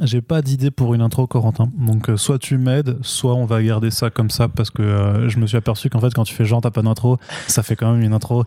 [0.00, 1.70] J'ai pas d'idée pour une intro, Corentin.
[1.78, 5.28] Donc, euh, soit tu m'aides, soit on va garder ça comme ça parce que euh,
[5.28, 7.76] je me suis aperçu qu'en fait, quand tu fais genre, t'as pas d'intro, ça fait
[7.76, 8.44] quand même une intro.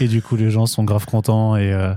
[0.00, 1.92] Et du coup, les gens sont grave contents et euh,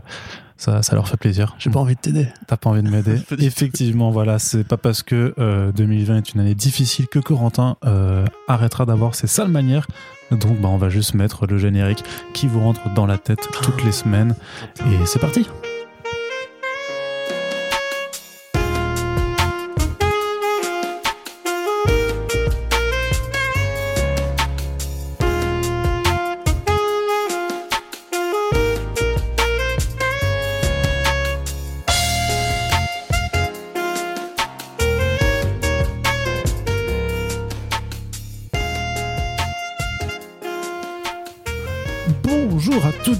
[0.57, 1.55] ça, ça leur fait plaisir.
[1.57, 2.27] J'ai pas envie de t'aider.
[2.45, 6.41] T'as pas envie de m'aider Effectivement, voilà, c'est pas parce que euh, 2020 est une
[6.41, 7.77] année difficile que Corentin
[8.47, 9.87] arrêtera d'avoir ses sales manières.
[10.31, 12.03] Donc, bah, on va juste mettre le générique
[12.33, 14.35] qui vous rentre dans la tête toutes les semaines.
[14.81, 15.47] Et c'est parti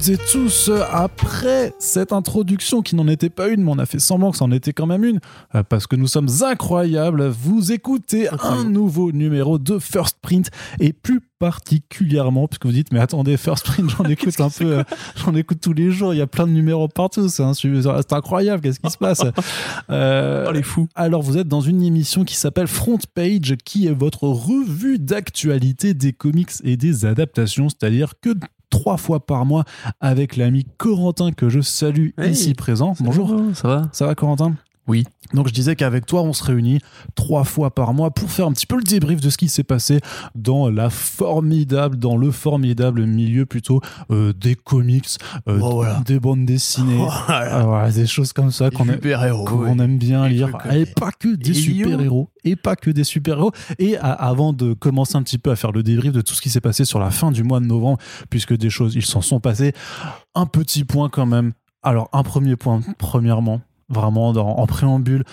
[0.03, 0.71] toutes et tous.
[0.91, 4.51] Après cette introduction qui n'en était pas une, mais on a fait semblant que c'en
[4.51, 5.19] était quand même une,
[5.55, 10.93] euh, parce que nous sommes incroyables, vous écoutez un nouveau numéro de First Print et
[10.93, 14.83] plus particulièrement puisque vous dites mais attendez First Print j'en écoute un peu euh,
[15.17, 17.43] j'en écoute tous les jours il y a plein de numéros partout c'est
[18.13, 19.21] incroyable qu'est-ce qui se passe?
[19.89, 20.87] Euh, Oh, les fous.
[20.95, 25.93] alors vous êtes dans une émission qui s'appelle Front Page, qui est votre revue d'actualité
[25.93, 28.33] des comics et des adaptations, c'est-à-dire que
[28.73, 29.65] trois fois par mois
[30.01, 32.95] avec l'ami Corentin que je salue ici présent.
[32.99, 33.31] Bonjour.
[33.53, 33.81] Ça va?
[33.91, 34.55] Ça va Corentin?
[34.87, 35.05] Oui.
[35.33, 36.79] Donc je disais qu'avec toi, on se réunit
[37.15, 39.63] trois fois par mois pour faire un petit peu le débrief de ce qui s'est
[39.63, 39.99] passé
[40.35, 45.07] dans la formidable, dans le formidable milieu plutôt euh, des comics,
[45.47, 46.01] euh, Oh, voilà.
[46.05, 47.23] des bandes dessinées, Voilà.
[47.27, 50.49] Ah, voilà, des choses comme ça qu'on aime, bien lire.
[50.71, 52.29] Et euh, pas que des super-héros.
[52.43, 53.51] Et pas que des super-héros.
[53.79, 56.41] Et à- avant de commencer un petit peu à faire le débrief de tout ce
[56.41, 57.97] qui s'est passé sur la fin du mois de novembre,
[58.29, 59.73] puisque des choses, ils s'en sont passés,
[60.35, 61.53] un petit point quand même.
[61.83, 63.61] Alors, un premier point, premièrement,
[63.93, 65.23] vraiment dans- en préambule,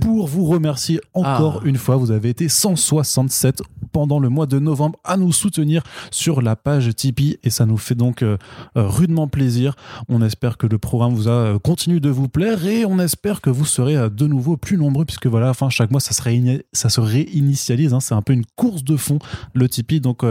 [0.00, 1.68] pour vous remercier encore Ah.
[1.68, 1.96] une fois.
[1.96, 3.62] Vous avez été 167
[3.92, 7.76] pendant le mois de novembre à nous soutenir sur la page Tipeee et ça nous
[7.76, 8.36] fait donc euh,
[8.76, 9.76] euh, rudement plaisir.
[10.08, 13.40] On espère que le programme vous a euh, continue de vous plaire et on espère
[13.40, 16.22] que vous serez euh, de nouveau plus nombreux puisque voilà, enfin chaque mois ça se,
[16.72, 17.94] ça se réinitialise.
[17.94, 18.00] hein.
[18.00, 19.18] C'est un peu une course de fond
[19.54, 20.00] le Tipeee.
[20.00, 20.22] Donc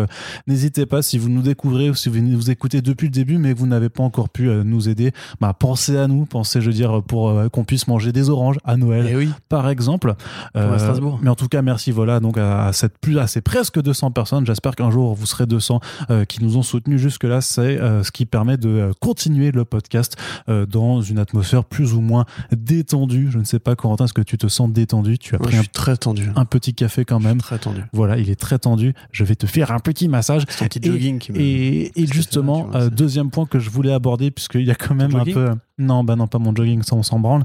[0.47, 3.53] n'hésitez pas si vous nous découvrez ou si vous nous écoutez depuis le début mais
[3.53, 6.73] que vous n'avez pas encore pu nous aider, bah, pensez à nous, pensez je veux
[6.75, 9.29] dire pour qu'on puisse manger des oranges à Noël Eh oui.
[9.49, 10.15] par exemple.
[10.53, 11.19] à Strasbourg.
[11.21, 14.11] Mais en tout cas, merci voilà donc à, à cette plus à ces presque 200
[14.11, 14.45] personnes.
[14.45, 15.79] J'espère qu'un jour vous serez 200
[16.09, 17.41] euh, qui nous ont soutenus jusque là.
[17.41, 20.15] C'est euh, ce qui permet de euh, continuer le podcast
[20.49, 23.29] euh, dans une atmosphère plus ou moins détendue.
[23.31, 25.17] Je ne sais pas Corentin, est-ce que tu te sens détendu?
[25.17, 26.29] Tu as pris je un, suis très tendu.
[26.35, 27.39] un petit café quand même.
[27.39, 27.83] Très tendu.
[27.93, 28.93] Voilà, il est très tendu.
[29.11, 30.45] Je vais te faire un petit massage.
[30.45, 31.39] Ton petit Et- jogging qui me.
[31.39, 35.23] Et, justement, euh, deuxième point que je voulais aborder, puisqu'il y a quand même un
[35.25, 35.49] peu.
[35.77, 37.43] Non, bah non, pas mon jogging, ça on s'en branle.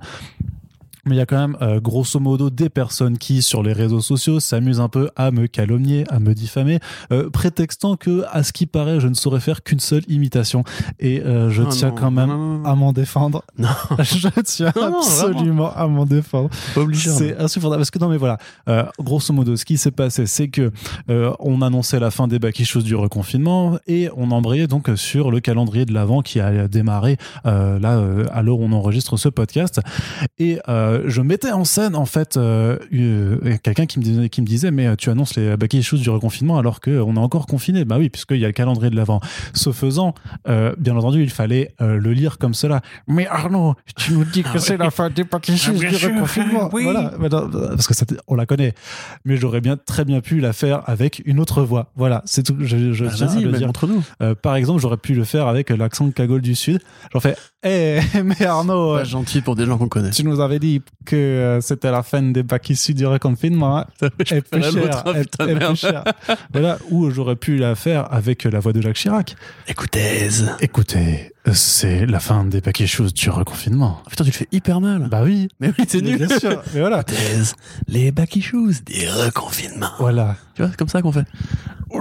[1.09, 4.01] Mais il y a quand même, euh, grosso modo, des personnes qui, sur les réseaux
[4.01, 6.81] sociaux, s'amusent un peu à me calomnier, à me diffamer,
[7.13, 10.65] euh, prétextant que, à ce qui paraît, je ne saurais faire qu'une seule imitation.
[11.01, 12.65] Et euh, je Ah tiens non, quand même non, non, non.
[12.65, 13.43] à m'en défendre.
[13.57, 13.69] Non.
[14.01, 16.51] je tiens absolument à m'en défendre.
[16.93, 18.39] C'est insupportable parce que non mais voilà,
[19.01, 20.71] grosso modo, ce qui s'est passé, c'est que
[21.09, 25.87] on annonçait la fin des baquichos du reconfinement et on embrayait donc sur le calendrier
[25.87, 28.03] de l'avant qui a démarré là
[28.33, 29.81] à l'heure où on enregistre ce podcast
[30.39, 34.41] et euh, je mettais en scène en fait euh, euh, quelqu'un qui me disait qui
[34.43, 37.47] me disait mais euh, tu annonces les baquichos du reconfinement alors que on est encore
[37.47, 37.85] confiné.
[37.85, 39.21] Bah oui, puisqu'il y a le calendrier de l'avant.
[39.55, 40.15] Ce faisant,
[40.49, 42.81] euh, bien entendu, il fallait le lire comme cela.
[43.07, 44.85] Mais Arnaud, tu nous dis que Ah c'est ouais.
[44.85, 46.71] la fin des baquichos Ah, bien du sûr, reconfinement.
[46.73, 46.83] oui.
[46.85, 47.13] Voilà,
[47.71, 48.75] parce que ça, on la connaît.
[49.25, 51.91] Mais j'aurais bien très bien pu la faire avec une autre voix.
[51.97, 52.57] Voilà, c'est tout.
[52.61, 53.67] Je, je Bah, à le dire.
[53.67, 54.03] montre-nous.
[54.23, 56.81] Euh, par exemple, j'aurais pu le faire avec l'accent de cagole du Sud.
[57.13, 60.11] J'en fais, hé, mais Arnaud, Pas gentil pour des gens qu'on connaît.
[60.11, 63.79] tu nous avais dit que euh, c'était la fin des bacs issus du reconfinement.
[63.79, 63.87] Hein.
[64.31, 66.05] Et plus cher, et- plus cher.
[66.53, 69.37] Voilà, ou j'aurais pu la faire avec la voix de Jacques Chirac.
[69.67, 70.29] Écoutez.
[70.61, 74.01] Écoutez, c'est la fin des paquets choses du reconfinement.
[74.05, 75.09] Oh, putain, tu le fais hyper mal.
[75.11, 76.19] Bah oui, Mais oui, c'est nul.
[76.19, 76.63] bien sûr.
[76.75, 77.17] Mais voilà, Écoutez,
[77.87, 79.91] les backy shoes des reconfinements.
[79.99, 80.37] voilà.
[80.55, 81.25] Tu vois, c'est comme ça qu'on fait.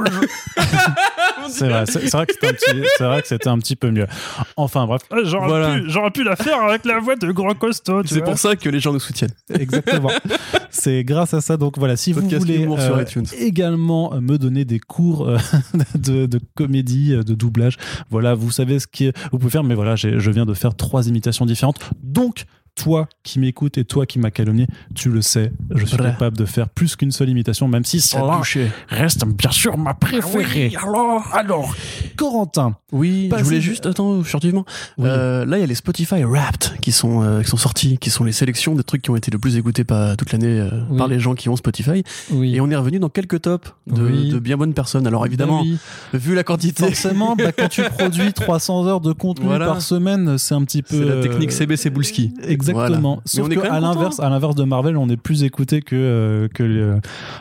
[1.49, 3.75] C'est vrai, c'est c'est vrai que c'était un petit, c'est vrai que c'était un petit
[3.75, 4.07] peu mieux.
[4.55, 5.75] Enfin bref, j'aurais Voilà.
[5.75, 8.01] pu, j'aurais pu la faire avec la voix de grand costaud.
[8.05, 9.33] C'est pour ça que les gens nous soutiennent.
[9.53, 10.11] Exactement.
[10.69, 11.57] C'est grâce à ça.
[11.57, 13.03] Donc voilà, si vous voulez euh,
[13.39, 15.37] également me donner des cours euh,
[15.95, 17.77] de, de comédie, euh, de doublage,
[18.09, 19.63] voilà, vous savez ce que vous pouvez faire.
[19.63, 21.79] Mais voilà, je viens de faire trois imitations différentes.
[22.03, 22.45] Donc
[22.77, 26.45] toi qui m'écoutes et toi qui m'as calomnié, tu le sais, je suis capable de
[26.45, 28.41] faire plus qu'une seule imitation, même si celle-là
[28.89, 30.71] reste bien sûr ma préférée.
[30.81, 31.75] alors, alors,
[32.15, 32.75] Corentin.
[32.91, 34.63] Oui, je voulais juste, attends, furtivement.
[34.97, 35.05] Oui.
[35.09, 38.09] Euh, là, il y a les Spotify Wrapped qui sont, euh, qui sont sortis, qui
[38.09, 40.69] sont les sélections des trucs qui ont été le plus écoutés par, toute l'année euh,
[40.89, 40.97] Oui.
[40.97, 42.03] par les gens qui ont Spotify.
[42.31, 42.55] Oui.
[42.55, 45.05] Et on est revenu dans quelques tops de, bien bonnes personnes.
[45.07, 45.69] Alors évidemment, Bah
[46.13, 46.19] oui.
[46.19, 49.65] vu la quantité, Forcément, bah, quand tu produis 300 heures de contenu Voilà.
[49.65, 50.97] par semaine, c'est un petit peu.
[50.97, 52.33] c'est la technique CB Cebulski.
[52.43, 52.66] Exactement.
[52.73, 52.97] Voilà.
[53.25, 55.95] Sauf que quand même à l'inverse, à l'inverse de Marvel, on est plus écouté que
[55.95, 56.63] euh, que.
[56.63, 56.99] les- Enfin,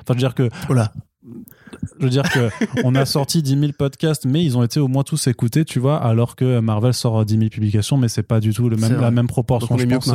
[0.08, 0.92] je veux dire que Voilà.
[1.98, 2.50] Je veux dire que
[2.84, 5.78] on a sorti 10 000 podcasts, mais ils ont été au moins tous écoutés, tu
[5.78, 8.92] vois, alors que Marvel sort 10 000 publications, mais c'est pas du tout le même,
[9.00, 9.76] la même proportion.
[9.78, 10.08] je pense.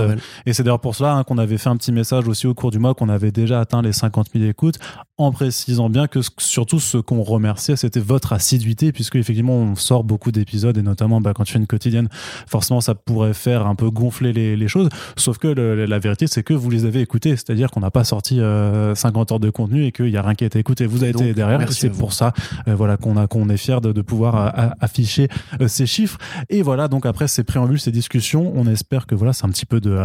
[0.46, 2.72] Et c'est d'ailleurs pour cela hein, qu'on avait fait un petit message aussi au cours
[2.72, 4.78] du mois qu'on avait déjà atteint les 50 000 écoutes,
[5.18, 10.04] en précisant bien que surtout ce qu'on remerciait, c'était votre assiduité, puisque effectivement on sort
[10.04, 12.10] beaucoup d'épisodes et notamment bah, quand tu fais une quotidienne,
[12.48, 14.90] forcément ça pourrait faire un peu gonfler les, les choses.
[15.18, 18.04] Sauf que le- la vérité, c'est que vous les avez écoutés, c'est-à-dire qu'on n'a pas
[18.04, 20.86] sorti euh, 50 heures de contenu et qu'il n'y a rien qui a été écouté.
[20.86, 22.34] Vous avez été derrière, et c'est pour ça
[22.68, 25.28] euh, voilà qu'on a qu'on est fier de, de pouvoir euh, a- afficher
[25.62, 26.18] euh, ces chiffres.
[26.50, 29.66] Et voilà, donc après ces préambules, ces discussions, on espère que voilà, c'est un petit
[29.66, 29.98] peu de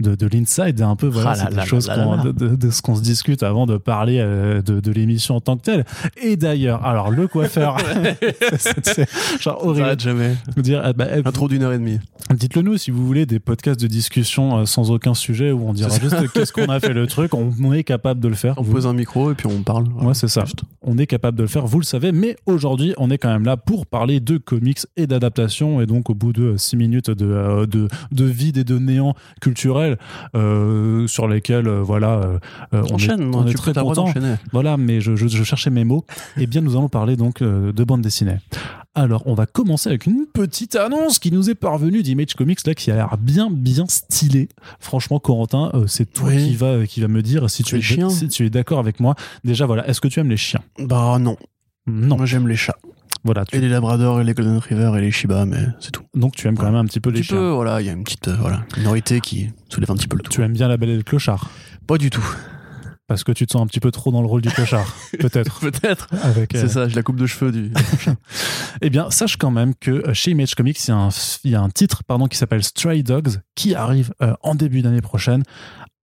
[0.00, 2.16] de, de l'inside, un peu voilà, Ah là c'est des là choses là là qu'on-
[2.16, 2.22] là.
[2.24, 5.56] de, de- ce qu'on se discute avant de parler euh, de, de l'émission en tant
[5.56, 5.84] que telle.
[6.22, 7.76] Et d'ailleurs, alors le coiffeur,
[8.58, 9.08] c'est c'est
[9.40, 9.98] genre horrible.
[10.00, 10.34] jamais.
[10.56, 11.98] dire, ah bah, Intro d'une heure et demie.
[12.34, 15.72] Dites-le nous si vous voulez des podcasts de discussion euh, sans aucun sujet où on
[15.72, 18.54] dira juste qu'est-ce qu'on a fait le truc, on, on est capable de le faire.
[18.56, 19.86] On Vous- pose un micro et puis on parle.
[20.00, 20.44] Ouais, c'est ça.
[20.44, 20.60] Juste.
[20.82, 23.44] On est capable de le faire, vous le savez, mais aujourd'hui, on est quand même
[23.44, 25.82] là pour parler de comics et d'adaptation.
[25.82, 29.14] Et donc, au bout de six minutes de, euh, de, de vide et de néant
[29.42, 29.98] culturel,
[30.34, 32.38] euh, sur lesquels, euh, voilà, euh,
[32.72, 34.06] on Enchaîne, est, on est très content.
[34.52, 36.06] Voilà, mais je, je, je cherchais mes mots.
[36.38, 38.38] Et bien, nous allons parler donc de bande dessinée.
[38.96, 42.74] Alors, on va commencer avec une petite annonce qui nous est parvenue d'Image Comics, là,
[42.74, 44.48] qui a l'air bien, bien stylée.
[44.80, 46.48] Franchement, Corentin, euh, c'est toi Oui.
[46.48, 49.14] qui va, qui va me dire si tu, es, si tu es d'accord avec moi.
[49.44, 50.60] Déjà, voilà, est-ce que tu aimes les chiens?
[50.80, 51.36] Bah non.
[51.86, 52.16] Non.
[52.16, 52.76] Moi j'aime les chats.
[53.22, 56.02] Voilà, tu- Et les labradors et les golden retrievers et les shiba, mais c'est tout.
[56.14, 57.36] donc tu aimes quand même un petit peu Un les petit chiens.
[57.36, 60.16] peu, voilà, il y a une petite euh, voilà, minorité qui soulève un petit peu
[60.16, 60.30] le tout.
[60.32, 61.50] Tu aimes bien la belle et le clochard
[61.86, 62.24] Pas du tout.
[63.10, 65.58] Parce que tu te sens un petit peu trop dans le rôle du clochard, peut-être.
[65.58, 66.06] Peut-être.
[66.22, 67.72] Avec, euh, C'est ça, j'ai la coupe de cheveux du.
[68.82, 71.08] Eh bien, sache quand même que euh, chez Image Comics, il y a un,
[71.42, 74.82] il y a un titre pardon, qui s'appelle Stray Dogs qui arrive euh, en début
[74.82, 75.42] d'année prochaine.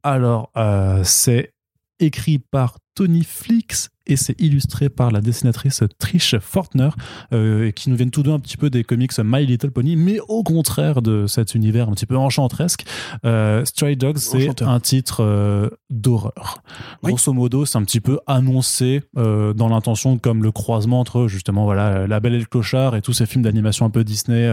[0.03, 1.53] Alors, euh, c'est
[1.99, 6.89] écrit par Tony Flix et c'est illustré par la dessinatrice Trish Fortner,
[7.31, 10.19] euh, qui nous viennent tous deux un petit peu des comics My Little Pony, mais
[10.27, 12.85] au contraire de cet univers un petit peu enchantresque.
[13.23, 16.63] Euh, Stray Dogs, c'est un titre euh, d'horreur.
[17.03, 17.11] Oui.
[17.11, 22.07] Grosso modo, c'est un petit peu annoncé dans l'intention comme le croisement entre justement voilà
[22.07, 24.49] La Belle et le Clochard et tous ces films d'animation un peu Disney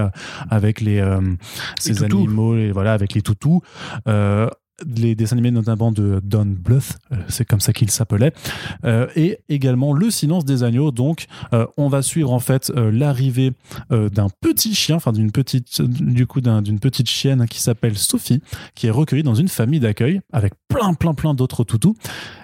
[0.50, 1.02] avec les
[1.78, 3.62] ces animaux et voilà avec les toutous.
[4.84, 8.32] Les dessins animés notamment de Don Bluth, euh, c'est comme ça qu'il s'appelait,
[8.84, 10.90] Euh, et également Le Silence des agneaux.
[10.90, 13.52] Donc, euh, on va suivre en fait l'arrivée
[13.90, 18.42] d'un petit chien, enfin d'une petite, du coup petite chienne qui s'appelle Sophie,
[18.74, 21.94] qui est recueillie dans une famille d'accueil avec plein, plein, plein d'autres toutous.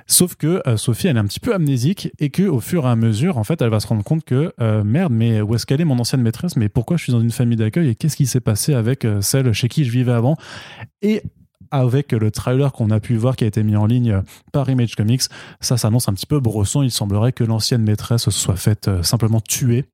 [0.06, 2.96] Sauf que Sophie, elle est un petit peu amnésique et que au fur et à
[2.96, 5.84] mesure, en fait, elle va se rendre compte que merde, mais où est-ce qu'elle est
[5.84, 6.56] mon ancienne maîtresse?
[6.56, 9.52] Mais pourquoi je suis dans une famille d'accueil et qu'est-ce qui s'est passé avec celle
[9.52, 10.36] chez qui je vivais avant?
[11.02, 11.22] Et
[11.70, 14.22] avec le trailer qu'on a pu voir qui a été mis en ligne
[14.52, 15.22] par Image Comics,
[15.60, 16.82] ça s'annonce un petit peu brosson.
[16.82, 19.86] Il semblerait que l'ancienne maîtresse se soit faite euh, simplement tuer.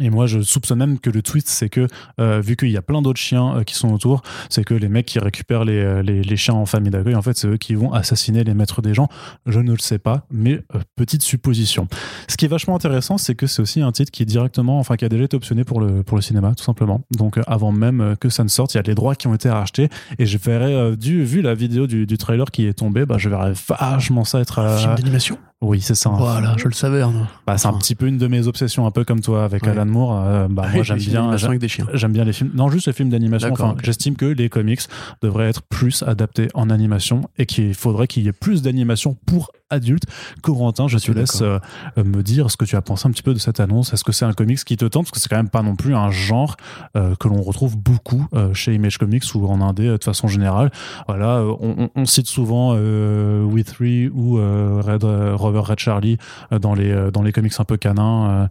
[0.00, 1.86] Et moi, je soupçonne même que le twist, c'est que,
[2.20, 4.88] euh, vu qu'il y a plein d'autres chiens euh, qui sont autour, c'est que les
[4.88, 7.56] mecs qui récupèrent les, euh, les, les chiens en famille d'accueil, en fait, c'est eux
[7.56, 9.08] qui vont assassiner les maîtres des gens.
[9.46, 11.88] Je ne le sais pas, mais euh, petite supposition.
[12.28, 14.96] Ce qui est vachement intéressant, c'est que c'est aussi un titre qui est directement, enfin,
[14.96, 17.00] qui a déjà été optionné pour le, pour le cinéma, tout simplement.
[17.16, 19.48] Donc, avant même que ça ne sorte, il y a les droits qui ont été
[19.50, 19.88] rachetés.
[20.18, 23.28] Et je verrais, du, vu la vidéo du, du trailer qui est tombé, bah, je
[23.28, 24.58] verrais vachement ça être.
[24.58, 25.38] euh, Film d'animation?
[25.62, 26.10] oui, c'est ça.
[26.10, 27.02] Voilà, je le savais.
[27.46, 29.70] Bah, c'est un petit peu une de mes obsessions, un peu comme toi avec Ouais.
[29.70, 30.22] Alan Moore.
[30.24, 31.20] Euh, bah, Ah moi, j'aime bien.
[31.20, 31.86] d'animation avec des chiens.
[31.94, 32.50] J'aime bien les films.
[32.54, 33.50] Non, juste les films d'animation.
[33.52, 34.80] Enfin, j'estime que les comics
[35.22, 39.50] devraient être plus adaptés en animation et qu'il faudrait qu'il y ait plus d'animation pour
[39.68, 40.04] adultes.
[40.42, 41.58] Corentin, je te laisse euh,
[41.96, 43.92] me dire ce que tu as pensé un petit peu de cette annonce.
[43.92, 45.04] Est-ce que c'est un comics qui te tente?
[45.06, 46.56] Parce que c'est quand même pas non plus un genre
[46.96, 50.70] euh, que l'on retrouve beaucoup chez Image Comics ou en indé de façon générale.
[51.08, 56.18] Voilà, on, on- on cite souvent We Three ou Red, Rover Red Charlie
[56.60, 58.48] dans les dans les comics un peu canins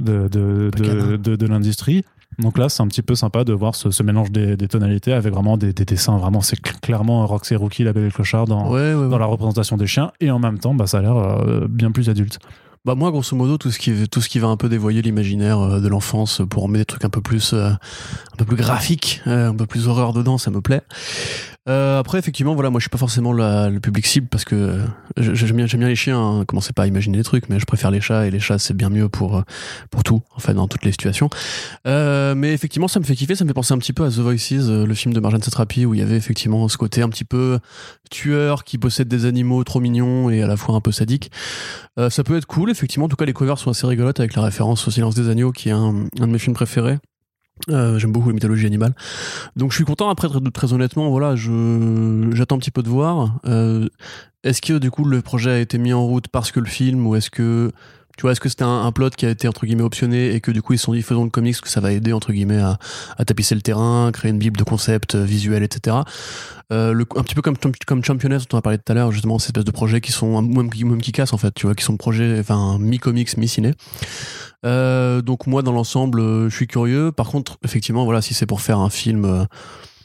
[0.00, 1.16] de de, de, canin.
[1.18, 2.04] de, de l'industrie.
[2.38, 5.12] Donc là, c'est un petit peu sympa de voir ce, ce mélange des, des tonalités
[5.12, 6.16] avec vraiment des, des dessins.
[6.16, 9.08] Vraiment, c'est cl- clairement Roxy Rookie, La Belle et le Clochard dans, Ouais, ouais, ouais.
[9.10, 10.12] dans la représentation des chiens.
[10.20, 12.38] Et en même temps, bah, ça a l'air euh, bien plus adulte.
[12.86, 15.58] Bah moi, grosso modo, tout ce qui, tout ce qui va un peu dévoyer l'imaginaire
[15.60, 19.20] euh, de l'enfance pour mettre des trucs un peu plus, euh, un peu plus graphiques,
[19.26, 20.80] euh, un peu plus horreur dedans, ça me plaît.
[21.70, 24.86] Euh, après, effectivement, voilà, moi, je suis pas forcément le public cible parce que euh,
[25.16, 26.18] j'aime bien, bien les chiens.
[26.18, 28.58] Hein, commencez pas à imaginer les trucs, mais je préfère les chats et les chats,
[28.58, 29.42] c'est bien mieux pour euh,
[29.90, 31.30] pour tout, en fait, dans toutes les situations.
[31.86, 33.36] Euh, mais effectivement, ça me fait kiffer.
[33.36, 35.42] Ça me fait penser un petit peu à The Voices, euh, le film de Marjane
[35.42, 37.60] Satrapi, où il y avait effectivement ce côté un petit peu
[38.10, 41.30] tueur qui possède des animaux trop mignons et à la fois un peu sadique.
[41.98, 43.06] Euh, ça peut être cool, effectivement.
[43.06, 45.52] En tout cas, les covers sont assez rigolotes avec la référence au Silence des agneaux,
[45.52, 46.98] qui est un, un de mes films préférés.
[47.68, 48.94] Euh, J'aime beaucoup la mythologie animale.
[49.56, 50.08] Donc je suis content.
[50.08, 53.38] Après, très, honnêtement, voilà, j'attends un petit peu de voir.
[53.46, 53.88] Euh,
[54.42, 57.06] est-ce que du coup le projet a été mis en route parce que le film,
[57.06, 57.72] ou est-ce que
[58.20, 60.50] tu vois, est-ce que c'était un, plot qui a été entre guillemets optionné et que
[60.50, 62.60] du coup ils se sont dit faisons le comics que ça va aider entre guillemets
[62.60, 62.76] à,
[63.16, 65.96] à tapisser le terrain, créer une bible de concepts euh, visuels, etc.
[66.70, 69.46] Euh, un petit peu comme comme dont on a parlé tout à l'heure, justement, ces
[69.46, 71.82] espèces de projets qui sont même qui même qui cassent en fait, tu vois, qui
[71.82, 73.72] sont projets, enfin mi comics, mi ciné.
[74.66, 77.12] Euh, donc moi dans l'ensemble, je suis curieux.
[77.12, 79.46] Par contre, effectivement, voilà, si c'est pour faire un film,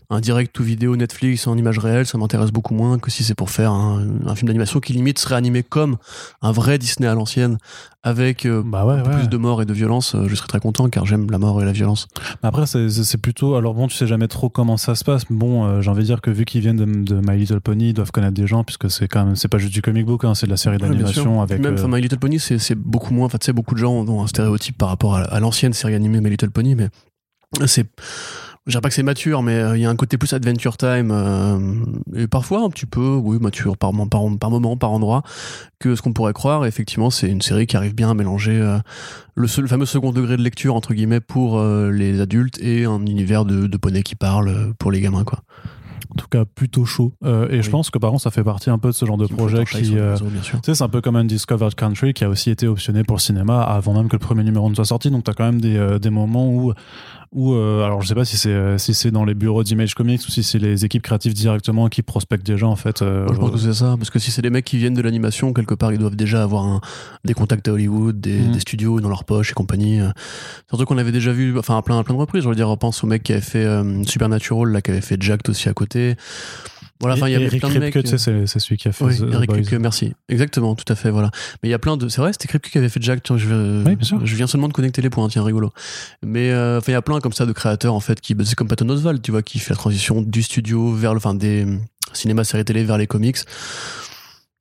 [0.10, 3.36] un direct ou vidéo Netflix en image réelle, ça m'intéresse beaucoup moins que si c'est
[3.36, 5.98] pour faire un, un film d'animation qui limite serait animé comme
[6.42, 7.58] un vrai Disney à l'ancienne,
[8.04, 9.18] avec euh, Bah ouais, ouais.
[9.18, 10.14] plus de mort et de violence.
[10.14, 12.08] euh, Je serais très content car j'aime la mort et la violence.
[12.44, 13.56] Après, c'est- plutôt.
[13.56, 15.24] Alors bon, tu sais jamais trop comment ça se passe.
[15.30, 17.90] Bon, euh, j'ai envie de dire que vu qu'ils viennent de, de My Little Pony,
[17.90, 19.36] ils doivent connaître des gens, puisque c'est quand même.
[19.36, 21.60] C'est pas juste du comic book, hein, c'est de la série Ouais, d'animation avec.
[21.60, 23.26] Même My Little Pony, c'est c'est beaucoup moins.
[23.26, 25.96] Enfin, tu sais, beaucoup de gens ont un stéréotype par rapport à, à l'ancienne série
[25.96, 26.90] animée My Little Pony, mais
[27.66, 27.88] c'est.
[28.68, 30.76] Je dirais pas que c'est mature, mais euh, il y a un côté plus Adventure
[30.76, 31.60] Time, euh,
[32.16, 35.22] et parfois un petit peu, oui, mature par, par, par moment, par endroit,
[35.78, 36.66] que ce qu'on pourrait croire.
[36.66, 38.80] Et effectivement, c'est une série qui arrive bien à mélanger euh,
[39.36, 42.86] le, seul- le fameux second degré de lecture, entre guillemets, pour euh, les adultes et
[42.86, 45.42] un univers de, de poneys qui parlent euh, pour les gamins, quoi.
[46.12, 47.14] en tout cas, plutôt chaud.
[47.24, 49.18] Euh, et je pense que par contre, ça fait partie un peu de ce genre
[49.18, 49.96] de projet qui.
[50.00, 50.16] euh,
[50.64, 53.94] c'est un peu comme Undiscovered Country qui a aussi été optionné pour le cinéma avant
[53.94, 55.12] même que le premier numéro ne soit sorti.
[55.12, 56.74] Donc, tu as quand même des, euh, des moments où,
[57.36, 59.94] où euh, alors je sais pas si c'est euh, si c'est dans les bureaux d'Image
[59.94, 63.01] Comics ou si c'est les équipes créatives directement qui prospectent gens en fait.
[63.01, 65.01] euh, je pense que c'est ça, parce que si c'est des mecs qui viennent de
[65.01, 66.82] l'animation, quelque part, ils doivent déjà avoir un-
[67.25, 68.51] des contacts à Hollywood, des, Mhm.
[68.54, 70.00] des studios dans leur poche et compagnie.
[70.00, 70.10] euh.
[70.68, 72.44] C'est un truc qu'on avait déjà vu, enfin, à plein, à plein de reprises.
[72.44, 75.01] Je veux dire, on pense au mec qui avait fait euh, Supernatural, là, qui avait
[75.01, 76.15] fait Jacked aussi à côté.
[77.02, 77.98] Voilà, enfin, il y avait Eric plein de mecs.
[78.06, 79.52] C'est c'est celui qui a fait Oui, The- Eric.
[79.52, 80.14] Kripke, merci.
[80.30, 81.30] Exactement, tout à fait, voilà.
[81.62, 82.08] Mais il y a plein de.
[82.08, 83.22] C'est vrai, c'était Kripke qui avait fait Jack.
[83.22, 84.25] Tiens, je, Oui, bien sûr.
[84.25, 85.72] je viens seulement de connecter les points, tiens, rigolo.
[86.24, 88.34] Mais euh, enfin, il y a plein comme ça de créateurs en fait qui.
[88.34, 91.18] bah, C'est comme Patton Oswalt, tu vois, qui fait la transition du studio vers le,
[91.18, 91.68] enfin, des
[92.14, 93.38] cinémas, séries télé vers les comics.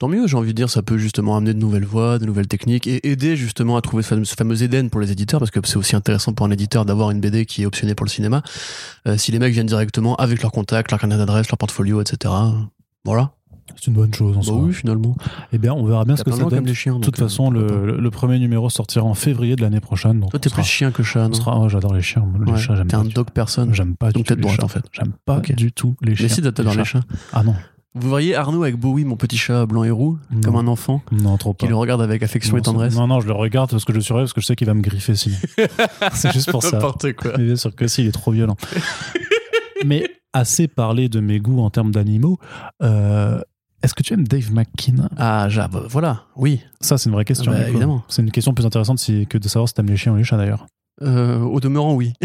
[0.00, 2.48] Tant mieux, j'ai envie de dire, ça peut justement amener de nouvelles voies, de nouvelles
[2.48, 5.76] techniques et aider justement à trouver ce fameux, Eden pour les éditeurs parce que c'est
[5.76, 8.42] aussi intéressant pour un éditeur d'avoir une BD qui est optionnée pour le cinéma.
[9.06, 12.34] Euh, si les mecs viennent directement avec leurs contacts, leur carnet d'adresse, leur portfolio, etc.
[13.04, 13.30] Voilà.
[13.76, 14.56] C'est une bonne chose en Bah soi.
[14.56, 15.16] oui, finalement.
[15.52, 16.66] Eh bien, on verra bien ce que ça donne.
[16.66, 16.98] les chiens.
[16.98, 20.20] De toute donc, euh, façon, le, le premier numéro sortira en février de l'année prochaine.
[20.20, 22.26] Donc Toi, t'es plus chien que chat, on non sera- oh, J'adore les chiens.
[22.44, 23.72] Les Ouais, chats, j'aime T'es pas un dog personne.
[23.72, 24.64] J'aime pas du Donc tout t'es de les droite, chats.
[24.64, 24.84] en fait.
[24.92, 26.26] J'aime pas du tout les chiens.
[26.28, 27.00] Mais si, t'adores les chats.
[27.32, 27.54] Ah non,
[27.96, 30.40] Vous voyez Arnaud avec Bowie, mon petit chat blanc et roux, Non.
[30.40, 31.58] comme un enfant, non, trop pas.
[31.64, 32.96] qui le regarde avec affection Non, et tendresse.
[32.96, 34.74] Non, non, je le regarde parce que je surveille parce que je sais qu'il va
[34.74, 35.36] me griffer sinon.
[36.12, 36.72] c'est juste pour ça.
[36.72, 37.32] N'importe quoi.
[37.38, 38.56] Mais bien sûr que si, il est trop violent.
[39.86, 42.38] Mais assez parlé de mes goûts en termes d'animaux.
[42.82, 43.40] euh,
[43.84, 45.08] Est-ce que tu aimes Dave McKean?
[45.16, 46.60] Ah, ja, bah, voilà, oui.
[46.80, 47.52] Ça, c'est une vraie question.
[47.52, 48.02] Bah, évidemment.
[48.08, 50.24] C'est une question plus intéressante si- que de savoir si t'aimes les chiens ou les
[50.24, 50.66] chats d'ailleurs.
[51.02, 52.12] Euh, au demeurant, oui.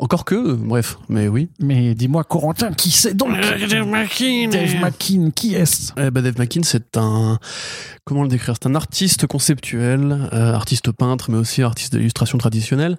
[0.00, 1.50] Encore que, euh, bref, mais oui.
[1.60, 5.92] Mais dis-moi, Corentin, qui c'est donc Dave McKean, qui est-ce?
[5.98, 7.38] Eh ben, Dave McKean, c'est un.
[8.06, 8.54] Comment le décrire?
[8.60, 12.96] C'est un artiste conceptuel, euh, artiste peintre, mais aussi artiste d'illustration traditionnelle,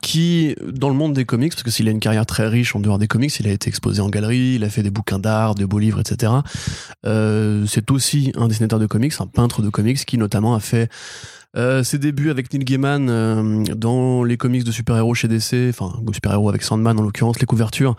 [0.00, 2.78] qui, dans le monde des comics, parce que s'il a une carrière très riche en
[2.78, 5.56] dehors des comics, il a été exposé en galerie, il a fait des bouquins d'art,
[5.56, 6.32] de beaux livres, etc.
[7.04, 10.88] Euh, c'est aussi un dessinateur de comics, un peintre de comics, qui notamment a fait
[11.58, 15.92] euh, ses débuts avec Neil Gaiman euh, dans les comics de super-héros chez DC, enfin,
[16.02, 17.96] de super-héros avec Sandman en l'occurrence, les couvertures,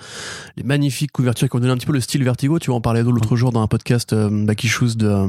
[0.55, 2.57] les magnifiques couvertures qui ont donné un petit peu le style Vertigo.
[2.59, 5.27] Tu vois, on parlait l'autre jour dans un podcast euh, Back Issues de, euh,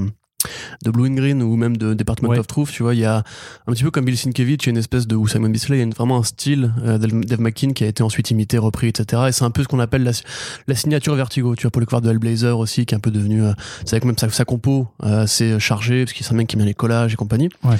[0.84, 2.38] de Blue and Green ou même de Department Ouais.
[2.38, 2.70] of Truth.
[2.70, 3.18] Tu vois, il y a
[3.66, 5.76] un petit peu comme Bill Sienkiewicz, il y a une espèce de, ou Simon Bisley,
[5.76, 8.58] il y a une- vraiment un style euh, Dave McKean qui a été ensuite imité,
[8.58, 9.24] repris, etc.
[9.28, 10.12] Et c'est un peu ce qu'on appelle la,
[10.66, 11.54] la signature Vertigo.
[11.56, 13.52] Tu vois, pour le couvert de Hellblazer aussi, qui est un peu devenu, euh,
[13.84, 16.56] c'est avec même sa, sa compo euh, assez chargée, parce qu'il c'est un mec qui
[16.56, 17.48] bien les collages et compagnie.
[17.64, 17.76] Ouais.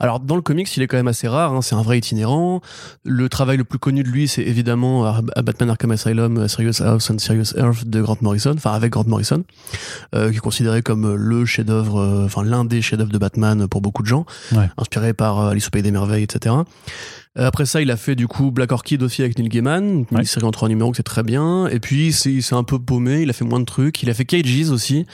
[0.00, 1.52] Alors dans le comics, il est quand même assez rare.
[1.54, 2.60] hein, c'est un vrai itinérant.
[3.04, 6.48] Le travail le plus connu de lui, c'est évidemment à à Batman Arkham Asylum, euh,
[6.48, 9.44] Serious House and Serious Earth de Grant Morrison, enfin avec Grant Morrison,
[10.14, 13.80] euh, qui est considéré comme euh, le chef-d'œuvre, enfin l'un des chefs-d'œuvre de Batman pour
[13.80, 14.68] beaucoup de gens, Ouais.
[14.78, 16.54] inspiré par Alice au pays des merveilles, etc.
[17.38, 20.18] Euh, Après ça, il a fait du coup Black Orchid aussi avec Neil Gaiman, Ouais.
[20.20, 21.66] une série en trois numéros c'est très bien.
[21.68, 24.02] Et puis c'est c'est un peu paumé, il a fait moins de trucs.
[24.02, 25.06] Il a fait Cages aussi,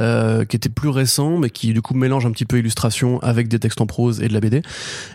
[0.00, 3.46] euh, qui était plus récent, mais qui du coup mélange un petit peu illustration avec
[3.46, 4.62] des textes en prose et de la BD.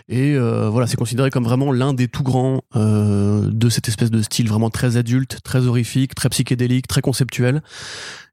[0.08, 4.10] Et euh, voilà, c'est considéré comme vraiment l'un des tout grands euh, de cette espèce
[4.10, 7.62] de style vraiment très adulte, très horrifique, très psychédélique, très conceptuel.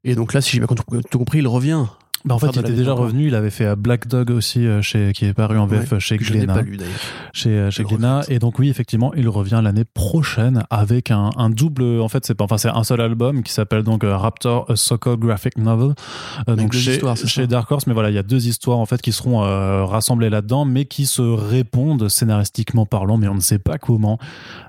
[0.04, 0.68] Et donc là, si j'ai bien
[1.10, 1.84] tout compris, il revient.
[2.26, 3.28] Bah, en fait, il la était déjà revenu.
[3.28, 6.00] Il avait fait euh, Black Dog aussi, euh, chez, qui est paru en VF Ouais,
[6.00, 6.54] chez Glénat.
[6.54, 6.92] pas lu d'ailleurs.
[7.32, 8.22] chez, euh, chez Glénat.
[8.28, 12.00] Et donc oui, effectivement, il revient l'année prochaine avec un, un double.
[12.00, 14.74] En fait, c'est pas, enfin c'est un seul album qui s'appelle donc euh, Raptor, a
[14.74, 15.94] So-Called Graphic Novel.
[16.48, 19.00] Euh, donc chez, chez Dark Horse, mais voilà, il y a deux histoires en fait
[19.00, 19.40] qui seront
[19.86, 24.18] rassemblées là-dedans, mais qui se répondent scénaristiquement parlant, mais on ne sait pas comment.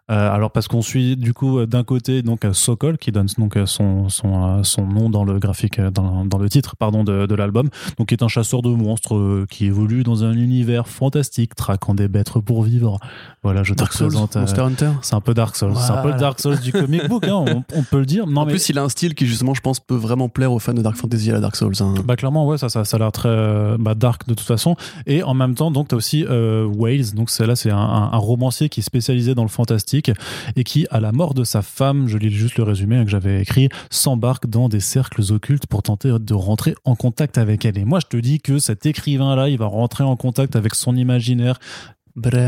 [0.09, 4.63] Alors parce qu'on suit du coup d'un côté donc Sokol qui donne donc son son
[4.63, 8.13] son nom dans le graphique dans, dans le titre pardon de, de l'album donc qui
[8.13, 12.27] est un chasseur de monstres euh, qui évolue dans un univers fantastique traquant des bêtes
[12.45, 12.99] pour vivre
[13.43, 14.89] voilà je te Dark Souls, présente euh, Monster Hunter.
[15.01, 16.17] c'est un peu Dark Souls c'est un peu le.
[16.19, 18.69] Dark Souls du comic book hein, on, on peut le dire non en mais plus,
[18.69, 20.95] il a un style qui, justement, je pense, peut vraiment plaire aux fans de Dark
[20.97, 21.73] Fantasy à la Dark Souls.
[21.79, 21.93] hein.
[22.05, 24.75] Bah clairement ouais ça ça, ça a l'air très euh, bah, dark de toute façon
[25.05, 28.11] et en même temps donc t'as aussi euh, Wales donc c'est là c'est un, un-
[28.11, 30.11] un romancier qui est spécialisé dans le fantastique
[30.55, 33.09] et qui à la mort de sa femme je lis juste le résumé hein, que
[33.11, 37.77] j'avais écrit s'embarque dans des cercles occultes pour tenter de rentrer en contact avec elle
[37.77, 40.75] et moi je te dis que cet écrivain là il va rentrer en contact avec
[40.75, 41.59] son imaginaire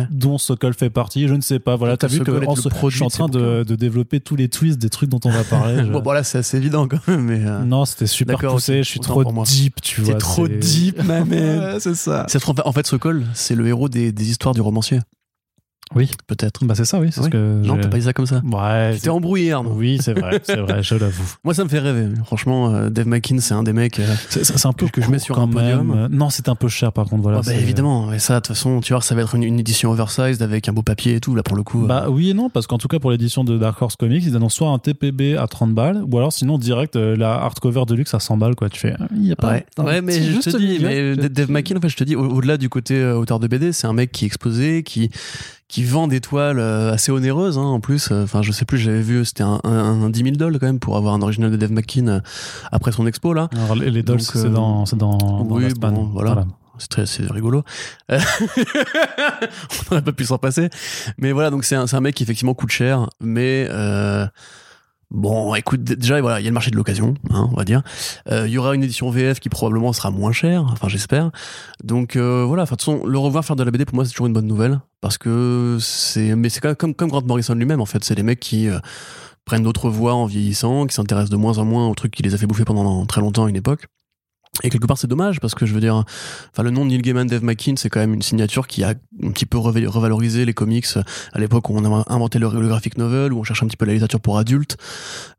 [0.09, 2.69] dont Sokol fait partie je ne sais pas voilà t'as vu que en le ce-
[2.69, 5.43] je produit suis en train de, développer tous les twists des trucs dont on va
[5.43, 7.45] parler je- Bon, voilà, c'est assez évident quand même, mais.
[7.45, 8.77] euh, non, c'était super poussé.
[8.83, 10.15] Je suis Autant trop deep, tu vois.
[10.15, 11.19] Trop deep, ma.
[11.23, 12.25] Ouais, c'est ça.
[12.27, 14.99] Se en fait, Sokol, c'est le héros des, des histoires du romancier.
[15.95, 16.11] Oui.
[16.27, 16.63] Peut-être.
[16.65, 17.07] Bah c'est ça, oui.
[17.11, 17.31] C'est ce Oui.
[17.31, 17.61] que.
[17.65, 18.43] Non, j'ai- t'as pas dit ça comme ça.
[18.45, 18.93] Ouais.
[18.93, 19.73] Tu t'es embrouillé, Arnaud.
[19.75, 21.33] Oui, c'est vrai, c'est vrai, je l'avoue.
[21.43, 22.09] Moi, ça me fait rêver.
[22.25, 23.99] Franchement, euh, Dave McKean, c'est un des mecs.
[23.99, 25.87] euh, C'est c'est un peu Que je mets court sur quand un podium.
[25.95, 26.07] même.
[26.11, 27.23] Non, c'est un peu cher par contre.
[27.23, 27.39] Voilà.
[27.39, 28.13] ah bah, c'est- évidemment.
[28.13, 30.69] Et ça, de toute façon, tu vois, ça va être une, une édition oversized avec
[30.69, 31.83] un beau papier et tout, là, pour le coup.
[31.85, 31.87] euh.
[31.87, 34.35] Bah oui et non, parce qu'en tout cas pour l'édition de Dark Horse Comics, ils
[34.35, 37.95] annoncent soit un TPB à 30 balles, ou alors sinon direct euh, la hardcover de
[37.95, 38.69] luxe à 100 balles, quoi.
[38.69, 38.93] Tu fais.
[39.15, 39.53] Il y a pas.
[39.53, 41.15] Ouais, un ouais mais petit je juste te dis, milieu.
[41.17, 43.47] mais Dave McKean, en fait, je te dis, au- au-delà du côté euh, auteur de
[43.47, 45.09] BD, c'est un mec qui est exposé, qui
[45.69, 48.11] qui vend des toiles euh, assez onéreuses, hein, en plus.
[48.11, 50.79] Enfin, je sais plus, j'avais vu, c'était un, un, un 10 000 dollars quand même
[50.79, 52.19] pour avoir un original de Dave McKean euh,
[52.71, 53.49] après son expo là.
[53.53, 55.93] Alors, les, dolls, c'est euh, dans, dans, dans oui, Man.
[55.93, 56.45] bon, voilà.
[56.79, 57.63] C'est très, c'est rigolo.
[58.11, 60.69] Euh, On n'aurait pas pu s'en passer.
[61.17, 64.25] Mais voilà, donc c'est un, un mec qui effectivement coûte cher, mais euh,
[65.11, 67.81] bon, écoute, déjà voilà, il y a le marché de l'occasion, hein, on va dire.
[68.31, 71.31] Euh, Il y aura une édition VF qui probablement sera moins chère, enfin j'espère.
[71.83, 74.11] Donc euh, voilà, de toute façon, le revoir faire de la BD pour moi c'est
[74.11, 77.85] toujours une bonne nouvelle parce que c'est, mais c'est comme comme Grant Morrison lui-même en
[77.85, 78.79] fait, c'est des mecs qui euh,
[79.45, 82.33] prennent d'autres voies en vieillissant, qui s'intéressent de moins en moins aux trucs qui les
[82.33, 83.87] a fait bouffer pendant très longtemps à une époque.
[84.61, 86.03] Et quelque part, c'est dommage parce que je veux dire,
[86.51, 88.89] enfin, le nom de Neil Gaiman, Dave McKean, c'est quand même une signature qui a
[89.23, 90.85] un petit peu revalorisé les comics
[91.31, 93.77] à l'époque où on a inventé le, le graphic novel, où on cherche un petit
[93.77, 94.75] peu la littérature pour adultes,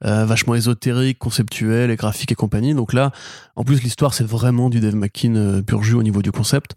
[0.07, 2.73] euh, vachement ésotérique, conceptuel et graphique et compagnie.
[2.75, 3.13] Donc là,
[3.57, 6.75] en plus, l'histoire, c'est vraiment du Dave McKean euh, pur jus au niveau du concept.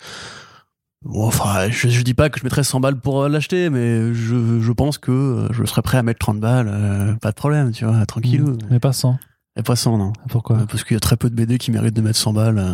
[1.03, 4.13] Bon, enfin, je, je dis pas que je mettrais 100 balles pour euh, l'acheter, mais
[4.13, 7.35] je, je pense que euh, je serais prêt à mettre 30 balles, euh, pas de
[7.35, 8.57] problème, tu vois, tranquillou.
[8.69, 9.19] Mais pas 100.
[9.55, 10.13] Et pas 100, non.
[10.29, 12.33] Pourquoi Euh, Parce qu'il y a très peu de BD qui méritent de mettre 100
[12.33, 12.57] balles.
[12.57, 12.73] euh.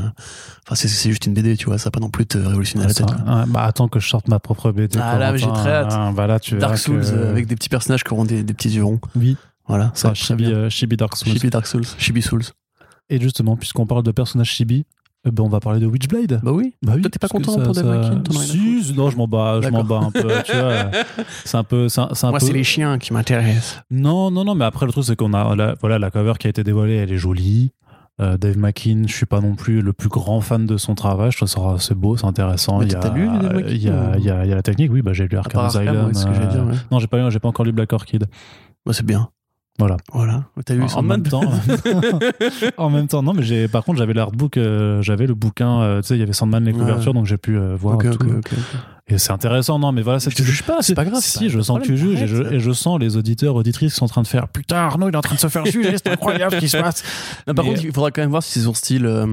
[0.65, 2.85] Enfin, c'est- c'est juste une BD, tu vois, ça va pas non plus te révolutionner
[2.87, 3.17] la Ça, tête.
[3.49, 4.97] bah attends que je sorte ma propre BD.
[5.01, 5.89] Ah, là, j'ai très hâte.
[5.91, 8.43] Ah, bah là, tu Dark Souls que- euh, avec des petits personnages qui auront des,
[8.43, 8.99] des petits yeux ronds.
[9.17, 9.35] Oui,
[9.67, 11.33] Voilà, ça, très Chibi, Chibi Dark Souls.
[11.33, 12.43] Chibi Dark Souls, Chibi Souls.
[13.09, 14.85] Et justement, puisqu'on parle de personnages Chibi,
[15.25, 16.39] ben, on va parler de Witchblade.
[16.43, 16.73] Bah oui.
[16.81, 19.27] Bah oui, Toi, t'es pas content ça- pour Dave ça- McKean Si, non, je m'en
[19.27, 20.91] bats, je m'en bats un peu, tu vois.
[21.45, 22.45] C'est un peu, c'est un, c'est un Moi, peu.
[22.45, 23.81] c'est les chiens qui m'intéressent.
[23.91, 26.47] Non, non, non, mais après le truc c'est qu'on a, la, voilà, la cover qui
[26.47, 27.71] a été dévoilée, elle est jolie.
[28.21, 31.31] Euh, Dave McKean, je suis pas non plus le plus grand fan de son travail.
[31.31, 32.79] Je trouve ça c'est beau, c'est intéressant.
[32.79, 34.45] Mais il y a, t'as lu Dave McKean, il y a, ou- il y a,
[34.45, 35.95] il y a la technique, oui, bah j'ai lu Arkham Asylum.
[36.07, 36.13] ouais,
[36.71, 36.77] ouais.
[36.91, 38.25] Non, j'ai pas, lu- j'ai pas encore lu Black Orchid.
[38.85, 39.29] Bah, c'est bien.
[39.79, 39.97] Voilà.
[40.13, 40.43] Voilà.
[40.65, 41.41] T'as lu En, même temps,
[42.77, 46.01] en même temps, non, mais j'ai, par contre, j'avais l'artbook, euh, j'avais le bouquin, euh,
[46.01, 46.79] tu sais, il y avait Sandman les Ouais.
[46.79, 48.07] couvertures, donc j'ai pu euh, voir tout.
[48.09, 48.51] ok, ok.
[49.09, 51.19] Et c'est intéressant, non, mais voilà, c'est Je te juge pas, c'est pas grave.
[51.23, 53.17] c'est Si, pas- je pas sens que tu juges et je, et je sens les
[53.17, 55.39] auditeurs, auditrices qui sont en train de faire Putain, Arnaud, il est en train de
[55.39, 57.03] se faire juger, c'est incroyable ce qui se passe.
[57.47, 59.25] Non, par Mais- contre, il faudra quand même voir si c'est son style, euh,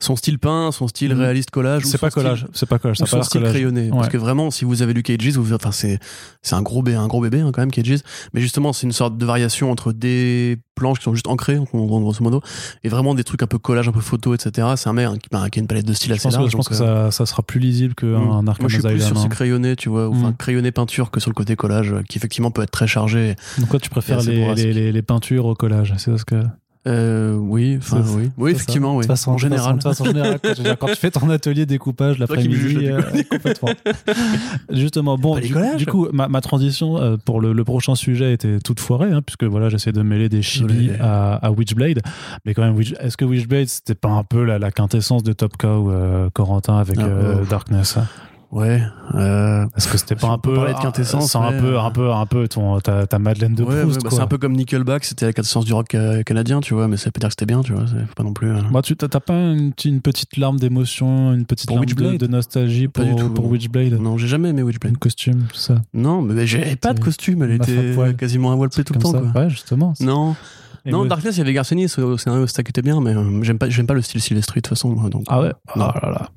[0.00, 1.20] son style peint, son style Mhm.
[1.20, 1.82] réaliste collage.
[1.84, 3.54] C'est pas collage, c'est pas collage, ça pas son l'air style collage.
[3.54, 3.90] crayonné.
[3.90, 5.98] Parce que vraiment, si vous avez lu Cages, vous, enfin, c'est,
[6.42, 8.00] c'est un gros, bé- un gros bébé, hein, quand même, Cages.
[8.32, 12.24] Mais justement, c'est une sorte de variation entre des planches qui sont juste ancrées, grosso
[12.24, 12.40] modo,
[12.82, 14.66] et vraiment des trucs un peu collage, un peu photo, etc.
[14.76, 16.32] C'est un mec hein, qui, bah, qui a une palette de style Je assez pense,
[16.34, 16.50] large.
[16.50, 18.06] je pense que donc, euh, ça, ça sera plus lisible qu'un
[18.42, 18.48] Mm.
[18.48, 19.22] Arkham Moi, je suis plus sur hein.
[19.22, 20.36] ce crayonné, tu vois, enfin, Mm.
[20.36, 23.36] crayonné peinture que sur le côté collage, euh, qui effectivement peut être très chargé.
[23.58, 26.42] Donc, toi, tu préfères les, les, les, les peintures au collage C'est ce que.
[26.86, 28.30] Euh, oui, enfin, oui.
[28.38, 28.56] Oui, ça.
[28.56, 29.02] effectivement, oui.
[29.02, 29.78] De toute façon, en de général.
[29.80, 33.70] façon, de toute façon générale, quand, tu fais ton atelier découpage l'après-midi, euh, complètement.
[34.70, 35.38] Justement, bon,
[35.76, 39.20] du, coup, ma, ma transition euh, pour le, le prochain sujet était toute foirée, hein,
[39.20, 40.98] puisque voilà, j'essaie de mêler des chibi Désolé.
[41.00, 42.00] à, à Witchblade.
[42.46, 45.58] Mais quand même, est-ce que Witchblade, c'était pas un peu la, la quintessence de Top
[45.58, 47.46] Cow, euh, Corentin, avec Ah, euh, oh.
[47.48, 48.06] Darkness hein?
[48.52, 48.82] Ouais.
[49.14, 50.56] Euh, Est-ce que c'était pas un peut peu.
[50.56, 53.82] parler de quintessence, un, peu, un peu, un peu ton, ta, ta Madeleine de ouais,
[53.82, 56.60] Proust, ouais, bah, c'est un peu comme Nickelback, c'était la quintessence du rock euh, canadien,
[56.60, 57.84] tu vois, mais ça pas dire que c'était bien, tu vois,
[58.16, 58.50] pas non plus.
[58.50, 58.60] euh.
[58.72, 62.88] Bah, tu t'as pas une, une petite larme d'émotion, une petite Pour larme de, nostalgie
[62.88, 63.30] Pas pour, du tout.
[63.30, 64.94] pour Witchblade Non, j'ai jamais aimé Witchblade.
[64.94, 65.76] Une costume, tout ça.
[65.94, 69.20] Non, mais j'avais pas de costume, elle était quasiment un wallplay tout le temps, ça.
[69.20, 69.42] quoi.
[69.42, 69.94] Ouais, justement.
[70.00, 70.34] Non,
[70.86, 71.08] non, ouais.
[71.08, 73.68] Darkness, il y avait Garcenis au scénario, c'était qui était bien, mais euh, j'aime pas,
[73.68, 75.24] j'aime pas le style Sylvester de toute façon, moi, donc.
[75.28, 75.52] Ah ouais?
[75.74, 76.28] Ah là là.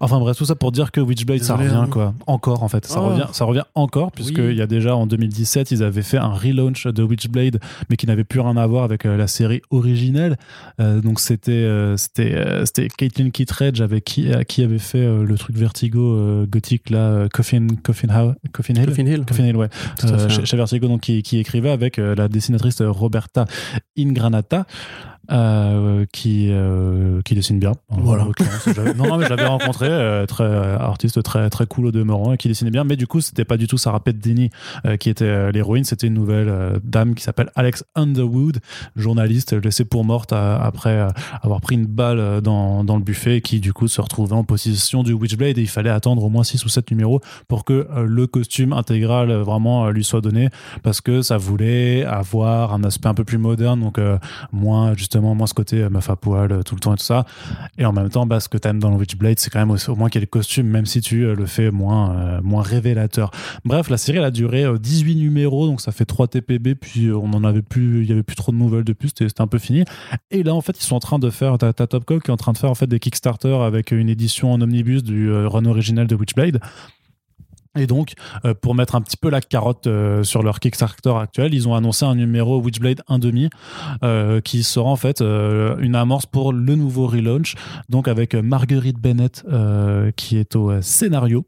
[0.00, 1.88] Enfin bref, tout ça pour dire que Witchblade, ça revient hein.
[1.90, 2.14] quoi.
[2.26, 2.86] Encore en fait.
[2.86, 3.08] Ça, Oh.
[3.08, 4.54] revient, ça revient encore, puisqu'il Oui.
[4.56, 7.58] y a déjà en 2017, ils avaient fait un relaunch de Witchblade,
[7.90, 10.36] mais qui n'avait plus rien à voir avec euh, la série originelle.
[10.80, 15.24] Euh, donc c'était euh, c'était euh, c'était Caitlin Kittredge avec qui, qui avait fait euh,
[15.24, 18.86] le truc Vertigo euh, gothique là, euh, Coffin, Coffin, House- Coffin Hill?
[18.86, 19.24] Coffin Hill.
[19.26, 19.68] Coffin Hill, ouais.
[19.98, 20.34] Tout à Euh, fait.
[20.36, 23.46] chez, chez Vertigo, donc, qui, qui écrivait avec euh, la dessinatrice Roberta
[23.96, 24.66] Ingranata.
[25.30, 27.72] Euh, qui euh, qui dessine bien.
[27.90, 28.24] En Voilà.
[28.96, 32.32] non, non mais je l'avais rencontré euh, très euh, artiste très très cool au demeurant
[32.32, 32.84] et qui dessinait bien.
[32.84, 34.50] Mais du coup c'était pas du tout Sarah Pettini
[34.86, 35.84] euh, qui était l'héroïne.
[35.84, 38.58] C'était une nouvelle dame qui s'appelle Alex Underwood
[38.96, 41.06] journaliste laissée pour morte après
[41.42, 44.44] avoir pris une balle dans, dans le buffet et qui du coup se retrouvait en
[44.44, 45.58] possession du Witchblade.
[45.58, 49.32] Et il fallait attendre au moins 6 ou 7 numéros pour que le costume intégral
[49.32, 50.48] vraiment lui soit donné.
[50.82, 54.00] Parce que ça voulait avoir un aspect un peu plus moderne donc
[54.52, 57.04] moins justement moins ce côté euh, meuf à poil euh, tout le temps et tout
[57.04, 57.24] ça.
[57.78, 59.96] Et en même temps bah, ce que t'aimes dans le Witchblade c'est quand même au
[59.96, 63.30] moins qu'il y ait le costume même si tu euh, le fais moins moins révélateur.
[63.64, 67.10] Bref la série elle a duré euh, 18 numéros donc ça fait 3 TPB puis
[67.10, 69.58] on en avait plus il y avait plus trop de nouvelles depuis c'était un peu
[69.58, 69.84] fini.
[70.30, 72.34] Et là en fait ils sont en train de faire ta, Top Cow qui est
[72.34, 75.64] en train de faire en fait des Kickstarter avec une édition en omnibus du run
[75.64, 76.60] original de Witchblade
[77.76, 78.12] et donc,
[78.44, 81.74] euh, pour mettre un petit peu la carotte euh, sur leur Kickstarter actuel, ils ont
[81.74, 83.50] annoncé un numéro Witchblade 1.5
[84.02, 87.54] euh, qui sera en fait une amorce pour le nouveau relaunch,
[87.88, 89.44] donc avec Marguerite Bennett
[90.16, 91.44] qui est au scénario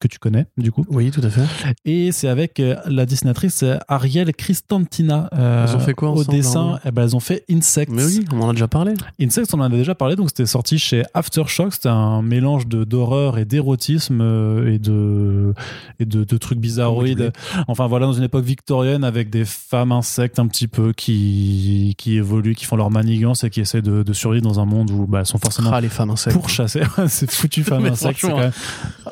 [0.00, 1.42] que tu connais du coup Oui, tout à fait.
[1.84, 6.20] et c'est avec euh, la dessinatrice euh, Ariel Cristantina euh, Elles ont fait quoi au
[6.20, 6.78] ensemble, dessin?
[6.84, 8.94] Eh ben, elles ont fait Insects Mais oui, on en a déjà parlé.
[9.20, 11.72] Insects, on en avait déjà parlé, donc c'était sorti chez Aftershock.
[11.74, 15.52] C'était un mélange d'horreur et d'érotisme euh, et de
[15.98, 17.32] et de, de trucs bizarroïdes.
[17.66, 22.16] Enfin voilà, dans une époque victorienne avec des femmes insectes un petit peu qui qui
[22.16, 25.06] évoluent, qui font leur manigance et qui essaient de, de survivre dans un monde où
[25.06, 26.34] bah, elles sont forcément Ah, les femmes insectes.
[26.36, 26.82] pourchassées.
[27.08, 28.20] c'est foutu femmes insectes.
[28.20, 28.52] quand même-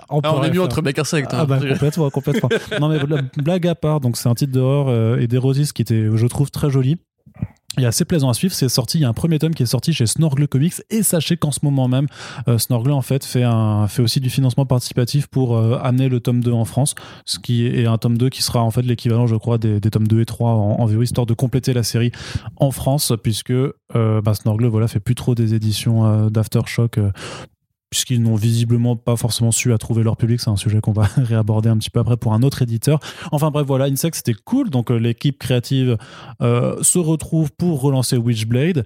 [0.09, 1.31] on pourrait est mieux faire- entre mecs insectes.
[1.33, 2.49] ah bah complètement, complètement.
[2.81, 5.83] non mais la blague à part, donc c'est un titre d'horreur euh, et d'érotisme qui
[5.83, 6.97] était, je trouve, très joli.
[7.79, 9.67] Et assez plaisant à suivre, c'est sorti, il y a un premier tome qui est
[9.67, 12.07] sorti chez Snorgle Comics et sachez qu'en ce moment même,
[12.49, 16.21] euh, Snorgle en fait fait, un, fait aussi du financement participatif pour euh, amener le
[16.21, 16.95] tome 2 en France,
[17.27, 19.91] ce qui est un tome 2 qui sera en fait l'équivalent je crois des, des
[19.91, 22.13] tomes 2 et 3 en, en VO, histoire de compléter la série
[22.57, 27.11] en France puisque euh, bah, Snorgle voilà, fait plus trop des éditions euh, d'Aftershock euh,
[27.91, 30.41] puisqu'ils n'ont visiblement pas forcément su à trouver leur public.
[30.41, 33.01] C'est un sujet qu'on va réaborder un petit peu après pour un autre éditeur.
[33.33, 34.71] Enfin bref, voilà, Insect, c'était cool.
[34.71, 35.97] Donc euh, l'équipe créative
[36.43, 38.85] euh, se retrouve pour relancer Witchblade.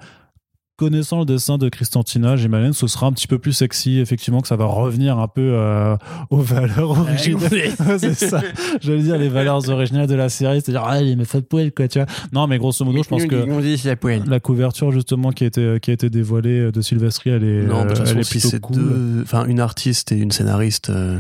[0.81, 4.41] Connaissant le dessin de Christantina, j'imagine que ce sera un petit peu plus sexy, effectivement,
[4.41, 5.95] que ça va revenir un peu euh,
[6.31, 7.51] aux valeurs originales.
[7.99, 8.41] C'est ça.
[8.81, 11.71] J'allais dire les valeurs originales de la série, c'est-à-dire, ah, il me fait de poil,
[11.71, 12.07] quoi, tu vois.
[12.33, 14.41] Non, mais grosso modo, je pense que la poêle.
[14.41, 17.89] couverture, justement, qui a été, qui a été dévoilée de Sylvestri, elle est, Non, de
[17.89, 18.77] toute euh, façon, elle est si plutôt c'est cool.
[18.77, 21.19] deux, enfin, une artiste et une scénariste euh,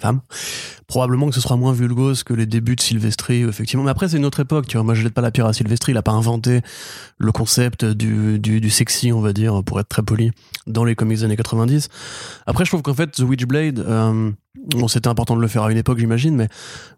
[0.00, 0.20] femme,
[0.86, 3.84] probablement que ce sera moins vulgose que les débuts de Sylvestri, effectivement.
[3.84, 4.84] Mais après, c'est une autre époque, tu vois.
[4.84, 6.60] Moi, je jette pas la pierre à Sylvestri, il a pas inventé
[7.18, 10.32] le concept du, du, du sexy, on va dire, pour être très poli,
[10.66, 11.88] dans les comics des années 90.
[12.46, 14.30] Après, je trouve qu'en fait, The Witchblade, euh,
[14.70, 16.48] bon, c'était important de le faire à une époque, j'imagine, mais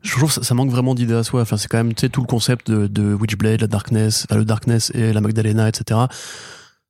[0.02, 1.42] je trouve que ça, ça manque vraiment d'idées à soi.
[1.42, 4.38] Enfin, c'est quand même, tu sais, tout le concept de, de Witchblade, la Darkness, enfin,
[4.38, 6.00] le Darkness et la Magdalena, etc.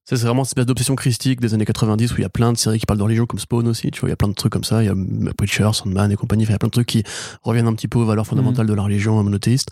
[0.07, 2.59] C'est vraiment cette espèce d'obsession christique des années 90 où il y a plein de
[2.59, 4.35] séries qui parlent de religion comme Spawn aussi, tu vois, il y a plein de
[4.35, 6.59] trucs comme ça, il y a euh, Preacher, Sandman et compagnie, Enfin, il y a
[6.59, 7.05] plein de trucs qui
[7.43, 9.69] reviennent un petit peu aux valeurs fondamentales de la religion monothéiste.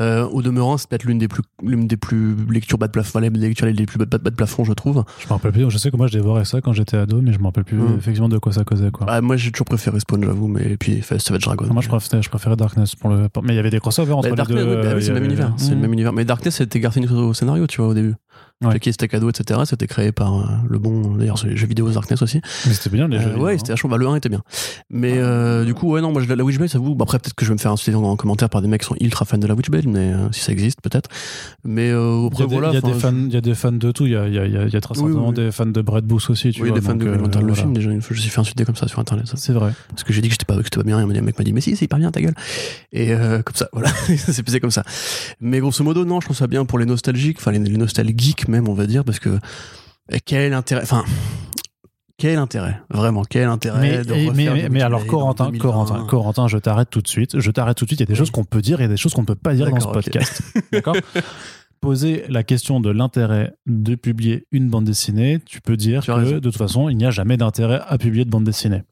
[0.00, 3.18] Euh, au demeurant, c'est peut-être l'une des plus, l'une des plus lectures bas de plafond,
[3.18, 5.04] les lectures les plus bas, bas- bas de plafond, je trouve.
[5.18, 5.70] Je me rappelle plus.
[5.70, 7.76] Je sais que moi, je dévorais ça quand j'étais ado, mais je me rappelle plus
[7.76, 7.96] Mm.
[7.98, 8.90] effectivement de quoi ça causait.
[8.90, 9.06] Quoi.
[9.10, 11.66] Ah, moi, j'ai toujours préféré Spawn, j'avoue, mais puis enfin, Savage Dragon.
[11.70, 13.28] moi, je préférais, je préférais Darkness pour le.
[13.42, 14.76] Mais il y avait des crossovers entre Bah, les Darkness, deux.
[14.76, 15.52] oui, bah oui, c'est le même univers.
[15.58, 15.80] C'est le Mm.
[15.80, 16.12] même univers.
[16.14, 18.14] Mais Darkness, c'était Garcinis au scénario, tu vois, au début.
[18.64, 18.72] Ouais.
[18.72, 19.60] Jackie Estacado, etc.
[19.66, 22.40] C'était créé par euh, le bon, d'ailleurs, c'est les jeux vidéo Darkness aussi.
[22.66, 23.28] Mais c'était bien les Euh, jeux.
[23.38, 23.90] ouais, vidéo, c'était vachement.
[23.90, 24.42] Bah, le 1 était bien.
[24.88, 26.94] Mais euh, du coup, ouais, non, moi, je, la Witchblade, ça vous.
[26.94, 28.86] bah, après, peut-être que je vais me faire insulter en commentaire par des mecs qui
[28.86, 31.10] sont ultra fans de la Witchblade, mais euh, si ça existe, peut-être.
[31.64, 32.68] Mais euh, Il y après, a, des, voilà.
[32.70, 34.06] il y a des fans, il y a des fans de tout.
[34.06, 35.34] Il y a, il y a, il y a, y a très Oui, certainement oui.
[35.34, 36.50] des fans de Brad Booth aussi.
[36.52, 38.30] Tu Oui, vois, des fans de Lantern, le film, déjà, une fois, je me suis
[38.30, 39.26] fait insulter comme ça sur internet.
[39.26, 39.34] ça.
[39.36, 39.72] C'est vrai.
[39.90, 41.52] Parce que j'ai dit que j'étais pas, que pas bien, et un mec m'a dit,
[41.52, 42.34] mais si, c'est hyper bien, ta gueule.
[42.92, 43.08] Et
[43.44, 43.90] comme ça, voilà,
[44.44, 44.82] passé comme ça.
[45.42, 47.76] Mais grosso modo, non, je trouve ça bien pour les nostalgiques, enfin les, les
[48.48, 49.38] même, on va dire, parce que
[50.24, 51.04] quel intérêt, enfin,
[52.18, 55.62] quel intérêt, vraiment, quel intérêt Mais, de et- mais, du mais, mais alors, Corentin, 2020.
[55.62, 57.38] Corentin, Corentin, je t'arrête tout de suite.
[57.38, 58.00] Je t'arrête tout de suite.
[58.00, 59.20] Il y a des choses qu'on peut dire et il y a des choses qu'on
[59.22, 60.42] ne peut pas dire dans ce podcast.
[60.72, 60.96] D'accord?
[61.80, 66.34] Poser la question de l'intérêt de publier une bande dessinée, tu peux dire Tu que
[66.34, 68.82] de toute façon, il n'y a jamais d'intérêt à publier de bande dessinée.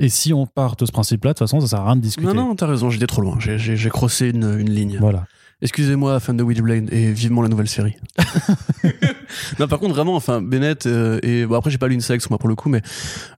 [0.00, 2.00] Et si on part de ce principe-là, de toute façon, ça sert à rien de
[2.00, 2.26] discuter.
[2.26, 3.36] Non, non, t'as raison, j'étais trop loin.
[3.38, 4.96] J'ai- crossé une, une ligne.
[4.98, 5.26] Voilà.
[5.62, 7.96] Excusez-moi, fan de Witchblade, et vivement la nouvelle série.
[9.58, 12.28] non, par contre, vraiment, enfin, Bennett, euh, et bon, après, j'ai pas lu une sexe,
[12.28, 12.82] moi, pour le coup, mais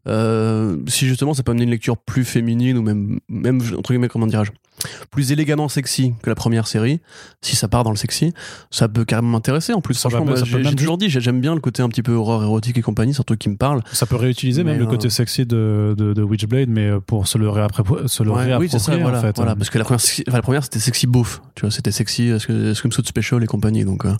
[0.09, 4.09] euh, si justement ça peut amener une lecture plus féminine, ou même, même entre guillemets,
[4.09, 4.53] comment dirais-je,
[5.11, 7.01] plus élégamment sexy que la première série,
[7.43, 8.33] si ça part dans le sexy,
[8.71, 9.73] ça peut carrément m'intéresser.
[9.73, 12.13] En plus, Ça franchement, j'ai toujours dit, j'ai- j'aime bien le côté un petit peu
[12.13, 13.83] horreur érotique et compagnie, c'est un truc qui me parle.
[13.93, 17.39] Ça peut réutiliser même le euh, côté sexy de, de, de Witchblade, mais pour se
[17.39, 19.37] le, réappré- se le Ouais, réapproprier, oui, c'est ça, voilà, en fait.
[19.37, 22.31] voilà, parce que la première, enfin, la première c'était sexy beauf, tu vois, c'était sexy,
[22.31, 24.15] euh, Scum Scumsuit Special et compagnie, donc euh,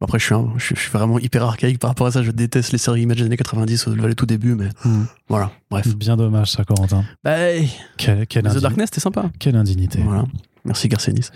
[0.00, 2.72] après je suis, un- je, suis- vraiment hyper archaïque par rapport à ça, je déteste
[2.72, 5.04] les séries Image des années 90, au le tout début, mais Hmm.
[5.28, 5.94] voilà, bref.
[5.96, 7.04] Bien dommage, ça, Corentin.
[7.24, 7.36] Bah,
[7.96, 9.30] Quelle, quelle, The Darkness, c'était sympa.
[9.38, 10.00] quelle indignité.
[10.02, 10.24] Voilà.
[10.64, 11.28] Merci Garcenis.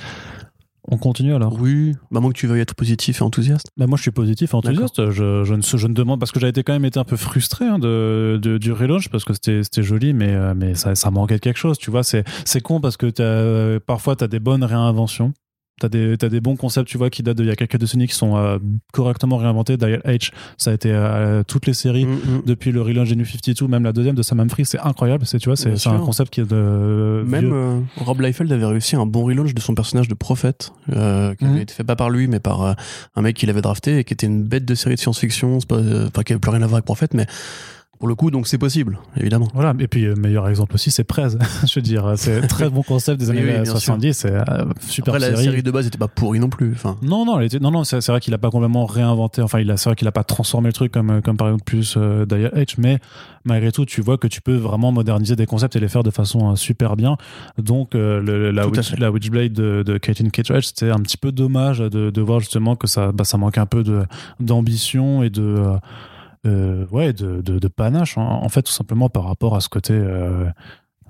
[0.87, 1.59] On continue alors?
[1.59, 3.69] Oui, bah moi que tu veuilles être positif et enthousiaste.
[3.79, 5.11] Bah, moi, je suis positif et enthousiaste.
[5.13, 7.65] Je, je, ne, je ne demande parce que j'avais quand même été un peu frustré
[7.65, 11.37] hein, de, de- du relaunch parce que c'était joli, mais, euh, mais ça, ça manquait
[11.37, 11.79] de quelque chose.
[11.79, 12.25] Tu vois, c'est
[12.63, 15.33] con parce que t'as, euh, parfois, tu as des bonnes réinventions.
[15.81, 18.07] T'as des, t'as des bons concepts, tu vois, qui datent d'il y a quelques décennies,
[18.07, 18.59] qui sont euh,
[18.93, 19.77] correctement réinventés.
[19.77, 22.43] Dial H, ça a été euh, toutes les séries Mm, mm.
[22.47, 25.27] depuis le relaunch des New 52, même la deuxième de Sam Humphrey, c'est incroyable.
[25.27, 27.53] C'est, tu vois, c'est, un concept qui est de Même vieux.
[27.53, 31.45] euh, Rob Liefeld avait réussi un bon relaunch de son personnage de prophète, euh, qui
[31.45, 32.73] avait été fait pas par lui, mais par euh,
[33.17, 35.77] un mec qu'il avait drafté et qui était une bête de série de science-fiction, pas,
[35.77, 37.27] euh, enfin qui avait plus rien à voir avec prophète, mais
[38.05, 39.49] pour le coup, donc c'est possible, évidemment.
[39.55, 41.29] Voilà, et puis euh, meilleur exemple aussi, c'est Prez.
[41.67, 44.31] je veux dire, c'est un très bon concept des Oui, années oui, bien 70, c'est
[44.31, 44.43] euh,
[44.87, 45.45] super Après, la série.
[45.49, 46.73] série de base était pas pourrie non plus.
[46.73, 49.41] Enfin, Non, non, elle était- non, non, c'est vrai qu'il a pas complètement réinventé.
[49.41, 51.47] Enfin, il a, c'est vrai qu'il a pas transformé le truc comme, euh, comme par
[51.49, 52.99] exemple plus euh, H, mais
[53.47, 56.11] malgré tout, tu vois que tu peux vraiment moderniser des concepts et les faire de
[56.11, 57.17] façon euh, super bien.
[57.57, 61.33] Donc, euh, le- la, Witch, la Witchblade de, de Caitlin Kittredge, c'était un petit peu
[61.33, 64.03] dommage de, de voir justement que ça, bah, ça manque un peu de
[64.41, 65.63] d'ambition et de
[66.47, 68.19] euh, ouais de, de, de panache.
[68.19, 68.23] hein.
[68.43, 69.93] En fait, tout simplement par rapport à ce côté.
[69.97, 70.47] euh,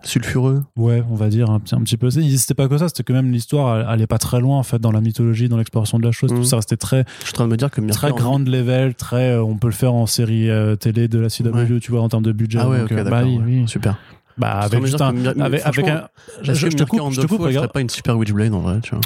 [0.03, 0.63] sulfureux.
[0.77, 2.11] Ouais, on va dire un, petit- un petit peu.
[2.11, 4.59] C'est- C'était pas que ça, c'était que même l'histoire, elle, elle est pas très loin
[4.59, 6.31] en fait dans la mythologie, dans l'exploration de la chose.
[6.31, 6.39] Mhm.
[6.41, 8.39] Tout ça restait très, Je suis en train de me dire que très Mercure- grand
[8.47, 9.31] level, très.
[9.31, 11.81] euh, on peut le faire en série télé de la CW, Ouais.
[11.81, 12.59] tu vois, en termes de budget.
[12.61, 13.65] Ah ouais, donc, bah, oui.
[13.67, 13.97] Super.
[14.37, 15.15] Bah, Je avec juste un.
[15.41, 16.09] Avec, avec un.
[16.43, 17.73] Je, je te coupe, je te coupe, ferait regarde.
[17.73, 19.01] pas une super Witchblade en vrai, tu vois.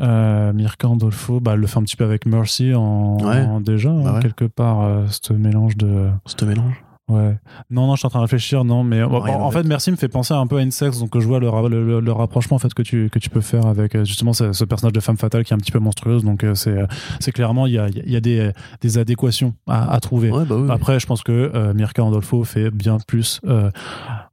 [0.00, 3.42] Euh, Mirka Andolfo, bah, elle le fait un petit peu avec Mercy en, Ouais.
[3.42, 4.22] en- déjà, Bah hein, ouais.
[4.22, 6.08] quelque part, euh, ce mélange de.
[6.24, 6.82] Ce mélange.
[7.08, 7.36] Ouais.
[7.68, 9.90] Non, non, je suis en train de réfléchir, non, mais bon, en en fait, merci
[9.90, 12.58] me fait penser un peu à Insects, donc je vois le, le, le- rapprochement en
[12.58, 15.18] fait que tu que tu peux faire avec euh, justement ce, ce personnage de femme
[15.18, 16.78] fatale qui est un petit peu monstrueuse, donc euh, c'est
[17.20, 20.30] c'est clairement il y a il y a des des adéquations à, à trouver.
[20.30, 20.68] Ouais, bah oui.
[20.70, 23.70] Après, je pense que euh, Mirka Andolfo fait bien plus, euh,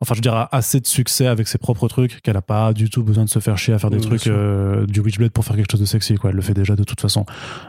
[0.01, 3.03] enfin, je dirais, assez de succès avec ses propres trucs qu'elle a pas du tout
[3.03, 5.55] besoin de se faire chier à faire des Oui, trucs euh, du Witchblade pour faire
[5.55, 6.29] quelque chose de sexy, quoi.
[6.29, 7.25] Elle le fait déjà de toute façon.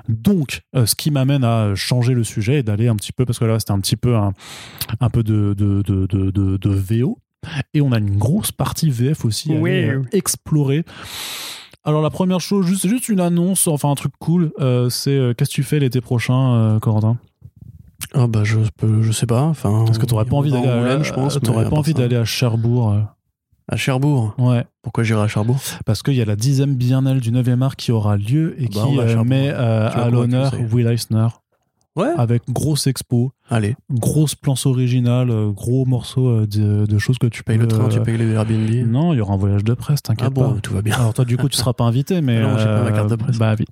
[0.08, 3.38] Donc, euh, ce qui m'amène à changer le sujet et d'aller un petit peu, parce
[3.38, 4.32] que là, c'était un petit peu un,
[5.00, 7.18] un peu de, de, de, de, de, VO.
[7.74, 9.70] Et on a une grosse partie VF aussi à Oui.
[9.70, 10.84] euh, explorer.
[11.84, 15.32] Alors la première chose, juste, juste une annonce, enfin un truc cool, euh, c'est euh,
[15.32, 17.16] qu'est-ce que tu fais l'été prochain, euh, Corentin?
[18.14, 19.42] Ah bah je peux, je sais pas.
[19.42, 19.84] Enfin.
[19.86, 21.38] Parce que t'aurais pas envie d'aller en à, je pense.
[21.42, 22.92] t'aurais pas envie d'aller à Cherbourg.
[22.92, 23.00] euh.
[23.68, 24.34] à Cherbourg?
[24.38, 25.58] Ouais, Pourquoi j'irai à Cherbourg?
[25.86, 28.74] Parce qu'il y a la dixième biennale du 9e art qui aura lieu et Ah
[28.74, 30.52] bah, qui euh, met euh, à l'honneur.
[30.72, 31.28] Will Eisner
[31.96, 32.12] Ouais.
[32.16, 33.74] avec grosse expo, Allez.
[33.90, 37.88] grosse planche originale, euh, gros morceaux euh, de, de choses que tu payes le train,
[37.88, 38.70] tu euh, payes les Airbnb.
[38.88, 40.60] Non, il y aura un voyage de presse, t'inquiète Ah bon, pas.
[40.60, 40.94] tout va bien.
[40.94, 43.16] Alors toi, du coup, tu seras pas invité, mais non, j'ai pas ma carte de
[43.16, 43.38] presse.
[43.38, 43.68] Bah, vite.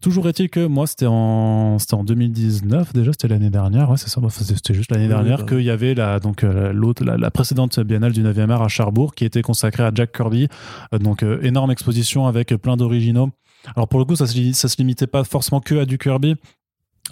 [0.00, 4.08] Toujours est-il que moi, c'était en, c'était en 2019 déjà, c'était l'année dernière, ouais, c'est
[4.08, 5.44] ça, enfin, c'était juste l'année Oui, dernière bah.
[5.48, 9.14] qu'il y avait la, donc, l'autre, la, la précédente biennale du 9e art à Cherbourg
[9.14, 10.48] qui était consacrée à Jack Kirby.
[10.98, 13.30] Donc, énorme exposition avec plein d'originaux.
[13.76, 16.34] Alors, pour le coup, ça ça se limitait pas forcément que à du Kirby.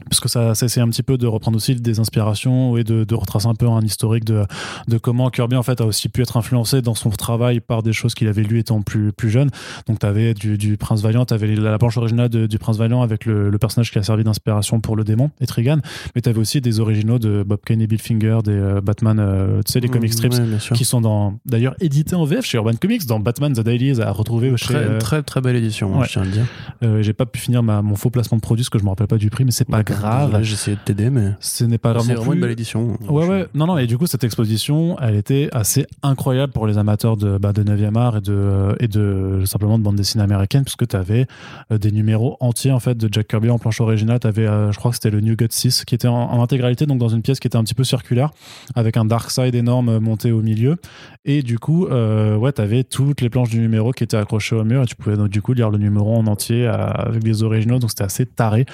[0.08, 3.04] Parce que ça, ça essaie un petit peu de reprendre aussi des inspirations et de,
[3.04, 4.44] de retracer un peu un historique de,
[4.88, 7.92] de comment Kirby en fait a aussi pu être influencé dans son travail par des
[7.92, 9.50] choses qu'il avait lues étant plus, plus jeune.
[9.88, 12.78] Donc tu avais du, du Prince Valiant, tu avais la planche originale de- du Prince
[12.78, 15.78] Valiant avec le, le personnage qui a servi d'inspiration pour le démon, Etrigan,
[16.14, 19.18] mais tu avais aussi des originaux de Bob Kane et Bill Finger, des euh, Batman,
[19.20, 22.56] euh, tu sais, les comic strips Ouais, qui sont dans d'ailleurs édités en VF chez
[22.58, 25.98] Urban Comics dans Batman The Dailies à retrouver chez Très, euh, très très belle édition,
[25.98, 26.06] ouais.
[26.06, 27.02] je tiens à le dire.
[27.02, 29.08] j'ai pas pu finir ma, mon faux placement de produit parce que je me rappelle
[29.08, 32.04] pas du prix mais c'est pas grave essayé de t'aider, mais ce n'est pas grave
[32.06, 32.96] c'est vraiment une belle édition.
[33.08, 36.66] Ouais, Je- ouais, non, non, et du coup, cette exposition, elle était assez incroyable pour
[36.66, 40.24] les amateurs de, bah, de 9e art et de, et de simplement de bande dessinée
[40.24, 41.26] américaine, puisque tu avais
[41.70, 44.18] des numéros entiers, en fait, de Jack Kirby en planche originale.
[44.20, 46.86] Tu avais, je crois que c'était le New God 6, qui était en, en intégralité,
[46.86, 48.30] donc dans une pièce qui était un petit peu circulaire,
[48.74, 50.76] avec un Dark Side énorme monté au milieu.
[51.24, 54.56] Et du coup, euh, ouais, tu avais toutes les planches du numéro qui étaient accrochées
[54.56, 57.22] au mur, et tu pouvais donc, du coup, lire le numéro en entier euh, avec
[57.24, 58.66] les originaux, donc c'était assez taré.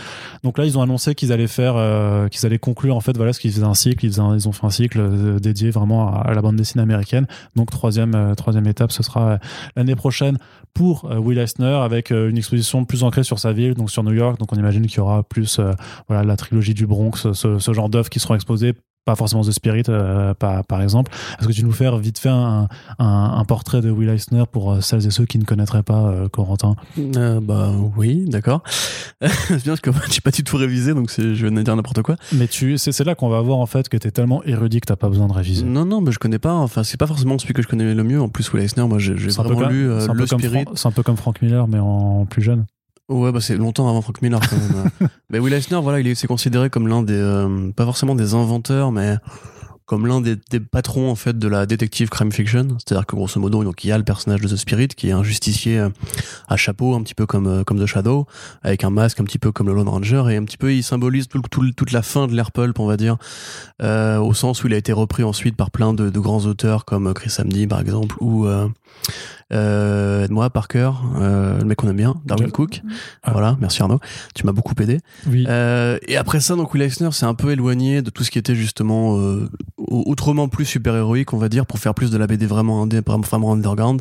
[0.44, 3.32] Donc là, ils ont annoncé qu'ils allaient faire, euh, qu'ils allaient conclure en fait, voilà,
[3.32, 4.04] ce qu'ils faisaient un cycle.
[4.04, 7.26] Ils, ont fait un cycle euh, dédié vraiment à, la bande dessinée américaine.
[7.54, 9.38] Donc troisième, euh, troisième étape, ce sera
[9.76, 10.38] l'année prochaine
[10.74, 14.38] pour Will Eisner avec une exposition plus ancrée sur sa ville, donc sur New York.
[14.38, 15.58] Donc on imagine qu'il y aura plus,
[16.06, 18.74] voilà, la trilogie du Bronx, ce, ce genre d'œuvres qui seront exposées.
[19.06, 21.12] Pas forcément The Spirit, euh, par, par exemple.
[21.38, 22.66] Est-ce que tu nous faire vite fait un,
[22.98, 26.08] un, un portrait de Will Eisner pour euh, celles et ceux qui ne connaîtraient pas
[26.08, 26.74] euh, Corentin?
[26.98, 28.64] Euh, bah oui, d'accord.
[29.22, 32.02] c'est bien parce que j'ai pas du tout révisé, donc je viens de dire n'importe
[32.02, 32.16] quoi.
[32.32, 34.86] Mais tu, c'est là qu'on va voir en fait que tu es tellement érudit que
[34.86, 35.64] t'as pas besoin de réviser.
[35.64, 36.54] Non, non, mais je connais pas.
[36.54, 38.20] Enfin, c'est pas forcément celui que je connais le mieux.
[38.20, 40.64] En plus, Will Eisner, moi, j'ai vraiment lu Le Spirit.
[40.74, 42.66] C'est un peu comme Frank Miller, mais en plus jeune.
[43.08, 44.90] Ouais, bah c'est longtemps avant Frank Miller quand même.
[45.30, 48.34] mais Will Eisner, voilà, il est c'est considéré comme l'un des, euh, pas forcément des
[48.34, 49.16] inventeurs, mais
[49.84, 52.66] comme l'un des, des patrons en fait de la détective crime fiction.
[52.78, 55.12] C'est-à-dire que grosso modo, donc il y a le personnage de The Spirit qui est
[55.12, 55.90] un justicier euh,
[56.48, 58.26] à chapeau, un petit peu comme euh, comme The Shadow,
[58.64, 60.82] avec un masque un petit peu comme le Lone Ranger, et un petit peu il
[60.82, 63.16] symbolise tout, le- tout toute la fin de l'ère pulp, on va dire,
[63.80, 66.84] euh, au sens où il a été repris ensuite par plein de, de grands auteurs
[66.84, 68.66] comme Chris Samney par exemple ou euh,
[69.52, 72.82] euh, aide-moi Parker, euh, le mec qu'on aime bien, Darwin Cook.
[73.22, 73.32] Ah.
[73.32, 74.00] Voilà, merci Arnaud,
[74.34, 74.98] tu m'as beaucoup aidé.
[75.26, 75.44] Oui.
[75.48, 78.38] Euh, et après ça, donc Will Eisner s'est un peu éloigné de tout ce qui
[78.38, 82.46] était justement euh, autrement plus super-héroïque, on va dire, pour faire plus de la BD
[82.46, 84.00] vraiment, indé, vraiment underground.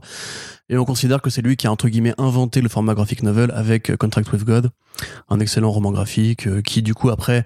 [0.70, 3.52] Et on considère que c'est lui qui a entre guillemets inventé le format graphic novel
[3.54, 4.70] avec euh, Contract with God,
[5.30, 7.44] un excellent roman graphique euh, qui du coup après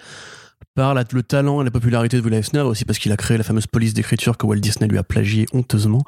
[0.75, 3.37] par la- le talent et la popularité de Will Eisner, aussi parce qu'il a créé
[3.37, 6.03] la fameuse police d'écriture que Walt Disney lui a plagié honteusement,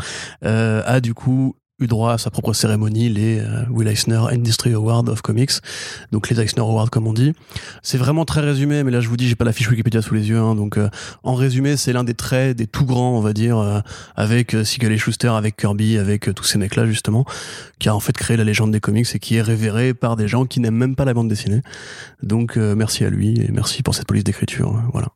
[0.45, 4.73] euh, a du coup eu droit à sa propre cérémonie, les euh, Will Eisner Industry
[4.73, 5.51] Award of Comics,
[6.11, 7.33] donc les Eisner Awards comme on dit.
[7.81, 10.13] C'est vraiment très résumé, mais là je vous dis, j'ai pas la fiche Wikipédia sous
[10.13, 10.89] les yeux, hein, donc euh,
[11.23, 13.79] en résumé, c'est l'un des traits des tout grands, on va dire, euh,
[14.15, 17.25] avec euh, Siegel et Schuster, avec Kirby, avec euh, tous ces mecs-là justement,
[17.79, 20.27] qui a en fait créé la légende des comics et qui est révéré par des
[20.27, 21.61] gens qui n'aiment même pas la bande dessinée.
[22.21, 25.07] Donc euh, merci à lui et merci pour cette police d'écriture, euh, voilà.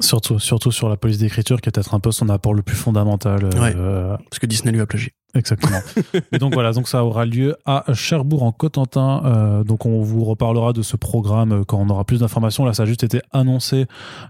[0.00, 2.76] Surtout, surtout sur la police d'écriture, qui est peut-être un peu son apport le plus
[2.76, 3.48] fondamental.
[3.76, 5.12] euh, Parce que Disney lui a plagié.
[5.34, 5.80] Exactement.
[6.32, 9.22] Et donc voilà, donc ça aura lieu à Cherbourg en Cotentin.
[9.24, 12.64] Euh, donc on vous reparlera de ce programme euh, quand on aura plus d'informations.
[12.64, 13.84] Là, ça a juste été annoncé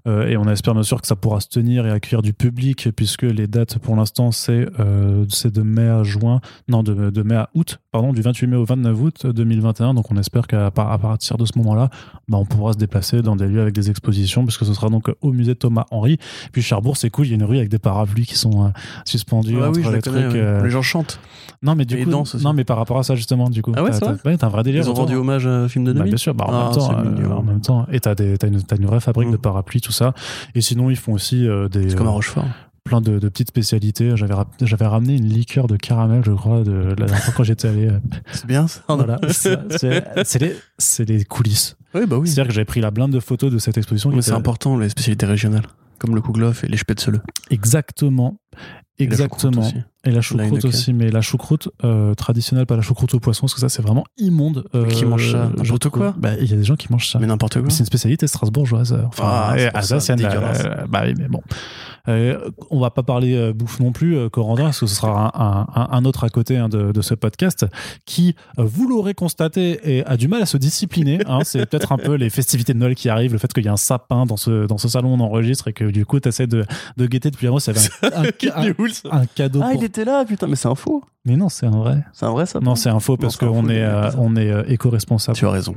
[0.08, 2.88] euh, et on espère bien sûr que ça pourra se tenir et accueillir du public
[2.96, 7.22] puisque les dates pour l'instant c'est euh, c'est de mai à juin, non de, de
[7.22, 9.94] mai à août, pardon, du 28 mai au 29 août 2021.
[9.94, 11.90] Donc on espère qu'à à partir de ce moment-là,
[12.28, 15.10] bah, on pourra se déplacer dans des lieux avec des expositions puisque ce sera donc
[15.20, 16.18] au musée Thomas Henry.
[16.52, 18.72] Puis Cherbourg, c'est cool, il y a une rue avec des parapluies qui sont
[19.04, 20.32] suspendus Ah entre les trucs.
[20.34, 20.62] ouais.
[20.64, 21.20] Les gens chantent.
[21.62, 22.44] non, mais du Et coup, dansent aussi.
[22.44, 23.72] non, mais par rapport à ça, justement, du coup.
[23.76, 24.82] Ah ouais, t'as, ouais, t'as un vrai délire.
[24.82, 25.04] Ils ont autour.
[25.04, 26.88] rendu hommage à un film de Bah, 2000 bien sûr, bah, en, Ah, même temps,
[26.88, 29.32] c'est euh, en même temps, et t'as, des, t'as, une, t'as une vraie fabrique Mm.
[29.32, 30.14] de parapluies, tout ça.
[30.54, 32.44] Et sinon, ils font aussi euh, des, C'est comme à euh, Rochefort.
[32.84, 34.12] plein de, de petites spécialités.
[34.16, 37.68] J'avais, j'avais ramené une liqueur de caramel, je crois, de la dernière fois quand j'étais
[37.68, 37.88] allé.
[37.88, 37.98] euh,
[38.32, 38.80] C'est bien ça.
[38.88, 41.76] voilà, c'est, c'est, c'est les, c'est les coulisses.
[41.94, 42.28] Oui, bah oui.
[42.28, 44.10] C'est-à-dire que j'avais pris la blinde de photos de cette exposition.
[44.10, 45.64] Mais c'est important, les spécialités régionales.
[45.98, 47.20] Comme le kouglof et les spätzle.
[47.50, 48.38] Exactement.
[49.00, 49.66] Et la choucroute Exactement.
[49.66, 49.74] aussi.
[50.04, 53.54] Et la choucroute aussi, mais la choucroute euh, traditionnelle, pas la choucroute au poisson, parce
[53.54, 54.64] que ça c'est vraiment immonde.
[54.74, 57.08] euh, Qui mange ça je N'importe quoi Bah, Il y a des gens qui mangent
[57.10, 57.18] ça.
[57.18, 57.70] Mais n'importe quoi.
[57.70, 58.92] C'est une spécialité strasbourgeoise.
[58.92, 60.18] euh, Enfin, Ah, c'est pour ça, alsacienne.
[60.18, 60.62] dégueulasse.
[60.64, 61.42] euh, bah oui, mais bon.
[62.08, 65.30] Euh, on va pas parler euh, bouffe non plus, euh, Corentin, parce que ce sera
[65.38, 67.66] un, un- un autre à côté hein, de, de ce podcast
[68.06, 71.18] qui, vous l'aurez constaté, et a du mal à se discipliner.
[71.26, 71.40] hein.
[71.44, 73.72] c'est peut-être un peu les festivités de Noël qui arrivent, le fait qu'il y a
[73.72, 76.28] un sapin dans ce, dans ce salon où on enregistre et que du coup, tu
[76.28, 76.64] essaies de,
[76.96, 77.60] de guetter depuis un mois.
[77.60, 78.30] Ça avait un,
[79.26, 81.02] cadeau Ah, pour- il était là, putain, mais c'est un faux.
[81.24, 82.02] Mais non, c'est un vrai.
[82.14, 84.62] C'est un vrai ça Non, c'est un faux parce qu'on est, euh, on est euh,
[84.66, 85.36] éco-responsable.
[85.36, 85.74] Tu as raison.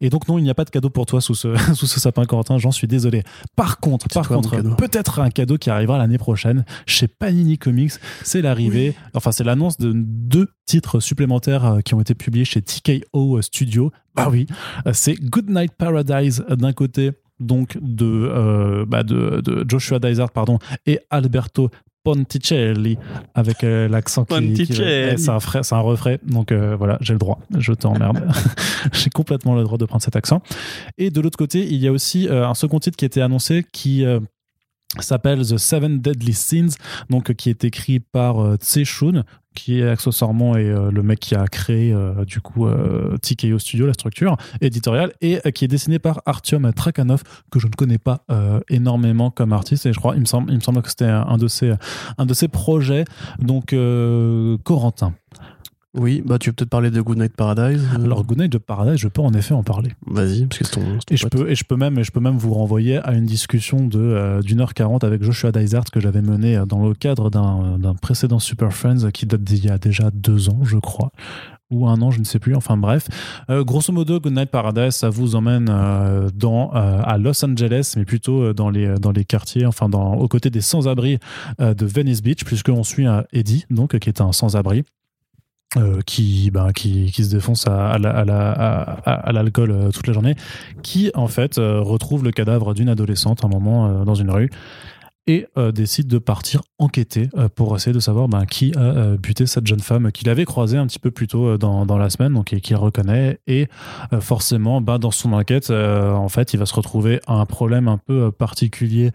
[0.00, 2.00] Et donc non, il n'y a pas de cadeau pour toi sous ce, sous ce
[2.00, 3.22] sapin Corentin, j'en suis désolé.
[3.56, 4.74] Par contre, par contre, cadeau.
[4.74, 7.92] peut-être un cadeau qui arrivera l'année prochaine chez Panini Comics.
[8.24, 12.60] C'est l'arrivée, enfin c'est l'annonce de deux titres supplémentaires euh, qui ont été publiés chez
[12.60, 13.92] TKO Studio.
[14.16, 14.46] Bah oui,
[14.86, 20.58] euh, c'est Goodnight Paradise d'un côté donc de, euh, bah de, de, Joshua Dysart pardon
[20.86, 21.70] et Alberto
[22.04, 22.98] Ponticelli
[23.34, 27.18] avec euh, l'accent qui, qui c'est un, c'est un refrain donc euh, voilà j'ai le
[27.18, 28.20] droit je t'emmerde
[28.92, 30.42] j'ai complètement le droit de prendre cet accent
[30.96, 33.64] et de l'autre côté il y a aussi un second titre qui a été annoncé
[33.72, 34.04] qui
[35.04, 36.76] s'appelle The Seven Deadly Sins,
[37.10, 41.20] donc qui est écrit par euh, Tse Shun, qui est accessoirement est, euh, le mec
[41.20, 42.68] qui a créé euh, du coup
[43.22, 47.72] TKO Studio, la structure éditoriale, et qui est dessiné par Artyom Trakhanov, que je ne
[47.72, 48.24] connais pas
[48.68, 51.36] énormément comme artiste, et je crois, il me semble, il me semble que c'était un
[51.36, 51.74] de ses,
[52.18, 53.04] un de ses projets,
[53.38, 53.74] donc
[54.64, 55.14] Corentin.
[55.98, 57.84] Oui, bah tu veux peut-être parler de Goodnight Paradise.
[57.98, 59.90] Euh Alors Goodnight de Paradise, je peux en effet en parler.
[60.06, 62.38] Vas-y, parce que c'est ton, et je peux et je peux même je peux même
[62.38, 66.22] vous renvoyer à une discussion de euh, d'une heure quarante avec Joshua Dysart que j'avais
[66.22, 70.10] menée euh, dans le cadre d'un précédent Super Friends qui date d'il y a déjà
[70.12, 71.10] deux ans, je crois
[71.70, 72.54] ou un an, je ne sais plus.
[72.54, 73.08] Enfin bref,
[73.50, 75.66] grosso modo, Goodnight Paradise, ça vous emmène
[76.34, 80.48] dans à Los Angeles, mais plutôt dans les dans les quartiers, enfin dans aux côtés
[80.48, 81.18] des sans-abri
[81.58, 84.84] de Venice Beach, puisqu'on suit Eddie, donc qui est un sans-abri
[85.76, 90.34] euh, qui, ben, qui, qui se défonce à, à, à l'alcool euh, toute la journée,
[90.82, 94.48] qui en fait euh, retrouve le cadavre d'une adolescente un moment dans une rue
[95.28, 99.16] et euh, décide de partir enquêter euh, pour essayer de savoir ben, qui a euh,
[99.18, 102.08] buté cette jeune femme qu'il avait croisée un petit peu plus tôt dans, dans la
[102.08, 103.38] semaine, donc et qu'il reconnaît.
[103.46, 103.68] Et
[104.20, 107.98] forcément, ben, dans son enquête, en fait, il va se retrouver à un problème un
[107.98, 109.10] peu particulier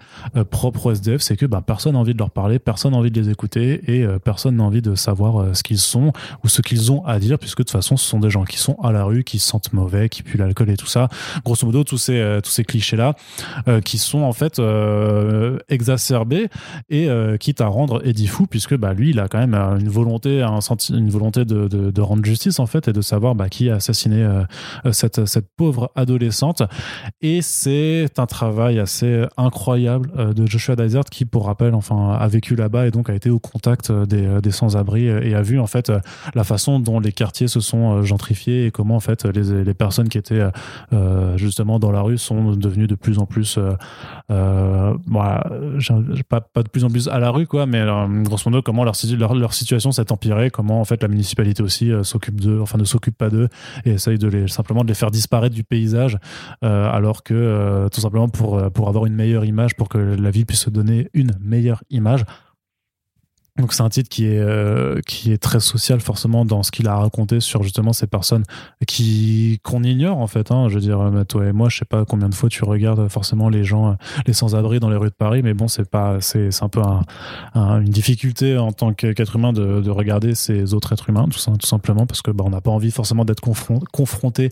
[0.52, 3.10] propre au SDF, c'est que ben, personne n'a envie de leur parler, personne n'a envie
[3.10, 6.92] de les écouter et personne n'a envie de savoir ce qu'ils sont ou ce qu'ils
[6.92, 9.04] ont à dire, puisque de toute façon, ce sont des gens qui sont à la
[9.04, 11.08] rue, qui se sentent mauvais, qui puent l'alcool et tout ça.
[11.44, 13.16] Grosso modo, tous ces, tous ces clichés-là
[13.84, 14.62] qui sont en fait
[15.70, 16.03] exacerbés
[16.90, 19.78] et euh, quitte à rendre Eddie fou puisque bah, lui il a quand même euh,
[19.78, 23.70] une volonté un une volonté de, rendre justice en fait et de savoir bah, qui
[23.70, 24.44] a assassiné euh,
[24.92, 25.22] cette,
[25.56, 26.64] pauvre adolescente.
[27.22, 32.56] Et c'est un travail assez incroyable de Joshua Dysart qui pour rappel enfin a vécu
[32.56, 35.92] là-bas et donc a été au contact des, sans-abri et a vu en fait
[36.34, 40.18] la façon dont les quartiers se sont gentrifiés et comment en fait les, personnes qui
[40.18, 40.44] étaient
[41.36, 43.60] justement dans la rue sont devenues de plus en plus
[44.30, 45.44] voilà,
[46.28, 47.84] pas, de plus en plus à la rue, quoi, mais
[48.24, 48.96] grosso modo, comment leur,
[49.54, 53.18] situation s'est empirée, comment en fait la municipalité aussi euh, s'occupe d'eux, enfin ne s'occupe
[53.18, 53.50] pas d'eux
[53.86, 56.18] et essaye de simplement de les faire disparaître du paysage,
[56.64, 60.32] euh, alors que euh, tout simplement pour, pour avoir une meilleure image, pour que la
[60.32, 62.26] ville puisse se donner une meilleure image,
[63.60, 66.88] donc c'est un titre qui est euh, qui est très social forcément dans ce qu'il
[66.88, 68.44] a raconté sur justement ces personnes
[68.88, 70.50] qui qu'on ignore en fait.
[70.50, 70.70] Hein.
[70.70, 73.08] Je veux dire, euh, toi et moi, je sais pas combien de fois tu regardes
[73.10, 73.94] forcément les gens, euh,
[74.26, 76.82] les sans-abri dans les rues de Paris, mais bon, c'est pas c'est un peu
[77.54, 81.40] un, une difficulté en tant qu'être humain de, de regarder ces autres êtres humains tout,
[81.40, 83.42] tout simplement parce que bah, on n'a pas envie forcément d'être
[83.92, 84.50] confronté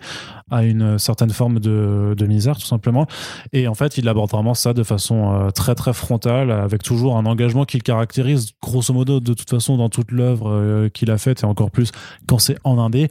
[0.52, 3.08] à une certaine forme de, de misère tout simplement.
[3.52, 7.26] Et en fait, il aborde vraiment ça de façon très très frontale avec toujours un
[7.26, 11.44] engagement qui le caractérise grosso de toute façon dans toute l'œuvre euh, qu'il a faite
[11.44, 11.92] et encore plus
[12.28, 13.10] quand c'est en indé.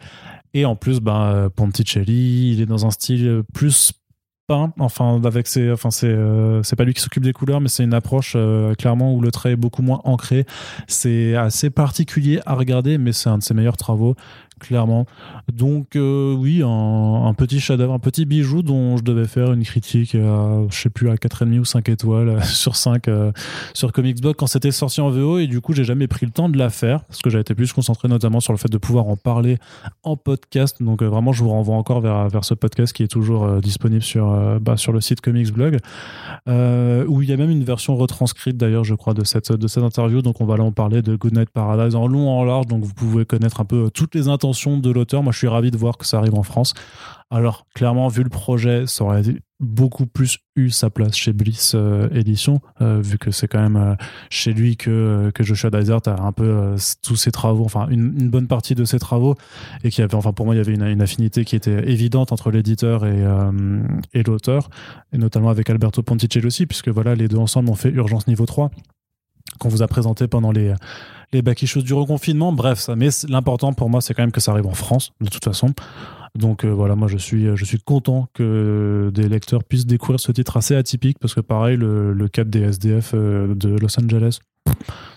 [0.53, 3.93] Et en plus, ben, Ponticelli, il est dans un style plus
[4.51, 7.69] peint, enfin avec ses, enfin c'est, euh, c'est pas lui qui s'occupe des couleurs, mais
[7.69, 10.45] c'est une approche euh, clairement où le trait est beaucoup moins ancré.
[10.89, 14.17] C'est assez particulier à regarder, mais c'est un de ses meilleurs travaux
[14.61, 15.07] clairement.
[15.53, 20.15] Donc euh, oui, un, petit chef-d'œuvre, un petit bijou dont je devais faire une critique
[20.15, 23.33] à, je sais plus, à 4,5 ou 5 étoiles sur 5 euh,
[23.75, 26.49] sur Comicsblog quand c'était sorti en VO et du coup j'ai jamais pris le temps
[26.49, 29.09] de la faire parce que j'avais été plus concentré notamment sur le fait de pouvoir
[29.09, 29.59] en parler
[30.03, 30.83] en podcast.
[30.83, 34.03] Donc euh, vraiment je vous renvoie encore vers, vers ce podcast qui est toujours disponible
[34.03, 35.79] sur, bah, sur le site Comicsblog
[36.47, 39.83] où il y a même une version retranscrite d'ailleurs je crois de cette, de cette
[39.83, 40.23] interview.
[40.23, 42.95] Donc on va là en parler de Goodnight Paradise en long en large donc vous
[42.95, 45.23] pouvez connaître un peu toutes les intentions de l'auteur.
[45.23, 46.75] Moi, je suis ravi de voir que ça arrive en France.
[47.31, 49.23] Alors, clairement, vu le projet, ça aurait
[49.61, 53.77] beaucoup plus eu sa place chez Bliss euh, Édition, euh, vu que c'est quand même
[53.77, 53.95] euh,
[54.31, 58.49] chez lui que, que Joshua Dysart a un peu tous ses travaux, enfin une, bonne
[58.49, 59.37] partie de ses travaux,
[59.85, 62.51] et qui avait, enfin pour moi, il y avait une, affinité qui était évidente entre
[62.51, 63.25] l'éditeur et,
[64.13, 64.69] et l'auteur,
[65.13, 68.47] et notamment avec Alberto Ponticelli aussi, puisque voilà, les deux ensemble ont fait Urgence niveau
[68.47, 68.71] 3
[69.59, 70.75] qu'on vous a présenté pendant les
[71.33, 72.53] les baquichos du reconfinement.
[72.53, 72.97] Bref, ça.
[72.97, 75.73] Mais l'important pour moi, c'est quand même que ça arrive en France, de toute façon.
[76.37, 80.31] Donc euh, voilà, moi je suis, je suis content que des lecteurs puissent découvrir ce
[80.33, 84.39] titre assez atypique parce que pareil, le, le cap des SDF euh, de Los Angeles,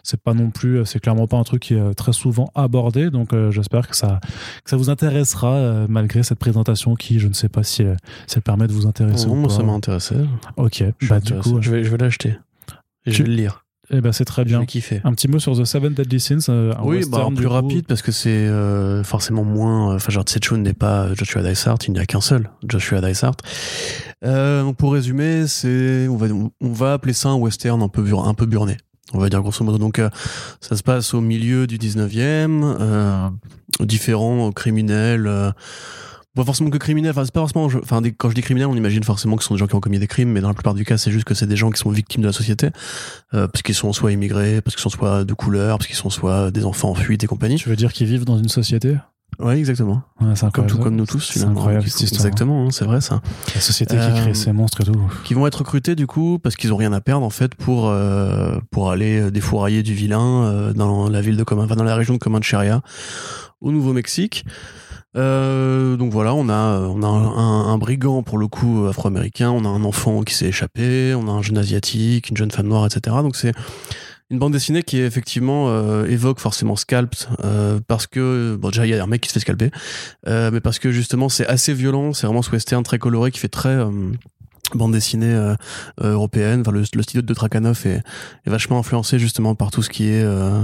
[0.01, 3.11] c'est pas non plus, c'est clairement pas un truc qui est très souvent abordé.
[3.11, 4.20] Donc euh, j'espère que ça,
[4.64, 8.68] que ça vous intéressera malgré cette présentation qui, je ne sais pas si, elle, permet
[8.68, 9.28] de vous intéresser.
[9.28, 10.16] Non, moi ça m'a intéressé.
[10.57, 12.38] Ok, bah, du coup, je vais, je vais l'acheter.
[13.05, 13.62] Et je vais le lire.
[13.92, 14.62] Eh ben, c'est très bien.
[14.62, 15.02] vais kiffer.
[15.04, 16.46] Un petit mot sur The Seven Deadly Sins.
[16.50, 17.52] euh, un Oui, bah, plus coup.
[17.54, 19.92] rapide parce que c'est euh, forcément moins.
[19.92, 23.36] euh, Enfin, genre Sechun n'est pas Joshua Dysart, il n'y a qu'un seul Joshua Dysart.
[24.24, 26.28] Euh, donc pour résumer, c'est on va
[26.62, 28.78] on va appeler ça un western un peu un peu burné.
[29.14, 29.78] On va dire grosso modo.
[29.78, 30.10] Donc euh,
[30.62, 33.30] ça se passe au milieu du 19e, euh,
[33.82, 35.30] différents criminels.
[36.36, 38.42] Euh, pas forcément que criminels, enfin c'est pas forcément, je- enfin des- quand je dis
[38.42, 40.42] criminels, on imagine forcément que ce sont des gens qui ont commis des crimes, mais
[40.42, 42.28] dans la plupart du cas, c'est juste que c'est des gens qui sont victimes de
[42.28, 42.70] la société,
[43.34, 46.10] euh, parce qu'ils sont soit immigrés, parce qu'ils sont soit de couleur, parce qu'ils sont
[46.10, 47.56] soit des enfants en fuite et compagnie.
[47.58, 48.98] Tu veux dire qu'ils vivent dans une société?
[49.40, 50.04] Ouais, exactement.
[50.22, 51.20] Ouais, c'est Comme tout comme nous tous.
[51.34, 52.24] C'est incroyable cette histoire.
[52.28, 53.20] Exactement, hein, c'est vrai ça.
[53.56, 55.12] La société qui Euh, crée ces monstres et tout.
[55.24, 57.88] Qui vont être recrutés du coup parce qu'ils ont rien à perdre en fait pour
[57.90, 61.84] euh, pour aller euh, défourailler du vilain euh, dans la ville de Coman, enfin dans
[61.84, 62.84] la région de Comancheria
[63.60, 64.46] au Nouveau-Mexique.
[65.16, 69.66] Euh, donc voilà, on a on a un, un brigand pour le coup afro-américain, on
[69.66, 72.86] a un enfant qui s'est échappé, on a un jeune asiatique, une jeune femme noire,
[72.86, 73.18] etc.
[73.22, 73.53] Donc c'est
[74.30, 78.89] une bande dessinée qui effectivement euh, évoque forcément Scalped euh, parce que bon déjà il
[78.89, 79.70] y a un mec qui se fait scalper
[80.28, 83.39] euh, mais parce que justement c'est assez violent c'est vraiment ce western très coloré qui
[83.39, 83.91] fait très euh,
[84.74, 85.55] bande dessinée euh,
[85.99, 88.01] européenne enfin, le, le style de Trakhanov est,
[88.45, 90.61] est vachement influencé justement par tout ce qui est euh,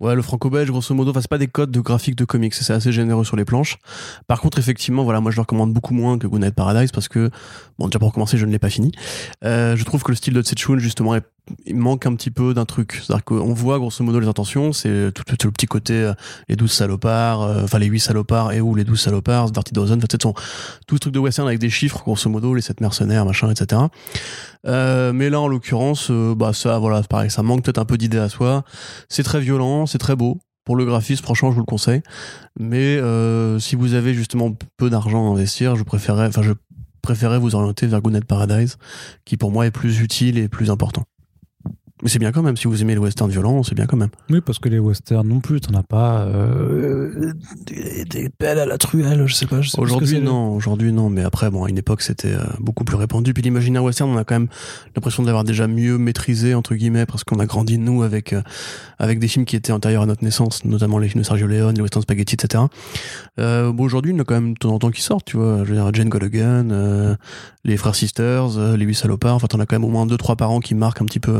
[0.00, 2.72] ouais le franco-belge grosso modo enfin c'est pas des codes de graphique de comics c'est
[2.72, 3.78] assez généreux sur les planches.
[4.26, 7.30] Par contre effectivement voilà moi je le recommande beaucoup moins que Goodnight Paradise parce que
[7.78, 8.92] bon déjà pour commencer je ne l'ai pas fini.
[9.44, 11.24] Euh, je trouve que le style de Tsetchun justement est
[11.66, 13.00] il manque un petit peu d'un truc.
[13.02, 16.14] C'est-à-dire qu'on voit grosso modo les intentions, c'est tout, le petit côté euh,
[16.48, 20.00] les douze salopards, euh, enfin les huit salopards et ou les douze salopards, Dirty Dozen,
[20.20, 20.34] sont
[20.86, 23.82] tout ce truc de western avec des chiffres grosso modo, les sept mercenaires, machin, etc.
[24.66, 28.18] Euh, mais là en l'occurrence, bah ça voilà, pareil, ça manque peut-être un peu d'idées
[28.18, 28.64] à soi.
[29.08, 30.38] C'est très violent, c'est très beau.
[30.64, 32.00] Pour le graphisme, franchement, je vous le conseille.
[32.58, 32.98] Mais
[33.60, 36.52] si vous avez justement peu d'argent à investir, je préférerais, enfin je
[37.02, 38.78] préférais vous orienter vers Goodnight Paradise,
[39.26, 41.04] qui pour moi est plus utile et plus important.
[42.04, 44.10] Mais c'est bien quand même, si vous aimez le western violent, c'est bien quand même.
[44.30, 47.32] Oui, parce que les westerns non plus, t'en as pas euh,
[47.66, 49.60] des, des pelles à la truelle, je sais pas.
[49.78, 53.32] Aujourd'hui non, aujourd'hui non, mais après bon, à une époque c'était euh, beaucoup plus répandu.
[53.32, 54.48] Puis l'imaginaire western, on a quand même
[54.94, 58.42] l'impression de l'avoir déjà mieux maîtrisé entre guillemets parce qu'on a grandi nous avec euh,
[58.98, 61.74] avec des films qui étaient antérieurs à notre naissance, notamment les films de Sergio Leone,
[61.74, 62.64] les western spaghetti, etc.
[63.38, 65.26] Euh, bon aujourd'hui, il y en a quand même de temps en temps qui sortent,
[65.26, 65.64] tu vois.
[65.64, 67.16] Je veux dire Jane Gologan, euh,
[67.64, 69.36] les frères Sisters, euh, les huit salopards.
[69.36, 71.20] Enfin, t'en as quand même au moins deux trois par an qui marquent un petit
[71.20, 71.34] peu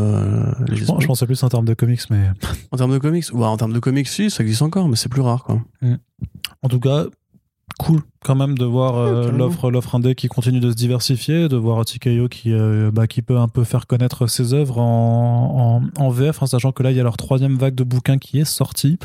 [0.69, 2.31] les je pensais plus en termes de comics, mais
[2.71, 5.09] En termes de comics, ouais, en termes de comics, si, ça existe encore, mais c'est
[5.09, 5.61] plus rare, quoi.
[6.63, 7.07] en tout cas,
[7.79, 11.57] cool quand même de voir euh, l'offre l'offre indé qui continue de se diversifier, de
[11.57, 16.03] voir TKO qui euh, bah, qui peut un peu faire connaître ses œuvres en, en,
[16.03, 18.41] en VF, en sachant que là il y a leur troisième vague de bouquins qui
[18.41, 18.99] est sortie.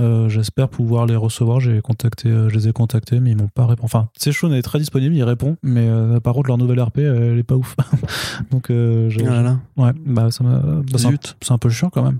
[0.00, 1.58] Euh, J'espère pouvoir les recevoir.
[1.60, 3.84] J'ai contacté, euh, je les ai contactés, mais ils m'ont pas répondu.
[3.84, 7.38] Enfin, Sechon est très disponible, il répond, mais euh, par contre leur nouvelle RP, elle
[7.38, 7.74] est pas ouf.
[8.52, 9.58] Donc, euh, je- Ah là là.
[9.76, 10.58] ouais, bah ça m'a.
[10.60, 12.18] bah, c'est un- un peu chiant quand même.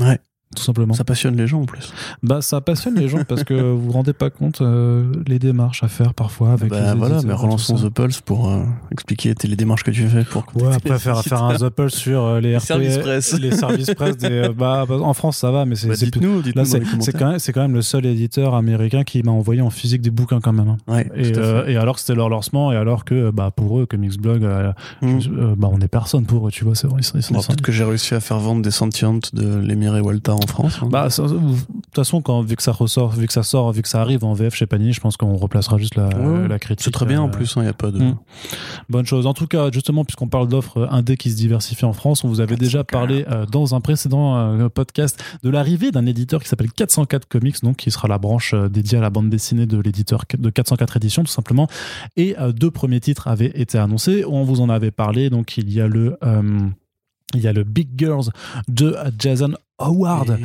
[0.00, 0.18] Ouais.
[0.56, 0.94] Tout simplement.
[0.94, 1.92] Ça passionne les gens en plus.
[2.22, 5.82] Bah, ça passionne les gens parce que vous vous rendez pas compte euh, les démarches
[5.84, 7.76] à faire parfois avec Bah les voilà, mais relançons.
[7.76, 10.44] The Pulse pour euh, expliquer les démarches que tu fais pour.
[10.54, 13.38] Ouais, après faire, faire un The Pulse sur euh, les, Les RP, services presse.
[13.38, 16.42] les services presse des, euh, bah, bah, en France ça va, mais c'est Bah, dites-nous
[16.54, 16.80] là c'est
[17.12, 20.10] quand même c'est quand même le seul éditeur américain qui m'a envoyé en physique des
[20.10, 20.68] bouquins quand même.
[20.68, 20.76] hein.
[20.88, 23.86] Ouais, Et, euh, et alors que c'était leur lancement et alors que bah pour eux
[23.86, 24.72] Comics Blog euh,
[25.02, 25.20] Mm.
[25.20, 28.14] je- euh, bah on est personne pour eux tu vois c'est Peut-être que j'ai réussi
[28.14, 30.78] à faire vendre des Sentient de l'Emir et Walter en France.
[30.82, 30.88] hein.
[30.90, 33.88] Bah, de toute façon, quand, vu que ça ressort, vu que ça sort, vu que
[33.88, 36.84] ça arrive en VF chez Panini, je pense qu'on replacera juste la, Ouais, la critique.
[36.84, 37.98] c'est très bien en euh, plus, il n'y a pas de.
[37.98, 38.16] Mm.
[38.88, 39.26] Bonne chose.
[39.26, 42.40] En tout cas, justement, puisqu'on parle d'offres indé qui se diversifient en France, on vous
[42.40, 46.72] avait déjà parlé euh, dans un précédent euh, podcast de l'arrivée d'un éditeur qui s'appelle
[46.72, 50.50] 404 Comics, donc qui sera la branche dédiée à la bande dessinée de l'éditeur de
[50.50, 51.68] 404 éditions, tout simplement.
[52.16, 54.24] Et deux premiers titres avaient été annoncés.
[54.26, 55.30] On vous en avait parlé.
[55.30, 56.16] Donc, il y a le,
[57.34, 58.30] il y a le Big Girls
[58.68, 60.38] de Jason Howard.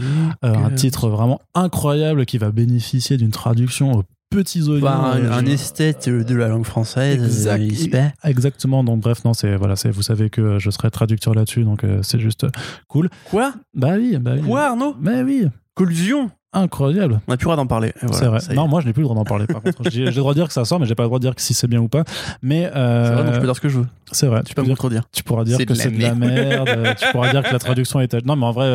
[0.45, 4.81] Euh, un titre vraiment incroyable qui va bénéficier d'une traduction aux petits oignons.
[4.81, 7.61] Par un, Euh, un esthète de la langue française, Exact.
[7.93, 8.13] euh.
[8.23, 8.83] Exactement.
[8.83, 11.99] Donc bref, non, c'est voilà, c'est vous savez que je serai traducteur là-dessus, donc euh,
[12.03, 12.49] c'est juste euh,
[12.87, 13.09] cool.
[13.29, 13.53] Quoi?
[13.75, 14.41] Bah oui, bah oui.
[14.47, 14.95] Quoi, Arnaud?
[14.99, 16.29] Mais oui, Collusion?
[16.53, 17.21] Incroyable.
[17.27, 17.93] On n'a plus le droit d'en parler.
[18.01, 18.55] Voilà, c'est vrai.
[18.55, 19.45] Non, moi je n'ai plus le droit d'en parler.
[19.47, 21.19] Par contre, j'ai le droit de dire que ça sort, mais j'ai pas le droit
[21.19, 22.03] de dire que si c'est bien ou pas.
[22.41, 23.87] Mais euh, C'est vrai, donc je peux dire ce que je veux.
[24.11, 24.39] c'est vrai.
[24.43, 25.03] Tu Tu peux me dire, contredire.
[25.11, 26.69] tu pourras dire que c'est de la merde.
[26.99, 28.13] tu pourras dire que la traduction est.
[28.25, 28.67] Non, mais en vrai,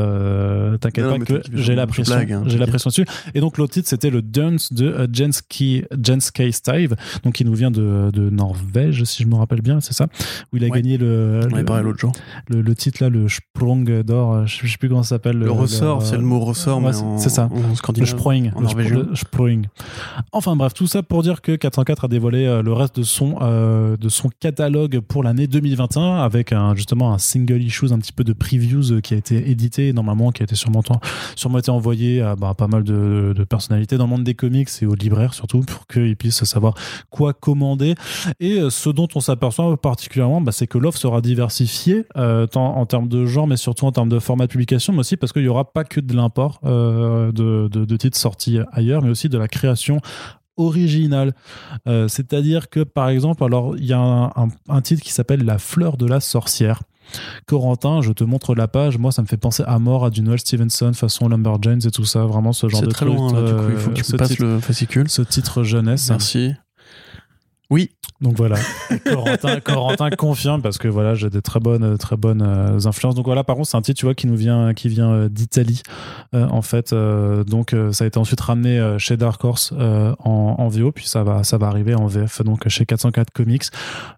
[0.00, 2.14] euh, t'inquiète pas que j'ai la pression.
[2.16, 3.06] hein, j'ai la pression dessus.
[3.34, 5.84] Et donc l'autre titre, c'était le Dance de euh, Jens K.
[6.02, 6.50] Jens K.
[6.52, 10.06] Stive, donc qui nous vient de, de Norvège, si je me rappelle bien, c'est ça,
[10.52, 10.72] où il a Ouais.
[10.82, 12.12] gagné le, On le, parlé l'autre jour.
[12.48, 14.32] le, le titre là, le Sprung d'or.
[14.34, 15.38] euh, Je, je sais plus comment ça s'appelle.
[15.38, 16.90] Le ressort, c'est le mot ressort, mais
[17.30, 17.48] c'est- ça.
[17.52, 18.06] en Le.
[18.06, 18.50] Sproing.
[18.54, 19.08] en le.
[20.32, 23.36] Enfin bref, tout ça pour dire que 404 a dévoilé euh, le reste de son,
[23.42, 28.12] euh, de son catalogue pour l'année 2021 avec un, justement un single issues, un petit
[28.12, 30.82] peu de previews euh, qui a été édité normalement, qui a été sûrement,
[31.34, 34.68] sûrement été envoyé à bah, pas mal de, de personnalités dans le monde des comics
[34.80, 36.74] et aux libraires surtout pour qu'ils puissent savoir
[37.10, 37.94] quoi commander.
[38.40, 42.86] Et ce dont on s'aperçoit particulièrement, bah, c'est que l'offre sera diversifiée euh, tant en
[42.86, 45.42] termes de genre, mais surtout en termes de format de publication, mais aussi parce qu'il
[45.42, 49.28] n'y aura pas que de l'import euh, de, de- de titres sortis ailleurs, mais aussi
[49.28, 50.00] de la création
[50.56, 51.34] originale.
[51.86, 55.44] Euh, C'est-à-dire que, par exemple, alors il y a un, un- un titre qui s'appelle
[55.44, 56.82] La fleur de la sorcière.
[57.46, 58.98] Corentin, je te montre la page.
[58.98, 62.04] Moi, ça me fait penser à mort à du Noel Stevenson façon Lumberjanes et tout
[62.04, 62.24] ça.
[62.24, 63.70] Vraiment ce genre C'est de très truc, loin, là, du coup.
[63.70, 65.08] Il faut euh, que tu passes titre- le fascicule.
[65.08, 66.08] ce titre jeunesse.
[66.10, 66.54] Merci.
[67.70, 67.90] Oui,
[68.20, 68.56] Donc voilà,
[69.04, 73.14] Corentin, Corentin confirme parce que voilà, j'ai des très bonnes, très bonnes euh, influences.
[73.14, 75.28] Donc voilà, par contre, c'est un titre, tu vois, qui nous vient, qui vient euh,
[75.28, 75.82] d'Italie,
[76.34, 76.92] euh, en fait.
[76.92, 80.68] Euh, donc euh, ça a été ensuite ramené euh, chez Dark Horse euh, en, en
[80.68, 83.64] VO, puis ça va, ça va arriver en VF, donc chez 404 Comics.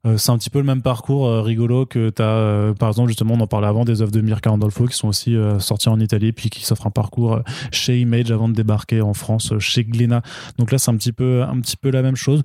[0.06, 3.08] Euh, c'est un petit peu le même parcours euh, rigolo que tu as, par exemple,
[3.08, 5.88] justement, on en parlait avant, des œuvres de Mirka Andolfo qui sont aussi euh, sorties
[5.88, 7.42] en Italie, puis qui s'offrent un parcours euh,
[7.72, 10.22] chez Image avant de débarquer en France, euh, chez Glénat.
[10.58, 12.42] Donc là, c'est un petit peu, un petit peu la même chose.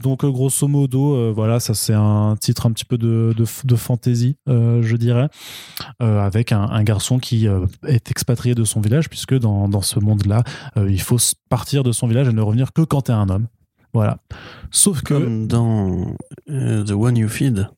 [0.00, 3.76] Donc euh, grosso modo, euh, voilà, ça c'est un titre un petit peu de, de,
[3.76, 5.30] fantasy, euh, je dirais,
[6.02, 7.46] euh, avec un, garçon qui
[7.86, 10.44] est expatrié de son village, puisque dans, dans ce monde-là,
[10.76, 11.16] il faut
[11.48, 13.46] partir de son village et ne revenir que quand t'es un homme.
[13.94, 14.18] Voilà.
[14.70, 15.14] Sauf que...
[15.14, 16.14] comme dans
[16.46, 17.68] The One You Feed.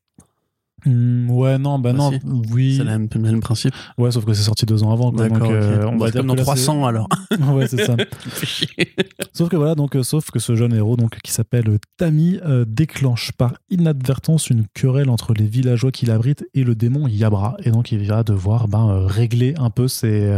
[0.86, 2.18] Hmm, ouais, non, bah Ah, non, si.
[2.52, 2.76] oui.
[2.76, 3.74] C'est le même, principe.
[3.98, 5.10] Ouais, sauf que c'est sorti deux ans avant.
[5.10, 5.28] quoi.
[5.28, 5.48] D'accord.
[5.48, 7.08] donc, euh, on Bah, va dire comme dans que là, 300 alors.
[7.54, 7.96] ouais, c'est ça.
[9.32, 12.64] Sauf que voilà, donc, euh, sauf que ce jeune héros, donc, qui s'appelle Tammy, euh,
[12.66, 17.56] déclenche par inadvertance une querelle entre les villageois qui l'abritent et le démon Yabra.
[17.62, 20.30] Et donc, il va devoir ben, régler un peu ces,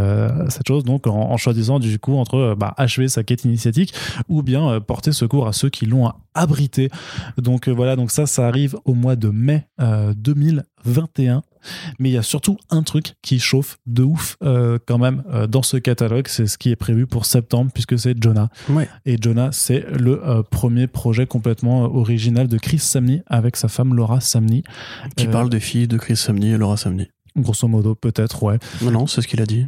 [0.49, 3.95] cette chose, donc, en, en choisissant du coup entre bah, achever sa quête initiatique
[4.29, 6.91] ou bien porter secours à ceux qui l'ont abrité.
[7.37, 11.43] Donc, voilà, donc ça, ça arrive au mois de mai euh, 2021.
[11.99, 15.47] Mais il y a surtout un truc qui chauffe de ouf euh, quand même euh,
[15.47, 18.49] dans ce catalogue, c'est ce qui est prévu pour septembre puisque c'est Jonah.
[18.70, 18.89] Ouais.
[19.05, 23.95] Et Jonah, c'est le euh, premier projet complètement original de Chris Samney avec sa femme
[23.95, 24.62] Laura Samney.
[25.16, 27.11] Qui Euh, parle des filles de Chris Samney et Laura Samney.
[27.36, 28.59] Grosso modo, peut-être, ouais.
[28.82, 29.66] Non, non, c'est ce qu'il a dit.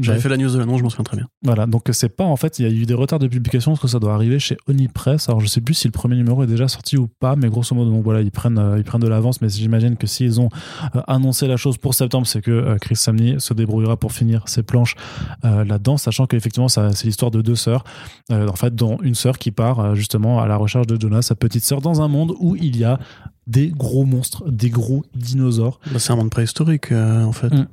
[0.00, 1.28] J'avais fait la news de l'annonce, je m'en souviens très bien.
[1.42, 3.82] Voilà, donc c'est pas en fait, il y a eu des retards de publication parce
[3.82, 5.28] que ça doit arriver chez Onipress.
[5.28, 7.74] Alors je sais plus si le premier numéro est déjà sorti ou pas, mais grosso
[7.74, 9.40] modo, donc voilà, ils prennent, euh, ils prennent de l'avance.
[9.40, 10.48] Mais j'imagine que s'ils ont
[10.96, 14.42] euh, annoncé la chose pour septembre, c'est que euh, Chris Samney se débrouillera pour finir
[14.48, 14.96] ses planches
[15.44, 17.84] euh, là-dedans, sachant qu'effectivement, c'est l'histoire de deux sœurs,
[18.32, 21.34] euh, en fait, dont une sœur qui part justement à la recherche de Jonah, sa
[21.34, 22.98] petite sœur, dans un monde où il y a
[23.46, 25.80] des gros monstres, des gros dinosaures.
[25.92, 27.50] Bah, c'est un monde préhistorique, euh, en fait.
[27.50, 27.66] Mm.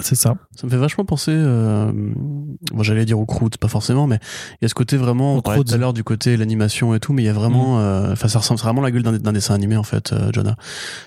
[0.00, 0.34] C'est ça.
[0.54, 1.30] Ça me fait vachement penser.
[1.34, 4.18] Euh, bon, J'allais dire au Croûte, pas forcément, mais
[4.52, 5.34] il y a ce côté vraiment.
[5.34, 5.74] Au On parlait tout Croods.
[5.74, 7.80] à l'heure du côté l'animation et tout, mais il y a vraiment.
[7.80, 10.56] euh, Enfin, ça ressemble vraiment la gueule d'un dessin animé en fait, euh, Jonah.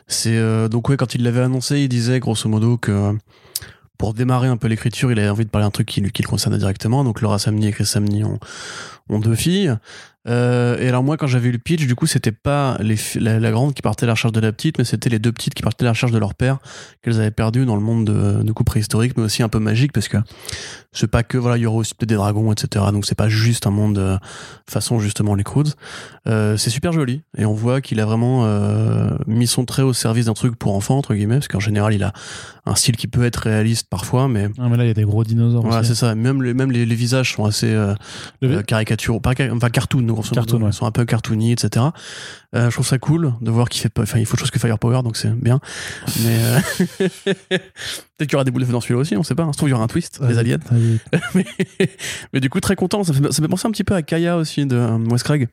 [0.08, 3.16] C'est euh, donc ouais, quand il l'avait annoncé, il disait grosso modo que
[3.98, 6.22] pour démarrer un peu l'écriture, il avait envie de parler d'un truc qui, lui- qui
[6.24, 7.04] le concernait directement.
[7.04, 8.40] Donc Laura Samney et Chris Samney ont,
[9.10, 9.74] ont deux filles.
[10.28, 13.40] Euh, et alors moi, quand j'avais eu le pitch, du coup, c'était pas les la,
[13.40, 15.54] la grande qui partait à la recherche de la petite, mais c'était les deux petites
[15.54, 16.60] qui partaient à la recherche de leur père
[17.02, 19.92] qu'elles avaient perdu dans le monde de, de coups préhistoriques, mais aussi un peu magique
[19.94, 20.18] parce que
[20.92, 22.86] c'est pas que voilà, il y aura aussi peut-être des dragons, etc.
[22.92, 24.18] Donc c'est pas juste un monde euh,
[24.70, 25.72] façon justement les Croods.
[26.28, 28.46] Euh, c'est super joli et on voit qu'il a vraiment
[29.26, 32.04] mis son trait au service d'un truc pour enfants entre guillemets, parce qu'en général il
[32.04, 32.12] a
[32.66, 35.04] un style qui peut être réaliste parfois, mais Ah, mais là, il y a des
[35.06, 35.64] gros dinosaures.
[35.66, 36.14] voilà, c'est ça.
[36.14, 37.74] Même les, même les, les visages sont assez
[38.42, 38.62] Le-
[39.00, 40.36] caricaturaux, pas enfin cartoon, grosso modo.
[40.36, 40.70] Cartoon, ouais.
[40.70, 41.86] Ils sont un peu cartoony, etc.
[42.56, 44.52] Euh, je trouve ça cool de voir qu'il fait pas, enfin il faut autre chose
[44.52, 45.60] que Firepower, donc c'est bien.
[46.24, 46.60] Mais euh,
[47.00, 49.44] peut-être qu'il y aura des boules dans celui-là aussi, on sait pas.
[49.44, 49.54] hein.
[49.54, 50.60] Se trouve il y aura un twist, les aliens.
[51.36, 51.46] mais,
[52.34, 53.04] mais du coup très content.
[53.04, 55.48] Ça fait, ça fait penser un petit peu à Kaya aussi de euh, Wes Craig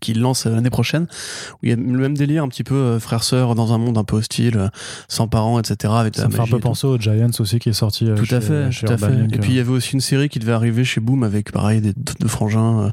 [0.00, 1.06] qui lance euh, l'année prochaine
[1.54, 3.96] où il y a le même délire un petit peu euh, frère-sœur dans un monde
[3.98, 4.68] un peu hostile euh,
[5.08, 7.68] sans parents etc avec de Ça me fait un peu penser aux Giants aussi qui
[7.68, 8.06] est sorti.
[8.08, 9.06] euh, Tout chez- à fait, chez tout à fait.
[9.32, 11.80] Et puis il y avait aussi une série qui devait arriver chez Boom avec pareil
[11.80, 12.80] des deux frangins.
[12.86, 12.90] euh.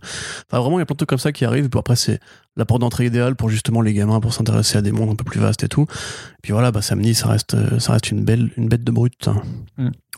[0.49, 1.66] Enfin vraiment il y a plein de trucs comme ça qui arrivent.
[1.66, 2.20] Et puis après c'est
[2.58, 5.24] la porte d'entrée idéale pour justement les gamins pour s'intéresser à des mondes un peu
[5.24, 5.84] plus vastes et tout.
[5.84, 8.91] Et puis voilà, bah Samedi ça reste euh, ça reste une belle une bête de
[8.91, 9.30] brute.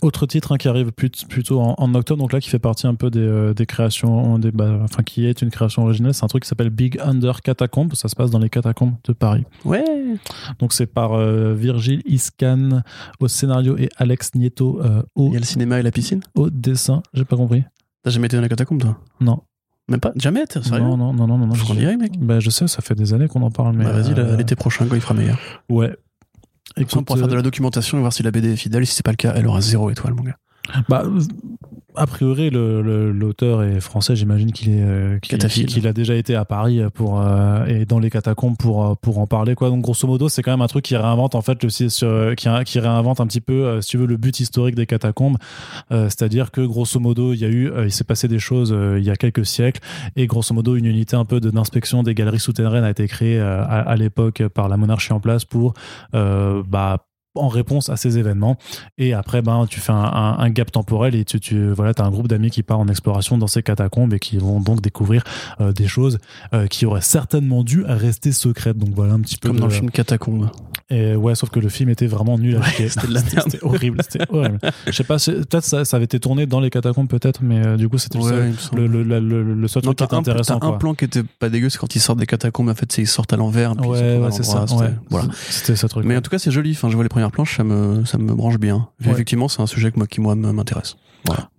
[0.02, 2.88] Autre titre hein, qui arrive plut- plutôt en, en octobre, donc là qui fait partie
[2.88, 6.24] un peu des, euh, des créations, des, bah, enfin qui est une création originale, c'est
[6.26, 9.46] un truc qui s'appelle Big Under Catacombs, ça se passe dans les catacombes de Paris.
[9.64, 9.84] Ouais.
[10.60, 12.82] Donc c'est par euh, Virgile Iscan
[13.20, 16.22] au scénario et Alex Nieto euh, au, Il y a le cinéma et la piscine?
[16.36, 17.64] au dessin, j'ai pas compris.
[18.04, 18.98] T'as jamais été dans la catacombe toi?
[19.22, 19.40] Non.
[19.90, 21.48] Même pas Jamais t'es sérieux non, non, non, non, non.
[21.48, 22.14] non, Faut qu'on mec.
[22.20, 23.84] Bah, je sais, ça fait des années qu'on en parle, mais.
[23.84, 25.38] Bah, vas-y euh, l'été prochain quand il fera meilleur.
[25.70, 25.96] Ouais.
[26.78, 28.86] on Écoute, pourra faire de euh, la documentation et voir si la BD est fidèle.
[28.88, 30.38] Si c'est pas le cas, elle aura zéro étoile mon gars.
[30.88, 31.20] bah, euh,
[31.96, 34.16] a priori, l'auteur est français.
[34.16, 38.10] J'imagine qu'il est euh, qu'il a déjà été à Paris pour euh, et dans les
[38.10, 39.70] catacombes pour euh, pour en parler quoi.
[39.70, 42.80] Donc grosso modo, c'est quand même un truc qui réinvente en fait le qui, qui
[42.80, 45.38] réinvente un petit peu, euh, si tu veux, le but historique des catacombes.
[45.92, 48.72] Euh, C'est-à-dire que grosso modo, il y a eu, euh, il s'est passé des choses
[48.74, 49.82] euh, il y a quelques siècles
[50.16, 53.40] et grosso modo, une unité un peu de- d'inspection des galeries souterraines a été créée
[53.40, 55.74] euh, à, à l'époque par la monarchie en place pour
[56.16, 57.06] euh, bah
[57.36, 58.58] en réponse à ces événements
[58.98, 62.04] et après ben tu fais un, un- un gap temporel et tu, tu voilà as
[62.04, 65.24] un groupe d'amis qui part en exploration dans ces catacombes et qui vont donc découvrir
[65.62, 66.20] euh, des choses
[66.54, 69.72] euh, qui auraient certainement dû rester secrètes donc voilà un petit peu Comme dans le
[69.74, 70.50] film Catacombe.
[70.94, 73.48] Et ouais sauf que le film était vraiment nul à c'était de la merde.
[73.50, 76.70] c'était horrible c'était horrible je sais pas peut-être ça, ça avait été tourné dans les
[76.70, 79.98] catacombes peut-être mais euh, du coup c'était Ouais, le, le, le, le seul Non, truc
[79.98, 82.20] qui était un, intéressant t'as un plan qui était pas dégueu, c'est quand ils sortent
[82.20, 83.76] des catacombes, en fait, c'est ils sortent à l'envers.
[83.86, 84.94] ouais, ouais c'est ça c'était-.
[85.10, 85.30] Voilà.
[85.90, 86.72] truc Mais en tout cas, c'est joli.
[86.72, 88.88] Enfin, je vois les premières planches, ça me, ça me branche bien.
[89.06, 90.96] Effectivement, c'est un sujet que moi, qui moi m'intéresse.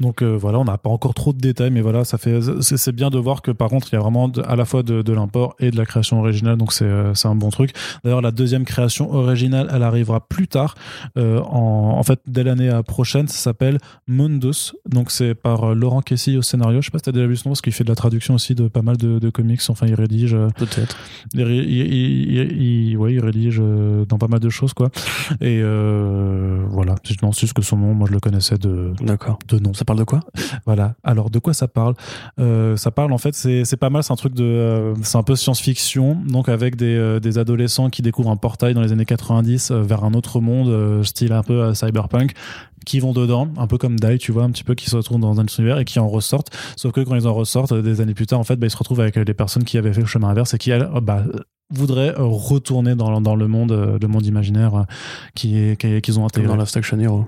[0.00, 2.92] Donc euh, voilà, on n'a pas encore trop de détails, mais voilà, ça fait c'est
[2.92, 5.02] bien de voir que par contre il y a vraiment de- à la fois de,
[5.02, 7.70] de l'import et de la création originale, donc c'est euh, c'est un bon truc.
[8.04, 10.74] D'ailleurs, la deuxième création originale, elle arrivera plus tard,
[11.16, 13.26] euh, en, en fait dès l'année euh, prochaine.
[13.28, 16.80] Ça s'appelle Mundus, donc c'est par euh, Laurent Kessy au scénario.
[16.82, 18.34] Je sais pas si t'as déjà vu ce nom, parce qu'il fait de la traduction
[18.34, 19.60] aussi de pas mal de, de comics.
[19.68, 20.36] Enfin, il rédige.
[20.56, 20.96] Peut-être.
[21.32, 24.90] il, il, il- il- ouais, il rédige euh, dans pas mal de choses, quoi.
[25.40, 29.38] Et euh, voilà, c'est juste que son nom, moi je le connaissais de, D'accord.
[29.48, 29.74] de nom.
[29.74, 30.20] Ça parle de quoi?
[30.66, 30.94] Voilà.
[31.02, 31.94] Alors, de quoi ça parle?
[32.38, 34.44] Euh, Ça parle, en fait, c'est pas mal, c'est un truc de.
[34.44, 38.74] euh, c'est un peu science-fiction, donc avec des, euh, des adolescents qui découvrent un portail
[38.74, 42.32] dans les années 90 euh, vers un autre monde, style un peu cyberpunk,
[42.86, 45.20] qui vont dedans, un peu comme Die, tu vois, un petit peu, qui se retrouvent
[45.20, 46.50] dans un univers et qui en ressortent.
[46.76, 48.76] Sauf que quand ils en ressortent, des années plus tard, en fait, bah, ils se
[48.76, 51.22] retrouvent avec les personnes qui avaient fait le chemin inverse et qui, elles, bah,
[51.70, 54.84] voudraient retourner dans, le monde, le monde imaginaire
[55.34, 56.48] qui est- qui- qu'ils ont intégré.
[56.48, 57.26] dans Last Action Hero.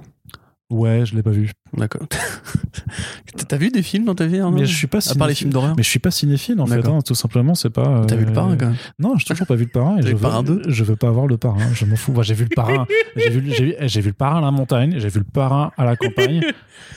[0.68, 1.52] Ouais, je l'ai pas vu.
[1.76, 2.02] D'accord.
[3.48, 5.34] T'as vu des films dans ta vie Arnaud Mais je suis pas À part les
[5.34, 8.04] films d'horreur Mais je suis pas cinéphile en fait, hein, tout simplement, c'est pas.
[8.08, 9.96] T'as euh, vu le parrain quand même Non, j'ai toujours pas vu le parrain.
[9.98, 11.84] et T'as je vu le veux, parrain 2 Je veux pas avoir le parrain, je
[11.84, 12.12] m'en fous.
[12.12, 12.86] Moi, j'ai vu le parrain.
[13.16, 15.84] j'ai vu, j'ai vu, vu le parrain à la montagne, j'ai vu le parrain à
[15.84, 16.42] la campagne.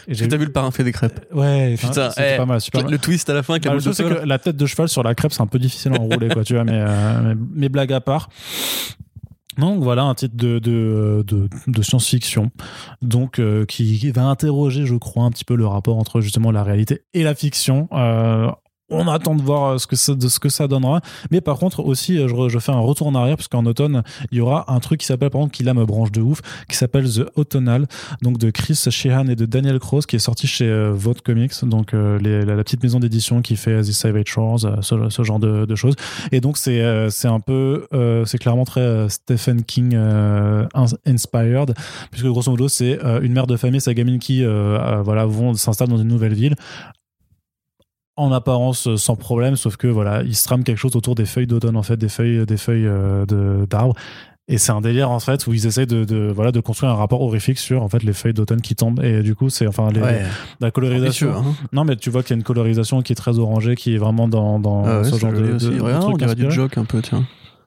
[0.08, 2.82] Et j'ai T'as vu le parrain fait des crêpes Ouais, Putain, eh, pas mal, super
[2.84, 3.00] Le mal.
[3.00, 5.04] twist à la fin Bah, la le truc, c'est que la tête de cheval sur
[5.04, 7.70] la crêpe, c'est un peu difficile à enrouler, quoi, tu vois, mais, euh, mais, mais
[7.70, 8.30] blague à part.
[9.60, 11.24] Donc voilà un titre de, de,
[11.68, 12.52] de, science-fiction.
[13.02, 16.52] Donc euh, qui, qui va interroger je crois un petit peu le rapport entre justement
[16.52, 17.88] la réalité et la fiction.
[17.92, 18.50] Euh,
[18.90, 21.02] on attend de voir euh, ce que ça, de ce que ça donnera.
[21.32, 24.04] Mais par contre aussi euh, je, je fais un retour en arrière parce qu'en automne
[24.32, 26.42] il y aura un truc qui s'appelle par contre qui là me branche de ouf
[26.70, 27.88] qui s'appelle The Autumnal
[28.22, 31.94] donc de Chris Sheehan et de Daniel Cross qui est sorti chez euh, Comics donc
[31.94, 35.76] euh, la, la petite maison d'édition qui fait The Savage Shores ce, genre de, de
[35.76, 35.96] choses.
[36.32, 37.88] Et donc c'est euh, c'est un peu
[38.26, 41.74] c'est clairement très Stephen King ins- inspired
[42.12, 45.98] puisque grosso modo c'est une mère de famille sa gamine qui voilà vont s'installer dans
[45.98, 46.56] une nouvelle ville
[48.20, 51.26] en apparence euh, sans problème sauf que voilà il se trame quelque chose autour des
[51.26, 53.96] feuilles d'automne en fait des feuilles des feuilles euh, de d'arbres
[54.52, 56.96] et c'est un délire en fait où ils essayent de, de voilà de construire un
[56.96, 59.92] rapport horrifique sur en fait les feuilles d'automne qui tombent et du coup c'est enfin
[59.92, 60.24] les, Ouais,
[60.60, 61.44] la colorisation hein.
[61.72, 63.98] non mais tu vois qu'il y a une colorisation qui est très orangée qui est
[64.00, 65.70] vraiment dans, dans Ah ouais, ce genre de, de- aussi.
[65.70, 67.26] de truc on dirait du joke un peu, tiens.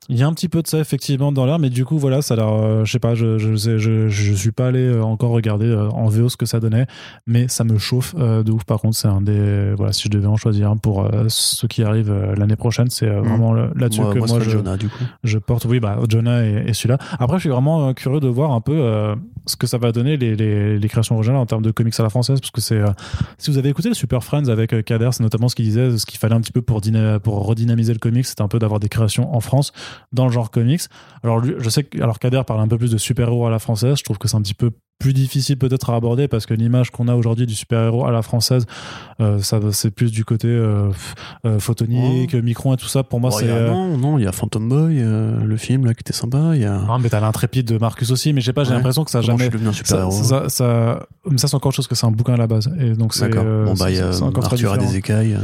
[0.09, 2.23] Il y a un petit peu de ça effectivement dans l'air, mais du coup voilà,
[2.23, 4.81] ça a l'air, euh, je sais pas, je je, sais- je je suis pas allé
[4.81, 6.87] euh, encore regarder euh, en VO ce que ça donnait,
[7.27, 8.65] mais ça me chauffe euh, de ouf.
[8.65, 11.67] Par contre, c'est un des voilà, si je devais en choisir un pour euh, ce
[11.67, 13.29] qui arrive l'année prochaine, c'est Mhm.
[13.29, 15.05] vraiment là-dessus que moi, moi, je, Jonah, du coup.
[15.23, 15.67] je porte.
[15.67, 16.99] Oui, bah Jonah et, et celui-là.
[17.21, 19.15] Après, je suis vraiment curieux de voir un peu
[19.47, 22.03] ce que ça va donner les, les, les créations originales en termes de comics à
[22.03, 22.81] la française, parce que c'est
[23.39, 26.07] si vous avez écouté le Super Friends avec Kader, c'est notamment ce qu'il disait, ce
[26.07, 26.81] qu'il fallait un petit peu pour
[27.23, 29.73] pour redynamiser le comics, c'était un peu d'avoir des créations en France
[30.13, 30.83] dans le genre comics.
[31.23, 33.59] Alors lui, je sais que alors Kader parle un peu plus de super-héros à la
[33.59, 36.55] française, je trouve que c'est un petit peu plus difficile peut-être à aborder parce que
[36.55, 38.67] l'image qu'on a aujourd'hui du super-héros à la française,
[39.21, 40.91] euh, ça c'est plus du côté euh,
[41.45, 43.03] euh, photonique, micron et tout ça.
[43.03, 46.03] Pour moi, Bon, c'est Non, non, il y a Phantom Boy, le film là qui
[46.03, 46.53] était sympa.
[46.55, 46.81] Il y a.
[46.89, 48.77] Ah, mais t'as l'intrépide de Marcus aussi, mais je sais pas, j'ai Ouais.
[48.77, 49.51] l'impression que ça a Comment je jamais.
[49.51, 52.35] suis devenu un Ça, ça, ça, mais ça, c'est encore chose que c'est un bouquin
[52.35, 52.73] à la base.
[52.79, 53.29] Et donc, c'est.
[53.29, 53.45] D'accord.
[53.65, 54.77] bon, bah, il y a Arthur différent.
[54.77, 55.37] des écailles.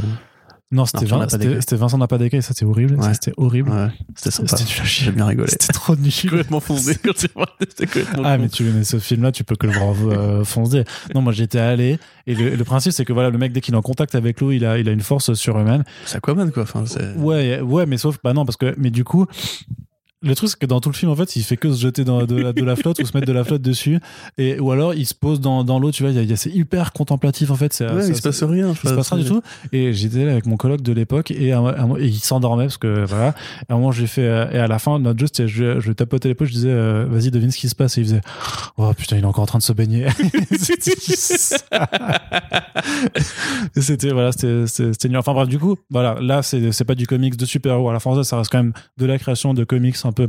[0.71, 2.95] Non, c'était c'était c'était Vincent n'a pas d'écailles, ça, c'est horrible.
[3.01, 3.13] Ça, Ouais.
[3.15, 3.71] C'était horrible.
[3.71, 4.55] Ouais, c'était sympa.
[4.55, 4.69] C'était.
[4.85, 5.49] J'ai bien rigolé.
[5.49, 6.11] C'était trop nul.
[6.21, 7.11] complètement foncé quand.
[7.17, 10.83] C'était complètement Ah, mais tu mais ce film-là, tu peux que le voir euh, foncer.
[11.15, 11.97] Non, moi, j'étais allé.
[12.27, 14.41] Et le, le principe, c'est que voilà, le mec, dès qu'il est en contact avec
[14.41, 15.83] l'eau, il a, il a une force surhumaine.
[16.05, 16.63] C'est Aquaman, quoi.
[16.63, 16.83] Enfin.
[17.17, 19.25] Ouais, ouais, mais sauf, bah non, parce que, mais du coup,
[20.21, 22.03] Le truc, c'est que dans tout le film, en fait, il fait que se jeter
[22.03, 23.99] dans de, la, de la flotte ou se mettre de la flotte dessus.
[24.37, 26.11] Et, ou alors, il se pose dans, dans l'eau, tu vois.
[26.11, 27.71] Il y a- il y a- c'est hyper contemplatif, en fait.
[27.71, 28.73] C'est, Ouais, il se passe rien.
[28.83, 29.41] il se passe rien du tout.
[29.71, 32.19] Et j'étais là avec mon coloc de l'époque et, à un- à un- et il
[32.19, 33.29] s'endormait parce que voilà.
[33.69, 35.79] Et à un moment, j'ai fait, euh, et à la fin, notre jeu, c'était, je,
[35.79, 37.97] je tapotais l'épaule, je disais, euh, vas-y, devine ce qui se passe.
[37.97, 38.21] Et il faisait,
[38.77, 40.07] oh putain, il est encore en train de se baigner.
[40.59, 40.95] C'était
[41.37, 41.55] ça.
[44.13, 45.17] Voilà, c'était, c'était, c'était nul.
[45.17, 47.99] Enfin bref, du coup, voilà, là, c'est, c'est pas du comics de super-héros à la
[47.99, 50.27] française, ça reste quand même de la création de comics un peu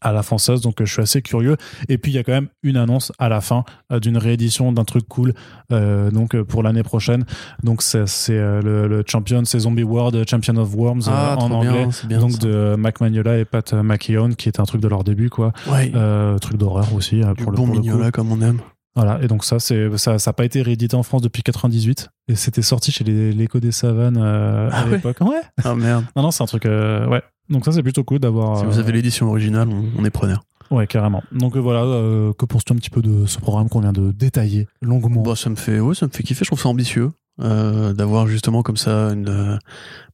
[0.00, 1.58] à la française, donc euh, je suis assez curieux.
[1.90, 4.72] Et puis il y a quand même une annonce à la fin euh, d'une réédition
[4.72, 5.34] d'un truc cool,
[5.72, 7.26] euh, donc pour l'année prochaine.
[7.62, 11.70] Donc c'est, le, le champion, c'est Zombie World Champion of Worms euh, Ah, en anglais.
[11.82, 12.18] bien, c'est bien.
[12.18, 12.38] donc ça.
[12.38, 15.52] de Mac Magnola et Pat McKeown, qui est un truc de leur début, quoi.
[15.70, 15.92] Ouais.
[15.94, 17.86] Euh, truc d'horreur aussi, du pour le, bon pour le coup.
[17.86, 18.60] Mignola, comme on aime.
[18.96, 22.10] Voilà, et donc ça, c'est ça, ça a pas été réédité en France depuis 98,
[22.28, 25.16] et c'était sorti chez les l'écho des savanes euh, Ah à ouais l'époque.
[25.20, 25.42] Ouais.
[25.64, 26.04] Ah merde.
[26.16, 26.64] Non, non, c'est un truc.
[26.64, 27.20] euh, ouais.
[27.50, 28.58] Donc ça, c'est plutôt cool d'avoir.
[28.58, 30.44] Si euh, vous avez l'édition originale, on, on est preneur.
[30.70, 31.22] Ouais, carrément.
[31.30, 34.12] Donc euh, voilà, euh, que penses-tu un petit peu de ce programme qu'on vient de
[34.12, 35.22] détailler longuement?
[35.22, 36.44] Bon, ça me fait, ouais, ça me fait kiffer.
[36.44, 37.10] Je trouve ça ambitieux
[37.40, 39.28] euh, d'avoir justement comme ça une.
[39.28, 39.56] euh,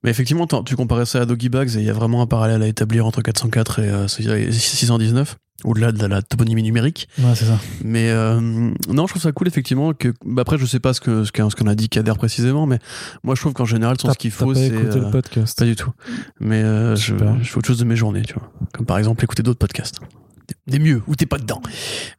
[0.02, 2.62] Mais effectivement, tu comparais ça à Doggy Bags et il y a vraiment un parallèle
[2.62, 7.08] à établir entre 404 et euh, 619, au-delà de la toponymie numérique.
[7.18, 7.58] Ouais, c'est ça.
[7.84, 9.92] Mais euh, non, je trouve ça cool effectivement.
[9.92, 12.78] Que bah, après, je sais pas ce que ce qu'on a dit Kader précisément, mais
[13.22, 15.58] moi, je trouve qu'en général, ce qu'il faut, c'est écouté euh, le podcast.
[15.58, 15.90] pas du tout.
[16.40, 18.50] Mais euh, je, je fais autre chose de mes journées, tu vois.
[18.72, 20.00] Comme par exemple écouter d'autres podcasts.
[20.66, 21.60] Des- mieux, où t'es pas dedans.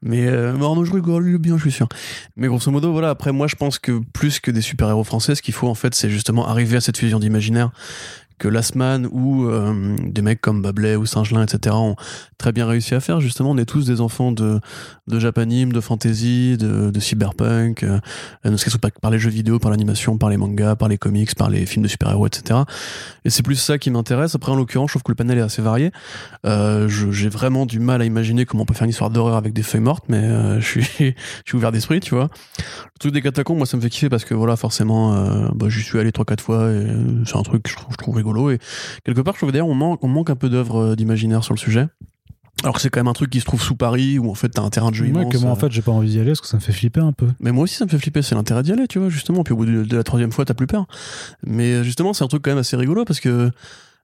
[0.02, 1.88] Mais euh, Arnaud, je rigole bien, je suis sûr.
[2.36, 5.42] Mais grosso modo, voilà, après, moi, je pense que plus que des super-héros français, ce
[5.42, 7.72] qu'il faut, en fait, c'est justement arriver à cette fusion d'imaginaire
[8.42, 11.96] que Lastman ou euh, des mecs comme Bablet ou Singelin, etc., ont
[12.39, 13.22] très bien réussi à faire.
[13.22, 14.60] Justement, on est tous des enfants de,
[15.08, 18.00] de Japanime, de fantasy, de, de cyberpunk, euh,
[18.44, 21.36] ne serait-ce que par- les jeux vidéo, par l'animation, par les mangas, par les comics,
[21.36, 22.62] par les films de super-héros, etc.
[23.26, 24.34] Et c'est plus ça qui m'intéresse.
[24.34, 25.92] Après, en l'occurrence, je trouve que le panel est assez varié.
[26.48, 29.54] Euh, j'ai vraiment du mal à imaginer comment on peut faire une histoire d'horreur avec
[29.54, 31.14] des feuilles mortes, mais euh, je suis, je
[31.46, 32.30] suis ouvert d'esprit, tu vois.
[32.58, 35.68] Le truc des catacombes, moi, ça me fait kiffer parce que voilà, forcément, euh, bah,
[35.70, 37.98] j'y suis allé trois quatre fois et euh, c'est un truc que je trouve, je
[37.98, 38.31] trouve rigolo.
[38.52, 38.60] Et
[39.04, 41.54] quelque part, je trouve d'ailleurs on manque, on manque un peu d'œuvres euh, d'imaginaire sur
[41.54, 41.88] le sujet.
[42.64, 44.50] Alors que c'est quand même un truc qui se trouve sous Paris où en fait
[44.50, 45.34] t'as un terrain de jeu immense.
[45.34, 46.74] que moi, en euh, fait, j'ai pas envie d'y aller parce que ça me fait
[46.74, 47.28] flipper un peu.
[47.40, 48.22] mais moi aussi, ça me fait flipper.
[48.22, 49.44] C'est l'intérêt d'y aller, tu vois, justement.
[49.44, 50.86] Puis au bout de, de la troisième fois, t'as plus peur.
[51.46, 53.52] Mais justement, c'est un truc quand même assez rigolo parce que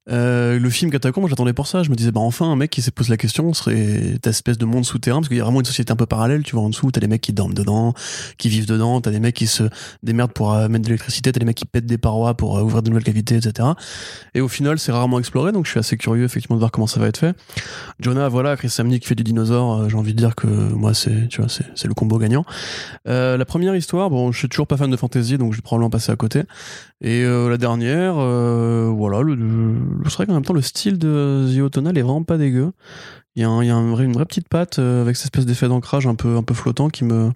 [0.09, 1.83] euh, le film Catacombe, j'attendais pour ça.
[1.83, 4.57] Je me disais, bah enfin, un mec qui se pose la question serait cette espèce
[4.57, 6.63] de monde souterrain parce qu'il y a vraiment une société un peu parallèle, tu vois,
[6.63, 6.91] en dessous.
[6.91, 7.93] T'as des mecs qui dorment dedans,
[8.37, 9.01] qui vivent dedans.
[9.01, 9.63] T'as des mecs qui se
[10.03, 11.31] démerdent pour euh, mettre de l'électricité.
[11.31, 13.69] T'as des mecs qui pètent des parois pour euh, ouvrir de nouvelles cavités, etc.
[14.33, 15.51] Et au final, c'est rarement exploré.
[15.51, 17.35] Donc je suis assez curieux, effectivement, de voir comment ça va être fait.
[17.99, 19.81] Jonah, voilà, Chris Samney qui fait du dinosaure.
[19.81, 22.45] euh, J'ai envie de dire que moi, c'est, tu vois, c'est, c'est le combo gagnant.
[23.05, 25.89] La première histoire, bon, je suis toujours pas fan de fantasy, donc je vais probablement
[25.89, 26.43] passer à côté.
[27.01, 29.35] Et la dernière, voilà, le,
[30.05, 32.71] c'est vrai qu'en même temps, le style de The Autonal est vraiment pas dégueu.
[33.35, 35.67] Il y a, un- y a une vraie petite patte euh, avec cette espèce d'effet
[35.67, 37.31] d'ancrage un peu, un peu flottant qui me,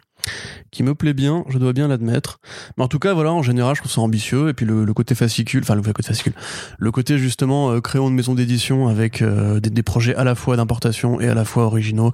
[0.71, 2.39] qui me plaît bien, je dois bien l'admettre.
[2.77, 4.49] Mais en tout cas, voilà, en général, je trouve ça ambitieux.
[4.49, 6.33] Et puis le, côté fascicule, enfin le côté fascicule,
[6.79, 10.33] le côté justement euh, créons une maison d'édition avec euh, des, des projets à la
[10.33, 12.11] fois d'importation et à la fois originaux.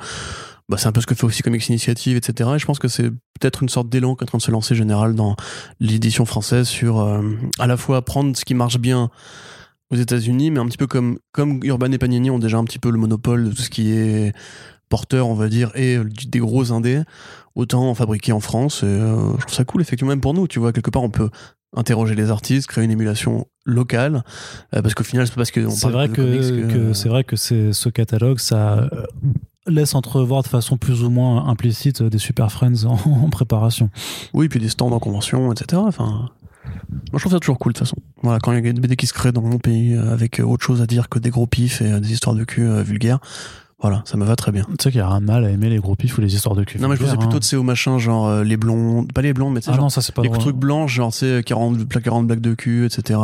[0.70, 2.50] Bah, c'est un peu ce que fait aussi Comics Initiative, etc.
[2.56, 4.52] Et je pense que c'est peut-être une sorte d'élan qui est en train de se
[4.52, 5.38] lancer général dans
[5.80, 7.22] l'édition française sur euh,
[7.58, 9.10] à la fois prendre ce qui marche bien
[9.92, 12.80] aux États-Unis, mais un petit peu comme comme Urban et Panini ont déjà un petit
[12.80, 14.34] peu le monopole de tout ce qui est
[14.90, 17.02] porteur, on va dire, et euh, des gros indés,
[17.56, 18.84] autant en fabriquer en France.
[18.84, 21.10] Et, euh, je trouve ça cool, effectivement, même pour nous, tu vois, quelque part, on
[21.10, 21.30] peut
[21.76, 24.24] interroger les artistes, créer une émulation locale,
[24.76, 26.94] euh, parce qu'au final, c'est parce que on C'est parle vrai de que, comics que
[26.94, 28.90] c'est vrai que ce catalogue, ça
[29.68, 32.94] laisse entrevoir de façon plus ou moins implicite des Super Friends en,
[33.26, 33.90] en préparation.
[34.34, 35.82] Oui, puis des stands en convention, etc.
[35.86, 36.30] Enfin,
[37.12, 37.98] moi, je trouve ça toujours cool, de toute façon.
[38.22, 40.40] Voilà, quand il y a des BD qui se créent dans mon pays euh, avec
[40.40, 42.68] euh, autre chose à dire que des gros pifs et euh, des histoires de cul
[42.82, 43.20] vulgaires,
[43.80, 44.64] voilà, ça me va très bien.
[44.70, 46.56] Tu sais qu'il y a un mal à aimer les gros pifs ou les histoires
[46.56, 46.80] de cul.
[46.80, 47.40] Non, mais je pensais plutôt hein.
[47.40, 49.84] de ces machins, genre euh, les blonds, pas les blonds, mais tu sais, Ah genre
[49.86, 50.40] non, ça c'est pas les drôle.
[50.40, 53.20] trucs blancs, genre, tu sais, 40, 40 blagues de cul, etc.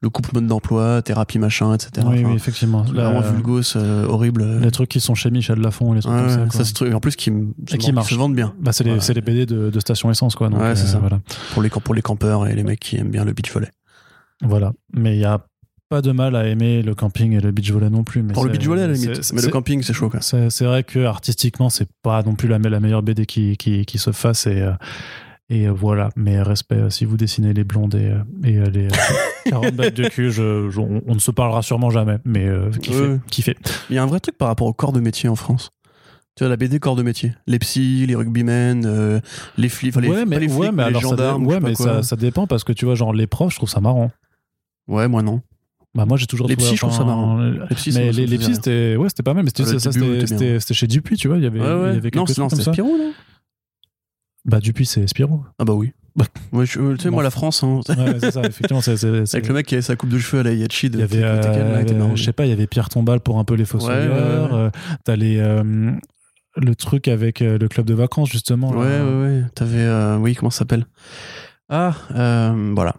[0.00, 1.90] Le couple mode d'emploi, thérapie machin, etc.
[2.08, 2.84] Oui, Enfin, oui, effectivement.
[2.94, 4.60] La- Vraiment vulgos, euh, horrible.
[4.60, 6.46] les trucs qui sont chez Michel Lafon, les trucs Ouais, comme ça.
[6.58, 6.64] quoi.
[6.64, 7.30] ça trouve- en plus, qui,
[7.72, 8.10] Et qui marche.
[8.10, 8.54] se vendent bien.
[8.60, 9.12] Bah, c'est les, Voilà.
[9.14, 10.48] les BD de, de station essence, quoi.
[10.48, 10.98] Donc, Ouais, c'est euh, ça.
[11.00, 11.18] Voilà.
[11.54, 13.70] Pour les, pour les campeurs et les mecs qui aiment bien le beach volley.
[14.44, 14.72] voilà.
[14.94, 15.40] Mais il y a
[15.88, 18.22] pas de mal à aimer le camping et le beach volley non plus.
[18.22, 19.32] Mais Pour le beach volley, à la limite.
[19.32, 20.10] Mais le camping, c'est chaud.
[20.20, 23.98] C'est vrai que artistiquement, c'est pas non plus la, la meilleure BD qui, qui, qui
[23.98, 24.72] se fasse et, euh,
[25.48, 26.10] et euh, voilà.
[26.16, 28.12] Mais respect, euh, si vous dessinez les blondes et,
[28.48, 28.90] et les euh,
[29.46, 32.18] 40 battes de cul, je, je- on, on ne se parlera sûrement jamais.
[32.24, 33.18] Mais euh, kiffez, Ouais.
[33.30, 33.56] kiffez.
[33.90, 35.70] Il y a un vrai truc par rapport au corps de métier en France.
[36.36, 37.32] Tu vois, la BD corps de métier.
[37.48, 39.20] Les psys, les rugbymen, euh,
[39.56, 41.44] les flics, les, mais, les flics, ouais, mais les alors ça, dé- gendarmes.
[41.44, 43.68] je ouais, mais ça, ça dépend parce que tu vois, genre les profs, je trouve
[43.70, 44.12] ça marrant.
[44.86, 45.40] Ouais, moi non.
[45.94, 46.68] Bah, moi, j'ai toujours Les trouvé.
[46.68, 47.40] psys, je trouve ça marrant.
[47.40, 49.44] euh, Les psys, ça Mais les, les c'était ouais, c'était pas mal.
[49.44, 51.38] Mais c'était Ah, ça, c'était chez Dupuis, tu vois.
[51.38, 51.88] Il y avait, Ouais, il y ouais.
[51.96, 52.62] avait Non, non, c'est.
[52.62, 53.12] Spirou, non
[54.44, 55.44] Bah, Dupuis, c'est Spirou.
[55.58, 55.92] Ah bah oui.
[56.16, 56.24] Bah.
[56.52, 58.80] Ouais, tu sais, moi, la France, hein, Ouais, c'est ça, effectivement.
[58.80, 61.00] c'est- avec le mec qui avait sa coupe de cheveux à la Yachi de Il
[61.00, 63.44] y avait, Tekken, là, euh, je sais pas, il y avait Pierre Tombal pour un
[63.44, 64.50] peu les fossoyeurs.
[64.52, 64.70] Ouais, ouais, euh,
[65.04, 65.92] T'as les, euh,
[66.56, 68.70] le truc avec le club de vacances, justement.
[68.70, 69.04] Ouais, là.
[69.04, 69.42] ouais, ouais.
[69.54, 69.78] T'avais.
[69.78, 70.86] euh, oui, comment ça s'appelle?
[71.68, 71.94] Ah,
[72.74, 72.96] voilà.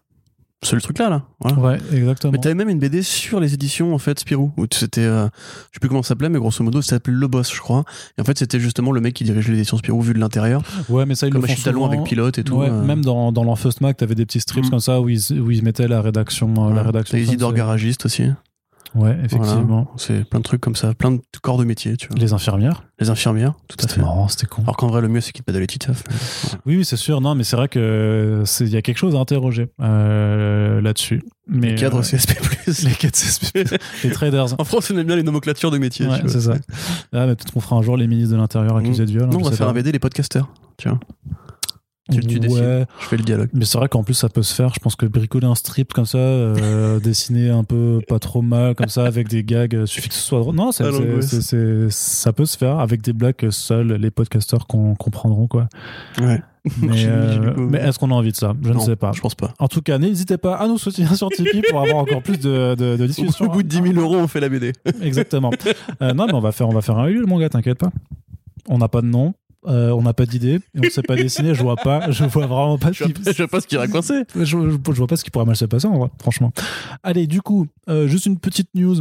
[0.61, 1.23] C'est le truc là, là.
[1.39, 1.57] Voilà.
[1.57, 2.33] Ouais, exactement.
[2.33, 5.23] Mais t'avais même une BD sur les éditions en fait Spirou où c'était euh,
[5.71, 7.85] je sais plus comment ça s'appelait mais grosso modo ça s'appelait Le Boss je crois
[8.17, 11.05] et en fait c'était justement le mec qui dirigeait l'édition Spirou vu de l'intérieur Ouais,
[11.05, 11.85] mais ça, ils comme le font souvent.
[11.87, 12.83] avec pilote et tout Ouais, euh.
[12.83, 14.69] Même dans, dans l'Enfeust Mag, t'avais des petits strips Mm.
[14.69, 16.53] comme ça où ils, où ils mettaient la rédaction.
[16.57, 16.87] euh, la Ouais.
[16.87, 18.23] rédaction c'est- Garagiste aussi
[18.95, 19.63] Ouais, effectivement.
[19.65, 19.85] Voilà.
[19.97, 22.83] c'est plein de trucs comme ça plein de corps de métier tu vois Les infirmières.
[22.99, 24.63] les infirmières tout à C'était fait marrant, c'était con.
[24.63, 26.03] alors qu'en vrai le mieux c'est qu'ils te de l'étiteuf
[26.65, 27.21] Oui, oui, c'est sûr.
[27.21, 31.23] Non, mais c'est vrai que il y a quelque chose à interroger euh, là-dessus.
[31.47, 32.33] Mais cadre euh, CSP+.
[32.83, 33.57] les cadres CSP,
[34.03, 34.59] les traders.
[34.59, 36.53] en France on aime bien les nomenclatures de métier Ouais, c'est ça.
[37.13, 39.23] Ah, peut-être qu'on fera un jour les ministres de l'Intérieur accusés de viol.
[39.23, 39.71] hein, non on va faire pas.
[39.71, 40.99] un BD les podcasters tu vois
[42.11, 44.53] tu, tu Ouais, je fais le dialogue mais c'est vrai qu'en plus ça peut se
[44.53, 44.73] faire.
[44.73, 48.75] Je pense que bricoler un strip comme ça, euh, dessiner un peu pas trop mal
[48.75, 50.55] comme ça avec des gags, euh, suffit que ce soit drôle.
[50.55, 50.91] Non, c'est, Ah,
[51.21, 55.47] c'est- c'est- ça peut se faire avec des blagues que seuls les podcasteurs con- comprendront
[55.47, 55.67] quoi.
[56.21, 56.41] ouais
[56.81, 58.53] Mais, euh, mais est-ce qu'on a envie de ça?
[58.61, 59.11] Je ne sais pas.
[59.13, 61.97] je pense pas En tout cas, n'hésitez pas à nous soutenir sur Tipeee pour avoir
[61.99, 63.45] encore plus de, de, de discussions.
[63.45, 65.51] au bout de 10 000 euros on fait la BD Exactement.
[66.01, 67.91] Euh, non, mais on va faire, on va faire un Ulule, mon gars, t'inquiète pas.
[68.67, 69.33] On n'a pas de nom,
[69.69, 71.53] euh, on n'a pas d'idée, on ne sait pas dessiner.
[71.53, 73.75] Je vois pas, je vois vraiment pas je vois pas- je vois pas ce qui
[73.75, 76.09] ira coincer je, je- je vois pas ce qui pourrait mal se passer en vrai,
[76.21, 76.51] franchement.
[77.03, 78.95] Allez, du coup, euh, juste une petite news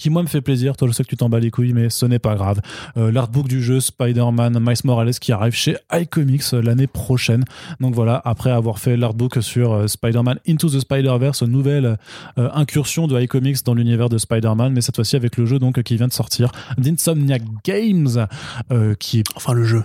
[0.00, 0.76] qui moi me fait plaisir.
[0.76, 2.60] Toi, je sais que tu t'en bats les couilles, mais ce n'est pas grave.
[2.96, 7.44] Euh, L'artbook du jeu Spider-Man Miles Morales qui arrive chez iComics euh, l'année prochaine.
[7.80, 11.98] Donc voilà, après avoir fait l'artbook sur euh, Spider-Man Into the Spider-Verse, nouvelle
[12.38, 15.82] euh, incursion de iComics dans l'univers de Spider-Man, mais cette fois-ci avec le jeu donc
[15.82, 18.26] qui vient de sortir d'Insomniac Games,
[18.72, 19.84] euh, qui est enfin le jeu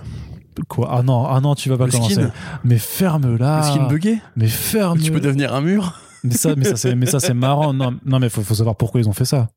[0.68, 0.88] quoi?
[0.90, 2.14] Ah non, ah non, tu vas pas le commencer.
[2.14, 2.30] skin
[2.64, 3.58] Mais ferme-la.
[3.58, 4.98] le skin buggé Mais ferme.
[4.98, 7.74] tu peux devenir un mur Mais ça, mais ça, c'est, mais ça, c'est marrant.
[7.74, 9.48] Non, non, mais faut, faut savoir pourquoi ils ont fait ça.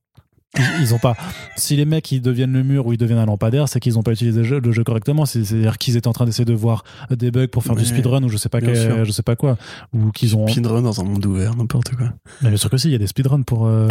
[0.81, 1.15] Ils, ont pas.
[1.57, 4.03] Si les mecs ils deviennent le mur ou ils deviennent un lampadaire, c'est qu'ils ont
[4.03, 5.25] pas utilisé le jeu, le jeu correctement.
[5.27, 8.23] C'est- C'est-à-dire qu'ils étaient en train d'essayer de voir des bugs pour faire du speedrun
[8.23, 9.57] ou je sais pas, quel- je sais pas quoi,
[9.93, 10.47] ou qu'ils ont.
[10.47, 12.99] Speedrun dans un monde ouvert n'importe quoi Mais bien sûr que si, il y a
[12.99, 13.87] des speedruns pour euh,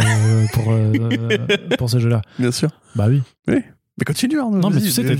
[0.53, 0.91] pour euh,
[1.77, 2.21] pour ces jeux-là.
[2.37, 3.21] bien sûr Bah oui.
[3.99, 5.15] Mais continue Arnaud Non, mais tu sais, tu,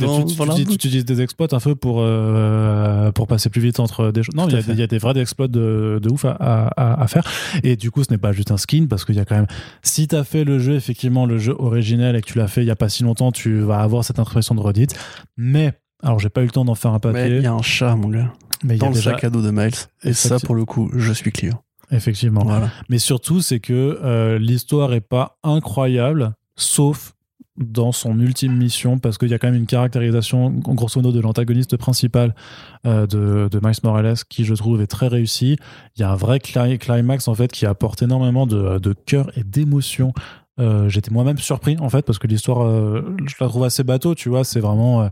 [0.65, 4.35] tu- utilises des exploits un peu pour, euh, pour passer plus vite entre des choses.
[4.35, 7.23] Non, il y, a- y des vrais exploits de, de ouf à, à- à faire.
[7.63, 9.47] Et du coup, ce n'est pas juste un skin parce qu'il y a quand même.
[9.83, 12.61] Si tu as fait le jeu, effectivement, le jeu originel et que tu l'as fait
[12.61, 14.95] il y a pas si longtemps, tu vas avoir cette impression de redite.
[15.37, 15.73] Mais.
[16.01, 17.93] Alors, j'ai pas eu le temps d'en faire un papier, il y a un chat
[17.97, 18.31] mon gars
[18.63, 19.11] mais il y dans a le déjà.
[19.11, 19.71] sac à dos de Miles
[20.03, 21.61] et ça pour le coup je suis client
[21.91, 22.41] Effectivement.
[22.45, 27.15] voilà Mais surtout, c'est que euh, l'histoire est pas incroyable, sauf
[27.57, 31.19] dans son ultime mission, parce qu'il y a quand même une caractérisation, grosso modo, de
[31.19, 32.33] l'antagoniste principal
[32.85, 35.57] euh, de, de Miles Morales, qui je trouve est très réussi.
[35.97, 39.29] Il y a un vrai cli- climax, en fait, qui apporte énormément de, de cœur
[39.37, 40.13] et d'émotion.
[40.59, 44.15] Euh, J'étais moi-même surpris, en fait, parce que l'histoire, euh, je la trouve assez bateau,
[44.15, 45.09] tu vois, c'est vraiment...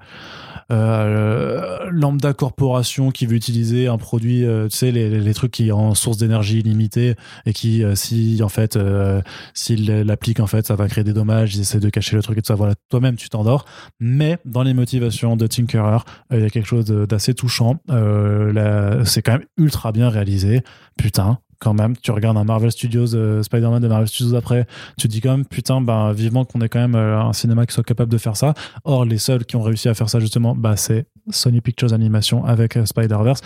[0.72, 5.72] euh, lambda corporation qui veut utiliser un produit, euh, tu sais, les, les- trucs qui
[5.72, 7.16] ont source d'énergie illimitée
[7.46, 9.22] et qui, euh, si en fait, euh,
[9.54, 12.38] s'ils l'appliquent, en fait, ça va créer des dommages, ils essaient de cacher le truc
[12.38, 12.56] et tout ça.
[12.56, 13.66] Voilà, toi-même, tu t'endors.
[14.00, 16.00] Mais dans les motivations de Tinkerer,
[16.32, 17.80] euh, il y a quelque chose d'assez touchant.
[17.90, 20.62] Euh, c'est quand même ultra bien réalisé.
[20.98, 21.40] Putain.
[21.60, 25.12] Quand même, tu regardes un Marvel Studios, euh, Spider-Man de Marvel Studios après, tu te
[25.12, 27.84] dis quand même, putain, ben, vivement qu'on ait quand même euh, un cinéma qui soit
[27.84, 28.54] capable de faire ça.
[28.84, 32.46] Or, les seuls qui ont réussi à faire ça, justement, bah, c'est Sony Pictures Animation
[32.46, 33.42] avec euh, Spider-Verse.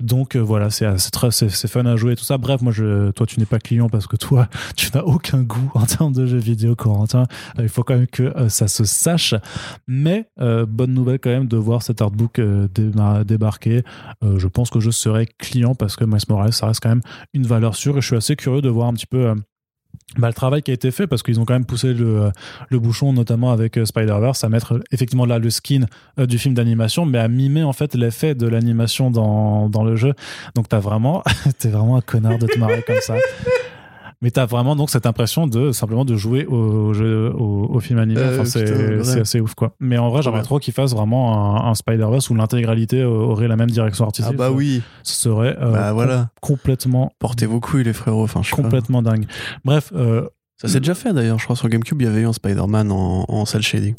[0.00, 0.96] Donc, euh, voilà, c'est euh,
[1.30, 2.38] c'est c'est fun à jouer et tout ça.
[2.38, 5.70] Bref, moi, je, toi, tu n'es pas client parce que toi, tu n'as aucun goût
[5.74, 7.24] en termes de jeux vidéo, Corentin.
[7.58, 9.34] Il faut quand même que ça se sache.
[9.86, 12.40] Mais, bonne nouvelle quand même de voir cet artbook
[13.24, 13.82] débarquer.
[14.22, 17.02] Je pense que je serai client parce que Miles Morales, ça reste quand même
[17.34, 19.34] une valeur sûre et je suis assez curieux de voir un petit peu.
[20.18, 22.30] Bah, le travail qui a été fait parce qu'ils ont quand même poussé le,
[22.68, 25.86] le bouchon notamment avec euh, Spider-Verse à mettre euh, effectivement là le skin
[26.18, 29.96] euh, du film d'animation mais à mimer en fait l'effet de l'animation dans, dans le
[29.96, 30.14] jeu.
[30.54, 31.22] Donc t'as vraiment
[31.58, 33.14] t'es vraiment un connard de te marrer comme ça
[34.22, 37.98] mais t'as vraiment donc cette impression de simplement de jouer au jeu au, au film
[37.98, 38.20] animé.
[38.20, 39.74] Euh, enfin, c'est assez ouf quoi.
[39.80, 40.44] Mais en vrai j'aimerais Ouais.
[40.44, 44.36] trop qu'ils fassent vraiment un, un Spider-Verse où l'intégralité aurait la même direction ah artistique.
[44.36, 44.80] bah oui.
[45.02, 46.30] Ce serait euh, bah voilà.
[46.40, 49.26] com- complètement portez vos couilles les frérots enfin je complètement dingue.
[49.64, 50.26] Bref euh,
[50.60, 52.92] ça s'est déjà fait d'ailleurs je crois sur Gamecube il y avait eu un Spider-Man
[52.92, 53.94] en, en cel shading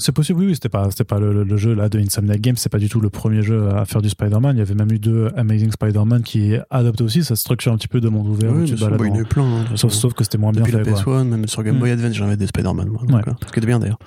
[0.00, 2.68] C'est possible, oui, oui, c'était pas, c'était pas le, jeu là de Insomniac Games, c'est
[2.68, 4.54] pas du tout le premier jeu à faire du Spider-Man.
[4.56, 7.88] Il y avait même eu deux Amazing Spider-Man qui adoptent aussi cette structure un petit
[7.88, 9.42] peu de monde ouvert où Oui, tu bah, il y en a plein.
[9.42, 10.70] hein, Sauf, que c'était moins bien fait.
[10.72, 10.92] la quoi.
[11.22, 11.92] PS1, même sur Game Boy Mm.
[11.94, 12.88] Advance, j'en avais des Spider-Man.
[12.88, 13.32] Moi, donc, Ouais.
[13.46, 13.98] ce qui était bien d'ailleurs.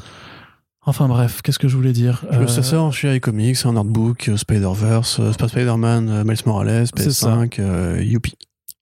[0.84, 2.24] Enfin bref, qu'est-ce que je voulais dire?
[2.32, 7.12] Euh, Ça sort chez iComics, un artbook, euh, Spider-Verse, euh, Spider-Man, euh, Miles Morales, C'est
[7.12, 7.36] ça.
[7.36, 8.34] PS5, euh, Youpi.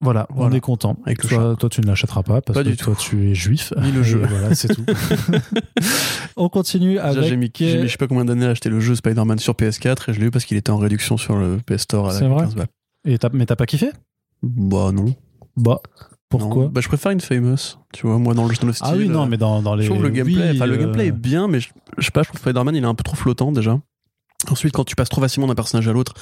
[0.02, 0.56] Voilà, on Voilà.
[0.56, 0.98] est content.
[1.06, 3.74] Avec Toi, toi, tu ne l'achèteras pas parce Pas que du toi, tu es juif.
[3.82, 4.22] Ni le jeu.
[4.30, 4.86] voilà, c'est tout.
[6.38, 7.24] on continue Déjà, avec.
[7.26, 9.54] j'ai mis, j'ai mis je sais pas combien d'années à acheter le jeu Spider-Man sur
[9.56, 12.20] PS4 et je l'ai eu parce qu'il était en réduction sur le PS Store à
[12.20, 12.68] la vrai 15 balles.
[13.06, 13.92] Et t'as- mais t'as pas kiffé?
[14.42, 15.16] Bah non.
[15.58, 15.82] Bah,
[16.30, 16.64] pourquoi?
[16.64, 16.70] Non.
[16.70, 17.58] Bah je préfère une Famous,
[17.94, 18.88] tu vois, moi dans le, dans le style.
[18.90, 19.84] Ah oui, non, euh, mais dans, dans les.
[19.84, 22.12] Je trouve le gameplay, oui, enfin, le euh, gameplay est bien, mais je, je sais
[22.12, 23.80] pas, je trouve Spider-Man il est un peu trop flottant déjà.
[24.50, 26.14] Ensuite, quand tu passes trop facilement d'un personnage à l'autre,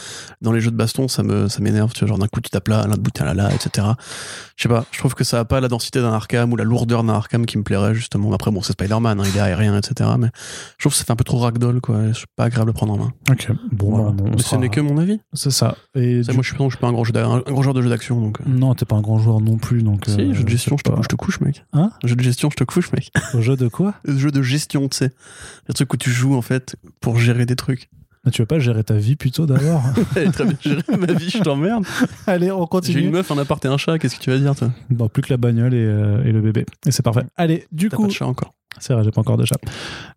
[0.42, 1.94] dans les jeux de baston, ça me, ça m'énerve.
[1.94, 3.88] Tu vois, genre d'un coup tu tapes là, l'un bout t'es là, là, etc.
[4.56, 6.64] Je sais pas, je trouve que ça a pas la densité d'un Arkham ou la
[6.64, 8.34] lourdeur d'un Arkham qui me plairait justement.
[8.34, 10.10] Après, bon, c'est Spider-Man, hein, il est aérien, etc.
[10.18, 10.30] Mais
[10.78, 12.00] je trouve que ça fait un peu trop ragdoll, quoi.
[12.16, 13.14] C'est pas agréable à prendre en main.
[13.30, 14.12] Ok, bon, Voilà.
[14.12, 15.20] bah, on mais sera- ce n'est que mon avis.
[15.34, 15.76] C'est ça.
[15.94, 17.62] Et du- Moi, je suis, non, je suis pas un grand, jeu d'a- un grand
[17.62, 18.42] joueur de jeux d'action, donc.
[18.42, 18.46] euh.
[18.48, 20.06] Non, t'es pas un grand joueur non plus, donc.
[20.08, 21.64] Si, euh, jeu de gestion, je te, pas- je te couche, mec.
[21.72, 23.12] Hein Jeu de gestion, je te couche, mec.
[23.36, 23.94] Au jeu de quoi?
[24.08, 25.12] Jeu de gestion, tu sais.
[25.68, 27.90] Le truc où tu joues, en fait, pour gérer des trucs.
[28.28, 29.82] Mais Tu veux pas gérer ta vie plutôt d'abord
[30.18, 31.86] Elle est très bien gérée, ma vie, je t'emmerde.
[32.28, 33.10] Allez, on J'ai une continue.
[33.10, 34.70] meuf, un appart et un chat, qu'est-ce que tu vas dire, toi?
[34.90, 36.66] Bon, plus que la bagnole et, euh, et le bébé.
[36.86, 37.24] Et c'est parfait.
[37.38, 38.02] Allez, du coup.
[38.02, 38.54] pas de chat encore.
[38.80, 39.58] C'est vrai, j'ai pas encore de chat.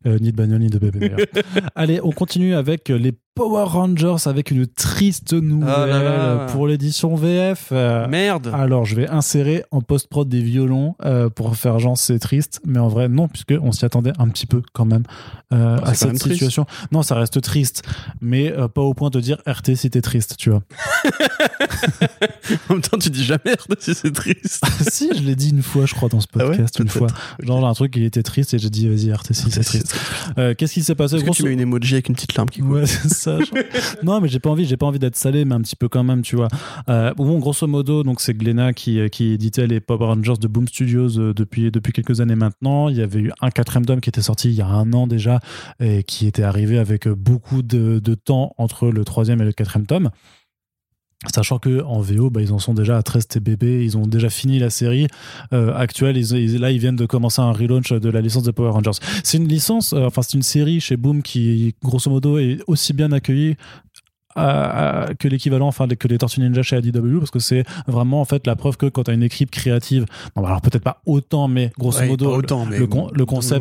[0.06, 1.12] Euh, ni de bagnole, ni de bébé.
[1.74, 6.46] Allez, on continue avec les Power Rangers avec une triste nouvelle Ah là là.
[6.52, 7.70] pour l'édition VF.
[7.70, 12.61] Merde alors, je vais insérer en post-prod des violons euh, pour faire genre c'est triste,
[12.66, 15.04] mais en vrai, non, puisque on s'y attendait un petit peu quand même
[15.52, 16.32] euh, Ah, à même cette triste.
[16.34, 16.66] situation.
[16.92, 17.82] Non, ça reste triste,
[18.20, 20.62] mais euh, pas au point de dire RT si t'es triste, tu vois.
[22.68, 24.64] En même temps, tu dis jamais merde si c'est triste.
[24.90, 27.06] si, je l'ai dit une fois, je crois, dans ce Ah ouais podcast, une fois.
[27.40, 29.94] Genre, un truc, il était triste et j'ai dit, vas-y, RT si c'est triste.
[30.38, 32.48] Euh, Qu'est-ce qui s'est passé Est-ce que tu mets une emoji avec une petite larme
[32.48, 33.38] qui coule Ouais, c'est ça.
[33.40, 35.88] je- non, mais j'ai pas envie, j'ai pas envie d'être salé, mais un petit peu
[35.88, 36.48] quand même, tu vois.
[36.88, 40.48] Euh, bon, grosso modo, donc c'est Glenna qui, euh, qui éditait les Power Rangers de
[40.48, 42.88] Boom Studios euh, depuis depuis quelques années maintenant.
[42.88, 45.07] Il y avait eu un quatrième tome qui était sorti il y a un an
[45.07, 45.40] déjà
[45.80, 49.86] et qui était arrivé avec beaucoup de, de temps entre le troisième et le quatrième
[49.86, 50.11] tome.
[51.26, 54.30] Sachant que en VO, bah, ils en sont déjà à 13 TBB, ils ont déjà
[54.30, 55.06] fini la série
[55.52, 56.16] euh, actuelle.
[56.16, 58.98] Ils, là, ils viennent de commencer un relaunch de la licence de Power Rangers.
[59.22, 62.94] C'est une licence, euh, enfin c'est une série chez Boom qui, grosso modo, est aussi
[62.94, 63.56] bien accueillie
[64.36, 68.20] à- à- que l'équivalent, enfin que les Tortues Ninja chez ADW, parce que c'est vraiment
[68.20, 70.06] en fait la preuve que quand tu as une équipe créative,
[70.36, 73.60] alors peut-être pas autant, mais grosso Ouais, modo, autant, mais le con- le concept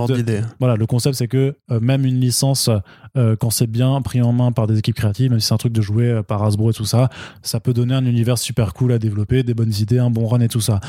[0.59, 2.69] voilà, le concept, c'est que euh, même une licence,
[3.17, 5.57] euh, quand c'est bien pris en main par des équipes créatives, même si c'est un
[5.57, 7.09] truc de jouer euh, par Hasbro et tout ça,
[7.41, 10.39] ça peut donner un univers super cool à développer, des bonnes idées, un bon run
[10.41, 10.79] et tout ça.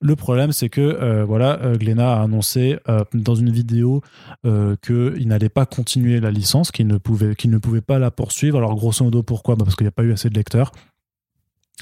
[0.00, 2.78] Le problème, c'est que voilà, Glénat a annoncé
[3.14, 4.02] dans une vidéo
[4.44, 8.58] qu'il n'allait pas continuer la licence, qu'il ne pouvait, qu'il ne pouvait pas la poursuivre.
[8.58, 10.72] Alors grosso modo, pourquoi Bah, Parce qu'il n'y a pas eu assez de lecteurs.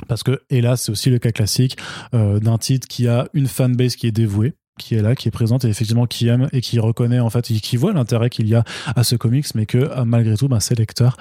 [0.08, 1.76] Parce que, hélas, c'est aussi le cas classique
[2.14, 5.30] euh, d'un titre qui a une fanbase qui est dévouée qui est là, qui est
[5.30, 8.48] présente et effectivement qui aime et qui reconnaît en fait, et qui voit l'intérêt qu'il
[8.48, 8.64] y a
[8.96, 11.16] à ce comics, mais que euh, malgré tout, bah, ces lecteurs,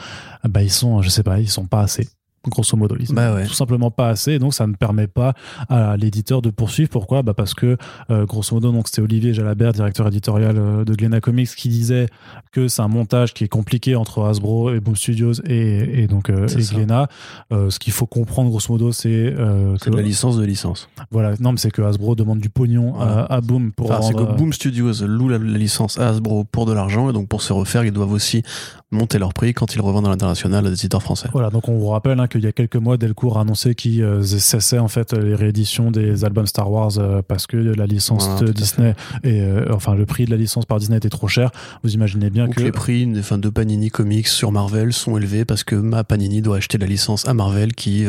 [0.47, 2.07] bah, ils sont, je sais pas, ils sont pas assez.
[2.47, 3.45] Grosso modo, ils Bah ouais.
[3.45, 5.33] tout simplement pas assez, et donc ça ne permet pas
[5.67, 6.89] à l'éditeur de poursuivre.
[6.89, 7.21] Pourquoi?
[7.21, 7.77] Bah Parce que,
[8.11, 12.07] euh, grosso modo, donc c'était Olivier Jalabert, directeur éditorial euh, de Glénat Comics, qui disait
[12.51, 16.29] que c'est un montage qui est compliqué entre Hasbro et Boom Studios et, et donc
[16.29, 16.61] euh, et.
[16.73, 17.07] Glénat.
[17.51, 19.33] Euh, ce qu'il faut comprendre, grosso modo, c'est
[19.81, 20.87] C'est de la licence de licence.
[21.11, 23.21] voilà, non, mais c'est que Hasbro demande du pognon Voilà.
[23.23, 26.45] à, à Boom pour Enfin, c'est que Boom Studios loue la, la licence à Hasbro
[26.45, 28.43] pour de l'argent et donc pour se refaire, ils doivent aussi
[28.91, 31.29] monter leur prix quand ils revendent à l'international à des éditeurs français.
[31.31, 34.01] Voilà, donc on vous rappelle hein, qu'il y a quelques mois, Delcourt a annoncé qu'il
[34.03, 38.25] euh, cessait en fait les rééditions des albums Star Wars euh, parce que la licence
[38.27, 41.27] Voilà, de Disney et euh, enfin le prix de la licence par Disney était trop
[41.27, 41.51] cher.
[41.83, 45.17] Vous imaginez bien que que les prix de, enfin, de Panini Comics sur Marvel sont
[45.17, 48.05] élevés parce que ma Panini doit acheter la licence à Marvel qui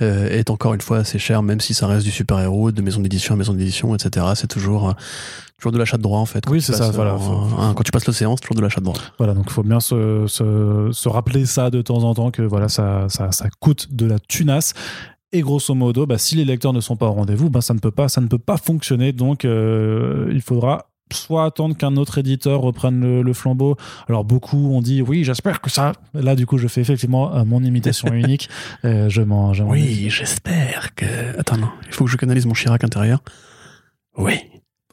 [0.00, 3.00] euh, est encore une fois assez cher, même si ça reste du super-héros, de maison
[3.00, 4.26] d'édition à maison d'édition, etc.
[4.36, 4.94] C'est toujours,
[5.58, 6.44] toujours de l'achat de droit en fait.
[6.48, 8.80] Oui, c'est ça, passes, voilà, faut- un- quand tu passes l'océan, c'est toujours de l'achat
[8.80, 8.96] de droit.
[9.18, 12.42] voilà, donc il faut bien se, se, se rappeler ça de temps en temps que
[12.42, 14.72] voilà ça ça, ça coûte de la tunasse.
[15.32, 17.80] Et grosso modo, bah, si les lecteurs ne sont pas au rendez-vous, bah, ça ne
[17.80, 19.12] peut pas, ça ne peut pas fonctionner.
[19.12, 23.76] Donc, euh, il faudra soit attendre qu'un autre éditeur reprenne le, le flambeau.
[24.08, 25.92] Alors beaucoup ont dit oui, j'espère que ça.
[26.14, 28.48] Là, du coup, je fais effectivement euh, mon imitation unique.
[28.86, 31.04] Euh, je m'en- Oui, j'espère que.
[31.38, 33.20] Attends, non, il faut que je canalise mon Chirac intérieur.
[34.16, 34.34] Oui.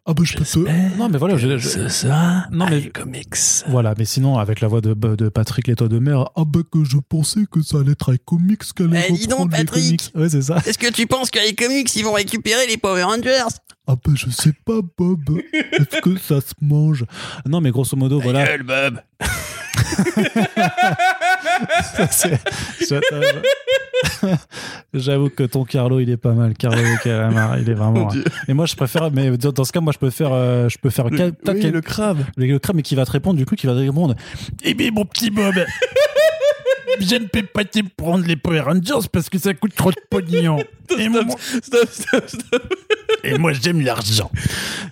[0.07, 0.59] Ah bah je peux te.
[0.99, 3.63] Non mais voilà, je, je- Ce sera Non, mais- iComics.
[3.67, 6.83] voilà, mais sinon avec la voix de, de Patrick l'étoile de mer, ah bah que
[6.83, 9.83] je pensais que ça allait être avec comics qu'elle allait Eh, dis donc, les Patrick
[10.11, 10.11] comics.
[10.15, 10.57] Ouais c'est ça.
[10.65, 13.45] Est-ce que tu penses que les comics ils vont récupérer les Power Rangers?
[13.87, 15.39] Ah bah je sais pas Bob.
[15.71, 17.05] Est-ce que ça se mange?
[17.47, 18.45] Non mais grosso modo voilà.
[18.45, 18.99] Gueule, Bob
[24.93, 26.53] J'avoue que ton Carlo, il est pas mal.
[26.55, 28.09] Carlo Calamar, il est vraiment.
[28.47, 29.11] Et moi, je préfère.
[29.11, 30.31] Mais dans ce cas, moi, je peux faire.
[30.33, 31.09] euh, je peux faire.
[31.09, 32.19] Le, oui, crabe.
[32.37, 33.37] le, le crabe, mais qui va te répondre.
[33.37, 34.15] Du coup, qui va te répondre.
[34.63, 35.55] Eh bien, mon petit Bob.
[36.99, 39.97] Je ne peux pas te prendre les Power Rangers parce que ça coûte trop de
[40.09, 40.57] pognon.
[40.99, 41.21] Et moi,
[41.63, 42.73] Stop, stop, stop.
[43.23, 44.29] et moi, j'aime l'argent.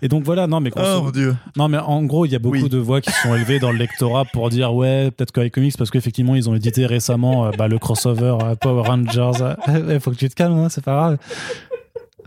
[0.02, 1.36] Et donc voilà, non mais Oh mon dieu.
[1.56, 2.68] non mais en gros, il y a beaucoup Oui.
[2.68, 5.92] de voix qui sont élevées dans le lectorat pour dire ouais, peut-être que iComics parce
[5.92, 9.54] qu'effectivement ils ont édité récemment euh, bah, le crossover euh, Power Rangers.
[9.90, 11.18] Il faut que tu te calmes, hein, c'est pas grave.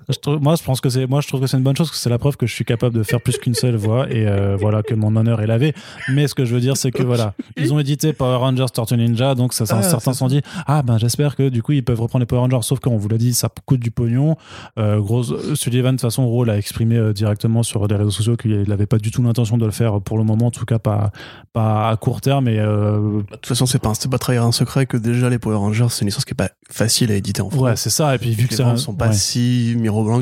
[0.09, 1.89] Je trouve- moi, je pense que c'est, moi, je trouve que c'est une bonne chose,
[1.89, 4.09] parce que c'est la preuve que je suis capable de faire plus qu'une seule voix
[4.11, 5.75] et euh, voilà que mon honneur est lavé.
[6.13, 8.97] Mais ce que je veux dire, c'est que voilà, ils ont édité Power Rangers Tortue
[8.97, 11.73] Ninja, donc ça, ça- Ah, certains se sont dit ah ben j'espère que du coup
[11.73, 12.59] ils peuvent reprendre les Power Rangers.
[12.63, 14.37] Sauf qu'on vous l'a dit, ça coûte du pognon.
[14.79, 18.37] Euh, grosse, Sullivan de toute façon, Raw l'a exprimé euh, directement sur les réseaux sociaux
[18.37, 20.79] qu'il n'avait pas du tout l'intention de le faire pour le moment, en tout cas
[20.79, 21.11] pas
[21.53, 22.49] pas à court terme.
[22.49, 25.39] Et euh, De toute façon, c'est pas, un- pas trahir un secret que déjà les
[25.39, 27.63] Power Rangers, c'est une licence qui est pas facile à éditer en France.
[27.63, 28.15] ouais, c'est ça.
[28.15, 29.13] Et puis vu que les un- sont pas ouais.
[29.15, 29.75] si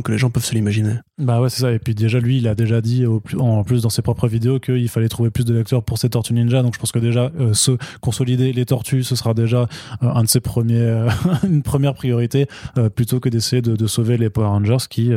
[0.02, 0.94] que les gens peuvent se l'imaginer.
[1.18, 1.72] Bah ouais, c'est ça.
[1.72, 3.04] Et puis déjà, lui, il a déjà dit
[3.38, 6.34] en plus dans ses propres vidéos qu'il fallait trouver plus de lecteurs pour ces Tortues
[6.34, 6.62] Ninja.
[6.62, 9.66] Donc je pense que déjà, euh, se consolider les tortues, ce sera déjà
[10.02, 10.24] euh,
[10.70, 11.10] euh,
[11.44, 12.46] une première priorité,
[12.78, 15.12] euh, plutôt que d'essayer de, de sauver les Power Rangers qui.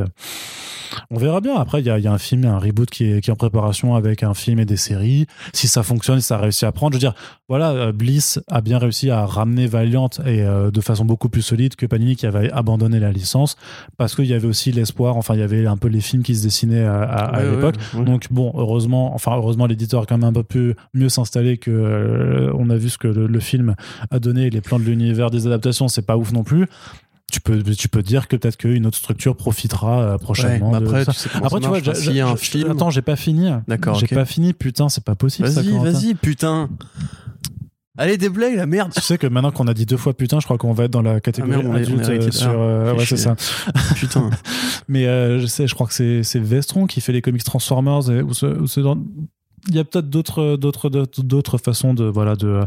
[1.12, 1.56] On verra bien.
[1.56, 3.34] Après, il y a, il y a un film, un reboot qui est, qui est
[3.34, 5.26] en préparation avec un film et des séries.
[5.54, 7.16] Si ça fonctionne, si ça réussit à prendre, je veux dire,
[7.50, 11.42] voilà, euh, Bliss a bien réussi à ramener Valiant et euh, de façon beaucoup plus
[11.42, 13.56] solide que Panini qui avait abandonné la licence
[13.98, 15.16] parce qu'il y avait aussi l'espoir.
[15.18, 17.76] Enfin, il y avait un peu les films qui se dessinaient à, Ouais, l'époque.
[17.94, 18.04] ouais.
[18.06, 21.72] Donc bon, heureusement, enfin heureusement, l'éditeur a quand même un peu plus mieux s'installer que
[21.72, 23.76] euh, on a vu ce que le, le film
[24.12, 24.50] a donné.
[24.50, 26.68] Les plans de l'univers des adaptations, c'est pas ouf non plus.
[27.32, 30.72] Tu peux, tu peux dire que peut-être qu'une autre structure profitera euh, prochainement.
[30.72, 32.72] Ouais, après, tu sais Après, ça tu vois, s'il y a un film.
[32.72, 33.50] Attends, j'ai pas fini.
[33.68, 34.54] D'accord, J'ai pas fini.
[34.54, 35.50] Putain, c'est pas possible.
[35.50, 36.70] Vas-y, vas-y, putain.
[38.00, 38.94] Allez, déblaye la merde.
[38.94, 40.92] Tu sais que maintenant qu'on a dit deux fois putain, je crois qu'on va être
[40.92, 42.52] dans la catégorie Ah, merde, on est- on est adulte euh, sur.
[42.52, 43.36] Euh, ouais, c'est ça.
[43.96, 44.30] Putain.
[44.88, 45.94] Mais euh, je sais, je crois que
[46.24, 48.10] c'est Vestron qui fait les comics Transformers.
[48.12, 48.80] Et, ou ce- ou ce
[49.68, 52.62] il y a peut-être d'autres d'autres d'autres- façons de voilà de,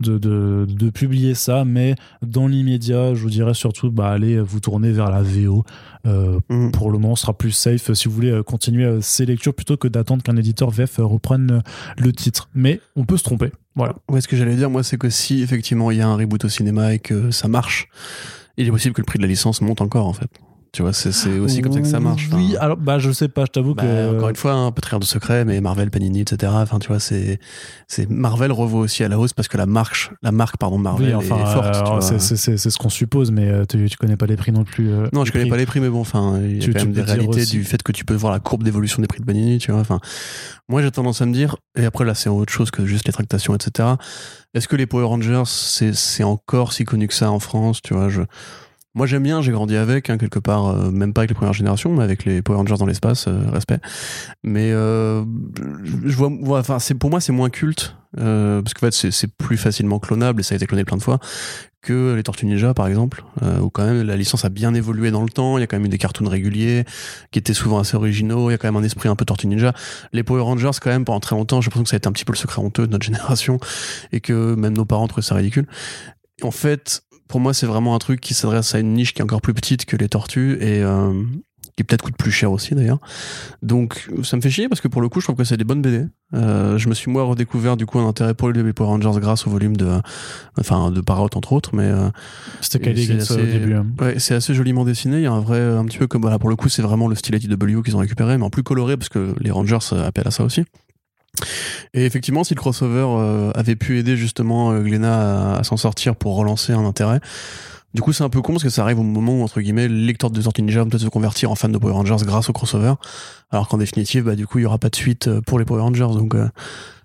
[0.00, 4.60] de de de publier ça, mais dans l'immédiat, je vous dirais surtout bah allez vous
[4.60, 5.64] tourner vers la VO.
[6.06, 6.70] Euh, Mm.
[6.70, 9.52] pour le moment, ce sera plus safe si vous voulez euh, continuer euh, ces lectures
[9.54, 11.60] plutôt que d'attendre qu'un éditeur VF euh, reprenne euh,
[11.98, 12.48] le titre.
[12.54, 13.50] Mais on peut se tromper.
[13.74, 13.96] Voilà.
[14.08, 16.44] Ouais, ce que j'allais dire, moi, c'est que si effectivement il y a un reboot
[16.44, 17.88] au cinéma et que ça marche,
[18.56, 20.28] il est possible que le prix de la licence monte encore, en fait.
[20.76, 22.28] Tu vois, c'est aussi comme ça que ça marche.
[22.34, 24.82] Oui, alors bah je sais pas, je t'avoue bah, que Encore une fois, un peu
[24.86, 26.52] rire de secret, mais Marvel, Panini, etc.
[26.54, 27.40] Enfin, tu vois, c'est
[27.88, 31.08] c'est Marvel revoit aussi à la hausse parce que la marque, la marque, pardon, Marvel
[31.08, 32.12] oui, enfin, est forte.
[32.12, 34.90] euh, c'est- ce qu'on suppose, mais euh, tu, tu connais pas les prix non plus.
[34.92, 35.50] euh, Non, je connais prix.
[35.50, 37.52] pas les prix, mais bon, enfin, il y a Tu- quand même des réalités aussi-
[37.52, 39.80] du fait que tu peux voir la courbe d'évolution des prix de Panini, tu vois.
[39.80, 39.98] Enfin,
[40.68, 43.14] moi, j'ai tendance à me dire, et après là, c'est autre chose que juste les
[43.14, 43.88] tractations, etc.
[44.52, 47.94] Est-ce que les Power Rangers, c'est c'est encore si connu que ça en France, tu
[47.94, 48.20] vois je...
[48.96, 51.52] Moi, j'aime bien, j'ai grandi avec, hein, quelque part, euh, même pas avec les premières
[51.52, 53.78] générations, mais avec les Power Rangers dans l'espace, euh, respect.
[54.42, 55.22] Mais euh,
[56.04, 59.58] je vois, enfin, c'est pour moi, c'est moins culte, euh, parce qu'en fait, c'est- plus
[59.58, 61.18] facilement clonable et ça a été cloné plein de fois
[61.82, 65.12] que les Tortues Ninja par exemple euh, où quand même la licence a bien évolué
[65.12, 65.56] dans le temps.
[65.56, 66.84] Il y a quand même eu des cartoons réguliers
[67.30, 68.48] qui étaient souvent assez originaux.
[68.50, 69.72] Il y a quand même un esprit un peu Tortue Ninja.
[70.12, 72.12] Les Power Rangers quand même pendant très longtemps j'ai l'impression que ça a été un
[72.12, 73.60] petit peu le secret honteux de notre génération
[74.10, 75.66] et que même nos parents trouvaient ça ridicule.
[76.42, 79.24] En fait pour moi c'est vraiment un truc qui s'adresse à une niche qui est
[79.24, 81.12] encore plus petite que les tortues et euh,
[81.76, 83.00] qui peut-être coûte plus cher aussi d'ailleurs.
[83.62, 85.64] Donc ça me fait chier parce que pour le coup je trouve que c'est des
[85.64, 86.06] bonnes BD.
[86.34, 89.46] Euh, je me suis moi redécouvert du coup un intérêt pour les Power Rangers grâce
[89.46, 89.86] au volume de,
[90.58, 92.08] enfin de Parrot entre autres, mais euh,
[92.62, 93.74] C'était au assez- début.
[93.74, 93.86] hein.
[94.00, 95.18] Ouais, c'est assez joliment dessiné.
[95.18, 97.06] Il y a un vrai, un petit peu comme voilà, pour le coup, c'est vraiment
[97.08, 100.26] le style IDW qu'ils ont récupéré, mais en plus coloré parce que les Rangers appellent
[100.28, 100.64] à ça aussi.
[101.94, 106.16] Et effectivement, si le crossover euh, avait pu aider justement euh, Glenna à, s'en sortir
[106.16, 107.20] pour relancer un intérêt,
[107.96, 109.88] du coup, c'est un peu con parce que ça arrive au moment où, entre guillemets,
[109.88, 112.52] les lecteurs de Tortue Ninja peut-être se convertir en fans de Power Rangers grâce au
[112.52, 112.92] crossover.
[113.50, 115.64] Alors qu'en définitive, bah, du coup, il y aura pas de suite euh, pour les
[115.64, 116.08] Power Rangers.
[116.12, 116.46] Donc, euh,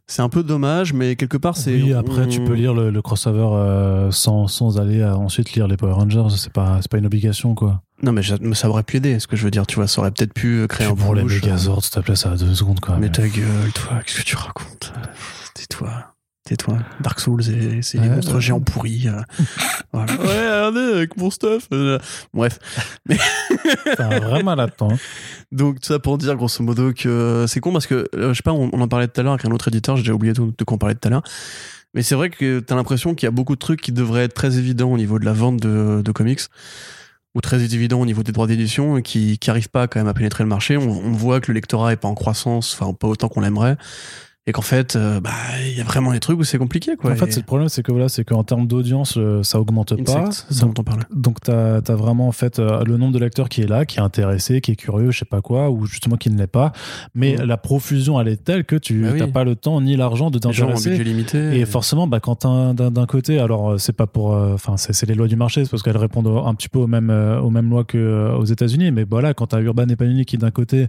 [0.07, 1.81] c'est un peu dommage, mais quelque part, c'est.
[1.81, 5.69] Oui, après, tu peux lire le, le crossover euh, sans, sans aller à ensuite lire
[5.69, 6.35] les Power Rangers.
[6.35, 7.81] C'est pas, c'est pas une obligation, quoi.
[8.03, 9.67] Non, mais, ça- mais aurait pu aider, ce que je veux dire.
[9.67, 12.15] Tu vois, ça aurait peut-être pu euh, créer un pour les Megazords, s'il te plaît,
[12.15, 12.95] ça a deux secondes, quoi.
[12.95, 15.05] Mais mais- ta gueule, toi, qu'est-ce que tu racontes Euh,
[15.53, 15.89] Tais-toi.
[16.43, 16.79] Tais-toi.
[17.01, 18.41] Dark Souls c'est Ouais, des monstres ouais.
[18.41, 19.07] géants pourris.
[19.07, 19.21] euh.
[19.93, 20.11] Voilà.
[20.13, 20.25] Ouais,
[20.67, 21.67] regardez, avec mon stuff.
[22.33, 22.57] Bref.
[23.09, 24.87] C'est un vrai malade, hein.
[25.51, 28.53] Donc, tout ça pour dire, grosso modo, que c'est con parce que, je sais pas,
[28.53, 30.41] on, on en parlait tout à l'heure avec un autre éditeur, j'ai déjà oublié de,
[30.57, 31.23] de quoi on parlait tout à l'heure.
[31.93, 34.33] Mais c'est vrai que t'as l'impression qu'il y a beaucoup de trucs qui devraient être
[34.33, 36.39] très évidents au niveau de la vente de, de comics,
[37.35, 40.13] ou très évidents au niveau des droits d'édition, qui, qui arrivent pas quand même à
[40.13, 40.77] pénétrer le marché.
[40.77, 43.77] On, on voit que le lectorat est pas en croissance, enfin, pas autant qu'on l'aimerait.
[44.47, 45.29] Et qu'en fait, euh, bah,
[45.69, 47.11] il y a vraiment des trucs où c'est compliqué, quoi.
[47.11, 49.59] en fait, Et- c'est le problème, c'est que voilà, c'est qu'en termes d'audience, euh, ça
[49.61, 50.17] augmente pas.
[50.21, 51.03] Insect, c'est ça parlait.
[51.13, 53.99] Donc tu as, vraiment en fait euh, le nombre de lecteurs qui est là, qui
[53.99, 56.71] est intéressé, qui est curieux, je sais pas quoi, ou justement qui ne l'est pas.
[57.13, 57.43] Mais Mhm.
[57.45, 59.19] la profusion, elle est telle que tu Bah oui.
[59.19, 60.97] n'as pas le temps ni l'argent de t'intéresser.
[61.03, 61.59] limité.
[61.59, 64.93] Et forcément, bah, quand t'as- d'un d'un côté, alors euh, c'est pas pour, enfin c'est
[64.93, 67.51] c'est les lois du marché, c'est parce qu'elles répondent un petit peu aux mêmes aux
[67.51, 68.89] mêmes lois que aux États-Unis.
[68.89, 70.87] Mais voilà, quand t'as Urban et Panini qui d'un côté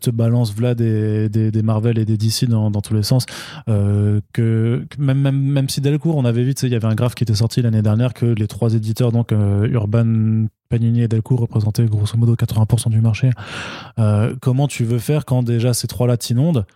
[0.00, 3.26] te balance Vlad des, des, des Marvel et des DC dans, dans tous les sens,
[3.68, 7.14] euh, que même même même si Delcourt, on avait sais, il y avait un graphe
[7.14, 11.40] qui était sorti l'année dernière que les trois éditeurs, donc euh, Urban Panini et Delcourt
[11.40, 13.30] représentaient grosso modo 80% du marché.
[13.98, 16.66] Euh, comment tu veux faire quand déjà ces trois-là t'inondent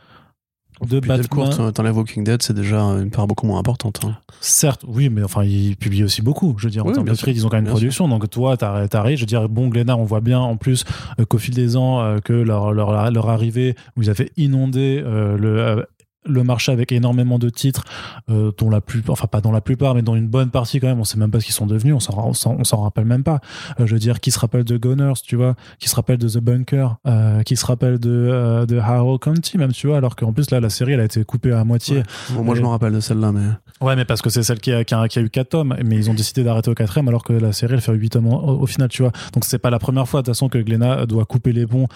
[0.86, 4.00] de Puis Batman, t'enlèves Walking Dead, c'est déjà une part beaucoup moins importante.
[4.04, 4.14] hein.
[4.42, 6.54] Certes, oui, mais enfin, ils publient aussi beaucoup.
[6.58, 8.08] Je veux dire, en Oui, termes de sûr, prix, ils ont quand même une production.
[8.08, 10.84] Donc, toi, t'arri- t'arrives, je veux dire, bon, Glénat, on voit bien, en plus,
[11.18, 15.02] euh, qu'au fil des ans, euh, que leur, leur, leur arrivée, où ils avaient inondé
[15.02, 15.86] euh, le.
[16.28, 17.84] Le marché avec énormément de titres
[18.30, 20.88] euh, dont la plupart enfin pas dans la plupart mais dans une bonne partie quand
[20.88, 23.22] même on sait même pas ce qu'ils sont devenus on s'en on s'en- rappelle même
[23.24, 23.40] pas
[23.80, 26.28] Euh, je veux dire qui se rappelle de Gunners tu vois qui se rappelle de
[26.28, 30.32] The Bunker euh, qui se rappelle de de Harrow County même tu vois alors qu'en
[30.32, 32.02] plus là la série elle a été coupée à moitié Ouais.
[32.34, 33.46] Bon, moi, je me rappelle de celle-là, mais.
[33.80, 35.74] Ouais, mais parce que c'est celle qui a, qui, a, qui a eu 4 tomes,
[35.84, 38.26] mais ils ont décidé d'arrêter au quatrième alors que la série elle fait 8 tomes
[38.26, 39.12] au, au final, tu vois.
[39.32, 41.86] Donc c'est pas la première fois de toute façon que Glenna doit couper les ponts,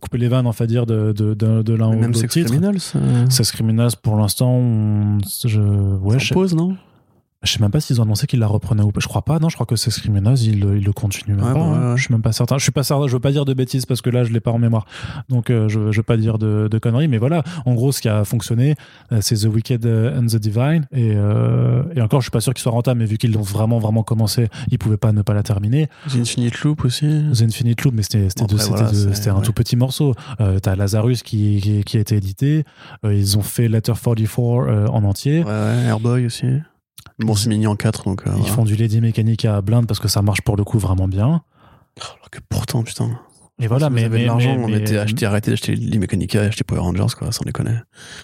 [0.00, 2.50] couper les vannes, enfin dire, de, de, de, de l'un ou l'autre titre.
[2.50, 2.78] Criminals.
[3.44, 6.76] Sex Criminals, pour l'instant, on- je, ouais, je, pause, non?
[7.42, 9.00] Je sais même pas s'ils ont annoncé qu'ils la reprenaient ou pas.
[9.00, 11.46] Je crois pas, non, je crois que Sex Criminals, ils, le- ils le continuent même
[11.46, 11.58] Ouais, pas.
[11.60, 11.72] hein.
[11.86, 11.96] ouais, ouais.
[11.96, 12.58] Je suis même pas certain.
[12.58, 14.40] Je suis pas certain, je veux pas dire de bêtises parce que là, je l'ai
[14.40, 14.84] pas en mémoire.
[15.30, 17.42] Donc, euh, je, je veux pas dire de, de conneries, mais voilà.
[17.64, 18.74] En gros, ce qui a fonctionné,
[19.12, 20.86] euh, c'est The Wicked and the Divine.
[20.92, 23.40] Et, euh, et encore, je suis pas sûr qu'il soit rentable, mais vu qu'ils l'ont
[23.40, 25.88] vraiment, vraiment commencé, ils pouvaient pas ne pas la terminer.
[26.10, 27.06] The Infinite Loop aussi.
[27.32, 30.14] The Infinite Loop, mais c'était c'était voilà, c'est- un tout petit morceau.
[30.40, 32.64] Euh, T'as Lazarus qui, qui, qui a été édité.
[33.06, 35.38] Euh, ils ont fait Letter 44 euh, en entier.
[35.42, 36.46] Ouais, ouais, Airboy aussi.
[37.20, 38.22] Bon, c'est mini en 4, donc.
[38.26, 38.54] euh, Ils voilà.
[38.54, 41.42] font du Lady Mechanica à blinde parce que ça marche pour le coup vraiment bien.
[41.98, 43.10] Alors que pourtant, putain.
[43.60, 46.42] Et voilà, si mais, vous avez mais, l'argent, on était acheté, arrêté d'acheter les Mechanica
[46.42, 47.74] et acheter Power Rangers, quoi, sans déconner.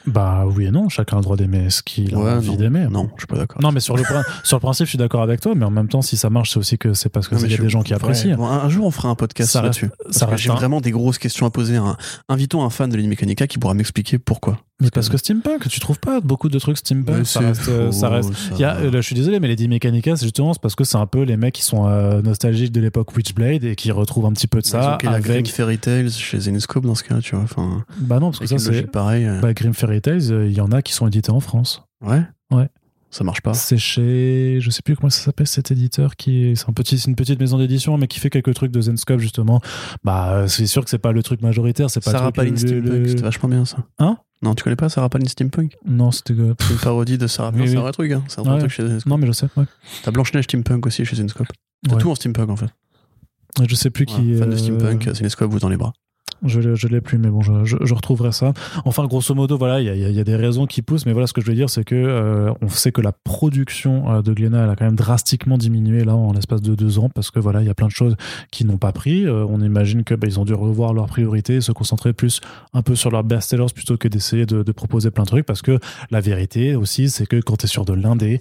[0.07, 2.87] Bah oui et non, chacun a le droit d'aimer ce qu'il a Ouais, envie d'aimer.
[2.91, 3.61] Non, je suis pas d'accord.
[3.61, 5.71] Non, mais sur le, prin- sur le principe, je suis d'accord avec toi, mais en
[5.71, 7.69] même temps, si ça marche, c'est aussi que c'est parce que il y a des
[7.69, 7.97] gens qui ouais.
[7.97, 8.37] apprécient.
[8.37, 9.91] Bon, un, jour, on fera un podcast Ça là-dessus.
[10.11, 11.79] Ça j'ai un- vraiment des grosses questions à poser.
[12.29, 14.59] Invitons un fan de Lady Mechanica qui pourra m'expliquer pourquoi.
[14.79, 17.93] Mais parce que steampunk, tu trouves pas beaucoup de trucs steampunk ça c'est reste, euh,
[17.93, 18.35] ça reste.
[18.35, 18.55] ça.
[18.57, 20.85] Y a, euh, là, je suis désolé, mais les D Mechanica, c'est justement parce que
[20.85, 24.27] c'est un peu les mecs qui sont euh, nostalgiques de l'époque Witchblade et qui retrouvent
[24.27, 25.47] un petit peu de Ils ça Grim.
[25.47, 27.45] Fairy Tales chez Zenescope dans ce cas-là, tu vois.
[27.45, 28.83] Enfin, Bah non, parce que ça, c'est.
[28.91, 29.25] pareille.
[29.27, 29.41] euh.
[29.41, 31.83] Bah, Grim Fairy Tales, euh, il y en a qui sont édités en France.
[32.05, 32.23] Ouais.
[32.51, 32.69] Ouais.
[33.11, 33.55] Ça marche pas.
[33.55, 36.99] C'est chez, je sais plus comment ça s'appelle cet éditeur qui, est- c'est un petit,
[36.99, 39.61] c'est une petite maison d'édition mais qui fait quelques trucs de Zenscope justement.
[40.05, 42.33] Bah euh, c'est sûr que c'est pas le truc majoritaire, c'est pas Sarah.
[42.33, 43.79] Palin le- Steampunk, c'était vachement bien ça.
[43.99, 44.19] Hein?
[44.43, 45.77] Non, tu connais pas Sarah Palin Steampunk?
[45.87, 46.35] Non, c'était.
[46.35, 48.13] euh, C'est une parodie de Sarah Oui, Palin, c'est un vrai truc.
[48.13, 48.25] Hein.
[48.29, 48.59] C'est un vrai Ouais.
[48.59, 49.07] truc chez Zenescope.
[49.11, 49.47] Non mais je sais.
[49.57, 49.65] Ouais.
[50.03, 51.47] T'as Blanche-Neige Steampunk aussi chez Zenescope.
[51.89, 52.01] T'as Ouais.
[52.03, 52.69] tout en Steampunk en fait.
[53.65, 54.35] Je sais plus qui.
[54.35, 55.93] Fan de euh, Steampunk, Zenescope vous dans les bras.
[56.45, 58.53] Je, je l'ai plus, mais bon, je, je, je retrouverai ça.
[58.85, 61.33] Enfin, grosso modo, voilà, il y a, y des raisons qui poussent, mais voilà, ce
[61.33, 64.65] que je veux dire, c'est que euh, on sait que la production euh, de Glénat,
[64.65, 67.63] elle a quand même drastiquement diminué là en l'espace de deux ans, parce que voilà,
[67.63, 68.17] il y a plein de choses
[68.51, 69.25] qui n'ont pas pris.
[69.25, 72.43] Euh, on imagine que bah, ils ont dû revoir leurs priorités, se concentrer plus
[72.75, 75.63] un peu sur leurs best-sellers plutôt que d'essayer de, de proposer plein de trucs, parce
[75.63, 75.79] que
[76.11, 78.41] la vérité aussi, c'est que quand tu es sur de l'indé,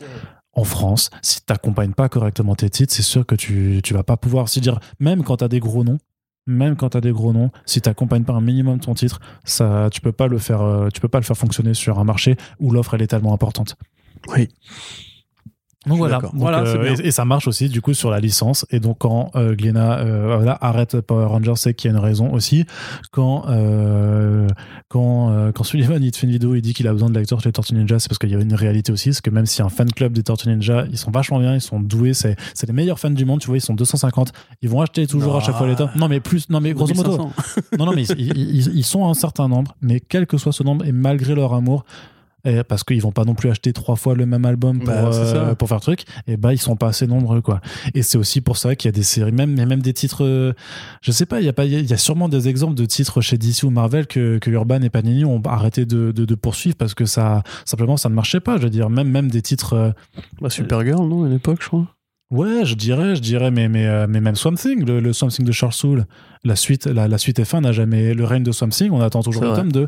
[0.56, 4.04] en France, si tu n'accompagnes pas correctement tes titres, c'est sûr que tu, tu vas
[4.04, 6.00] pas pouvoir se dire, même quand tu des gros noms,
[6.48, 9.90] même quand tu des gros noms, si tu n'accompagnes pas un minimum ton titre, ça,
[9.92, 12.38] tu peux pas le faire, euh, tu peux pas le faire fonctionner sur un marché
[12.60, 13.76] où l'offre est tellement importante.
[14.30, 14.50] Oui.
[15.88, 16.20] Donc voilà.
[16.20, 18.66] Donc, Voilà, euh, et, et ça marche aussi du coup sur la licence.
[18.72, 22.04] Et donc quand euh, Glénat euh, voilà, arrête Power Rangers, c'est qu'il y a une
[22.04, 22.66] raison aussi.
[23.12, 24.48] Quand euh,
[24.90, 27.18] quand euh, quand Sullivan il te fait une vidéo, il dit qu'il a besoin de
[27.20, 29.30] lecteurs chez les Tortues Ninja, c'est parce qu'il y a une réalité aussi, c'est que
[29.30, 32.14] même si un fan club des Tortues Ninja, ils sont vachement bien, ils sont doués,
[32.14, 33.40] c'est c'est les meilleurs fans du monde.
[33.40, 34.32] Tu vois, ils sont 250,
[34.62, 35.90] ils vont acheter toujours à chaque fois les tomes.
[35.96, 37.32] Non mais plus, non mais grosso modo, 1500.
[37.80, 40.52] non, non, mais ils, ils- ils- ils sont un certain nombre, mais quel que soit
[40.52, 41.86] ce nombre, et malgré leur amour,
[42.46, 45.10] et parce qu'ils vont pas non plus acheter trois fois le même album pour, Bah,
[45.14, 47.60] euh, pour faire truc, et bah ils sont pas assez nombreux quoi.
[47.94, 50.54] Et c'est aussi pour ça qu'il y a des séries, même, même des titres, euh,
[51.02, 53.22] je sais pas, il y a pas, il y a- sûrement des exemples de titres
[53.22, 56.76] chez DC ou Marvel que, que Urban et Panini ont arrêté de, de, de poursuivre
[56.78, 58.58] parce que ça, simplement, ça ne marchait pas.
[58.58, 59.92] Je veux dire, même, même des titres, euh,
[60.42, 61.88] Bah, Supergirl, non, à l'époque, je crois.
[62.32, 65.46] Ouais, je dirais, je dirais, mais, mais, mais même Swamp Thing, le, le Swamp Thing
[65.46, 66.06] de Charles Soule,
[66.44, 68.14] la suite, la, la suite F1 n'a jamais.
[68.16, 69.88] Le règne de Swamp Thing, on attend toujours le tome 2.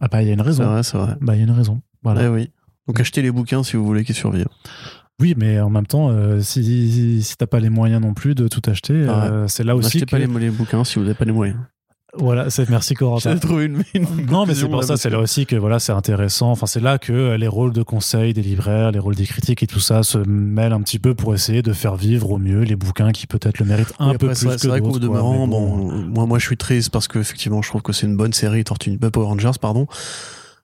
[0.00, 0.64] Ah bah, il y a une C'est raison.
[0.64, 1.16] vrai, c'est vrai.
[1.20, 1.80] Bah, il y a une raison.
[2.02, 2.24] Voilà.
[2.24, 2.50] Eh oui.
[2.86, 4.46] Donc achetez les bouquins si vous voulez qu'ils survivent.
[5.20, 8.34] Oui, mais en même temps, euh, si, si, si t'as pas les moyens non plus
[8.34, 9.30] de tout acheter, Ah ouais.
[9.30, 9.86] euh, c'est là aussi.
[9.98, 11.58] N'achetez que- pas les, les bouquins si vous n'avez pas les moyens.
[12.18, 13.34] Voilà, c'est merci Corentin.
[13.34, 15.78] J'ai trouvé une, une Non, mais c'est pour là, ça, c'est là aussi que voilà,
[15.78, 16.50] c'est intéressant.
[16.50, 19.62] Enfin, c'est là que euh, les rôles de conseil des libraires, les rôles des critiques
[19.62, 22.62] et tout ça se mêlent un petit peu pour essayer de faire vivre au mieux
[22.62, 24.98] les bouquins qui peut-être le méritent un Oui, peu après, plus que C'est vrai qu'au
[24.98, 28.16] demeurant, bon, moi, moi, je suis triste parce que effectivement, je trouve que c'est une
[28.16, 29.86] bonne série, Tortue euh, Power Rangers, pardon.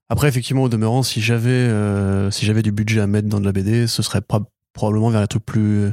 [0.08, 3.44] Après, effectivement, au demeurant, si j'avais, euh, si j'avais du budget à mettre dans de
[3.46, 5.90] la BD, ce serait prob- probablement vers les trucs plus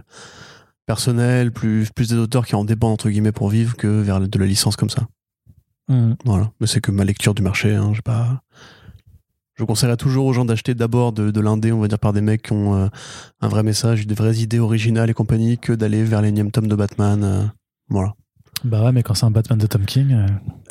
[0.86, 4.40] personnels, plus, plus des auteurs qui en dépendent entre guillemets pour vivre que vers de
[4.40, 5.04] la licence comme ça.
[5.90, 6.14] Mm.
[6.26, 6.52] Voilà.
[6.62, 7.76] Mais c'est que ma lecture du marché.
[7.76, 8.42] Hein, j'ai pas.
[9.56, 12.22] Je conseillerais toujours aux gens d'acheter d'abord de, de l'indé, on va dire par des
[12.22, 12.88] mecs qui ont euh,
[13.42, 16.76] un vrai message, des vraies idées originales et compagnie, que d'aller vers l'énième tome de
[16.76, 17.22] Batman.
[17.24, 17.44] euh,
[17.90, 18.14] voilà.
[18.64, 20.16] Bah ouais, mais quand c'est un Batman de Tom King,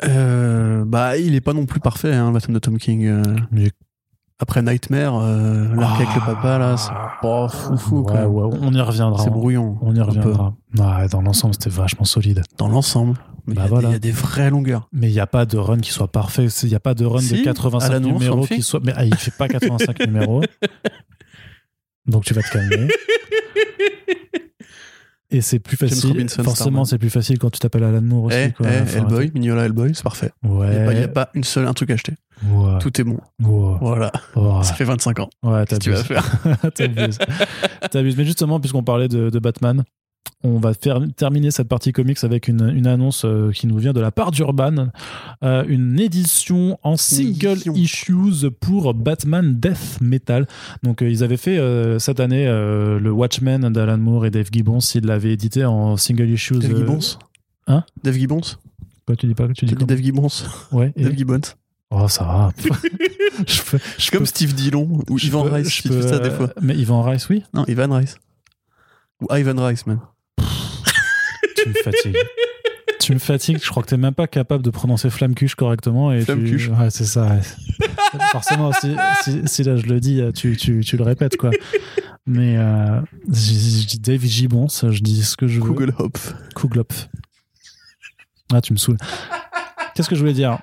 [0.07, 3.11] euh, bah, il est pas non plus parfait, hein, le Batman de Tom King.
[3.51, 3.71] Mais-
[4.41, 6.91] Après Nightmare, euh, l'arc avec le papa, là, c'est
[7.21, 8.05] pas fou fou.
[8.09, 8.27] Ah.
[8.27, 8.47] ouais, quoi.
[8.47, 9.21] ouais, on y reviendra.
[9.23, 9.77] C'est brouillon.
[9.81, 10.55] On y reviendra.
[10.77, 12.41] Ouais, dans l'ensemble, c'était vachement solide.
[12.57, 13.17] Dans l'ensemble.
[13.49, 13.89] Mais Bah il y a des- voilà.
[13.89, 14.87] il y, a des vraies longueurs.
[14.93, 16.45] Mais il n'y a pas de run qui soit parfait.
[16.63, 18.79] Il n'y a pas de run Si, de 85 Alan Moore, numéros qui soit.
[18.83, 20.41] Mais ah, il fait pas 85 numéros.
[22.05, 22.87] Donc tu vas te calmer.
[25.31, 26.09] Et c'est plus facile.
[26.09, 28.37] Robinson, Forcément, c'est plus facile quand tu t'appelles Alan Moore aussi.
[28.37, 28.65] Eh, quoi.
[28.67, 30.31] eh, Enfin, Hellboy, Mignola Hellboy, c'est parfait.
[30.43, 32.13] Il n'y a, pas une seule, un truc à acheter.
[32.47, 32.79] Ouais.
[32.79, 33.19] Tout est bon.
[33.43, 33.77] Ouais.
[33.79, 34.11] Voilà.
[34.63, 35.29] Ça fait 25 ans.
[35.43, 36.07] Ouais, que tu vas t'abuses.
[36.07, 36.71] faire?
[36.73, 37.19] T'abuses.
[37.91, 38.17] T'abuses.
[38.17, 39.83] Mais justement, puisqu'on parlait de, de Batman,
[40.43, 43.91] on va faire terminer cette partie comics avec une, une annonce euh, qui nous vient
[43.91, 44.87] de la part d'Urban.
[45.43, 47.73] Euh, une édition en single édition.
[47.75, 50.47] issues pour Batman Death Metal.
[50.83, 51.59] Donc, euh, ils avaient fait
[51.99, 54.79] cette année le Watchmen d'Alan Moore et Dave Gibbons.
[54.95, 56.59] Ils l'avaient édité en single issues.
[56.59, 56.99] Dave Gibbons
[57.67, 57.83] Hein?
[58.03, 58.41] Dave Gibbons
[59.05, 60.27] Quoi, tu dis pas Tu dis dis Dave Gibbons
[60.71, 60.93] Ouais.
[60.95, 61.41] et- Dave Gibbons
[61.91, 62.51] Oh, ça va.
[63.47, 66.51] je peux, je Comme peux- Steve Dillon ou peux- Rice, peux, ça des fois.
[66.61, 67.43] Mais Ivan Rice, oui.
[67.53, 68.15] Non, Ivan Rice.
[69.21, 69.99] Ou Ivan Rice, même.
[71.55, 72.15] Tu me fatigues.
[73.01, 73.59] tu me fatigues.
[73.61, 76.11] Je crois que t'es même pas capable de prononcer flamcuche correctement.
[76.13, 76.69] Et tu- Flamcuche.
[76.69, 77.25] Ouais, c'est ça.
[77.27, 77.87] ouais.
[78.31, 81.51] Forcément, si, si- si là je le dis, tu, tu, tu le répètes, quoi.
[82.25, 85.73] Mais euh, je, je dis Dave Gibbons, je dis ce que je veux.
[85.73, 86.33] Kugelhopf.
[86.55, 87.09] Kuglopf.
[88.53, 88.97] Ah, tu me saoules.
[89.95, 90.59] Qu'est-ce que je voulais dire?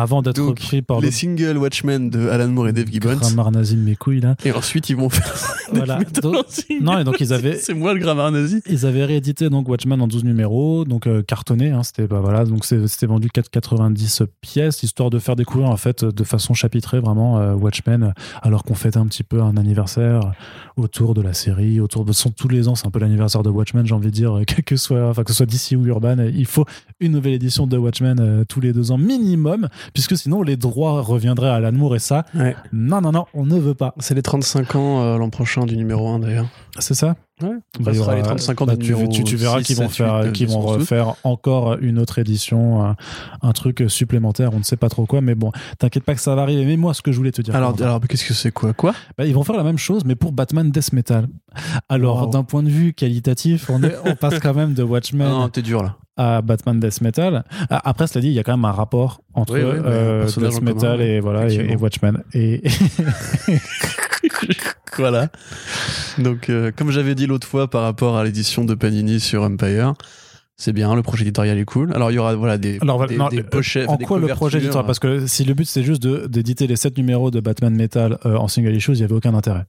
[0.00, 3.16] Avant d'être Donc, pris par Les le singles Watchmen de Alan Moore et Dave Gibbons.
[3.16, 4.36] grammar nazi de mes couilles, là.
[4.44, 5.34] Et ensuite, ils vont faire.
[5.70, 5.98] Voilà.
[6.22, 6.46] Donc-
[6.80, 8.62] non, et donc ils avaient- C'est moi le grammar nazi.
[8.70, 11.70] Ils avaient réédité donc Watchmen en 12 numéros, donc euh, cartonné.
[11.72, 15.76] Hein, c'était bah, voilà, donc c'est- c'était vendu 4,90 pièces, histoire de faire découvrir en
[15.76, 20.32] fait de façon chapitrée vraiment euh, Watchmen, alors qu'on fêtait un petit peu un anniversaire
[20.78, 23.50] autour de la série, autour de sont tous les ans, c'est un peu l'anniversaire de
[23.50, 26.16] Watchmen, j'ai envie de dire, quel que soit, enfin que ce soit DC ou Urban,
[26.34, 26.64] il faut
[27.00, 31.00] une nouvelle édition de Watchmen euh, tous les deux ans minimum, puisque sinon les droits
[31.02, 32.54] reviendraient à Alan Moore et ça, Ouais.
[32.72, 33.94] non non non, on ne veut pas.
[33.98, 36.46] C'est les 35 ans euh, l'an prochain du numéro 1 d'ailleurs.
[36.78, 37.50] C'est ça Ouais.
[37.78, 39.88] Bah, sera aura- les 35 ans bah, du tu, tu, tu verras 6, qu'ils vont
[39.88, 42.96] 7, faire, 8, qu'ils vont 9, refaire encore une autre édition, un,
[43.42, 46.34] un truc supplémentaire, on ne sait pas trop quoi, mais bon, t'inquiète pas que ça
[46.34, 46.64] va arriver.
[46.64, 48.92] Mais moi, ce que je voulais te dire, Alors, alors qu'est-ce que c'est quoi Quoi?
[49.16, 51.28] Bah, ils vont faire la même chose, mais pour Batman Death Metal.
[51.88, 52.30] Alors, Wow.
[52.30, 55.62] d'un point de vue qualitatif, on, est, on passe quand même de Watchmen Non, t'es
[55.62, 55.96] dur là.
[56.18, 57.44] À Batman Death Metal.
[57.70, 59.82] Ah, Après, cela dit, il y a quand même un rapport entre Oui, oui, oui,
[59.86, 62.22] euh, Death Metal et, voilà, et Watchmen.
[62.34, 62.62] Et,
[64.98, 65.28] voilà.
[66.18, 69.94] Donc, euh, comme j'avais dit l'autre fois par rapport à l'édition de Panini sur Empire,
[70.60, 71.92] c'est bien, le projet éditorial est cool.
[71.94, 73.88] Alors, il y aura voilà, des, Alors, des, non, des euh, pochettes.
[73.88, 76.74] en des quoi le projet éditorial Parce que si le but c'est juste d'éditer les
[76.74, 79.64] 7 numéros de Batman Metal euh, en single issues, il n'y avait aucun intérêt.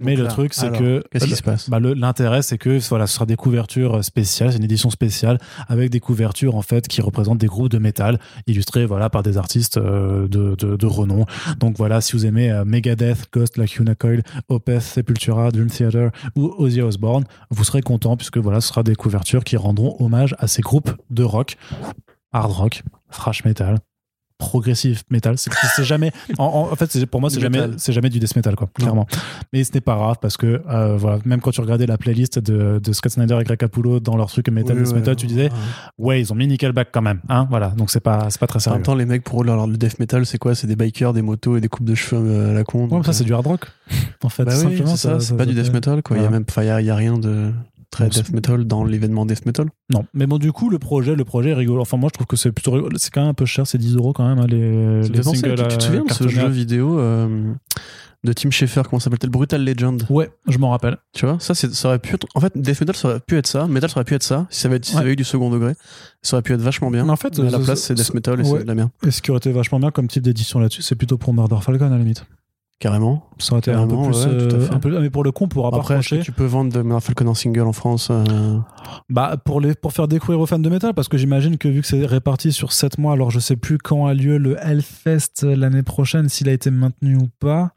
[0.00, 1.04] Mais le là, truc, c'est que.
[1.12, 1.70] Qu'est-ce qui se passe?
[1.70, 5.38] Bah, L'intérêt, c'est que voilà, ce sera des couvertures spéciales, c'est une édition spéciale
[5.68, 9.38] avec des couvertures en fait qui représentent des groupes de métal illustrés voilà par des
[9.38, 11.24] artistes euh, de, de, de renom.
[11.60, 16.52] Donc voilà, si vous aimez euh, Megadeth, Ghost, Lacuna Coil, Opeth, Sepultura, Dream Theater ou
[16.58, 20.46] Ozzy Osbourne, vous serez content puisque voilà, ce sera des couvertures qui rendront hommage à
[20.46, 21.56] ces groupes de rock,
[22.32, 23.78] hard rock, thrash metal.
[24.38, 26.10] Progressive metal, c'est jamais.
[26.38, 27.74] En, en- en fait, pour moi, c'est jamais, metal.
[27.78, 29.06] c'est jamais du death metal, quoi, clairement.
[29.52, 32.40] Mais ce n'est pas grave parce que euh, voilà, même quand tu regardais la playlist
[32.40, 35.14] de, de Scott Snyder et Greg Capullo dans leur truc metal, Oui, death ouais, metal,
[35.14, 35.50] tu disais, ouais.
[35.98, 37.68] ouais, ils ont mis Nickelback quand même, hein, voilà.
[37.68, 38.78] Donc c'est pas, c'est pas très En sérieux.
[38.78, 40.56] même temps, les mecs, pour eux, leur- le death metal, c'est quoi?
[40.56, 42.88] C'est des bikers, des motos et des coupes de cheveux euh, à la con.
[43.04, 43.66] Ça c'est euh, du hard rock,
[44.24, 46.16] en fait, Bah oui, ça, c'est pas du death metal, quoi.
[46.16, 47.52] Il y a même, y a, y a rien de
[47.92, 49.68] très death metal dans l'événement death metal.
[49.90, 51.80] Non, mais bon, du coup, le projet, le projet est rigolo.
[51.82, 52.96] Enfin, moi, je trouve que c'est plutôt rigolo.
[52.98, 55.22] C'est quand même un peu cher, c'est 10 euros quand même, hein, les, Ça les
[55.22, 55.54] singles.
[55.54, 56.30] tu, tu te souviens de ce cartonnés.
[56.42, 57.52] jeu vidéo euh,
[58.24, 60.06] de Tim Schafer, comment ça s'appelle Brutal Legend.
[60.08, 60.96] Ouais, je m'en rappelle.
[61.12, 62.26] Tu vois, ça, ça aurait pu être.
[62.34, 63.66] En fait, Death Metal, ça aurait pu être ça.
[63.66, 64.46] Metal, ça aurait pu être ça.
[64.48, 65.02] Si ça avait, si ça Ouais.
[65.04, 65.74] avait eu du second degré,
[66.22, 67.04] ça aurait pu être vachement bien.
[67.04, 68.58] Mais en fait, Mais à la euh, place, ce- c'est Death Metal et ouais.
[68.58, 68.90] c'est de la merde.
[69.06, 71.56] Et ce qui aurait été vachement bien comme type d'édition là-dessus, c'est plutôt pour Murder
[71.60, 72.24] Falcon à la limite.
[72.82, 73.22] Carrément.
[73.38, 74.24] Ça aurait été un peu plus.
[74.26, 76.18] ouais, euh, un peu, mais pour le coup, on pourra pas Après, reprocher.
[76.18, 78.58] tu peux vendre de Falcon en single en France euh,
[79.08, 81.80] Bah, pour, les, pour faire découvrir aux fans de métal, parce que j'imagine que vu
[81.80, 85.44] que c'est réparti sur 7 mois, alors je sais plus quand a lieu le Hellfest
[85.44, 87.70] l'année prochaine, s'il a été maintenu ou pas.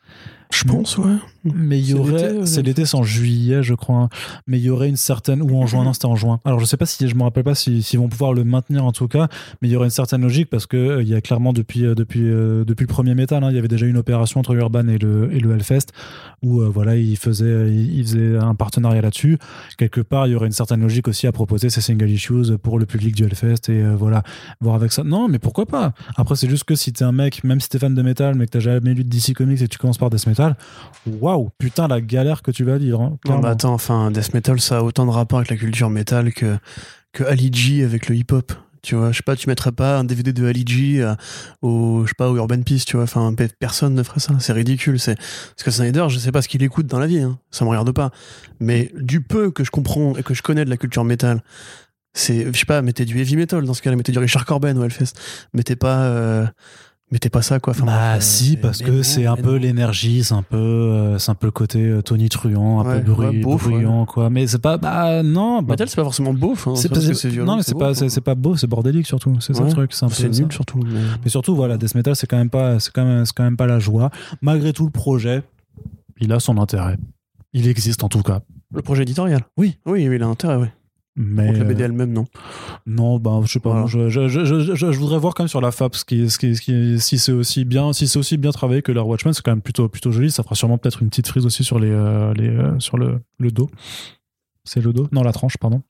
[0.52, 1.16] Je pense, ouais.
[1.44, 2.46] Mais il y aurait.
[2.46, 3.98] C'est l'été, c'est en juillet, je crois.
[3.98, 4.10] hein.
[4.48, 5.42] Mais il y aurait une certaine.
[5.42, 6.40] Ou en juin, non, c'était en juin.
[6.46, 7.08] Alors je sais pas si.
[7.08, 9.28] Je me rappelle pas si- s'ils vont pouvoir le maintenir en tout cas.
[9.62, 11.86] Mais il y aurait une certaine logique parce que euh, il y a clairement depuis,
[11.86, 14.54] euh, depuis, euh, depuis le premier métal, hein, il y avait déjà une opération entre
[14.56, 15.88] Urban et le, et le Hellfest
[16.42, 19.38] où euh, voilà, ils faisaient, ils, ils faisaient un partenariat là-dessus.
[19.78, 22.80] Quelque part, il y aurait une certaine logique aussi à proposer ces single issues pour
[22.80, 24.24] le public du Hellfest et voilà,
[24.62, 25.04] voir avec ça.
[25.04, 25.94] Non, mais pourquoi pas?
[26.16, 28.46] Après, c'est juste que si t'es un mec, même si t'es fan de métal, mais
[28.46, 30.56] que t'as jamais lu de DC Comics et que tu commences par Death Metal,
[31.08, 33.02] waouh, putain, la galère que tu vas vivre.
[33.02, 35.90] hein, Non, bah attends, enfin, Death Metal, ça a autant de rapport avec la culture
[35.90, 36.58] métal que,
[37.14, 38.52] que Ali G avec le hip-hop.
[38.82, 41.16] Tu vois, je sais pas, tu mettrais pas un DVD de Ali G euh,
[41.64, 43.06] au, je sais pas, au Urban Peace, tu vois.
[43.06, 44.34] Enfin, pe- personne ne ferait ça.
[44.40, 45.00] C'est ridicule.
[45.00, 47.40] C'est, parce que Snyder, je sais pas ce qu'il écoute dans la vie, hein.
[47.50, 48.12] Ça me regarde pas.
[48.60, 51.42] Mais du peu que je comprends et que je connais de la culture métal,
[52.14, 54.78] c'est, je sais pas, mettez du heavy metal dans ce cas-là, mettez du Richard Corben
[54.78, 55.14] au Hellfest.
[55.56, 56.46] Mettez pas, euh,
[57.12, 57.72] mettez pas ça, quoi.
[57.72, 60.58] Enfin, bah euh, si, parce mais que c'est un mais peu l'énergie, c'est un peu,
[60.58, 63.64] euh, c'est un peu le côté euh, Tony Truant, un Ouais, peu bruit, ouais, beauf,
[63.64, 64.30] bruyant, quoi.
[64.30, 66.68] Mais c'est pas, bah non, bah, Metal, c'est pas forcément beauf.
[66.68, 67.52] Hein, c'est parce pas- que c'est violent.
[67.52, 68.22] non, mais c'est pas, c'est hein.
[68.24, 69.38] pas beau, c'est bordélique surtout.
[69.40, 70.28] C'est ça le truc, c'est un ça.
[70.28, 70.80] nul surtout.
[70.86, 73.44] mais- Mais surtout, voilà, Death Metal, c'est quand même pas, c'est quand même, c'est quand
[73.44, 74.10] même pas la joie.
[74.42, 75.44] Malgré tout, le projet,
[76.20, 76.98] il a son intérêt.
[77.54, 78.42] Il existe en tout cas.
[78.74, 79.42] Le projet éditorial?
[79.58, 79.78] Oui.
[79.86, 80.68] Oui, oui, il a intérêt, oui.
[81.18, 82.26] Mais Contre la BD euh, elle-même, non.
[82.86, 83.70] non, bah, je sais pas.
[83.70, 83.82] Voilà.
[83.84, 86.04] moi, Je, je, je, je, je- je voudrais voir quand même sur la FAP ce
[86.04, 88.92] qui, ce qui, ce qui- si c'est aussi bien, si c'est aussi bien travaillé que
[88.92, 90.30] leur Watchmen, c'est quand même plutôt, plutôt joli.
[90.30, 93.22] Ça fera sûrement peut-être une petite frise aussi sur les, euh, les, euh, sur le,
[93.40, 93.70] le dos.
[94.66, 95.08] C'est le dos?
[95.14, 95.82] Non, la tranche, pardon.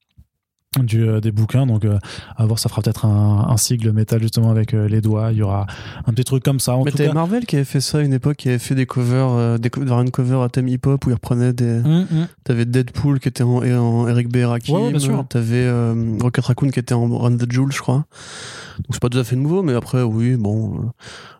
[0.84, 1.98] Du, euh, des bouquins donc euh,
[2.36, 5.38] à voir ça fera peut-être un, un sigle métal justement avec euh, les doigts il
[5.38, 5.66] y aura
[6.06, 8.00] un petit truc comme ça en Mais tout t'avais cas Marvel qui avait fait ça
[8.00, 10.68] à une époque, qui avait fait des covers, euh, des co- variant cover à thème
[10.68, 11.80] hip-hop où il reprenait des.
[11.80, 12.28] Hum, hum.
[12.44, 14.38] T'avais Deadpool qui était en, en Eric B.
[14.46, 14.76] Rakim.
[14.76, 15.26] Ouais, ouais, bien sûr.
[15.30, 18.06] T'avais euh, Rocket Raccoon qui était en Run the Jewel, je crois.
[18.78, 20.92] Donc c'est pas tout à fait nouveau, mais après, oui, bon.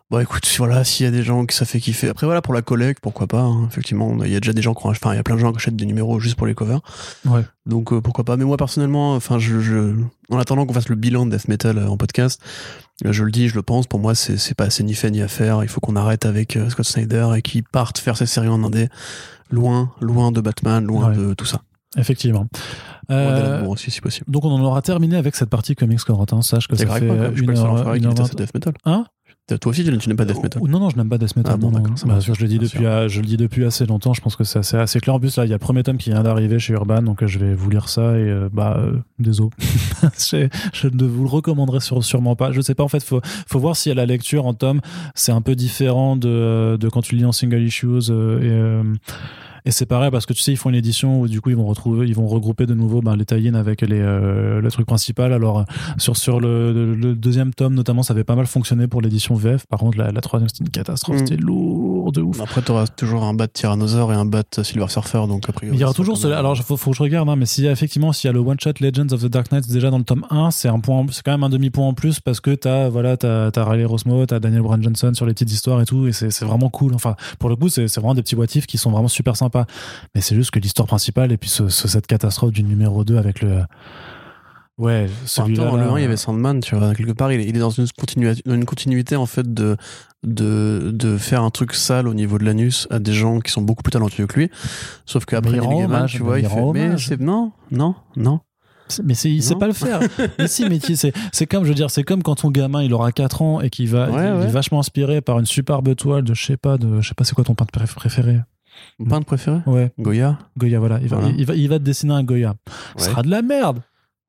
[0.08, 2.08] Bon, écoute, voilà, s'il y a des gens qui ça fait kiffer.
[2.08, 3.40] Après, voilà, pour la collecte, pourquoi pas.
[3.42, 3.66] hein.
[3.68, 5.50] Effectivement, il y a déjà des gens qui enfin, il y a plein de gens
[5.50, 6.80] qui achètent des numéros juste pour les covers.
[7.24, 7.44] Ouais.
[7.66, 8.36] Donc, euh, pourquoi pas.
[8.36, 9.94] Mais moi, personnellement, enfin, je, je-
[10.30, 12.40] en attendant qu'on fasse le bilan de Death Metal euh, en podcast,
[13.04, 15.22] euh, je le dis, je le pense, pour moi, c'est pas assez ni fait ni
[15.22, 15.64] à faire.
[15.64, 18.88] Il faut qu'on arrête avec Scott Snyder et qu'il parte faire ses séries en indé.
[19.50, 21.16] Loin, loin de Batman, loin Ouais.
[21.16, 21.62] de tout ça.
[21.96, 22.46] effectivement
[23.10, 24.26] Euh, Moore aussi, si possible.
[24.30, 27.06] donc on en aura terminé avec cette partie comics Corentin sache que ça grave fait
[27.06, 28.44] quoi, une heure, une heure déteste vingt.
[28.44, 28.74] Death Metal.
[28.84, 29.06] Hein?
[29.60, 30.60] Toi aussi, tu n'aimes pas Death Metal.
[30.60, 31.52] Ou- Non, non, je n'aime pas Death Metal.
[31.54, 33.08] Ah bon, non, ça Bah, je, le dis depuis, sûr.
[33.08, 34.12] je le dis depuis assez longtemps.
[34.12, 35.14] Je pense que c'est assez, assez clair.
[35.14, 37.22] En plus, là, il y a le premier tome qui vient d'arriver chez Urban, donc
[37.22, 39.50] euh, je vais vous lire ça et euh, bah, euh, désolé.
[40.18, 42.50] je, je ne vous le recommanderai sur- sûrement pas.
[42.50, 42.82] Je sais pas.
[42.82, 44.80] En fait, faut, faut voir si à la lecture en tome,
[45.14, 48.98] c'est un peu différent de, de quand tu lis en single issues euh, et.
[49.66, 51.56] Et c'est pareil parce que tu sais, ils font une édition où du coup ils
[51.56, 54.86] vont retrouver, ils vont regrouper de nouveau ben, les tie avec les, euh, le truc
[54.86, 55.32] principal.
[55.32, 55.64] Alors
[55.98, 59.34] sur, sur le, le- le deuxième tome notamment, ça avait pas mal fonctionné pour l'édition
[59.34, 59.66] VF.
[59.66, 61.26] Par contre, la, la troisième c'était une catastrophe, Mm.
[61.26, 62.40] c'était lourd de ouf.
[62.40, 65.76] Après, t'auras toujours un bat Tyrannosaure et un bat Silver Surfer, donc a priori.
[65.76, 67.64] Il y aura toujours ce, alors il faut, faut que je regarde, hein, mais s'il
[67.64, 69.90] y a effectivement s'il y a le one shot Legends of the Dark Knight déjà
[69.90, 72.20] dans le tome 1, c'est un point, c'est quand même un demi point en plus
[72.20, 75.50] parce que t'as voilà t'as t'as Riley Rosmo, t'as Daniel Bryan Johnson sur les petites
[75.52, 76.94] histoires et tout, et c'est c'est vraiment cool.
[76.94, 79.66] Enfin pour le coup c'est c'est vraiment des petits motifs qui sont vraiment super sympas.
[80.14, 83.16] Mais c'est juste que l'histoire principale et puis ce, ce- cette catastrophe du numéro 2
[83.16, 83.62] avec le
[84.78, 85.70] ouais celui-là.
[85.76, 86.94] le 1, il y avait Sandman, tu vois.
[86.94, 89.76] Quelque part, il est, il est dans une continuité, une continuité, en fait, de,
[90.24, 93.62] de, de faire un truc sale au niveau de l'anus à des gens qui sont
[93.62, 94.50] beaucoup plus talentueux que lui.
[95.06, 95.60] Sauf qu'après, il
[96.08, 98.40] tu vois, il fait, mais c'est, non, non, non.
[99.02, 99.98] Mais il sait pas le faire.
[100.38, 102.94] mais si, mais c'est, c'est comme, je veux dire, c'est comme quand ton gamin, il
[102.94, 106.22] aura 4 ans et qu'il va, Ouais, il est vachement inspiré par une superbe toile
[106.22, 108.38] de, je sais pas, de, je sais pas, c'est quoi ton peintre préf- préféré?
[109.00, 109.58] Mon peintre préféré?
[109.66, 110.38] Ouais, Goya?
[110.56, 111.00] Goya, voilà.
[111.02, 111.34] Il va, Voilà.
[111.36, 112.54] il, va, il va te dessiner un Goya.
[112.96, 113.10] Ce Ouais.
[113.10, 113.80] sera de la merde.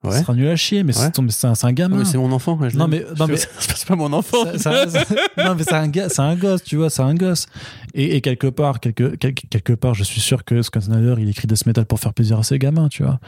[0.04, 0.20] Ouais.
[0.22, 1.10] sera nul à chier, mais Ouais.
[1.30, 2.06] c'est, un, un gamin.
[2.06, 2.58] c'est mon enfant.
[2.70, 4.46] je Non, mais- non, mais- c'est pas mon enfant.
[4.58, 7.48] Ça- ça- ça- non, mais c'est un, c'est un gosse, tu vois, c'est un gosse.
[7.96, 11.48] Et, et quelque part, quelque, quelque, part, je suis sûr que Scott Snyder, il écrit
[11.48, 13.20] Death Metal pour faire plaisir à ses gamins, tu vois.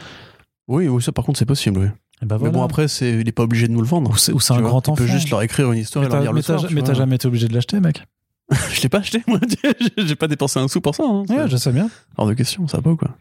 [0.68, 1.88] Oui, oui, ça, par contre, c'est possible, oui.
[2.22, 4.12] Et ben Mais bon, après, c'est, il est pas obligé de nous le vendre.
[4.12, 4.70] ou c'est, Tu un vois.
[4.70, 4.96] grand Il enfant.
[4.96, 6.66] peut juste leur écrire une histoire mais et leur lire le soir.
[6.68, 8.04] tu mais t'as jamais été obligé de l'acheter, mec.
[8.74, 9.40] Je l'ai pas acheté, moi.
[9.98, 11.04] J'ai pas dépensé un sou pour ça.
[11.06, 11.24] Hein.
[11.30, 11.90] Ouais, je sais bien.
[12.18, 13.16] Hors de question, ça va pas ou quoi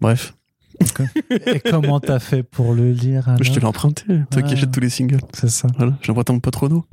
[0.00, 0.34] Bref,
[1.30, 4.04] Et comment t'as fait pour le lire alors je te l'ai emprunté.
[4.06, 4.42] Toi Ouais.
[4.42, 5.20] qui achètes tous les singles.
[5.32, 5.68] C'est ça.
[5.76, 6.84] Voilà, j'emprunte à mon pote Renaud.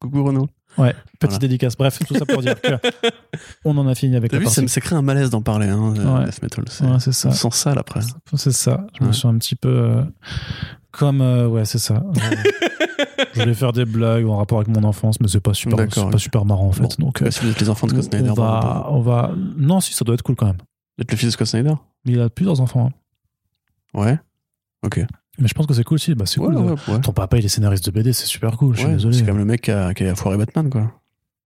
[0.00, 0.48] Coucou Renaud.
[0.76, 1.38] Ouais, petite Voilà.
[1.38, 1.76] dédicace.
[1.76, 2.68] Bref, tout ça pour dire que
[3.64, 4.62] on en a fini avec la vu, ça partie.
[4.62, 6.24] me ça crée un malaise d'en parler, hein, de Ouais.
[6.26, 6.64] death metal.
[6.68, 7.30] C'est- Ouais, c'est ça.
[7.32, 8.00] Sent sale après.
[8.34, 8.86] C'est ça.
[9.00, 10.02] Je me suis un petit peu euh,
[10.92, 11.94] comme euh, ouais, c'est ça.
[12.04, 12.36] Euh,
[13.34, 16.18] je voulais faire des blagues en rapport avec mon enfance, mais c'est pas super, pas
[16.18, 16.82] super marrant en fait.
[16.82, 17.06] Bon.
[17.06, 18.96] Donc, euh, Bah, si vous êtes les enfants de Scott Snyder, on va, bravo.
[18.96, 19.32] on va.
[19.56, 20.58] Non, si ça doit être cool quand même.
[20.96, 21.74] Vous êtes le fils de Scott Snyder?
[22.04, 22.86] Mais il a plusieurs enfants.
[22.86, 22.92] hein.
[23.94, 24.18] Ouais.
[24.84, 25.00] Ok.
[25.40, 26.14] Mais je pense que c'est cool aussi.
[26.14, 26.56] Bah, c'est Ouais, cool.
[26.56, 27.00] ouais, ouais.
[27.00, 28.74] Ton papa, il est scénariste de BD, c'est super cool.
[28.74, 29.16] Je suis désolé.
[29.16, 30.92] C'est même le mec qui a, qui a foiré Batman, quoi.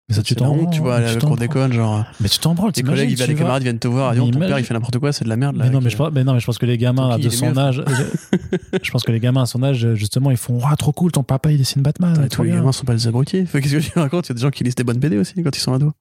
[0.08, 1.38] Mais ça, tu t'en honte, tu vois, à tu branles.
[1.38, 2.04] d'école, genre.
[2.20, 2.72] Mais tu t'en branles.
[2.72, 4.64] Tes collègues, ils les vas- camarades viennent te voir, ah, Mais donc, ton père, il
[4.64, 5.64] fait n'importe quoi, c'est de la merde, là.
[5.64, 7.28] Mais non, avec, mais je, pense, mais non, mais je pense que les gamins de
[7.28, 8.38] son âge, je,
[8.82, 11.22] je pense que les gamins à son âge, justement, ils font Waouh, trop cool, ton
[11.22, 12.12] papa il dessine Batman.
[12.12, 13.46] Attends, trop tous les gamins sont pas des abrutis.
[13.52, 14.26] Qu'est-ce que tu racontes?
[14.26, 15.92] Il y a des gens qui lisent des bonnes BD aussi quand ils sont ados.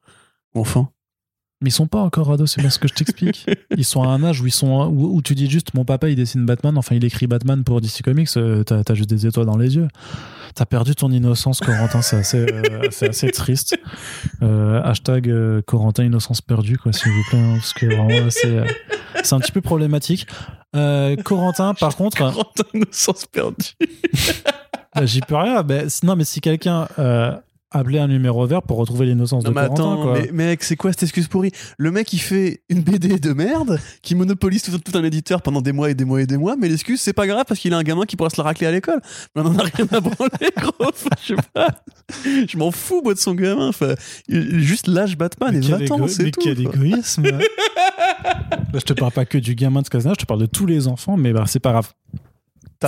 [0.55, 0.91] Ou enfants.
[1.61, 3.45] Mais ils sont pas encore ados, c'est bien ce que je t'explique.
[3.77, 6.09] ils sont à un âge où ils sont où, où tu dis juste mon papa
[6.09, 9.27] il dessine Batman, enfin il écrit Batman pour DC Comics, euh, t'as as juste des
[9.27, 9.87] étoiles dans les yeux.
[10.55, 13.77] T'as perdu ton innocence, Corentin, c'est assez, euh, assez triste.
[14.41, 18.29] Euh, hashtag euh, Corentin innocence perdue, quoi, s'il vous plaît, hein, parce que vraiment
[19.23, 20.27] c'est un petit peu problématique.
[20.73, 23.75] Corentin, par contre, Corentin innocence perdue.
[24.95, 25.63] bah, j'y peux rien.
[25.87, 26.87] Si- non, mais si quelqu'un
[27.71, 30.19] appelait un numéro vert pour retrouver l'innocence de mais Corentin, attends, quoi.
[30.21, 31.51] mais mec, c'est quoi cette excuse pourrie?
[31.77, 35.61] Le mec il fait une BD de merde, qui monopolise tout, tout un éditeur pendant
[35.61, 37.73] des mois et des mois et des mois, mais l'excuse c'est pas grave parce qu'il
[37.73, 38.99] a un gamin qui pourra se la racler à l'école.
[39.35, 40.91] Mais on en a rien à branler, gros.
[41.23, 41.67] Je sais pas.
[42.25, 43.69] Je m'en fous moi de son gamin.
[43.69, 43.95] Enfin,
[44.27, 46.41] juste lâche Batman Mais et va-t'en, égo- c'est tout.
[46.43, 47.23] quel égoïsme
[48.73, 50.65] Là, je te parle pas que du gamin de Casana, je te parle de tous
[50.65, 51.91] les enfants, mais bah, c'est pas grave.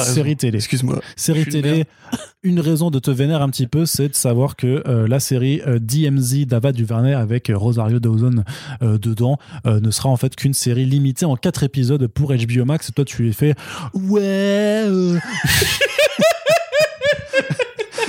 [0.02, 0.57] Série télé.
[0.57, 0.99] Excuse-moi.
[1.15, 1.86] Série une télé,
[2.44, 5.61] une raison de te vénérer un petit peu, c'est de savoir que euh, la série
[5.68, 8.44] euh, DMZ d'Ava Duvernay avec euh, Rosario Dawson
[8.82, 12.90] euh, dedans ne sera en fait qu'une série limitée en quatre épisodes pour HBO Max.
[12.90, 13.56] Et toi, tu es fait
[13.94, 14.86] ouais.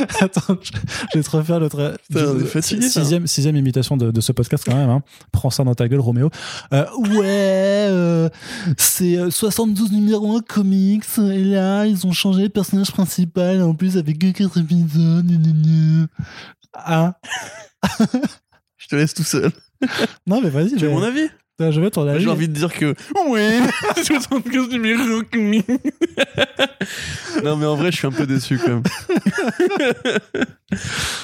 [0.00, 0.04] euh.
[0.20, 1.60] Attends, je vais te refaire
[2.46, 3.00] fatigué, ça.
[3.00, 4.90] sixième, sixième imitation de, de ce podcast quand même.
[4.90, 5.02] Hein.
[5.32, 6.30] Prends ça dans ta gueule, Roméo.
[6.72, 8.28] Euh, ouais, euh,
[8.76, 13.74] c'est euh, 72 numéros 1 comics et là ils ont changé le personnage principal en
[13.74, 15.32] plus avec que 4 épisodes.
[16.74, 17.18] Ah
[18.76, 19.50] Je te laisse tout seul.
[20.26, 21.28] non mais vas-y, Tu veux mon avis?
[21.60, 22.24] Je vais ton avis.
[22.24, 22.94] J'ai envie de dire que
[23.28, 23.60] ouais,
[24.02, 25.04] 75 numéros
[27.44, 28.82] non mais en vrai, je suis un peu déçu quand même.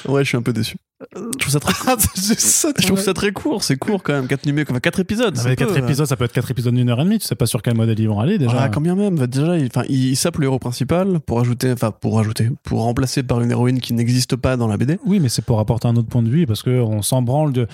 [0.07, 0.77] ouais, je suis un peu déçu.
[1.15, 3.63] Je trouve ça très, Ah, ça, je trouve ça très court.
[3.63, 5.35] C'est court quand même, 4 numéros, enfin 4 épisodes.
[5.35, 5.75] peu, 4 euh.
[5.77, 7.75] épisodes, ça peut être 4 épisodes d'une heure et demie, tu sais pas sur quel
[7.75, 8.61] modèle ils vont aller déjà.
[8.61, 9.15] Ah, quand bien même.
[9.15, 12.83] Bah, déjà, il, il, il sape le héros principal pour ajouter, enfin, pour ajouter, pour
[12.83, 14.99] remplacer par une héroïne qui n'existe pas dans la BD.
[15.05, 17.67] Oui, mais c'est pour apporter un autre point de vue parce qu'on s'en branle de.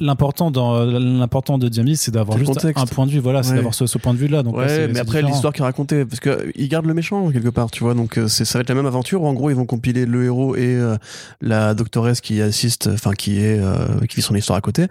[0.00, 2.82] L'important dans l'important de DMZ, c'est d'avoir juste contexte.
[2.82, 3.18] un point de vue.
[3.18, 4.42] Voilà, c'est d'avoir ce, ce point de vue-là.
[4.42, 7.30] Donc, ouais, là, mais après l'histoire qui est racontée, parce que ils gardent le méchant
[7.30, 7.94] quelque part, tu vois.
[7.94, 9.22] Donc euh, c'est ça va être la même aventure.
[9.22, 10.96] Où, en gros, ils vont compiler le héros et euh,
[11.40, 14.86] la doctoresse qui assiste, enfin qui est euh, qui vit son histoire à côté,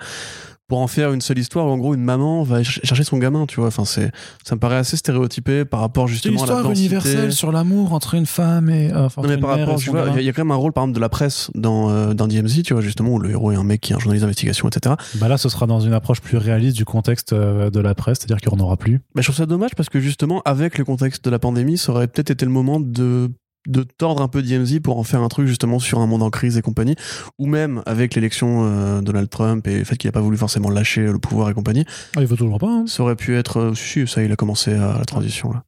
[0.69, 1.65] pour en faire une seule histoire.
[1.67, 3.67] Où, en gros, une maman va ch- chercher son gamin, tu vois.
[3.67, 4.11] Enfin, c'est
[4.45, 6.79] ça me paraît assez stéréotypé par rapport justement à la histoire densité.
[6.79, 8.93] universelle sur l'amour entre une femme et.
[8.93, 10.17] euh, enfin, Non mais par rapport, tu vois, il y, gamin.
[10.17, 12.13] a- il y a quand même un rôle par exemple de la presse dans euh,
[12.13, 14.21] dans DMZ, tu vois justement où le héros est un mec qui est un journaliste
[14.23, 14.95] d'investigation, etc.
[15.15, 18.19] Bah là, ce sera dans une approche plus réaliste du contexte euh, de la presse,
[18.19, 18.99] c'est-à-dire qu'il n'y en aura plus.
[19.15, 21.91] Bah, je trouve ça dommage parce que justement, avec le contexte de la pandémie, ça
[21.91, 23.31] aurait peut-être été le moment de
[23.67, 26.29] de tordre un peu DMZ pour en faire un truc justement sur un monde en
[26.29, 26.95] crise et compagnie,
[27.37, 30.69] ou même avec l'élection euh, Donald Trump et le fait qu'il a pas voulu forcément
[30.69, 32.67] lâcher le pouvoir et compagnie, Ah, il veut toujours pas.
[32.69, 32.85] hein.
[32.87, 35.63] ça aurait pu être, euh, si, ça il a commencé à la transition là,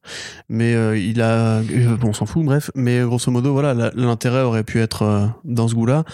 [0.48, 4.42] mais euh, il a, euh, bon on s'en fout, bref, mais grosso modo voilà, l'intérêt
[4.42, 6.04] aurait pu être euh, dans ce goût-là.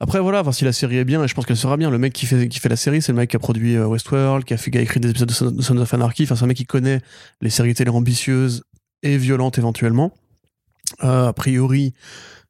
[0.00, 1.88] Après voilà, voir si la série est bien, et je pense qu'elle sera bien.
[1.90, 3.86] Le mec qui fait, qui fait la série, c'est le mec qui a produit euh,
[3.86, 6.24] Westworld, qui a, fait, qui a écrit des épisodes de Sons of Anarchy.
[6.24, 7.00] Enfin, c'est un mec qui connaît
[7.40, 8.62] les séries télé ambitieuses
[9.02, 10.12] et violentes éventuellement.
[11.04, 11.92] Euh, a priori,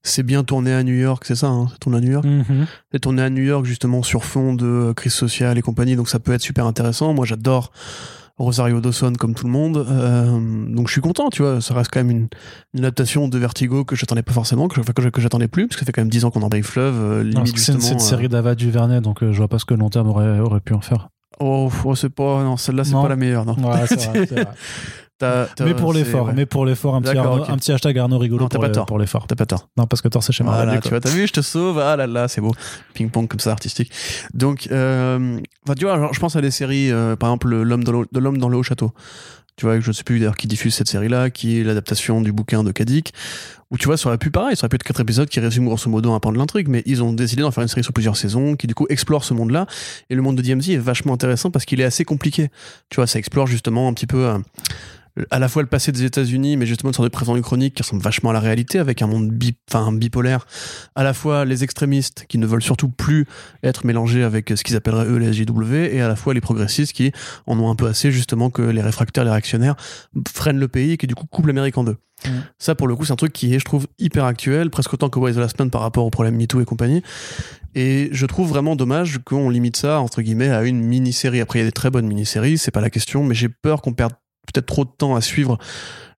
[0.03, 2.25] c'est bien tourné à New York, c'est ça, hein, c'est tourné à New York.
[2.25, 2.67] Mhm.
[2.93, 6.09] C'est tourné à New York justement sur fond de euh, crise sociale et compagnie, donc
[6.09, 7.13] ça peut être super intéressant.
[7.13, 7.73] Moi, j'adore
[8.39, 11.61] Rosario Dawson comme tout le monde, Euh, donc je suis content, tu vois.
[11.63, 12.29] Ça reste quand même une,
[12.75, 15.81] une adaptation de Vertigo que j'attendais pas forcément, que, que, que j'attendais plus, parce que
[15.81, 18.29] ça fait quand même 10 ans qu'on embraye Fleuve, euh, limite c'est une, euh, série
[18.29, 21.09] d'Ava Duvernay, donc je vois pas ce que long terme aurait, aurait pu en faire.
[21.41, 23.55] Oh, oh, c'est pas, non, celle-là c'est pas la meilleure, non.
[23.55, 24.49] Ouais, c'est vrai, c'est vrai.
[25.23, 27.51] Mais pour l'effort, mais pour l'effort, un, petit D'accord, Arnaud- ok.
[27.51, 28.99] un petit hashtag Arnaud rigolo Non, pour, tort.
[28.99, 29.27] l'effort.
[29.27, 29.69] T'as pas tort.
[29.77, 30.55] Non, parce que Thor, c'est chez moi.
[30.57, 31.79] Voilà, tu vois, t'as vu, je te sauve.
[31.79, 32.53] Ah là là, c'est beau.
[32.95, 33.91] Ping-pong comme ça, artistique.
[34.35, 35.39] Donc, euh,
[35.79, 38.19] tu vois, genre, je pense à des séries, euh, par exemple, L'homme dans, le- de
[38.21, 38.93] l'homme dans le haut château.
[39.57, 42.31] Tu vois, je ne sais plus d'ailleurs qui diffuse cette série-là, qui est l'adaptation du
[42.31, 43.15] bouquin de Kadik.
[43.71, 45.69] Où tu vois, ça aurait pu pareil, ça aurait pu être quatre épisodes qui résument
[45.69, 47.95] grosso modo un pan de l'intrigue, mais ils ont décidé d'en faire une série sur
[47.95, 49.67] plusieurs saisons, qui du coup explore ce monde-là.
[50.11, 52.51] Et le monde de DMZ est vachement intéressant parce qu'il est assez compliqué.
[52.91, 54.39] Tu vois, ça explore justement un petit peu euh,
[55.31, 57.83] à la fois le passé des États-Unis, mais justement une sorte de présent chronique qui
[57.83, 60.47] ressemble vachement à la réalité, avec un monde bi- enfin, bipolaire.
[60.95, 63.27] À la fois les extrémistes qui ne veulent surtout plus
[63.63, 66.93] être mélangés avec ce qu'ils appelleraient eux les SJW, et à la fois les progressistes
[66.93, 67.13] qui
[67.47, 69.77] en ont un peu assez justement que les réfractaires, les réactionnaires
[70.33, 71.97] freinent le pays et qui du coup coupent l'Amérique en deux.
[72.25, 72.31] Mm.
[72.59, 75.11] Ça, pour le coup, c'est un truc qui est, je trouve, hyper actuel, presque autant
[75.11, 77.03] que Why the Last Man par rapport au problème MeToo et compagnie.
[77.75, 81.41] Et je trouve vraiment dommage qu'on limite ça, entre guillemets, à une mini-série.
[81.43, 83.83] Après, il y a des très bonnes mini-séries, c'est pas la question, mais j'ai peur
[83.83, 84.15] qu'on perde
[84.53, 85.59] peut-être trop de temps à suivre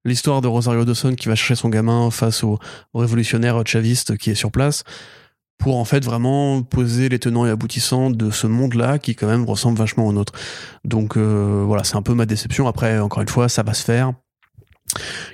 [0.04, 2.58] l'histoire de Rosario Dawson qui va chercher son gamin face au,
[2.94, 4.84] révolutionnaire chaviste qui est sur place
[5.58, 9.44] pour en fait vraiment poser les tenants et aboutissants de ce monde-là qui quand même
[9.44, 10.32] ressemble vachement au nôtre.
[10.84, 12.68] Donc euh, voilà, c'est un peu ma déception.
[12.68, 14.12] Après, encore une fois, ça va se faire.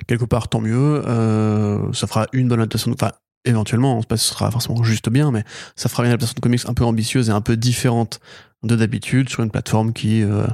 [0.07, 1.03] Quelque part, tant mieux.
[1.05, 2.91] Euh, ça fera une bonne adaptation.
[2.91, 3.11] Enfin,
[3.45, 5.43] éventuellement, c'est pas que ce sera forcément juste bien, mais
[5.75, 8.19] ça fera une adaptation de comics un peu ambitieuse et un peu différente
[8.63, 10.47] de d'habitude sur une plateforme qui euh,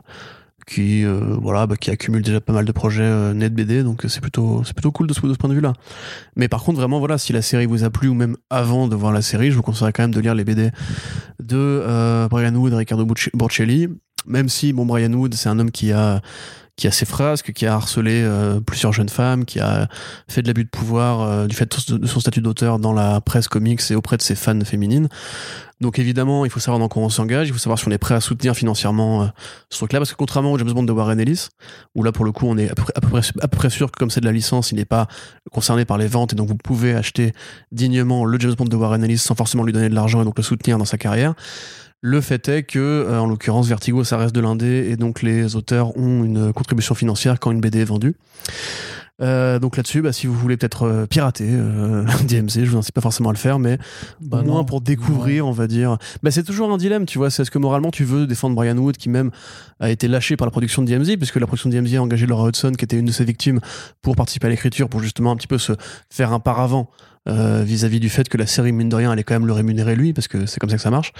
[0.72, 4.06] qui euh, voilà bah, qui accumule déjà pas mal de projets euh, net BD donc
[4.08, 5.74] c'est plutôt c'est plutôt cool de ce, point de vue là
[6.38, 8.96] mais par contre vraiment voilà si la série vous a plu ou même avant de
[8.96, 10.72] voir la série je vous conseillerais quand même de lire les BD
[11.42, 13.90] de euh, Brian Wood et Riccardo Borcelli
[14.26, 16.22] même si bon Brian Wood c'est un homme qui a
[16.82, 19.88] qui a ses frasques, qui a harcelé euh, plusieurs jeunes femmes, qui a
[20.28, 23.48] fait de l'abus de pouvoir euh, du fait de son statut d'auteur dans la presse
[23.48, 25.08] comics et auprès de ses fans féminines.
[25.82, 27.98] Donc évidemment, il faut savoir dans quoi on s'engage, il faut savoir si on est
[27.98, 29.26] prêt à soutenir financièrement euh,
[29.72, 31.48] ce truc-là, parce que contrairement au James Bond de Warren Ellis,
[31.96, 34.26] où là pour le coup on est à peu près, sûr que comme c'est de
[34.26, 35.08] la licence, il n'est pas
[35.52, 37.34] concerné par les ventes, et donc vous pouvez acheter
[37.72, 40.38] dignement le James Bond de Warren Ellis sans forcément lui donner de l'argent et donc
[40.38, 41.34] le soutenir dans sa carrière.
[42.04, 45.56] Le fait est que, euh, en l'occurrence, Vertigo, ça reste de l'indé, et donc les
[45.56, 48.16] auteurs ont une contribution financière quand une BD est vendue.
[49.22, 52.94] Euh, donc là-dessus, bah, si vous voulez peut-être euh, pirater euh, DMC, je vous incite
[52.94, 53.78] pas forcément à le faire, mais
[54.20, 55.98] Bah moins pour découvrir, on va dire.
[56.24, 57.30] Bah, c'est toujours un dilemme, tu vois.
[57.30, 59.32] C'est est-ce que moralement tu veux défendre Brian Wood, qui même
[59.80, 62.26] a été lâché par la production de DMZ, puisque la production de DMZ a engagé
[62.26, 63.60] Laura Hudson, qui était une de ses victimes,
[64.02, 65.74] pour participer à l'écriture, pour justement un petit peu se
[66.10, 66.90] faire un paravent
[67.30, 69.96] euh, vis-à-vis du fait que la série, mine de rien, allait quand même le rémunérer
[69.96, 71.14] lui, parce que c'est comme ça que ça marche.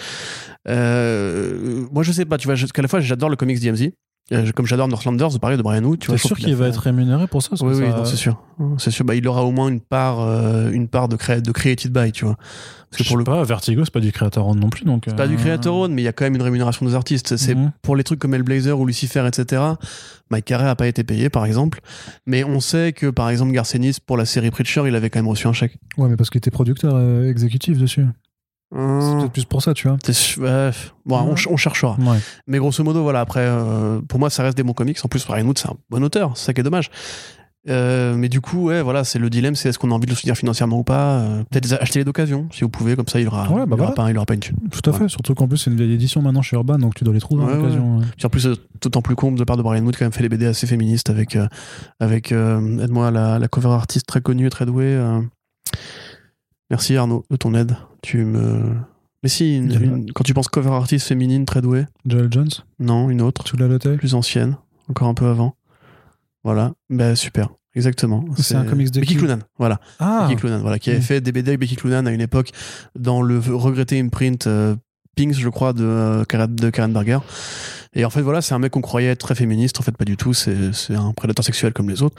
[0.68, 3.92] Euh, moi, je sais pas, tu vois, qu'à la fois, j'adore le comics DMZ.
[4.34, 6.18] Euh, comme j'adore Northlanders, pareil de Brian Wood, tu vois.
[6.18, 7.50] Sûr qu'il va fait- être rémunéré pour ça?
[7.50, 8.42] Parce oui, oui, ça- c'est sûr.
[8.78, 9.04] C'est sûr.
[9.04, 11.42] Bah, il aura au moins une part, euh, une part de, cré...
[11.42, 12.36] de created by, tu vois.
[12.38, 14.86] Parce que Je pour le pas, Vertigo, c'est pas du créateur own non plus.
[14.86, 16.96] Donc, c'est pas du creator own, mais il y a quand même une rémunération des
[16.96, 17.36] artistes.
[17.36, 17.72] C'est Mhm.
[17.82, 19.62] pour les trucs comme Hellblazer ou Lucifer, etc.
[20.30, 21.82] Mike Carey a pas été payé, par exemple.
[22.26, 25.28] Mais on sait que, par exemple, Garcenis, pour la série Preacher, il avait quand même
[25.28, 25.78] reçu un chèque.
[25.98, 28.06] Ouais, mais parce qu'il était producteur euh, exécutif dessus.
[28.74, 29.98] C'est Hum, peut-être plus pour ça, tu vois.
[30.38, 30.72] ouais,
[31.06, 31.98] bon, on, ch- on cherchera.
[32.00, 32.18] Ouais.
[32.48, 34.98] Mais grosso modo, voilà, après, euh, pour moi, ça reste des bons comics.
[35.04, 36.90] En plus, Ryan Wood, c'est un bon auteur, c'est ça qui est dommage.
[37.70, 40.12] Euh, mais du coup, ouais, voilà, c'est le dilemme, c'est est-ce qu'on a envie de
[40.12, 41.20] le soutenir financièrement ou pas?
[41.20, 43.82] Euh, Peut-être acheter les d'occasion, si vous pouvez, comme ça, il aura, Ouais, bah il
[43.84, 44.56] aura pas, il aura pas une thune.
[44.72, 45.08] Tout à fait.
[45.10, 47.44] Surtout qu'en plus, c'est une vieille édition maintenant chez Urban, donc tu dois les trouver
[47.44, 48.00] en occasion.
[48.24, 50.30] en plus, euh, d'autant plus con de part de Brian Wood, quand même fait des
[50.30, 51.46] BD assez féministes avec, euh,
[52.00, 55.00] avec euh, aide-moi, la, la cover artiste très connue et très douée.
[56.72, 57.76] Merci Arnaud de ton aide.
[58.02, 58.64] Tu me.
[59.22, 62.50] Mais si, une- une- quand tu penses cover artiste féminine très douée, Joel Jones,
[62.80, 63.44] non, une autre.
[63.58, 64.58] l'as noté plus ancienne,
[64.90, 65.56] encore un peu avant.
[66.44, 68.26] Voilà, bah super, exactement.
[68.38, 69.80] C'est un comics de Becky Cloonan, voilà.
[70.00, 71.04] Ah Becky Cloonan, voilà, qui avait Mm.
[71.04, 72.50] fait des BD avec Becky Cloonan à une époque
[72.98, 74.76] dans le regretté imprint euh,
[75.16, 77.20] Pinks, je crois, de, euh, Karen- de Karen Berger.
[77.94, 79.80] Et en fait, voilà, c'est un mec qu'on croyait être très féministe.
[79.80, 80.34] En fait, pas du tout.
[80.34, 82.16] C'est un prédateur sexuel comme les autres.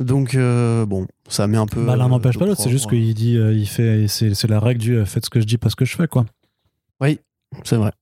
[0.00, 1.84] Donc, euh, bon, ça met un peu.
[1.84, 2.96] Bah, l'un euh, n'empêche pas l'autre, c'est juste propre.
[2.96, 5.56] qu'il dit, euh, il fait, c'est la règle du euh, faites ce que je dis,
[5.56, 6.26] pas ce que je fais, quoi.
[7.62, 7.92] C'est vrai.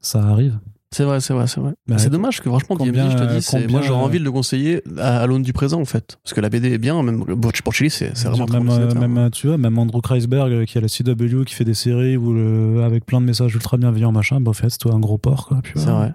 [0.00, 0.58] Ça arrive.
[0.92, 1.72] C'est vrai, c'est vrai, c'est vrai.
[1.86, 4.00] Bah, c'est dommage que franchement, combien, DMZ, je te euh, dis, c'est- combien, moi j'aurais
[4.00, 6.18] euh, envie de le conseiller à, à l'aune du présent en fait.
[6.24, 9.00] Parce que la BD est bien, même Borchili, c'est c'est vraiment très même, euh, dessinateur.
[9.08, 11.74] même, euh, tu vois, même Andrew Kreisberg euh, qui a la CW qui fait des
[11.74, 14.92] séries où le, avec plein de messages ultra bienveillants, machin, bah, en fait, c'est toi
[14.92, 15.60] un gros porc, quoi.
[15.76, 16.12] C'est vrai.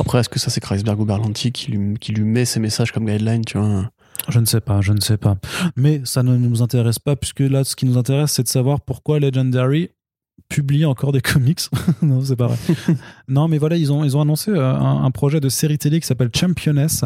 [0.00, 2.92] Après, est-ce que ça c'est Kreisberg ou Berlanti qui lui, qui lui met ses messages
[2.92, 3.90] comme guideline, tu vois?
[4.30, 5.36] Je ne sais pas, je ne sais pas.
[5.76, 8.80] Mais ça ne nous intéresse pas, puisque là, ce qui nous intéresse, c'est de savoir
[8.80, 9.90] pourquoi Legendary
[10.48, 11.60] publie encore des comics.
[12.02, 12.56] non, c'est pas vrai.
[13.28, 16.00] non, mais voilà, ils ont, ils ont annoncé euh, un, un projet de série télé
[16.00, 17.04] qui s'appelle Championess,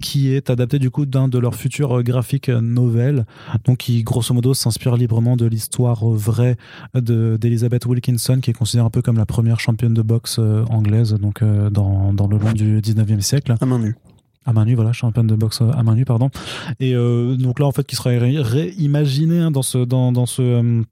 [0.00, 3.24] qui est adapté du coup d'un de leurs futurs euh, graphiques euh, novels,
[3.64, 6.56] donc qui grosso modo s'inspire librement de l'histoire vraie
[6.94, 11.14] de- d'Elizabeth Wilkinson, qui est considérée un peu comme la première championne de boxe anglaise,
[11.14, 13.54] donc dans, dans le long du 19e siècle.
[13.60, 13.96] À main nue.
[14.44, 16.30] À main nue, voilà, championne de boxe à main nue, pardon.
[16.78, 20.26] Et euh, donc là, en fait, qui sera ré- réimaginé hein, dans ce, dans, dans
[20.26, 20.82] ce, euh,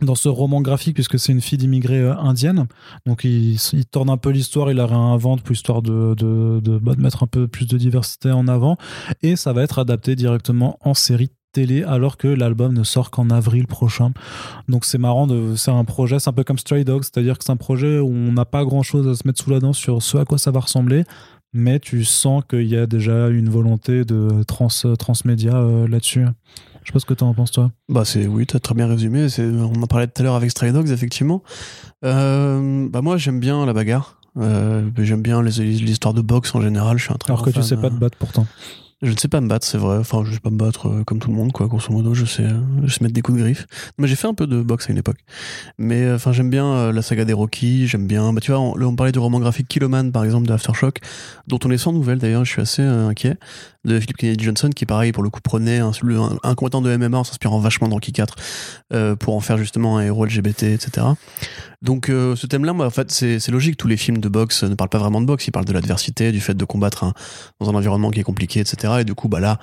[0.00, 2.66] dans ce roman graphique, puisque c'est une fille d'immigrés euh, indienne.
[3.06, 3.58] Donc il,
[3.90, 7.28] tourne un peu l'histoire, il la réinvente pour histoire de, de, bah, de mettre un
[7.28, 8.76] peu plus de diversité en avant.
[9.22, 13.30] Et ça va être adapté directement en série télé alors que l'album ne sort qu'en
[13.30, 14.12] avril prochain.
[14.68, 17.52] Donc c'est marrant, c'est un projet, c'est un peu comme Stray Dogs, c'est-à-dire que c'est
[17.52, 20.18] un projet où on n'a pas grand-chose à se mettre sous la dent sur ce
[20.18, 21.04] à quoi ça va ressembler,
[21.52, 24.68] mais tu sens qu'il y a déjà une volonté de trans,
[24.98, 26.26] transmédia euh, là-dessus.
[26.84, 27.72] Je sais pas ce que tu en penses, toi.
[27.88, 29.28] Bah c'est oui, t'as très bien résumé.
[29.28, 31.42] C'est, on en parlait tout à l'heure avec Stray Dogs, effectivement.
[32.04, 34.20] Euh, bah moi j'aime bien la bagarre.
[34.36, 36.98] Euh, j'aime bien les, l'histoire de boxe en général.
[36.98, 38.46] Je suis un très Alors que tu fan, sais pas euh, te battre pourtant.
[39.02, 39.98] Je ne sais pas me battre, c'est vrai.
[39.98, 41.66] Enfin, je sais pas me battre euh, comme tout le monde, quoi.
[41.66, 43.66] Grosso modo, je sais, euh, je sais mettre des coups de griffe.
[43.98, 45.18] Mais j'ai fait un peu de boxe à une époque.
[45.78, 47.86] Mais euh, enfin, j'aime bien euh, la saga des Rocky.
[47.86, 48.32] J'aime bien.
[48.32, 51.00] Bah, tu vois, on, on parlait du roman graphique Kiloman, par exemple, de Aftershock,
[51.46, 52.44] dont on est sans nouvelles d'ailleurs.
[52.44, 53.36] Je suis assez euh, inquiet
[53.84, 56.80] de Philip Kennedy Johnson, qui pareil pour le coup prenait un, le- un, un combattant
[56.82, 58.34] de MMA en s'inspirant vachement de Rocky 4
[58.92, 61.06] euh, pour en faire justement un héros LGBT, etc.
[61.82, 63.76] Donc euh, ce thème-là, moi, en fait, c'est logique.
[63.76, 65.46] Tous les films de boxe ne parlent pas vraiment de boxe.
[65.46, 67.12] Ils parlent de l'adversité, du fait de combattre un-
[67.60, 68.94] dans un environnement qui est compliqué, etc.
[69.00, 69.58] Et du coup, bah là,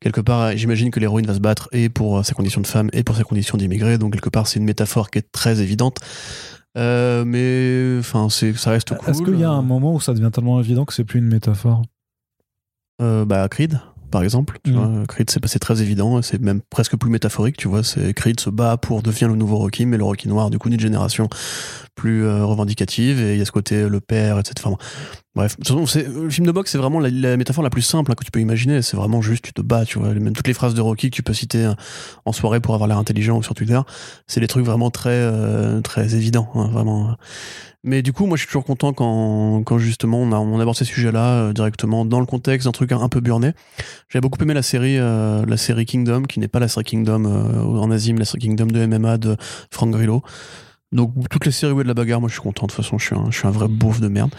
[0.00, 2.88] quelque part, j'imagine que l'héroïne va se battre et pour euh, sa condition de femme
[2.92, 3.96] et pour sa condition d'immigré.
[3.98, 5.98] Donc quelque part, c'est une métaphore qui est très évidente.
[6.78, 9.10] Euh, mais enfin, ça reste cool.
[9.10, 11.26] Est-ce qu'il y a un moment où ça devient tellement évident que c'est plus une
[11.28, 11.82] métaphore?
[13.00, 14.76] Euh, bah Creed par exemple tu Mhm.
[14.76, 18.38] vois Creed c'est c'est très évident c'est même presque plus métaphorique tu vois c'est Creed
[18.38, 21.30] se bat pour devenir le nouveau Rocky mais le Rocky noir du coup d'une génération
[21.94, 24.76] plus euh, revendicative et il y a ce côté le père etc enfin,
[25.34, 27.70] bref de toute façon, c'est- le film de boxe c'est vraiment la, la métaphore la
[27.70, 30.12] plus simple hein, que tu peux imaginer c'est vraiment juste tu te bats tu vois
[30.12, 31.72] même toutes les phrases de Rocky que tu peux citer euh,
[32.26, 33.80] en soirée pour avoir l'air intelligent ou sur Twitter
[34.26, 37.16] c'est des trucs vraiment très euh, très évidents hein, vraiment
[37.84, 40.76] mais du coup, moi, je suis toujours content quand, quand justement on, a, on aborde
[40.76, 43.52] ces sujets-là euh, directement dans le contexte d'un truc un, un peu burné.
[44.08, 47.24] J'avais beaucoup aimé la série, euh, la série Kingdom, qui n'est pas la série Kingdom
[47.24, 49.36] euh, en Asie, mais la série Kingdom de MMA de
[49.70, 50.22] Frank Grillo.
[50.92, 52.66] Donc toutes les séries où il y a de la bagarre, moi je suis content.
[52.66, 54.30] De toute façon, je suis un, je suis un vrai beauf de merde.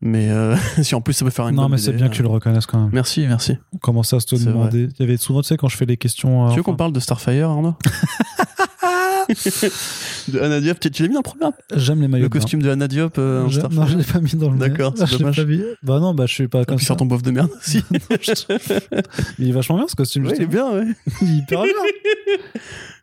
[0.00, 2.22] Mais euh, si en plus ça peut faire une Non, mais c'est bien que tu
[2.22, 2.90] le reconnaisses quand même.
[2.92, 3.58] Merci, merci.
[3.74, 4.88] On commence à se te demander.
[4.98, 6.46] Il y avait souvent, tu sais, quand je fais les questions.
[6.46, 7.74] euh, tu veux enfin, qu'on parle de Starfire, Arnaud?
[9.28, 11.52] De Anna Diop, tu tu l'as mis dans le programme?
[11.74, 12.24] J'aime les maillots.
[12.24, 14.58] Le costume de Anna Diop euh, Je- Non, je l'ai pas mis dans le.
[14.58, 15.46] D'accord, c'est dommage.
[15.82, 16.90] Bah non, bah je suis pas Et comme puis ça.
[16.94, 17.50] sur ton beauf de merde.
[17.60, 17.82] si.
[19.38, 20.26] Il est vachement bien ce costume.
[20.26, 20.84] Ouais, il est bien, ouais.
[21.22, 21.72] Il est hyper bien.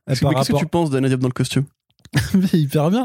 [0.09, 1.65] Et Qu'est-ce que tu penses d'Anna Diop dans le costume?
[2.33, 3.03] Mais hyper bien.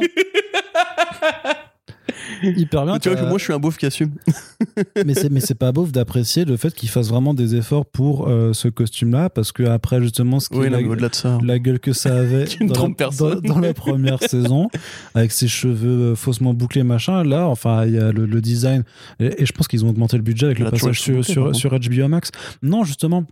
[2.43, 2.99] Hyper bien.
[2.99, 4.11] Tu vois que moi je suis un beauf qui assume.
[5.07, 8.29] mais c'est mais c'est pas beauf d'apprécier le fait qu'il fasse vraiment des efforts pour
[8.29, 11.15] euh, ce costume-là parce que après justement ce qui Oui, non, la, mais au-delà de
[11.15, 11.39] ça.
[11.43, 13.41] la gueule que ça avait dans, la, personne.
[13.41, 14.69] dans- dans la première saison
[15.15, 18.85] avec ses cheveux euh, faussement bouclés machin là enfin il y a le, le design
[19.21, 21.55] et, et je pense qu'ils ont augmenté le budget avec le a toujours passage sur,
[21.57, 22.31] sur HBO Max
[22.63, 23.25] non justement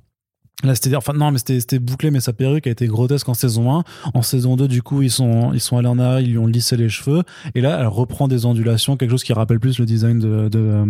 [0.65, 3.35] Là, c'était enfin non, mais c'était c'était bouclé, mais sa perruque a été grotesque en
[3.35, 3.85] saison 1.
[4.15, 6.47] En saison 2, du coup, ils sont ils sont allés en arrière, ils lui ont
[6.47, 7.23] lissé les cheveux,
[7.55, 10.85] et là, elle reprend des ondulations, quelque chose qui rappelle plus le design de de,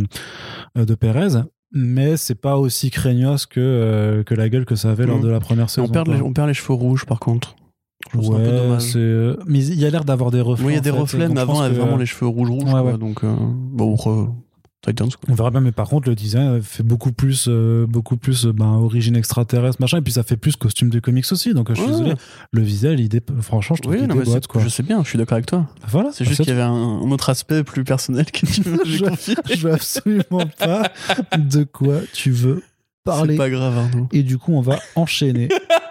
[0.78, 1.40] euh, de Perez.
[1.72, 5.24] Mais c'est pas aussi craignos que euh, que la gueule que ça avait lors Mhm.
[5.24, 5.88] de la première saison.
[5.88, 7.56] on, perd les, on perd les cheveux rouges par contre.
[8.14, 10.64] Ouais, c'est euh, mais il y a l'air d'avoir des reflets.
[10.64, 12.28] Oui, il y a des reflets, mais avant, elle avait vraiment les cheveux.
[12.28, 12.98] Ouais, quoi, ouais.
[12.98, 14.30] Donc, euh, bon, re-
[14.86, 15.18] Titans, quoi.
[15.28, 18.52] On verra bien, mais par contre, le design fait beaucoup plus, euh, beaucoup plus euh,
[18.52, 21.52] ben, origine extraterrestre, machin, et puis ça fait plus costume de comics aussi.
[21.54, 21.96] Donc, euh, je suis Ouais.
[21.98, 22.14] désolé,
[22.52, 24.62] le visuel, il dé- franchement, je trouve Oui, qu'il déboîte, c'est- quoi.
[24.62, 25.66] je sais bien, je suis d'accord avec toi.
[25.88, 28.62] Voilà, C'est juste c'est qu'il y avait un, un autre aspect plus personnel que tu
[28.62, 29.04] veux je
[29.54, 30.90] Je- veux absolument pas
[31.36, 33.36] de quoi tu veux C'est parler.
[33.36, 34.08] pas grave, Arnaud.
[34.12, 35.48] Et du coup, on va enchaîner.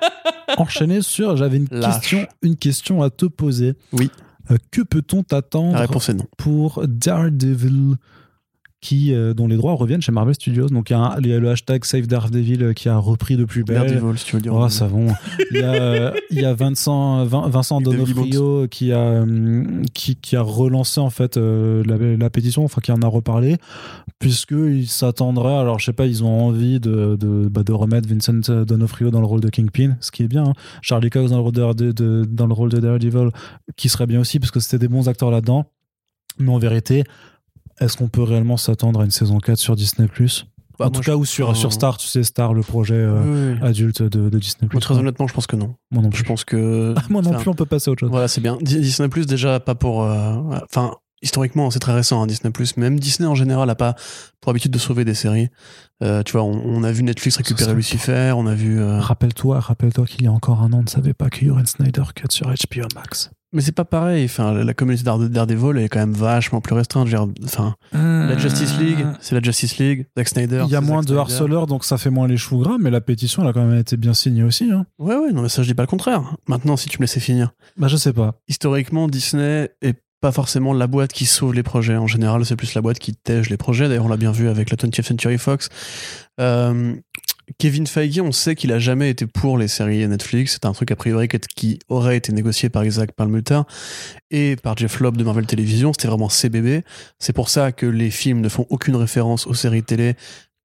[0.58, 1.36] enchaîner sur.
[1.38, 1.96] J'avais une Lâche.
[1.96, 3.74] question, une question à te poser.
[3.94, 4.10] Oui.
[4.52, 6.28] Euh, que peut-on t'attendre La réponse est non.
[6.38, 7.96] pour Daredevil
[8.86, 10.68] qui, euh, dont les droits reviennent chez Marvel Studios.
[10.70, 12.98] Donc il y, a un- il y a le hashtag Save Daredevil euh, qui a
[12.98, 13.78] repris de plus belle.
[13.78, 14.53] Daredevil, si tu veux dire.
[14.53, 15.07] Oh, ça bon.
[15.52, 19.26] Il y a, euh, il y a Vincent, Vin- Vincent Donofrio qui a,
[19.94, 23.57] qui, qui a relancé en fait euh, la, la pétition, enfin qui en a reparlé,
[24.20, 28.34] puisqu'il s'attendrait, alors je sais pas, ils ont envie de, de, bah, de remettre Vincent
[28.66, 30.44] Donofrio dans le rôle de Kingpin, ce qui est bien.
[30.45, 30.53] hein.
[30.82, 33.30] Charlie Cox dans le rôle de- dans le rôle de Daredevil,
[33.76, 35.66] qui serait bien aussi, parce que c'était des bons acteurs là-dedans.
[36.38, 37.03] Mais en vérité,
[37.80, 40.46] est-ce qu'on peut réellement s'attendre à une saison 4 sur Disney Plus?
[40.78, 43.54] Bah, En tout cas, je- ou sur, sur Star, tu sais, Star, le projet euh,
[43.54, 43.68] Oui, oui.
[43.68, 45.76] adulte de, de Disney Moi, très honnêtement, je pense que non.
[45.90, 46.24] Moi non Je plus.
[46.26, 46.94] pense que.
[47.10, 48.10] Moi non enfin, plus, on peut passer à autre chose.
[48.10, 48.58] Voilà, c'est bien.
[48.62, 50.04] Di- Disney Plus déjà pas pour.
[50.04, 50.36] euh,
[50.70, 50.96] Enfin,
[51.26, 52.78] historiquement, c'est très récent hein, Disney Plus.
[52.78, 53.96] Même Disney en général a pas
[54.40, 55.50] pour habitude de sauver des séries.
[56.04, 58.80] Euh, tu vois, on, on a vu Netflix récupérer Lucifer, on a vu.
[58.80, 61.52] euh, Rappelle-toi, rappelle-toi qu'il y a encore un an, on ne savait pas qu'il y
[61.52, 63.32] aurait une Snyder Cut sur HBO Max.
[63.54, 64.26] Mais c'est pas pareil.
[64.26, 67.08] Enfin, la, communauté d'Are- Daredevil est quand même vachement plus restreinte.
[67.46, 70.08] Enfin, la Justice League, c'est la Justice League.
[70.18, 70.64] Zack Snyder.
[70.68, 71.22] Il y a moins Zack de Snyder.
[71.22, 73.80] harceleurs, donc ça fait moins les choux gras, mais la pétition, elle a quand même
[73.80, 74.70] été bien signée aussi.
[74.72, 74.86] Hein.
[75.00, 76.36] Ouais, ouais, non, mais ça, je dis pas le contraire.
[76.50, 77.54] Maintenant, si tu me laissais finir.
[77.78, 78.36] Bah, je sais pas.
[78.50, 79.96] Historiquement, Disney est
[80.26, 81.96] pas forcément la boîte qui sauve les projets.
[81.98, 83.88] En général, c'est plus la boîte qui tège les projets.
[83.88, 85.70] D'ailleurs, on l'a bien vu avec la 20th Century Fox.
[86.42, 86.96] Euh,
[87.60, 90.54] Kevin Feige, on sait qu'il a jamais été pour les séries Netflix.
[90.54, 93.62] C'est un truc a priori qui- aurait été négocié par Isaac Perlmutter
[94.32, 95.94] et par Jeff Lobb de Marvel Television.
[95.94, 96.82] C'était vraiment ses bébés.
[97.20, 100.16] C'est pour ça que les films ne font aucune référence aux séries télé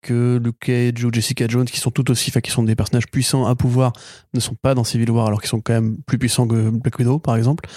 [0.03, 3.09] que Luke Cage ou Jessica Jones, qui sont tout aussi, enfin, qui sont des personnages
[3.09, 3.93] puissants à pouvoir,
[4.33, 6.99] ne sont pas dans Civil War alors qu'ils sont quand même plus puissants que Black
[6.99, 7.69] Widow, par exemple.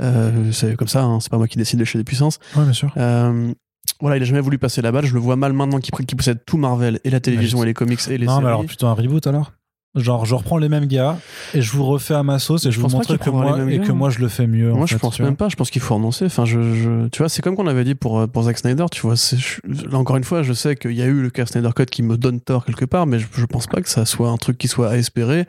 [0.00, 2.38] Euh, c'est comme ça, hein, c'est pas moi qui décide de chez des puissances.
[2.56, 2.92] Ouais, bien sûr.
[2.96, 3.52] Euh,
[4.00, 5.06] voilà, il a jamais voulu passer la balle.
[5.06, 7.66] Je le vois mal maintenant qu'il qu'il possède tout Marvel et la télévision Ouais, et
[7.68, 8.44] les comics et les non, séries.
[8.44, 9.52] mais alors plutôt un reboot alors?
[9.94, 11.18] Genre, je reprends les mêmes gars
[11.54, 13.78] et je vous refais à ma sauce et je, Je vous montre que moi, et
[13.78, 13.94] gars, que hein.
[13.94, 14.70] moi je le fais mieux.
[14.70, 15.48] Moi, en je fait, pense même pas.
[15.48, 16.26] Je pense qu'il faut renoncer.
[16.26, 18.84] Enfin, je, je- tu vois, c'est comme qu'on avait dit pour, euh, pour Zack Snyder.
[18.92, 19.60] Tu vois, je-
[19.90, 22.02] là, encore une fois, je sais qu'il y a eu le cas Snyder Cut qui
[22.02, 24.58] me donne tort quelque part, mais je, je pense pas que ça soit un truc
[24.58, 25.46] qui soit à espérer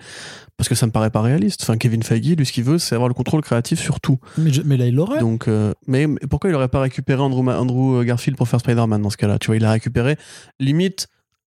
[0.58, 1.62] parce que ça me paraît pas réaliste.
[1.64, 4.20] Enfin, Kevin Feige, lui, ce qu'il veut, c'est avoir le contrôle créatif sur tout.
[4.38, 5.20] Mais, je- mais là, il l'aurait.
[5.20, 9.02] Donc, euh, mais, mais pourquoi il aurait pas récupéré Andrew, Andrew Garfield pour faire Spider-Man
[9.02, 10.16] dans ce cas-là Tu vois, il a récupéré
[10.60, 11.08] limite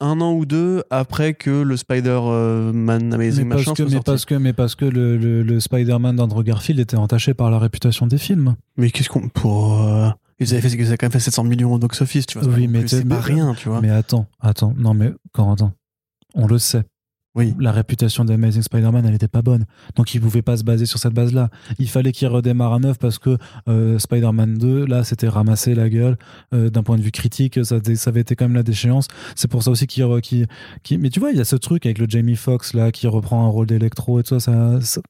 [0.04, 3.92] un an ou deux après que le Spider-Man Amazing Mais parce, machin que, soit mais,
[3.92, 4.06] sorti.
[4.12, 7.58] parce que, mais parce que le, le, le Spider-Man d'Andrew Garfield était entaché par la
[7.60, 8.56] réputation des films.
[8.78, 10.10] Mais qu'est-ce qu'on pour euh,
[10.40, 12.48] ils avaient fait ils avaient quand même fait 700 millions au box office, tu vois.
[12.54, 13.82] Oui, mais c'est pas rien, tu vois.
[13.82, 15.74] Mais attends, attends, non mais Corentin,
[16.36, 16.84] on le sait.
[17.36, 17.56] Oui.
[17.60, 19.66] La réputation d'Amazing Spider-Man, elle était pas bonne.
[19.96, 21.50] Donc il pouvait pas se baser sur cette base-là.
[21.80, 23.38] Il fallait qu'il redémarre à neuf parce que
[23.68, 26.18] euh, Spider-Man 2, là, c'était ramassé la gueule.
[26.54, 29.08] Euh, D'un point de vue critique, ça, ça avait été quand même la déchéance.
[29.36, 30.04] C'est pour ça aussi qu'il...
[30.04, 30.46] re- qu'il-
[30.84, 33.08] qu'il- Mais tu vois, il y a ce truc avec le Jamie Foxx, là, qui
[33.08, 34.40] reprend un rôle d'électro et tout ça.
[34.40, 35.02] ça, ça-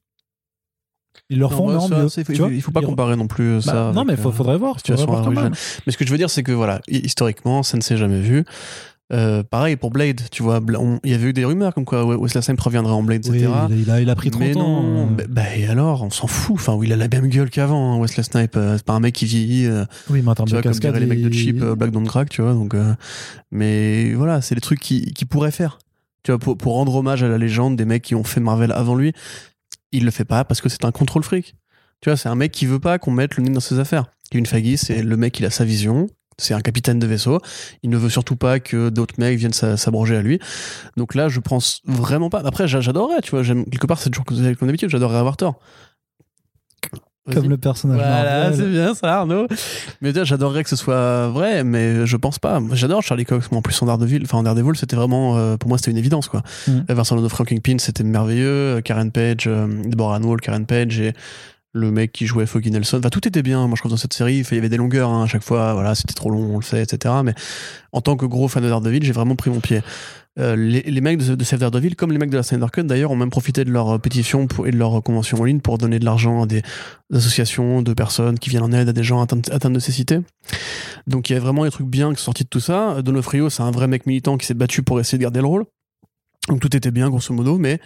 [1.28, 2.24] Ils le Non, refont, bah, ça, mieux.
[2.24, 3.92] tu vois il faut pas Ils re- comparer non plus euh, Bah, ça.
[3.94, 4.76] non, mais il euh, faudrait voir.
[4.78, 5.50] situation faudrait voir.
[5.86, 8.20] Mais ce que je veux dire, c'est que voilà, hi- historiquement, ça ne s'est jamais
[8.20, 8.44] vu.
[9.12, 10.60] Euh, pareil pour Blade, tu vois,
[11.04, 13.52] il y avait eu des rumeurs comme quoi Wesley Snipes reviendrait en Blade, Oui, etc.
[13.68, 14.82] il, a, il a- il pris 30 mais ans.
[14.82, 15.06] non, euh.
[15.10, 16.54] bah, bah, et alors, on s'en fout.
[16.56, 18.56] Enfin, il a la même gueule qu'avant, hein, Wesley Snipes.
[18.56, 19.66] Euh, c'est pas un mec qui vieillit.
[19.66, 21.74] euh, Oui, mais en termes de vois, comme diraient les mecs de il- cheap, euh,
[21.74, 22.54] Black Don't Crack, tu vois.
[22.54, 22.74] Donc,
[23.50, 25.78] mais voilà, c'est des trucs qu'il qui pourrait faire.
[26.22, 28.72] Tu vois, pour, pour rendre hommage à la légende des mecs qui ont fait Marvel
[28.72, 29.12] avant lui,
[29.92, 31.54] il le fait pas parce que c'est un contrôle fric.
[32.00, 34.06] Tu vois, c'est un mec qui veut pas qu'on mette le nez dans ses affaires.
[34.30, 36.06] Kevin Feige, c'est le mec, il a sa vision.
[36.38, 37.38] C'est un capitaine de vaisseau.
[37.82, 40.38] Il ne veut surtout pas que d'autres mecs viennent s'a- s'abroger à lui.
[40.96, 42.42] Donc là, je pense vraiment pas.
[42.44, 43.42] Après, j'a- j'adorerais, tu vois.
[43.44, 44.90] Quelque part, c'est toujours comme d'habitude.
[44.90, 45.60] J'adorerais avoir tort.
[47.32, 49.46] Comme le personnage Voilà, c'est bien ça, Arnaud.
[50.02, 52.60] Mais j'adorerais que ce soit vrai, mais je pense pas.
[52.72, 53.50] J'adore Charlie Cox.
[53.50, 55.96] Moi, en plus, en Daredevil, enfin, en Daredevil, c'était vraiment, euh, pour moi, c'était une
[55.96, 56.42] évidence, quoi.
[56.68, 56.70] Mm.
[56.90, 58.82] Euh, Vincent D'Onofrio Kingpin, c'était merveilleux.
[58.84, 61.14] Karen Page, euh, Deborah Wall, Karen Page et
[61.74, 62.98] le mec qui jouait Foggy Nelson.
[62.98, 63.66] Enfin, tout était bien.
[63.66, 65.74] Moi, je trouve dans cette série, il y avait des longueurs, hein, à chaque fois.
[65.74, 67.14] Voilà, c'était trop long, on le sait, etc.
[67.24, 67.34] Mais
[67.92, 69.82] en tant que gros fan de Daredevil, j'ai vraiment pris mon pied.
[70.38, 73.10] Euh, les, mecs de, de Save Daredevil, comme les mecs de la Snyder Cut d'ailleurs,
[73.10, 75.98] ont même profité de leur pétition pour- et de leur convention en ligne pour donner
[75.98, 76.62] de l'argent à des
[77.12, 80.18] associations de personnes qui viennent en aide à des gens atteints, atteints de nécessité.
[81.06, 83.00] Donc il y a vraiment des trucs bien qui sont sortis de tout ça.
[83.02, 85.66] Donofrio, c'est un vrai mec militant qui s'est battu pour essayer de garder le rôle.
[86.48, 87.80] Donc tout était bien, grosso modo, mais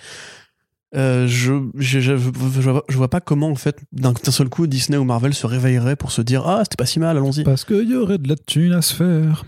[0.97, 4.97] euh, je, je, je, je vois- je pas comment, en fait, d'un seul coup, Disney
[4.99, 7.45] ou Marvel se réveillerait pour se dire Ah, c'était pas si mal, allons-y.
[7.45, 9.45] Parce qu'il y aurait de la thune à se faire.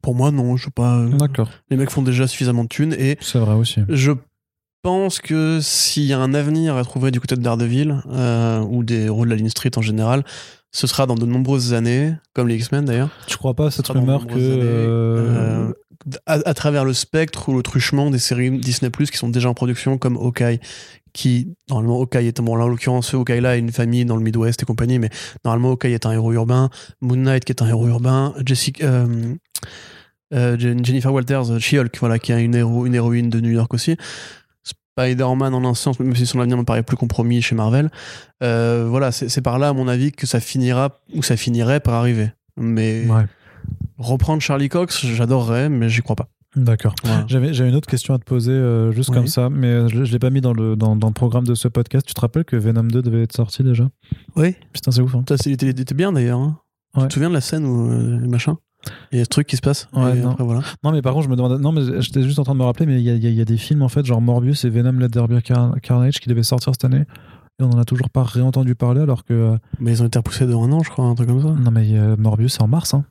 [0.00, 0.96] Pour moi, non, je sais pas.
[0.98, 1.50] euh, D'accord.
[1.70, 3.80] Les mecs font déjà suffisamment de thunes et C'est vrai aussi.
[3.88, 4.12] je
[4.82, 8.82] pense que s'il y a un avenir à trouver du côté de Daredevil, euh, ou
[8.84, 10.24] des rôles de la ligne street en général,
[10.72, 13.88] ce sera dans de nombreuses années, comme les X-Men d'ailleurs, Tu crois pas à cette
[13.88, 14.34] rumeur que.
[14.38, 15.72] euh,
[16.26, 19.54] à, travers le spectre ou le truchement des séries Disney Plus qui sont déjà en
[19.54, 20.58] production, comme Hawkeye,
[21.12, 24.22] qui, normalement, Hawkeye est, bon, là, en l'occurrence, ce Hawkeye-là a une famille dans le
[24.22, 25.10] Midwest et compagnie, mais
[25.44, 26.70] normalement, Hawkeye est un héros urbain,
[27.00, 29.34] Moon Knight qui est un héros urbain, Jessica, euh,
[30.34, 33.50] euh, Jen- Jennifer Walters, euh, She-Hulk, voilà, qui a une, héro, une héroïne de New
[33.50, 33.96] York aussi.
[34.64, 37.90] Spider-Man en un sens, même si son avenir me paraît plus compromis chez Marvel.
[38.40, 42.30] Voilà, c'est par là, à mon avis, que ça finira, ou ça finirait par arriver.
[42.58, 43.24] Mais Ouais,
[44.02, 46.28] reprendre Charlie Cox, j'adorerais, mais j'y crois pas.
[46.56, 46.94] d'accord.
[47.28, 49.14] J'avais j'avais une autre question à te poser, euh, juste Oui.
[49.16, 51.14] comme ça, mais euh, je, l'ai- je l'ai pas mis dans le, dans, dans le
[51.14, 52.06] programme de ce podcast.
[52.06, 53.88] Tu te rappelles que Venom 2 devait être sorti déjà?
[54.36, 54.54] Oui.
[54.72, 55.14] Putain, c'est ouf.
[55.14, 55.24] Hein.
[55.28, 56.38] Ça, c'est- il était, il était bien d'ailleurs.
[56.40, 56.58] hein.
[56.94, 57.02] Ouais.
[57.04, 58.56] Tu te souviens de la scène où euh, machin?
[59.12, 59.88] Il y a ce truc qui se passe.
[59.94, 60.32] Ouais, non.
[60.32, 60.60] après, voilà.
[60.82, 61.56] Non, mais par contre, je me demandais.
[61.56, 63.26] Non, mais j'étais juste en train de me rappeler, mais il y a, il y
[63.28, 65.40] a- il y a des films, en fait, genre Morbius et Venom Let There Be
[65.40, 67.04] Car- Carnage qui devaient sortir cette année.
[67.60, 69.56] Et on en a toujours pas réentendu parler, alors que.
[69.78, 71.48] Mais ils ont été repoussés de un an, je crois, un truc comme ça.
[71.58, 73.04] Non, mais euh, Morbius, c'est en mars, hein.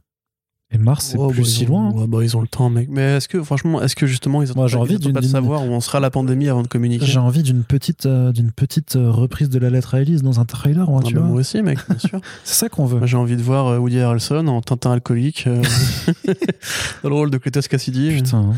[0.74, 1.90] Et mars, c'est Oh, plus bah, si ont- loin.
[1.90, 1.94] hein.
[1.94, 2.88] ouais, bah, ils ont le temps, mec.
[2.90, 5.20] Mais est-ce que, franchement, est-ce que justement, ils Moi, attendent j'ai pas- envie ils pas
[5.20, 8.32] de savoir où on sera la pandémie avant de communiquer J'ai envie d'une petite, euh,
[8.32, 11.14] d'une petite euh, reprise de la lettre à Elise dans un trailer, moi, Ah, tu
[11.16, 11.30] bah, vois.
[11.30, 12.22] moi aussi, mec, bien sûr.
[12.46, 13.00] C'est ça qu'on veut.
[13.00, 15.62] Moi, j'ai envie de voir euh, Woody Harrelson en Tintin alcoolique euh,
[17.04, 18.12] dans le rôle de Cletus Cassidy.
[18.16, 18.54] Putain.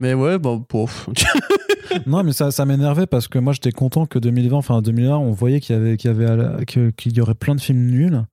[0.00, 1.08] Mais ouais, bon, pouf.
[2.06, 5.30] non, mais ça, ça m'énervait parce que moi, j'étais content que 2020, enfin 2001, on
[5.30, 8.24] voyait qu'il y avait, y qu'il y aurait plein de films nuls.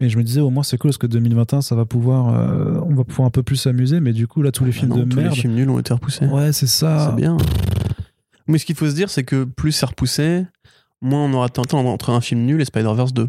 [0.00, 2.80] Et je me disais, au moins, c'est cool parce que 2021, ça va pouvoir, euh,
[2.86, 4.00] on va pouvoir un peu plus s'amuser.
[4.00, 5.34] Mais du coup, là, tous les Bah films non, de tous merde.
[5.34, 6.26] les films nuls ont été repoussés.
[6.26, 7.08] Ouais, c'est ça.
[7.10, 7.36] C'est bien.
[8.46, 10.44] Mais ce qu'il faut se dire, c'est que plus c'est repoussé,
[11.02, 13.28] moins on aura temps entre un film nul et Spider-Verse 2,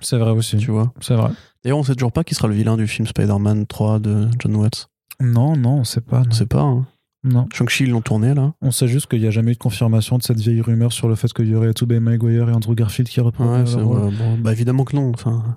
[0.00, 0.56] C'est vrai aussi.
[0.56, 0.92] tu vois.
[1.00, 1.30] C'est vrai.
[1.62, 4.56] D'ailleurs, on sait toujours pas qui sera le vilain du film Spider-Man 3 de John
[4.56, 4.88] Watts.
[5.20, 6.22] Non, non, on sait pas.
[6.26, 6.62] On sait pas.
[6.62, 6.86] Hein.
[7.22, 7.46] Non.
[7.52, 8.54] Shang-Chi, ils l'ont tourné, là.
[8.62, 11.06] On sait juste qu'il n'y a jamais eu de confirmation de cette vieille rumeur sur
[11.06, 14.52] le fait qu'il y aurait Tobey Maguire et Andrew Garfield qui reprennent Ouais, bon, bah
[14.52, 15.10] évidemment que non.
[15.12, 15.56] Enfin,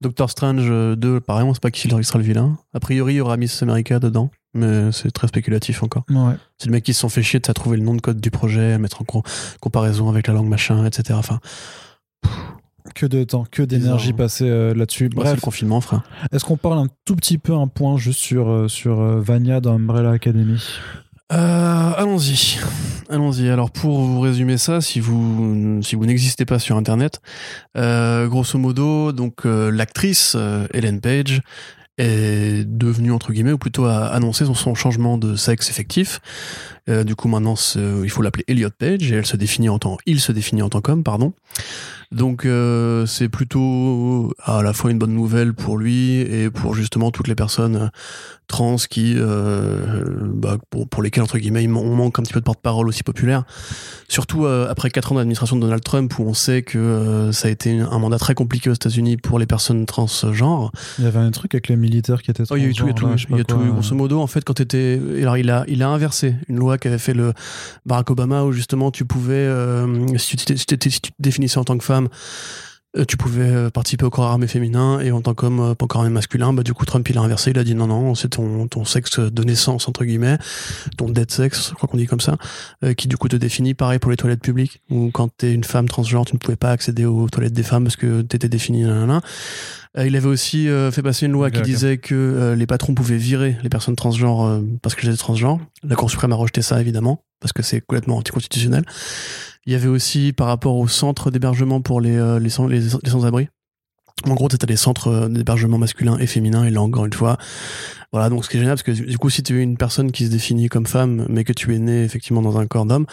[0.00, 2.58] Doctor Strange euh, 2, pareil, on sait pas qui sera le vilain.
[2.74, 6.02] A priori, il y aura Miss America dedans, mais c'est très spéculatif encore.
[6.10, 6.34] Ouais.
[6.58, 8.32] C'est le mec qui se sont fait chier de trouver le nom de code du
[8.32, 9.22] projet, à mettre en co-
[9.60, 11.16] comparaison avec la langue machin, etc.
[11.18, 11.38] Enfin,
[12.94, 14.16] Que de temps, que d'énergie Bizarre.
[14.16, 15.08] passée euh, là-dessus.
[15.08, 16.02] Bref, le confinement, frère.
[16.32, 19.60] est-ce qu'on parle un tout petit peu, un point juste sur, euh, sur euh, Vania
[19.60, 20.62] dans Umbrella Academy?
[21.32, 22.58] Euh, allons-y.
[23.10, 23.48] Allons-y.
[23.48, 27.20] Alors pour vous résumer ça, si vous si vous n'existez pas sur internet,
[27.76, 31.40] euh, grosso modo, donc euh, l'actrice euh, Ellen Page
[31.98, 36.20] est devenue entre guillemets ou plutôt a annoncé son, son changement de sexe effectif.
[36.88, 37.54] Euh, du coup maintenant
[38.04, 40.68] il faut l'appeler Elliot Page et elle se définit en tant il se définit en
[40.68, 41.32] tant qu'homme pardon.
[42.12, 47.10] Donc euh, c'est plutôt à la fois une bonne nouvelle pour lui et pour justement
[47.10, 47.90] toutes les personnes
[48.46, 50.04] trans qui, euh,
[50.34, 53.44] bah, pour, pour lesquels, entre guillemets, on manque un petit peu de porte-parole aussi populaire.
[54.08, 57.48] Surtout euh, après quatre ans d'administration de Donald Trump, où on sait que euh, ça
[57.48, 60.70] a été un mandat très compliqué aux États-Unis pour les personnes transgenres.
[60.98, 62.74] Il y avait un truc avec les militaires qui étaient Oh, il y a eu
[62.74, 63.58] tout, il y a tout, là, il y a tout.
[63.58, 66.98] Grosso modo, en fait, quand t'étais, alors il a, il a inversé une loi qu'avait
[66.98, 67.32] fait le
[67.84, 71.76] Barack Obama, où justement tu pouvais, euh, si, tu si tu te définissais en tant
[71.76, 71.95] que femme,
[72.96, 75.86] euh, tu pouvais euh, participer au corps armé féminin et en tant qu'homme euh, pas
[75.86, 78.14] corps armé masculin bah du coup Trump il a inversé il a dit non non
[78.14, 80.38] c'est ton ton sexe de naissance entre guillemets
[80.96, 82.36] ton dead sex je crois qu'on dit comme ça
[82.84, 85.64] euh, qui du coup te définit pareil pour les toilettes publiques où quand t'es une
[85.64, 88.84] femme transgenre tu ne pouvais pas accéder aux toilettes des femmes parce que t'étais défini.
[88.84, 89.20] Euh,
[90.06, 93.56] il avait aussi euh, fait passer une loi qui disait que les patrons pouvaient virer
[93.62, 95.58] les personnes transgenres parce que j'étais transgenre.
[95.82, 98.84] La Cour suprême a rejeté ça, évidemment, parce que c'est complètement anticonstitutionnel.
[99.66, 102.80] Il y avait aussi, par rapport au centre d'hébergement pour les, euh, les, sans- les,
[102.80, 103.48] les sans-abri,
[104.24, 107.36] en gros, c'était des centres euh, d'hébergement masculin et féminin, et là, encore une fois,
[108.16, 110.10] voilà, donc ce qui est génial, parce que du coup, si tu es une personne
[110.10, 113.04] qui se définit comme femme, mais que tu es né effectivement dans un corps d'homme,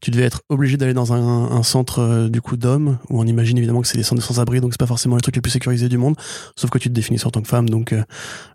[0.00, 3.58] tu devais être obligé d'aller dans un, centre euh, du coup d'hommes, où on imagine
[3.58, 5.50] évidemment que c'est des centres de sans-abri, donc c'est pas forcément les trucs les plus
[5.50, 6.16] sécurisés du monde,
[6.56, 8.02] sauf que tu te définis en tant que femme, donc euh,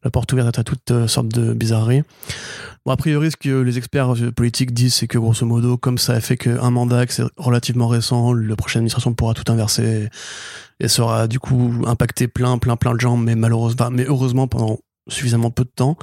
[0.03, 2.01] la porte ouverte à toutes euh, sortes de bizarreries.
[2.83, 5.99] Bon, a priori, ce que les experts euh, politiques disent, c'est que grosso modo, comme
[5.99, 10.09] ça a fait qu'un mandat, que c'est relativement récent, la prochaine administration pourra tout inverser
[10.79, 14.79] et sera du coup impacté plein, plein, plein de gens, mais malheureusement, mais heureusement pendant
[15.07, 15.97] suffisamment peu de temps.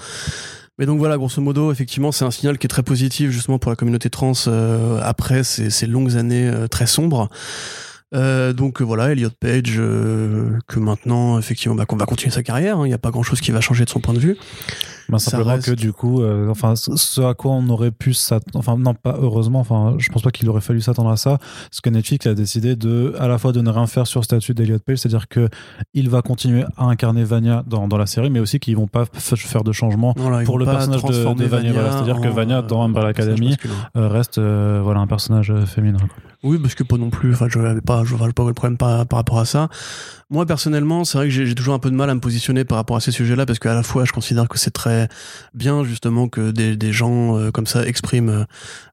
[0.78, 3.70] Mais donc voilà, grosso modo, effectivement, c'est un signal qui est très positif justement pour
[3.70, 7.28] la communauté trans euh, après ces, longues années euh, très sombres.
[8.14, 12.42] Euh, donc euh, voilà, Elliot Page, euh, que maintenant, effectivement, bah, qu'on va continuer sa
[12.42, 12.78] carrière.
[12.78, 12.86] hein.
[12.86, 14.36] Il n'y a pas grand-chose qui va changer de son point de vue.
[15.10, 18.58] Ça simplement reste- que du coup, euh, enfin, ce à quoi on aurait pu s'attendre,
[18.58, 21.38] enfin, non, pas heureusement, enfin, je pense pas qu'il aurait fallu s'attendre à ça,
[21.70, 24.24] parce que Netflix a décidé de, à la fois de ne rien faire sur le
[24.24, 25.48] statut d'Eliot Page, c'est-à-dire que
[25.94, 29.04] il va continuer à incarner Vania dans, dans la série, mais aussi qu'ils vont pas
[29.14, 31.92] faire de changement, Voilà, Pour le personnage de- de Vanya, voilà.
[31.92, 33.56] C'est-à-dire que en, Vanya, dans Umbrella Academy,
[33.94, 35.98] reste, voilà, un personnage féminin.
[36.00, 36.27] quoi.
[36.44, 37.32] Oui, parce que pas non plus.
[37.32, 39.68] Enfin, je n'avais pas, je vois pas le problème par, rapport à ça.
[40.30, 42.76] Moi, personnellement, c'est vrai que j'ai toujours un peu de mal à me positionner par
[42.76, 45.08] rapport à ces sujets-là, parce qu'à la fois, je considère que c'est très
[45.54, 48.44] bien, justement, que des, gens euh, comme ça expriment euh,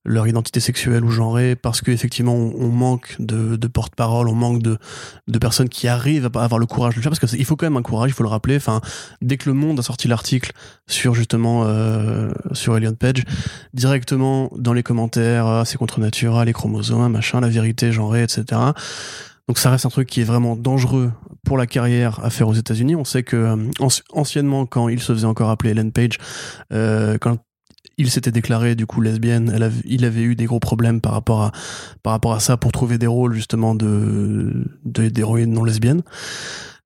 [0.05, 4.77] leur identité sexuelle ou genrée, parce qu'effectivement, on, manque de, porte-parole, on manque de,
[5.39, 7.77] personnes qui arrivent à avoir le courage de le faire, parce qu'il faut quand même
[7.77, 8.55] un courage, il faut le rappeler.
[8.55, 8.81] Enfin,
[9.21, 10.51] dès que le Monde a sorti l'article
[10.87, 13.23] sur justement euh, sur Elliot Page,
[13.73, 18.43] directement dans les commentaires, ah, c'est contre nature, les chromosomes, machin, la vérité genrée, etc.
[19.47, 21.11] Donc ça reste un truc qui est vraiment dangereux
[21.45, 22.95] pour la carrière à faire aux États-Unis.
[22.95, 26.17] On sait que euh, anci- anciennement, quand il se faisait encore appeler Ellen Page,
[26.73, 27.37] euh, quand
[27.97, 31.51] il s'était déclaré du coup lesbienne, il avait eu des gros problèmes par rapport à
[32.03, 36.01] par rapport à ça pour trouver des rôles justement de de- d'héroïnes non lesbiennes.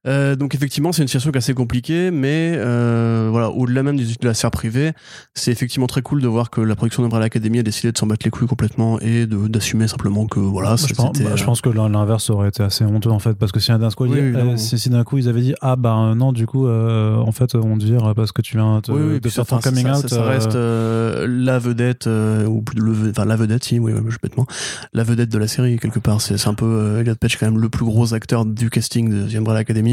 [0.08, 3.98] Euh, donc effectivement, c'est une situation qui est assez compliquée, mais euh, voilà, au-delà même
[3.98, 4.94] de la sphère privée,
[5.34, 8.08] c'est effectivement très cool de voir que la production d'Umbrella Academy a décidé de s'en
[8.08, 11.46] battre les couilles complètement et de- d'assumer simplement que voilà, je, pense, bah, je euh,
[11.46, 14.06] pense que l'in- l'inverse aurait été assez honteux en fait, parce que si d'un coup,
[14.06, 14.56] Oui, euh, évidemment.
[14.58, 17.32] si, si d'un coup ils avaient dit ah bah euh, non du coup euh, en
[17.34, 19.62] fait on te vire parce que tu viens te- oui, oui, de faire ça, ton
[19.62, 20.02] coming ça, out.
[20.08, 23.92] ça, ça reste euh, la vedette euh, ou plus le, enfin la vedette, si, oui,
[24.08, 24.46] je bêtement,
[24.94, 26.22] la vedette de la série quelque part.
[26.22, 29.10] C'est c'est un peu euh, Elliot Page quand même le plus gros acteur du casting
[29.10, 29.89] de The Umbrella Academy.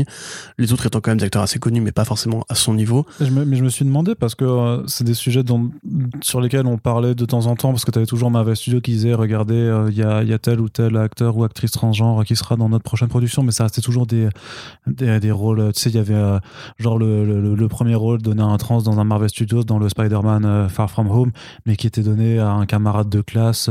[0.59, 3.06] Les autres étant quand même des acteurs assez connus, mais pas forcément à son niveau.
[3.20, 5.70] Je me- mais je me suis demandé parce que euh, c'est des sujets dont,
[6.23, 8.81] sur lesquels on parlait de temps en temps parce que tu avais toujours Marvel Studios
[8.81, 11.70] qui disait regardez euh, il y, a, y a tel ou tel acteur ou actrice
[11.70, 14.28] transgenre qui sera dans notre prochaine production mais ça restait toujours des,
[14.86, 16.39] des, des rôles tu sais il y avait euh,
[16.78, 19.78] genre le, le, le premier rôle donné à un trans dans un Marvel Studios dans
[19.78, 21.31] le Spider-Man Far From Home
[21.66, 23.68] mais qui était donné à un camarade de classe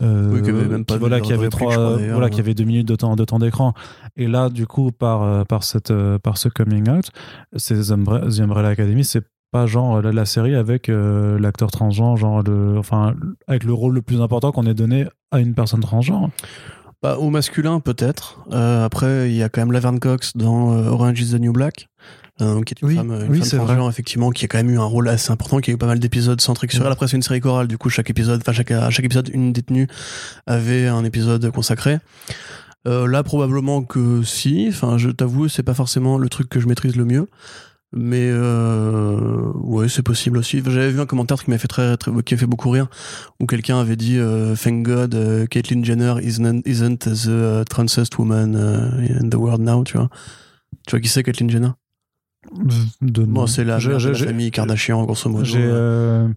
[0.00, 2.88] Oui, qui avait même pas qui, voilà qui avait trois voilà qui avait deux minutes
[2.88, 3.74] de temps de temps d'écran
[4.16, 7.10] et là du coup par par cette euh, par ce coming out
[7.56, 11.70] c'est The Umbre- The Umbrella Academy, c'est pas genre la, la série avec euh, l'acteur
[11.70, 13.14] transgenre, genre le, enfin
[13.46, 16.30] avec le rôle le plus important qu'on ait donné à une personne transgenre.
[17.02, 18.44] Bah, au masculin, peut-être.
[18.52, 21.52] Euh, après, il y a quand même Laverne Cox dans euh, Orange is the New
[21.52, 21.88] Black.
[22.40, 24.70] euh, qui est une Oui, femme, une oui, femme transgenre, effectivement, qui a quand même
[24.70, 26.86] eu un rôle assez important, qui a eu pas mal d'épisodes centriques sur Mm.
[26.86, 26.92] elle.
[26.92, 29.52] Après, c'est une série chorale, du coup, chaque épisode, enfin, chaque, à chaque épisode, une
[29.52, 29.88] détenue
[30.46, 31.98] avait un épisode consacré.
[32.86, 34.66] Euh, là, probablement que si.
[34.68, 37.28] Enfin, je t'avoue, c'est pas forcément le truc que je maîtrise le mieux.
[37.94, 40.62] Mais euh, ouais, c'est possible aussi.
[40.64, 42.88] J'avais vu un commentaire qui m'a fait très, très, qui a fait beaucoup rire,
[43.38, 48.16] où quelqu'un avait dit euh, "Thank God, euh, Caitlyn Jenner isn't, isn't the uh, transest
[48.18, 50.08] woman uh, in the world now." Tu vois.
[50.86, 51.68] Tu vois qui c'est Caitlyn Jenner?
[53.02, 55.44] De Bon, c'est la, la j'ai- famille Kardashian, grosso modo.
[55.44, 55.58] J'ai.
[55.62, 56.28] euh,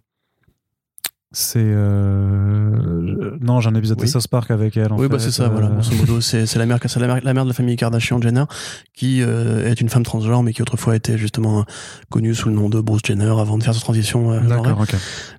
[1.37, 1.59] c'est.
[1.59, 4.05] euh, non, j'ai un épisode Oui.
[4.07, 4.93] de South Park avec elle.
[4.93, 5.67] en oui, bah c'est ça, euh, voilà.
[5.67, 8.45] Grosso modo, c'est la mère, c'est la mère, la mère de la famille Kardashian Jenner,
[8.93, 11.63] qui euh, est une femme transgenre, mais qui autrefois était justement euh,
[12.09, 14.31] connue sous le nom de Bruce Jenner avant de faire sa transition.
[14.31, 14.39] euh.
[14.41, 14.95] D'accord, ok.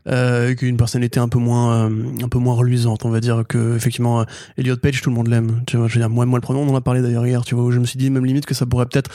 [0.08, 3.44] euh, qui une personnalité un peu moins euh, un peu moins reluisante on va dire
[3.48, 4.24] que effectivement euh,
[4.58, 6.60] Elliot Page tout le monde l'aime tu vois je veux dire moi moi le premier
[6.60, 8.46] on en a parlé d'ailleurs hier tu vois où je me suis dit même limite
[8.46, 9.10] que ça pourrait peut-être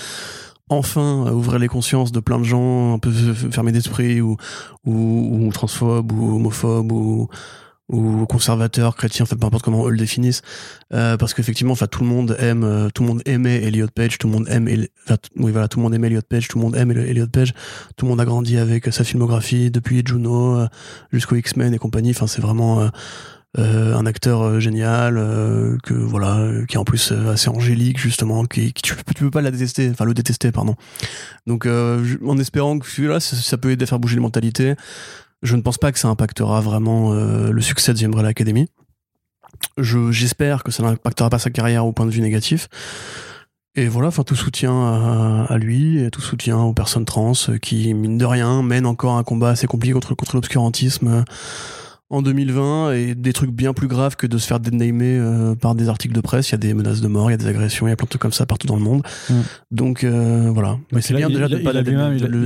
[0.71, 3.11] enfin ouvrir les consciences de plein de gens un peu
[3.51, 4.37] fermés d'esprit ou,
[4.85, 7.29] ou transphobes ou homophobes ou
[7.91, 10.41] ou conservateurs, chrétiens, enfin peu importe comment eux le définissent,
[10.93, 14.17] euh, parce qu'effectivement, enfin tout le monde aime, euh, tout le monde aimait Elliot Page,
[14.17, 14.69] tout le monde aime,
[15.03, 17.53] enfin, oui voilà, tout le monde aime Elliot Page, tout le monde aime Elliot Page,
[17.97, 20.67] tout le monde a grandi avec sa filmographie depuis Juno euh,
[21.11, 22.11] jusqu'au X-Men et compagnie.
[22.11, 22.89] Enfin, c'est vraiment
[23.57, 27.99] euh, un acteur euh, génial euh, que voilà, euh, qui est en plus assez angélique
[27.99, 30.75] justement, qui, qui- tu, peux- pas la détester, enfin le détester pardon.
[31.47, 34.75] Donc, en espérant que celui-là, ça, peut aider à faire bouger les mentalités.
[35.43, 38.67] Je ne pense pas que ça impactera vraiment le succès de The Umbrella Academy.
[39.77, 42.67] Je- J'espère que ça n'impactera pas sa carrière au point de vue négatif.
[43.75, 47.93] Et voilà, enfin tout soutien à, à lui et tout soutien aux personnes trans qui,
[47.93, 51.23] mine de rien, mènent encore un combat assez compliqué contre, contre l'obscurantisme
[52.11, 55.75] en 2020 et des trucs bien plus graves que de se faire dénamer euh, par
[55.75, 56.49] des articles de presse.
[56.49, 57.95] Il y a des menaces de mort, il y a des agressions, il y a
[57.95, 59.01] plein de trucs comme ça partout dans le monde.
[59.29, 59.33] Mm.
[59.71, 60.77] Donc euh, voilà.
[60.91, 61.83] Mais c'est bien il- déjà de il pas le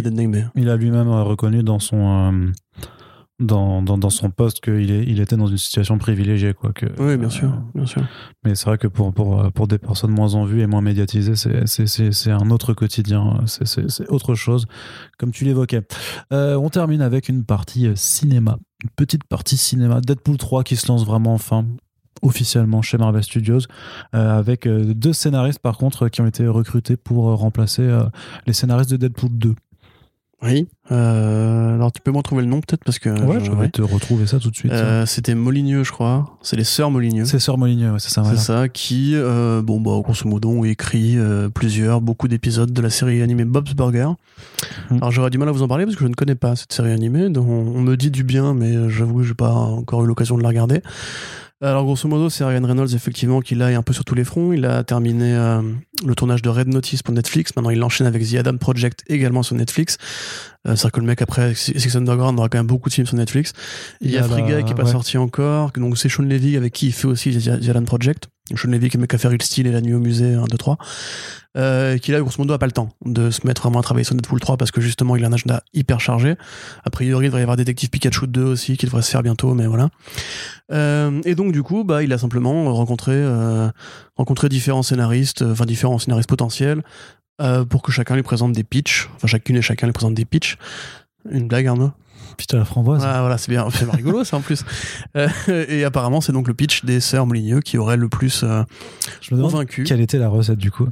[0.02, 0.46] dénamer.
[0.56, 2.52] Il a lui-même reconnu dans son euh,
[3.40, 6.72] dans, dans, dans son poste qu'il il était dans une situation privilégiée quoi.
[6.72, 8.02] Que, Oui, bien sûr, euh, bien sûr.
[8.44, 11.36] mais c'est vrai que pour, pour, pour des personnes moins en vue et moins médiatisées,
[11.36, 14.68] c'est, un autre quotidien, c'est, autre chose,
[15.18, 15.82] comme tu l'évoquais.
[16.32, 20.00] Euh, on termine avec une partie euh, cinéma, une petite partie cinéma.
[20.00, 21.66] Deadpool 3 qui se lance vraiment enfin
[22.22, 23.60] officiellement chez Marvel Studios
[24.16, 27.88] euh, avec deux scénaristes par contre qui ont été recrutés pour remplacer
[28.48, 29.56] les scénaristes de Deadpool 2.
[30.46, 30.68] Oui.
[30.92, 33.82] Euh, alors tu peux m'en trouver le nom peut-être parce que Ouais, je- vais te
[33.82, 34.72] retrouver ça tout de suite.
[34.72, 36.38] Euh, c'était Moligneux, je crois.
[36.44, 37.26] C'est les sœurs Moligneux.
[37.26, 38.24] c'est Sœur Moligneux, ouais, c'est ça.
[38.24, 42.82] C'est ça, qui, euh, bon, bah, grosso modo, ont écrit euh, plusieurs, beaucoup d'épisodes de
[42.82, 44.10] la série animée Bob's Burger.
[44.92, 44.98] Mm.
[44.98, 46.72] Alors, j'aurais du mal à vous en parler parce que je ne connais pas cette
[46.74, 47.30] série animée.
[47.30, 50.44] dont on me dit du bien, mais j'avoue que j'ai pas encore eu l'occasion de
[50.44, 50.82] la regarder.
[51.62, 54.26] Alors, grosso modo, c'est Ryan Reynolds, effectivement, qui là est un peu sur tous les
[54.26, 54.52] fronts.
[54.52, 55.62] Il a terminé euh,
[56.06, 57.56] le tournage de Red Notice pour Netflix.
[57.56, 59.98] Maintenant, il enchaîne avec The Adam Project également sur Netflix.
[60.68, 63.16] Euh, C'est-à-dire que le mec, après Six Underground, aura quand même beaucoup de films sur
[63.16, 63.54] Netflix.
[64.02, 64.92] Il y a Free Guy qui est pas ouais.
[64.92, 65.72] sorti encore.
[65.72, 68.28] Donc, c'est Sean Levy avec qui il fait aussi The Adam Project.
[68.56, 70.00] Sean Levy qui est le mec qui a fait Real Steel et La Nuit au
[70.00, 70.78] musée 1, 2, 3.
[71.58, 74.04] Euh, qui là, grosso modo, a pas le temps de se mettre vraiment à travailler
[74.04, 76.36] sur Deadpool 3 parce que justement, il a un agenda hyper chargé.
[76.84, 79.54] A priori, il devrait y avoir Détective Pikachu 2 aussi qui devrait se faire bientôt,
[79.54, 79.90] mais voilà.
[80.72, 83.70] Euh, et donc, du coup, bah, il a simplement rencontré, euh,
[84.16, 86.84] rencontré différents scénaristes, euh, enfin, différents scénaristes potentiels,
[87.70, 89.10] pour que chacun lui présente des pitchs.
[89.16, 90.58] Enfin, chacune et chacun lui présente des pitchs.
[91.30, 91.92] Une blague, Arnaud?
[92.38, 93.04] Putain, la framboise.
[93.06, 94.64] ah, voilà, c'est bien, c'est rigolo ça en plus.
[95.16, 95.28] Euh,
[95.70, 98.64] et apparemment, c'est donc le pitch des sœurs Moligneux qui aurait le plus euh,
[99.22, 99.84] je me convaincu.
[99.84, 100.88] quelle était la recette du coup.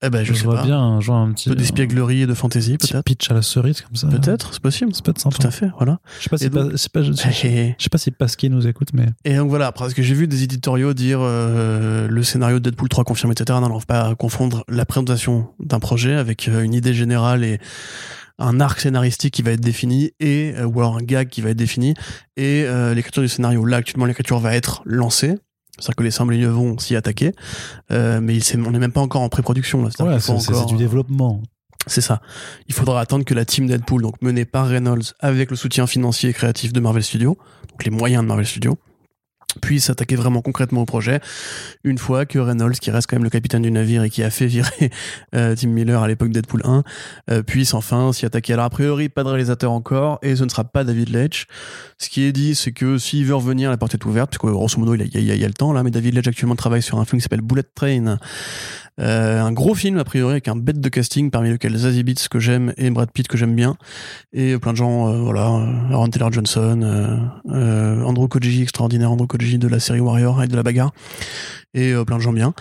[0.00, 0.62] Eh ben, je, sais vois pas.
[0.62, 3.02] bien un, genre un petit, peu d'espièglerie et de fantaisie, peut-être.
[3.02, 4.06] pitch à la cerise comme ça.
[4.06, 4.94] Peut-être, c'est possible.
[4.94, 5.38] Ça peut être sympa.
[5.38, 5.98] Tout à fait, voilà.
[6.18, 7.98] Je sais pas si, Et donc- pas- c'est pas- je, je- Et, je sais pas
[7.98, 9.06] si Pasquier nous écoute, mais
[9.36, 13.02] donc voilà, parce que j'ai vu des éditoriaux dire euh, le scénario de Deadpool 3
[13.02, 13.58] confirmé, etc.
[13.60, 17.58] Non, non, faut pas confondre la présentation d'un projet avec euh, une idée générale et
[18.38, 21.50] un arc scénaristique qui va être défini et euh, ou alors un gag qui va
[21.50, 21.94] être défini
[22.36, 23.64] et euh, l'écriture du scénario.
[23.64, 25.34] Là, actuellement, l'écriture va être lancée.
[25.80, 27.32] C'est-à-dire que les Saint-Brieuc vont s'y attaquer,
[27.92, 29.82] euh, mais il s'est- on n'est même pas encore en pré-production.
[29.84, 29.90] là.
[29.90, 31.40] C'est c'est- encore- c'est du développement.
[31.86, 32.20] C'est ça.
[32.66, 36.30] Il faudra attendre que la team Deadpool, donc menée par Reynolds, avec le soutien financier
[36.30, 37.38] et créatif de Marvel Studios,
[37.70, 38.76] donc les moyens de Marvel Studios,
[39.58, 41.20] puisse s'attaquer vraiment concrètement au projet.
[41.84, 44.30] Une fois que Reynolds, qui reste quand même le capitaine du navire et qui a
[44.30, 44.90] fait virer
[45.34, 46.82] euh, Tim Miller à l'époque Deadpool 1,
[47.30, 48.54] euh, puisse enfin s'y attaquer.
[48.54, 51.46] Alors a priori, pas de réalisateur encore, et ce ne sera pas David Leitch.
[51.98, 54.46] Ce qui est dit, c'est que s'il veut revenir, la porte est ouverte, parce que
[54.46, 56.98] grosso modo, il y a, a le temps là, mais David Leitch actuellement travaille sur
[56.98, 58.18] un film qui s'appelle Bullet Train,
[58.98, 62.28] euh, un gros film a priori avec un bête de casting parmi lesquels Zazie Beetz
[62.28, 63.76] que j'aime et Brad Pitt que j'aime bien
[64.32, 67.16] et plein de gens euh, voilà euh, Aaron Taylor Johnson euh,
[67.50, 70.92] euh, Andrew Koji extraordinaire Andrew Koji de la série Warrior avec de la bagarre
[71.74, 72.54] et plein de gens bien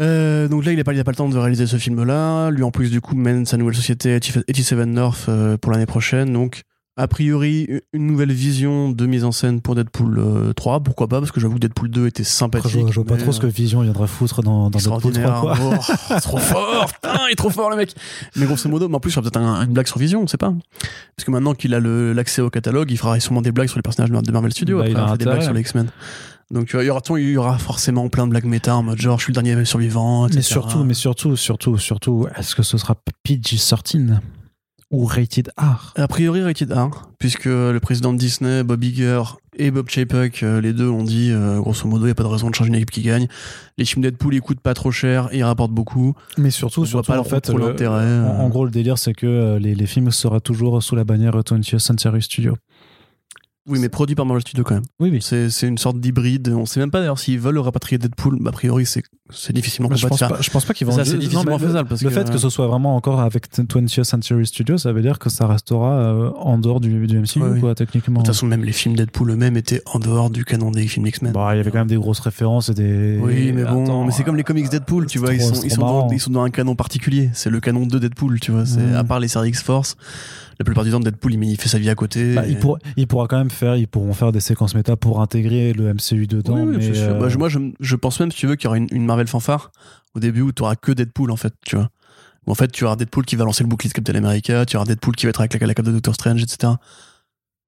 [0.00, 2.50] euh, donc là, il n'a pas, pas le temps de réaliser ce film-là.
[2.50, 6.32] Lui, en plus, du coup, mène sa nouvelle société 87 North euh, pour l'année prochaine.
[6.32, 6.62] Donc,
[6.98, 10.80] a priori, une nouvelle vision de mise en scène pour Deadpool euh, 3.
[10.80, 11.18] Pourquoi pas?
[11.20, 12.70] Parce que j'avoue que Deadpool 2 était Après, sympathique.
[12.70, 15.12] je, vois- je vois pas trop ce que euh, Vision viendra foutre dans, dans Deadpool
[15.12, 15.22] 3.
[15.22, 15.40] extraordinaire.
[15.40, 15.56] Quoi.
[15.60, 17.94] Oh, c'est trop fort, putain, il est trop fort le mec.
[18.36, 20.22] Mais grosso modo, mais en plus, il y aura peut-être un- une blague sur Vision,
[20.22, 20.54] on sait pas.
[21.16, 23.82] Parce que maintenant qu'il a l'accès au catalogue, il fera sûrement des blagues sur les
[23.82, 24.78] personnages de Marvel Studios.
[24.78, 25.88] Bah, après, il fera des blagues sur les X-Men.
[26.52, 29.18] Donc il y aura, il y aura forcément plein de blagues méta en mode genre
[29.18, 30.28] je suis le dernier survivant.
[30.32, 32.94] Mais surtout, mais surtout, surtout, surtout, est-ce que ce sera
[33.24, 34.18] PG-13
[34.90, 39.22] ou Rated R A priori rated R, puisque le président de Disney, Bob Iger
[39.58, 42.22] et Bob Chapek, euh, les deux ont dit, euh, grosso modo, il n'y a pas
[42.22, 43.26] de raison de changer une équipe qui gagne.
[43.78, 46.14] Les films Deadpool, ils coûtent pas trop cher et ils rapportent beaucoup.
[46.38, 48.38] Mais surtout, On voit surtout pas en fait, trop le- l'intérêt, en, euh.
[48.38, 51.78] en gros, le délire, c'est que les, les films seraient toujours sous la bannière 20th
[51.78, 52.54] Century Studio.
[53.68, 54.84] Oui, mais produit par Marvel Studios quand même.
[55.00, 55.18] Oui, oui.
[55.20, 56.48] C'est c'est une sorte d'hybride.
[56.50, 58.38] On sait même pas d'ailleurs s'ils veulent rapatrier Deadpool.
[58.46, 60.92] A priori, c'est c'est difficilement Je pense, pas, je pense pas qu'ils vont.
[60.92, 64.04] C'est non, difficilement faisable, parce le que- fait que ce soit vraiment encore avec 20th
[64.04, 67.48] Century Studio, ça veut dire que ça restera euh, en dehors du, du MCU, Ouais,
[67.54, 67.60] oui.
[67.60, 68.20] quoi, techniquement.
[68.20, 71.08] De toute façon, même les films Deadpool eux-mêmes étaient en dehors du canon des films
[71.08, 71.32] X-Men.
[71.32, 73.18] Bah, il y avait quand même des grosses références et des.
[73.20, 75.72] Oui, mais bon, Attends, mais c'est comme les comics Deadpool, tu vois, ils sont, ils,
[75.72, 77.30] sont dans, ils sont dans un canon particulier.
[77.32, 78.64] C'est le canon de Deadpool, tu vois.
[78.64, 78.94] C'est Mm.
[78.94, 79.96] à part les séries X-Force,
[80.58, 82.34] la plupart du temps Deadpool il, fait sa vie à côté.
[82.34, 84.96] Bah, et- il, pour- il pourra quand même faire, ils pourront faire des séquences méta
[84.96, 86.54] pour intégrer le MCU dedans.
[86.56, 87.10] Oui, oui, mais, c'est sûr.
[87.14, 88.88] euh, Bah, je- moi, je, je pense même, si tu veux, qu'il y aura une,
[88.90, 89.70] une Marvel fanfare
[90.14, 91.90] au début où tu auras que Deadpool, en fait, tu vois.
[92.46, 94.76] Où, en fait, tu auras Deadpool qui va lancer le bouclier de Captain America, tu
[94.76, 96.72] auras Deadpool qui va être avec la, la cape de Doctor Strange, etc.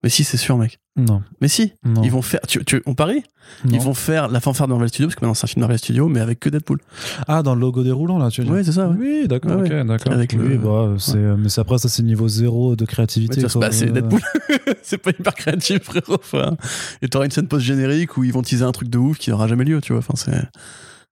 [0.05, 0.79] Mais si, c'est sûr, mec.
[0.97, 2.03] Non, Mais si, non.
[2.03, 2.41] ils vont faire.
[2.47, 3.23] Tu, tu- on parie?
[3.69, 5.79] Ils vont faire la fanfare de Marvel Studios, parce que maintenant c'est un film Marvel
[5.79, 6.79] Studios, mais avec que Deadpool.
[7.27, 8.97] Ah, dans le logo déroulant, là, tu veux Ouais, c'est ça, ouais.
[8.99, 10.13] Oui, d'accord, Ouais, ok, d'accord.
[10.13, 13.43] Avec oui, le- bah, c'est, euh, mais c'est après, ça, c'est niveau zéro de créativité.
[13.43, 13.61] quoi.
[13.61, 14.21] bah, c'est Euh, Deadpool.
[14.83, 16.15] c'est pas hyper créatif, frérot.
[16.15, 16.57] Enfin,
[17.03, 19.47] et t'auras une scène post-générique où ils vont teaser un truc de ouf qui n'aura
[19.49, 20.01] jamais lieu, tu vois.
[20.01, 20.31] Enfin, c'est.
[20.33, 20.43] Ouais.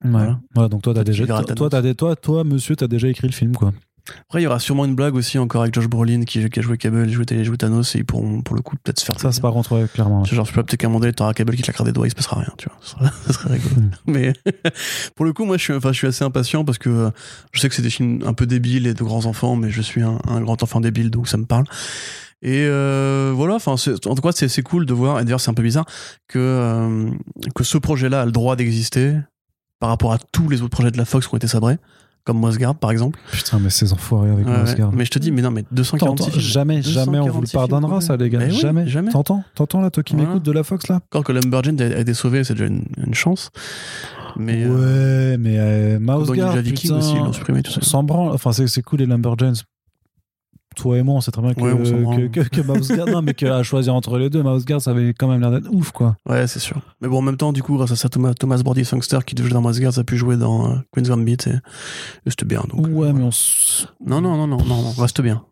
[0.04, 0.38] Voilà.
[0.56, 1.42] Ouais, donc toi, t'as déjà, toi,
[1.80, 3.72] des- toi, toi, monsieur, t'as déjà écrit le film, quoi.
[4.22, 6.62] Après, il y aura sûrement une blague aussi encore avec Josh Brolin qui, qui a
[6.62, 9.32] joué Cable, joué, joué Thanos et ils pourront, pour le coup, peut-être se faire Ça,
[9.32, 10.22] c'est par contre, ouais, clairement.
[10.22, 10.28] ouais.
[10.28, 12.06] Genre, je sais pas, peut-être qu'à un moment donné, t'auras Cable qui claquera des doigts,
[12.06, 12.78] il se passera rien, tu vois.
[12.82, 13.74] Ça serait, ça serait rigolo.
[13.76, 13.90] Hmm.
[14.06, 14.32] Mais
[15.16, 17.10] pour le coup, moi, je suis, enfin, je suis assez impatient parce que euh,
[17.52, 19.82] je sais que c'est des films un peu débiles et de grands enfants, mais je
[19.82, 21.64] suis un, un grand enfant débile, donc ça me parle.
[22.42, 25.20] Et euh, voilà, enfin, en tout cas, c'est c'est cool de voir.
[25.20, 25.86] Et d'ailleurs, c'est un peu bizarre
[26.28, 27.10] que euh,
[27.54, 29.16] que ce projet-là a le droit d'exister
[29.80, 31.78] par rapport à tous les autres projets de la Fox qui ont été sabrés,
[32.26, 33.18] comme Mosgard, par exemple.
[33.32, 34.90] Putain, mais ces enfoirés avec Ouais, gars.
[34.92, 36.42] Mais je te dis, mais non, mais 246 T'entends, films.
[36.44, 38.38] jamais, jamais on vous le 246 films, pardonnera, ça, les gars.
[38.40, 38.86] Mais oui, jamais.
[38.86, 39.10] jamais.
[39.12, 40.28] T'entends T'entends, là, toi qui Voilà.
[40.30, 43.14] m'écoutes de la Fox, là Encore que Lumberjane a été sauvé, c'est déjà une, une
[43.14, 43.50] chance.
[44.36, 47.80] Mais euh, Ouais, mais euh, Guard, Ninja Viking putain, aussi, ils l'ont supprimé tout ça.
[47.80, 48.32] sans branle.
[48.34, 49.54] Enfin, c'est c'est cool les Lumberjanes.
[50.76, 53.22] Toi et moi, on sait très bien que, Ouais, que, que, que Mouse Guard, non,
[53.22, 55.90] mais qu'à choisir entre les deux, Mouse Guard, ça avait quand même l'air d'être ouf,
[55.90, 56.16] quoi.
[56.28, 56.80] Ouais, c'est sûr.
[57.00, 59.34] Mais bon, en même temps, du coup, grâce à ça, Thomas, Thomas Brody Sangster qui
[59.34, 62.62] devait jouer dans Masgard, a pu jouer dans euh, Queen's Gambit et, et c'était bien.
[62.68, 65.42] Donc, ouais, euh, mais on s- Non, non, non, non, non, non, reste bien.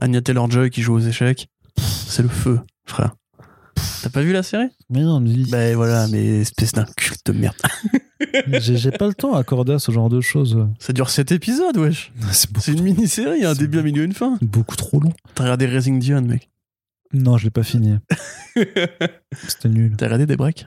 [0.00, 3.14] Anya Taylor-Joy qui joue aux échecs, c'est le feu, frère.
[4.02, 4.68] T'as pas vu la série?
[4.88, 7.54] Mais non, mais Ben voilà, mais espèce d'un culte de merde.
[8.48, 10.66] j'ai j'ai pas le temps à accorder à ce genre de choses.
[10.78, 12.12] Ça dure 7 épisodes, wesh.
[12.32, 14.38] C'est beaucoup, C'est une mini-série, il y a un C'est début, un milieu, une fin.
[14.42, 15.12] beaucoup trop long.
[15.34, 16.48] T'as regardé Raising Dion, mec.
[17.12, 17.96] Non, je l'ai pas fini.
[19.48, 19.94] C'était nul.
[19.96, 20.66] T'as regardé des breaks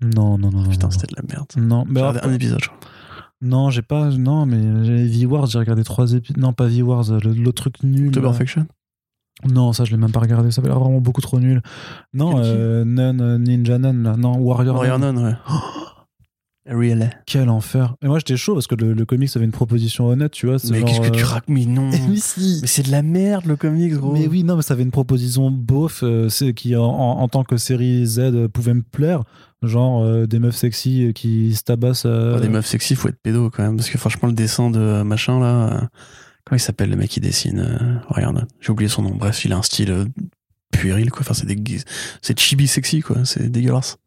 [0.00, 0.68] Non, non, non.
[0.68, 0.90] Putain, non.
[0.90, 1.46] c'était de la merde.
[1.56, 2.78] Non, J'ai mais regardé alors, un épisode, je crois.
[3.42, 4.10] non, j'ai pas.
[4.10, 6.38] Non, mais j'ai V-Wars, j'ai regardé trois épisodes.
[6.38, 8.08] Non, pas V-Wars, le- l'autre truc nul.
[8.08, 8.66] October là.
[9.48, 10.50] Non, ça, je l'ai même pas regardé.
[10.50, 11.62] Ça avait l'air vraiment beaucoup trop nul.
[12.12, 14.16] Non, euh, Nun, euh, Ninja Nun, là.
[14.16, 15.12] Non, Warrior, Warrior Nun.
[15.12, 15.34] Nun, ouais.
[16.68, 17.06] Really?
[17.26, 17.96] Quel enfer.
[18.02, 20.56] Et moi, j'étais chaud parce que le, le comics avait une proposition honnête, tu vois.
[20.70, 21.48] Mais genre, qu'est-ce que tu euh, racontes?
[21.48, 22.58] Mais non Mais si.
[22.60, 24.90] Mais c'est de la merde le comics, gros Mais oui, non, mais ça avait une
[24.90, 29.22] proposition beauf euh, qui, en, en- en tant que série Z, euh, pouvait me plaire.
[29.62, 32.06] Genre euh, des meufs sexy qui se tabassent.
[32.06, 33.76] Ah, Des meufs sexy, faut être pédo quand même.
[33.76, 35.88] Parce que franchement, le dessin de machin là.
[36.50, 39.14] Comment il s'appelle le mec qui dessine euh, Nun J'ai oublié son nom.
[39.14, 40.04] Bref, il a un style euh,
[40.72, 41.20] puéril quoi.
[41.20, 41.78] Enfin, c'est des...
[42.22, 43.24] c'est chibi sexy quoi.
[43.24, 43.98] C'est dégueulasse.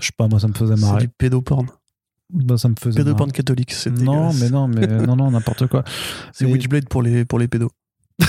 [0.00, 1.02] Je sais pas, moi ça me faisait C'est marrer.
[1.02, 1.66] du pédoporn.
[2.32, 5.84] Bah, ça me faisait Pédoporn catholique, c'est Non, mais non, mais non, non, n'importe quoi.
[6.32, 7.70] C'est Mais- Witchblade pour les, pour les pédos.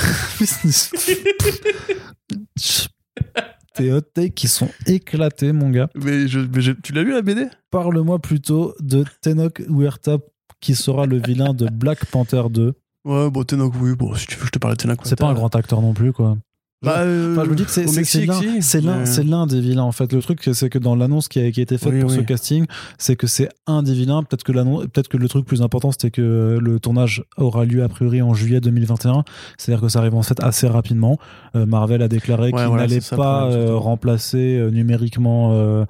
[3.74, 5.90] Tes hot takes qui sont éclatés, mon gars.
[5.95, 10.18] Mais, je, mais je- tu l'as lu la BD Parle-moi plutôt de Tenok Huerta
[10.60, 12.74] qui sera le vilain de Black Panther 2.
[13.06, 14.99] Ouais, bon, Tenok, oui, bon, si tu veux, je te parle de Tenok.
[15.03, 16.38] C'est pas un grand acteur non plus, quoi.
[16.84, 20.14] Bah, euh, Enfin, je me dis que c'est l'un si, mais- des vilains en fait.
[20.14, 22.19] Le truc c'est que dans l'annonce qui a, qui a été faite Oui, pour ce
[22.19, 22.65] casting
[22.99, 24.22] c'est que c'est un des vilains.
[24.22, 24.52] Peut-être que
[24.86, 28.36] peut-être que le truc plus important c'était que le tournage aura lieu a priori en
[28.36, 29.24] juillet 2021
[29.57, 31.18] c'est-à-dire que ça arrive en fait assez rapidement.
[31.56, 35.84] Euh, Marvel a déclaré Ouais, qu'il voilà, n'allait pas euh, remplacer euh, numériquement euh,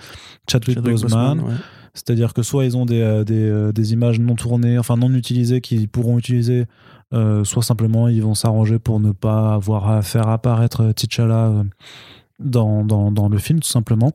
[0.50, 1.60] Chadwick, Chadwick Boseman, Boseman, ouais.
[1.96, 5.90] c'est-à-dire que soit ils ont des, des, des images non tournées, enfin non utilisées qu'ils
[5.90, 6.66] pourront utiliser,
[7.44, 11.64] soit simplement ils vont s'arranger pour ne pas avoir à faire apparaître euh, T'Challa euh,
[12.40, 14.12] dans, dans, dans le film, tout simplement.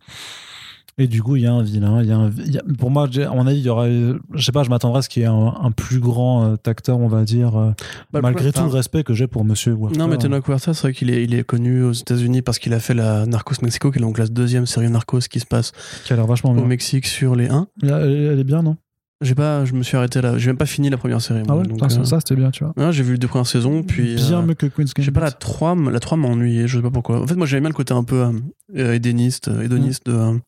[0.99, 2.03] Et du coup, il y a un vilain.
[2.03, 3.91] Il y a un, il y a- pour moi, à mon avis, il y aurait.
[4.35, 6.57] Je sais pas, je m'attendrais à ce qu'il y ait un, un plus grand euh,
[6.67, 7.71] acteur, on va dire, euh,
[8.13, 9.99] Bah, malgré tout le respect que j'ai pour Monsieur Huerta.
[9.99, 12.75] Non, mais Tenok Huerta, c'est vrai qu'il est, il est connu aux États-Unis parce qu'il
[12.75, 15.73] a fait la Narcos Mexico, qui est donc la deuxième série Narcos qui se passe
[16.05, 16.67] qui a l'air vachement au bien.
[16.67, 17.67] Mexique sur les 1.
[17.83, 18.77] Elle, elle est bien, non?
[19.23, 20.37] J'ai pas, je me suis arrêté là.
[20.37, 21.43] J'ai même pas fini la première série.
[21.49, 22.91] Ah ouais, donc, putain, ça, euh, ça, c'était bien, tu vois.
[22.93, 24.15] j'ai vu les deux premières saisons, puis.
[24.17, 25.33] bien euh, mieux que Queen's Je sais pas, Gambit.
[25.33, 27.23] la 3, m- la 3 m'a ennuyé, je sais pas pourquoi.
[27.23, 28.33] En fait, moi, j'aimais bien le côté un peu euh,
[28.77, 30.39] euh, hédoniste, euh, hédoniste de,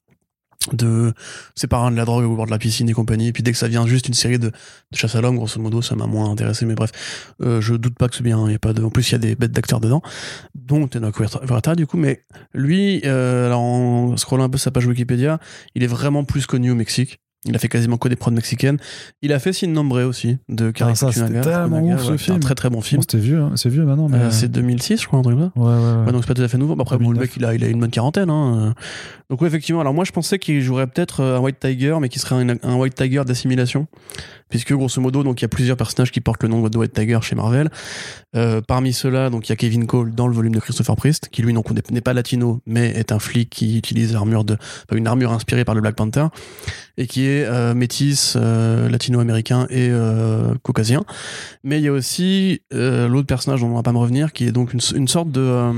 [0.73, 1.13] de
[1.55, 3.29] ses parents de la drogue au bord de la piscine et compagnie.
[3.29, 5.61] Et puis dès que ça vient juste une série de, de chasse à l'homme, grosso
[5.61, 6.65] modo, ça m'a moins intéressé.
[6.67, 6.91] Mais bref,
[7.41, 8.43] je doute pas que c'est bien.
[8.49, 8.83] Il y a pas de...
[8.83, 10.01] En plus, il y a des bêtes d'acteurs dedans,
[10.55, 11.99] dont Tenoch Huerta, du coup.
[11.99, 12.23] Mais
[12.55, 15.39] lui, alors en scrollant un peu sa page Wikipédia,
[15.75, 17.21] il est vraiment plus connu au Mexique.
[17.47, 18.79] Il a fait quasiment que des prods mexicaines.
[19.21, 22.55] Il a fait Sin Nombre aussi, de Cary Ah, c'était tellement ce ouais, un très
[22.55, 23.03] très bon Bon, film.
[23.03, 24.19] c'était vieux, hein, c'est vieux maintenant, mais.
[24.19, 25.37] Euh, c'est 2006, je crois, un truc.
[25.39, 25.71] Ouais, ouais,
[26.07, 26.13] ouais.
[26.13, 26.75] Donc c'est pas tout à fait nouveau.
[26.81, 27.21] Après, bon, le 2009.
[27.21, 28.31] mec, il a, il a une bonne quarantaine.
[28.31, 28.75] Hein.
[29.35, 29.81] Donc, effectivement.
[29.81, 32.75] Alors, moi, je pensais qu'il jouerait peut-être euh, un White Tiger, mais qui serait un,
[32.77, 33.89] White Tiger d'assimilation.
[34.49, 36.93] Puisque, grosso modo, donc, il y a plusieurs personnages qui portent le nom de White
[36.93, 37.69] Tiger chez Marvel.
[38.37, 41.31] Euh, parmi ceux-là, donc, il y a Kevin Cole dans le volume de Christopher Priest,
[41.33, 44.17] qui lui, n'est- pas latino, mais est un flic qui utilise
[44.93, 46.27] une armure inspirée par le Black Panther,
[46.97, 49.91] et qui est euh, métis, latino-américain et
[50.63, 51.03] caucasien.
[51.65, 54.53] Mais il y a aussi l'autre personnage dont on va pas me revenir, qui est
[54.53, 55.73] donc une sorte de.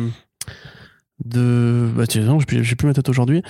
[1.25, 1.89] De.
[1.97, 3.43] Bah, tiens, non, j'ai plus, ma tête aujourd'hui.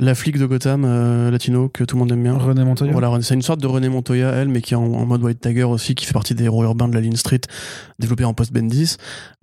[0.00, 2.38] La flic de Gotham, euh, latino, que tout le monde aime bien.
[2.38, 2.92] René Montoya.
[2.92, 5.40] Voilà, c'est une sorte de René Montoya, elle, mais qui est en, en mode White
[5.40, 7.40] Tiger aussi, qui fait partie des héros urbains de la Ligne Street,
[7.98, 8.94] développé en post-Bendis.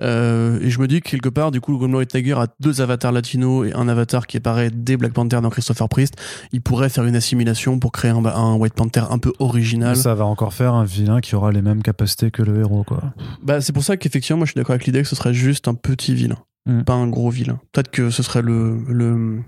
[0.02, 2.80] Euh, et je me dis que quelque part, du coup, le White Tiger a deux
[2.80, 6.14] avatars latinos et un avatar qui pareil des Black Panther dans Christopher Priest.
[6.54, 9.98] Il pourrait faire une assimilation pour créer un, un White Panther un peu original.
[9.98, 13.14] Ça va encore faire un vilain qui aura les mêmes capacités que le héros, quoi.
[13.44, 15.68] Bah, c'est pour ça qu'effectivement, moi, je suis d'accord avec l'idée que ce serait juste
[15.68, 16.82] un petit vilain, Mm.
[16.84, 17.60] pas un gros vilain.
[17.72, 18.80] Peut-être que ce serait le.
[18.88, 19.42] le...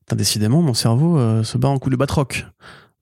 [0.00, 2.44] Putain, décidément, mon cerveau euh, se bat en coup de batroc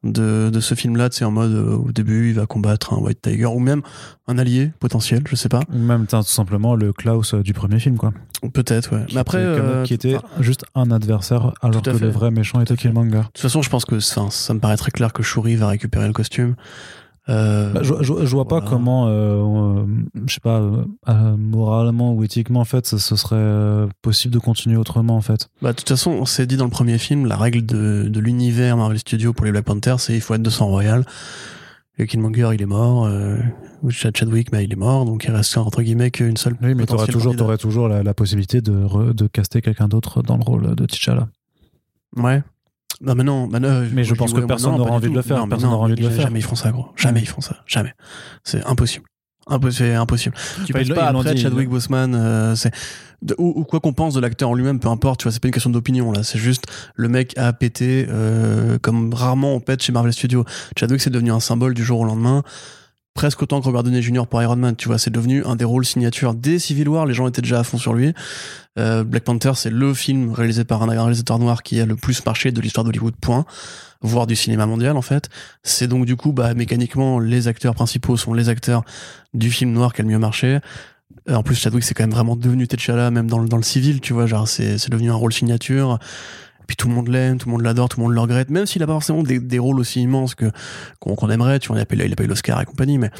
[0.03, 1.09] de, de ce film-là.
[1.11, 3.82] C'est en mode, euh, au début, il va combattre un White Tiger ou même
[4.27, 5.61] un allié potentiel, je sais pas.
[5.73, 8.12] Ou même, tout simplement, le Klaus euh, du premier film, quoi.
[8.53, 9.05] Peut-être, ouais.
[9.07, 9.41] Qui Mais après.
[9.41, 12.05] était, euh, qui était enfin, juste un adversaire, alors que fait.
[12.05, 12.77] le vrai méchant était.
[12.77, 13.19] Killmonger.
[13.19, 15.69] de toute façon, je pense que ça, ça me paraît très clair que Shuri va
[15.69, 16.55] récupérer le costume.
[17.31, 19.85] Euh, Bah, je, je- je vois pas comment, euh, euh,
[20.27, 20.61] je sais pas,
[21.09, 25.48] euh, moralement ou éthiquement, en fait, ce, ce serait possible de continuer autrement, en fait.
[25.62, 28.20] Bah, de toute façon, on s'est dit dans le premier film, la règle de, de
[28.20, 31.05] l'univers Marvel Studios pour les Black Panthers, c'est il faut être de sang royal.
[31.98, 33.05] Et Killmonger, il est mort.
[33.05, 33.36] Euh,
[33.90, 35.05] Chad Chadwick, bah, il est mort.
[35.05, 36.55] Donc il reste entre guillemets qu'une seule.
[36.62, 40.23] Oui, mais t'aurais toujours, t'aurais toujours la, la possibilité de, re- de caster quelqu'un d'autre
[40.23, 41.28] dans le rôle de T'Challa.
[42.16, 42.43] Ouais.
[43.02, 43.47] Non, mais non.
[43.47, 45.70] bah, non, Mais je pense que ouais, personne n'aura envie de le faire, Non, personne
[45.70, 46.22] n'aura envie de le faire.
[46.24, 46.86] Jamais ils feront ça, gros.
[46.97, 47.56] Jamais ils feront ça.
[47.66, 47.94] Jamais.
[48.44, 49.05] C'est impossible.
[49.48, 50.35] Impo- c'est impossible.
[50.66, 52.70] Tu passes pas après dit, Chadwick Boseman, euh, c'est
[53.22, 55.18] de- ou, ou quoi qu'on pense de l'acteur en lui-même, peu importe.
[55.20, 56.22] Tu vois, c'est pas une question d'opinion là.
[56.22, 56.64] C'est juste
[56.94, 60.44] le mec a pété euh, comme rarement on pète chez Marvel Studios.
[60.78, 62.43] Chadwick c'est devenu un symbole du jour au lendemain.
[63.15, 64.27] Presque autant que Robert Downey Jr.
[64.28, 67.07] pour Iron Man, tu vois, c'est devenu un des rôles signatures dès Civil War.
[67.07, 68.15] Les gens étaient déjà à fond sur lui.
[68.78, 72.24] Euh, Black Panther, c'est le film réalisé par un réalisateur noir qui a le plus
[72.24, 73.15] marché de l'histoire d'Hollywood.
[73.20, 73.45] Point
[74.03, 75.28] voire du cinéma mondial en fait.
[75.62, 78.82] C'est donc du coup bah mécaniquement les acteurs principaux sont les acteurs
[79.35, 80.61] du film noir qui a le mieux marché.
[81.28, 83.62] Euh, En plus Chadwick c'est quand même vraiment devenu T'Challa même dans le, dans le
[83.62, 85.99] civil, tu vois, genre c'est devenu un rôle signature.
[86.70, 88.64] Puis tout le monde l'aime, tout le monde l'adore, tout le monde le regrette, même
[88.64, 90.52] s'il a pas forcément des, des rôles aussi immenses que
[91.01, 92.97] qu'on aimerait, tu vois, il a pas, eu- il a pas eu l'Oscar et compagnie,
[92.97, 93.10] mais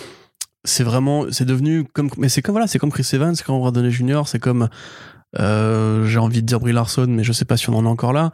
[0.63, 3.69] c'est vraiment, c'est devenu comme, mais c'est comme voilà, c'est comme Chris Evans, c'est comme
[3.73, 4.69] Downey Jr., c'est comme,
[5.41, 7.89] euh, j'ai envie de dire Brie Larson, mais je sais pas si on en est
[7.89, 8.31] encore là.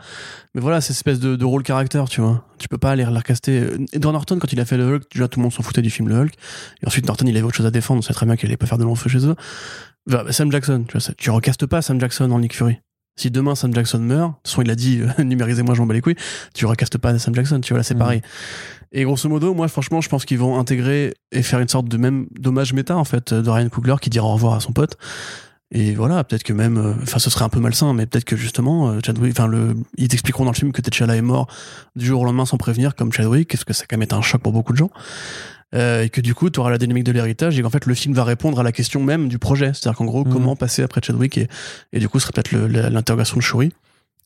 [0.54, 2.44] Mais voilà, cette espèce de, de rôle caractère, tu vois.
[2.58, 3.68] Tu peux pas aller la recaster.
[3.94, 5.88] Edward Norton, quand il a fait le Hulk, déjà tout le monde s'en foutait du
[5.90, 6.34] film Le Hulk.
[6.82, 8.56] Et ensuite, Norton, il avait autre chose à défendre, on sait très bien qu'il allait
[8.58, 9.34] pas faire de long feu chez eux.
[10.06, 12.78] Bah, Sam Jackson, tu vois, ça- tu recastes pas Sam Jackson en Nick Fury.
[13.18, 15.86] Si demain Sam Jackson meurt, de toute façon il a dit euh, numérisez-moi, je m'en
[15.86, 16.16] bats les couilles,
[16.54, 18.00] tu recastes pas Sam Jackson, tu vois, là c'est Mhm.
[18.00, 18.22] pareil.
[18.92, 21.96] Et grosso modo, moi franchement, je pense qu'ils vont intégrer et faire une sorte de
[21.96, 24.96] même dommage méta en fait de Ryan Coogler qui dira au revoir à son pote.
[25.72, 28.36] Et voilà, peut-être que même, euh, enfin, ce serait un peu malsain, mais peut-être que
[28.36, 31.48] justement, euh, Chadwick, enfin, le, ils t'expliqueront dans le film que T'Challa est mort
[31.96, 34.14] du jour au lendemain sans prévenir, comme Chadwick, parce que ça a quand même été
[34.14, 34.90] un choc pour beaucoup de gens.
[35.74, 37.94] Euh, et que du coup, tu auras la dynamique de l'héritage et qu'en fait, le
[37.94, 39.72] film va répondre à la question même du projet.
[39.74, 40.32] C'est-à-dire qu'en gros, Mhm.
[40.32, 41.48] comment passer après Chadwick et,
[41.92, 42.52] et du coup, ce serait peut-être
[42.90, 43.72] l'interrogation de Shuri,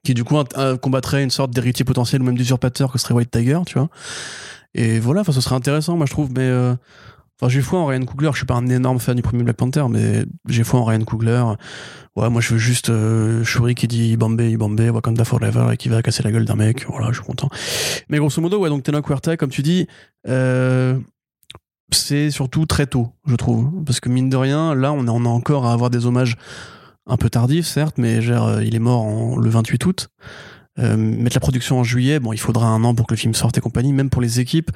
[0.04, 0.36] qui du coup
[0.82, 3.88] combattrait une sorte d'héritier potentiel ou même d'usurpateur que serait White Tiger, tu vois.
[4.74, 6.74] Et voilà, enfin, ce serait intéressant, moi, je trouve, mais euh,
[7.42, 8.28] Enfin, j'ai foi en Ryan Coogler.
[8.32, 11.00] Je suis pas un énorme fan du premier Black Panther, mais j'ai foi en Ryan
[11.04, 11.42] Coogler.
[12.14, 15.88] Ouais, moi, je veux juste euh, Shuri qui dit Bombay, Bombay, Wakanda Forever et qui
[15.88, 16.84] va casser la gueule d'un mec.
[16.86, 17.48] Voilà, je suis content.
[18.10, 19.86] Mais grosso modo, ouais, donc Tena Huerta, comme tu dis,
[20.28, 20.98] euh,
[21.92, 23.70] c'est surtout très tôt, je trouve.
[23.84, 26.36] Parce que mine de rien, là, on on est encore à avoir des hommages
[27.06, 30.08] un peu tardifs, certes, mais euh, il est mort en- le 28 août.
[30.78, 33.34] Euh, mettre la production en juillet, bon, il faudra un an pour que le film
[33.34, 34.70] sorte et compagnie, même pour les équipes,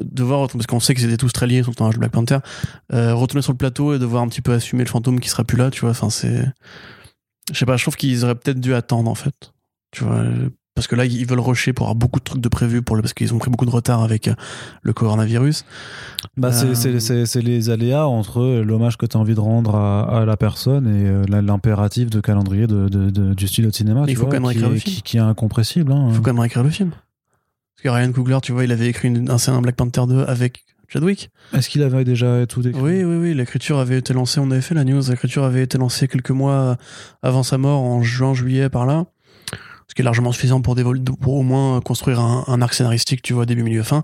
[0.00, 2.12] de voir, parce qu'on sait qu'ils étaient tous très liés sur le tournage de Black
[2.12, 2.38] Panther,
[2.92, 5.44] euh, retourner sur le plateau et devoir un petit peu assumer le fantôme qui sera
[5.44, 6.44] plus là, tu vois, enfin, c'est.
[7.52, 9.52] Je sais pas, je trouve qu'ils auraient peut-être dû attendre, en fait.
[9.90, 10.22] Tu vois,
[10.74, 13.02] parce que là, ils veulent rusher pour avoir beaucoup de trucs de prévus, pour le,
[13.02, 14.34] parce qu'ils ont pris beaucoup de retard avec euh,
[14.82, 15.64] le coronavirus.
[16.36, 20.22] Bah, c'est- Euh, c'est- les aléas entre l'hommage que tu as envie de rendre à,
[20.22, 24.04] à la personne et euh, l'impératif de calendrier de, de- de- du studio de cinéma.
[24.08, 24.94] Il faut vois, quand même qui, écrire le film.
[24.96, 25.92] qui, qui est incompressible.
[25.92, 26.06] hein.
[26.08, 26.90] Il faut quand même réécrire le film.
[26.90, 30.24] Parce que Ryan Coogler, tu vois, il avait écrit une- un scénario Black Panther 2
[30.26, 31.30] avec Chadwick.
[31.52, 34.60] Est-ce qu'il avait déjà tout décrit Oui, oui, oui, l'écriture avait été lancée, on avait
[34.60, 36.76] fait la news, l'écriture avait été lancée quelques mois
[37.22, 39.06] avant sa mort, en juin, juillet, par là.
[39.88, 43.46] Ce qui est largement suffisant pour, au moins construire un, un arc scénaristique, tu vois,
[43.46, 44.02] début, milieu, fin.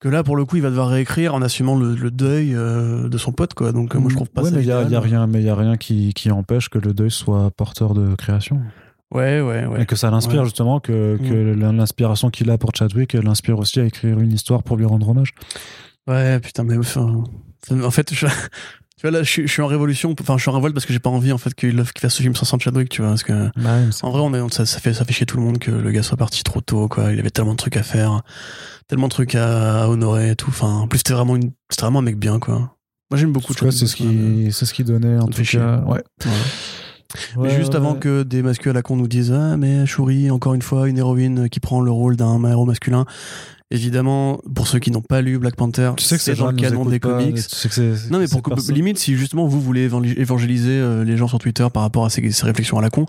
[0.00, 3.08] Que là, pour le coup, il va devoir réécrire en assumant le, le deuil euh,
[3.08, 3.72] de son pote, quoi.
[3.72, 5.40] Donc, euh, moi, je trouve pas Ouais, ça mais il y y a rien, mais
[5.40, 8.60] il y a rien qui, qui empêche que le deuil soit porteur de création.
[9.12, 9.82] Ouais, ouais, ouais.
[9.82, 10.44] Et que ça l'inspire Ouais.
[10.44, 14.76] justement, que, que l'inspiration qu'il a pour Chadwick l'inspire aussi à écrire une histoire pour
[14.76, 15.30] lui rendre hommage.
[16.06, 17.24] Ouais, putain, mais enfin,
[17.70, 18.26] en fait, je,
[19.04, 20.86] tu vois, là, je, suis- je suis en révolution, enfin, je suis en révolte parce
[20.86, 23.22] que j'ai pas envie, en fait, qu'il fasse ce film sans Chadwick, tu vois, parce
[23.22, 23.50] que,
[24.02, 25.90] en vrai, on est, ça, ça fait, ça fait chier tout le monde que le
[25.90, 27.12] gars soit parti trop tôt, quoi.
[27.12, 28.22] Il avait tellement de trucs à faire,
[28.88, 30.48] tellement de trucs à, à honorer et tout.
[30.48, 32.76] Enfin, en plus, c'était vraiment une, c'était vraiment un mec bien, quoi.
[33.10, 35.82] Moi, j'aime beaucoup c'est ce qui, c'est ce qui donnait en tout fait cas.
[35.86, 36.02] Ouais.
[37.36, 37.98] Mais juste ouais, avant ouais.
[38.00, 40.98] que des masculins à la con nous disent Ah, mais Shuri, encore une fois, une
[40.98, 43.04] héroïne qui prend le rôle d'un héros masculin.
[43.70, 46.50] Évidemment, pour ceux qui n'ont pas lu Black Panther, tu sais que c'est ces dans
[46.50, 47.34] le canon des pas, comics.
[47.36, 50.70] tu sais que c'est- Non mais pour que, limite si justement vous voulez évangé- évangéliser
[50.72, 53.06] euh, les gens sur Twitter par rapport à ces, ces réflexions à la con,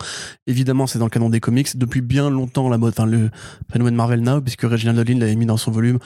[0.47, 3.29] évidemment c'est dans le canon des comics depuis bien longtemps la mode, enfin le
[3.71, 5.99] phénomène Marvel Now puisque Reginald Dolin l'avait mis dans son volume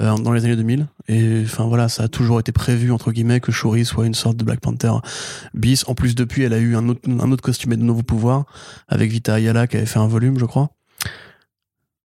[0.00, 3.40] euh, dans les années 2000 et enfin voilà ça a toujours été prévu entre guillemets
[3.40, 4.92] que Shuri soit une sorte de Black Panther
[5.54, 5.84] bis.
[5.88, 8.44] En plus depuis elle a eu un autre un autre costume et de nouveaux pouvoirs
[8.88, 10.70] avec Vita Ayala qui avait fait un volume je crois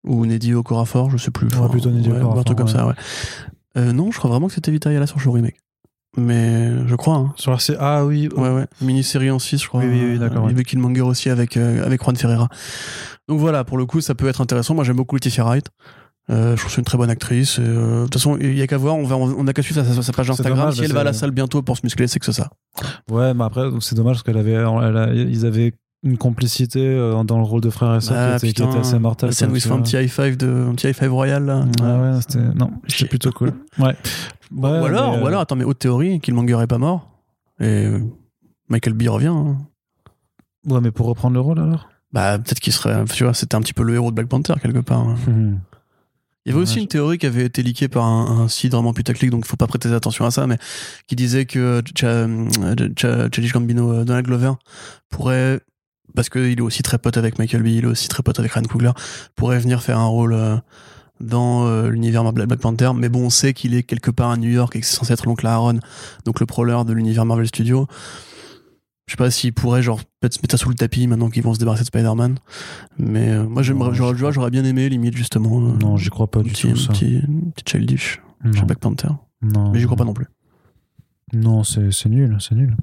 [0.03, 1.47] ou Neddy Okorafor je sais plus.
[1.57, 2.73] Ouais, plutôt Nnedi ouais, un truc comme ouais.
[2.73, 2.93] ça ouais.
[3.77, 5.55] Euh, non je crois vraiment que c'était Vita Ayala sur Shuri mec.
[6.17, 7.33] Mais je crois hein.
[7.37, 8.27] Sur RC Ah oui.
[8.35, 8.65] Ouais, ouais.
[8.81, 9.79] Mini-série en 6, je crois.
[9.79, 12.49] Oui, oui, oui, d'accord, Il y avait Killmonger aussi avec, euh, avec Juan Ferreira.
[13.29, 14.75] Donc voilà, pour le coup, ça peut être intéressant.
[14.75, 15.67] Moi, j'aime beaucoup Laetitia Wright.
[16.29, 17.59] Euh, je trouve c'est une très bonne actrice.
[17.59, 18.95] euh, De toute façon, il y a qu'à voir.
[18.97, 20.57] On, va, on a qu'à suivre sa, sa- page Instagram.
[20.59, 22.49] dommage, si elle va à la salle bientôt pour se muscler, c'est que c'est ça.
[23.09, 25.71] Ouais, mais après, c'est dommage parce qu'elle avait, elle a- ils avaient
[26.03, 28.79] une complicité euh, dans le rôle de frère et sœur Ah, qui, était, qui était
[28.79, 29.29] assez mortelle.
[29.29, 31.65] Tu se fait un petit high five de, un petit high five royal, là.
[31.83, 33.53] Ah ouais, c'était, non, c'était plutôt cool.
[33.77, 33.95] Ouais.
[34.55, 37.07] ou, alors, mais, euh, ou alors, attends, mais haute théorie, Killmonger est pas mort.
[37.59, 37.99] Et euh,
[38.69, 39.27] Michael B revient.
[39.27, 39.57] hein.
[40.67, 41.87] Ouais, mais pour reprendre le rôle alors?
[42.13, 44.53] Bah, peut-être qu'il serait, tu vois, c'était un petit peu le héros de Black Panther,
[44.61, 44.99] quelque part.
[44.99, 45.15] hein.
[46.45, 48.93] Il y avait aussi une théorie qui avait été leakée par un, un site vraiment
[48.93, 50.57] putaclic, donc il faut pas prêter attention à ça, mais
[51.07, 52.27] qui disait que Ch-
[52.75, 54.53] Ch- Ch- Childish Gambino, Donald Glover,
[55.11, 55.59] pourrait,
[56.15, 58.51] parce qu'il est aussi très pote avec Michael B, il est aussi très pote avec
[58.51, 58.91] Ryan Coogler,
[59.35, 60.57] pourrait venir faire un rôle euh,
[61.19, 64.37] dans euh, l'univers Marvel- Black Panther, mais bon, on sait qu'il est quelque part à
[64.37, 65.79] New York et que c'est censé être l'oncle Aaron,
[66.25, 67.87] donc le proleur de l'univers Marvel Studios.
[69.07, 71.43] Je sais pas s'il pourrait genre peut-être se mettre ça sous le tapis maintenant qu'ils
[71.43, 72.37] vont se débarrasser de Spider-Man.
[72.97, 75.59] Mais euh, moi j'aimerais j'aurais bien aimé limite justement.
[75.59, 76.77] Non, j'y crois pas du petit, tout.
[76.77, 76.91] Ça.
[76.91, 77.21] un petit,
[77.67, 78.21] childish
[78.55, 79.09] chez Black Panther.
[79.41, 80.27] non, Mais j'y crois pas non plus.
[81.33, 82.75] Non, c'est, c'est nul, c'est nul.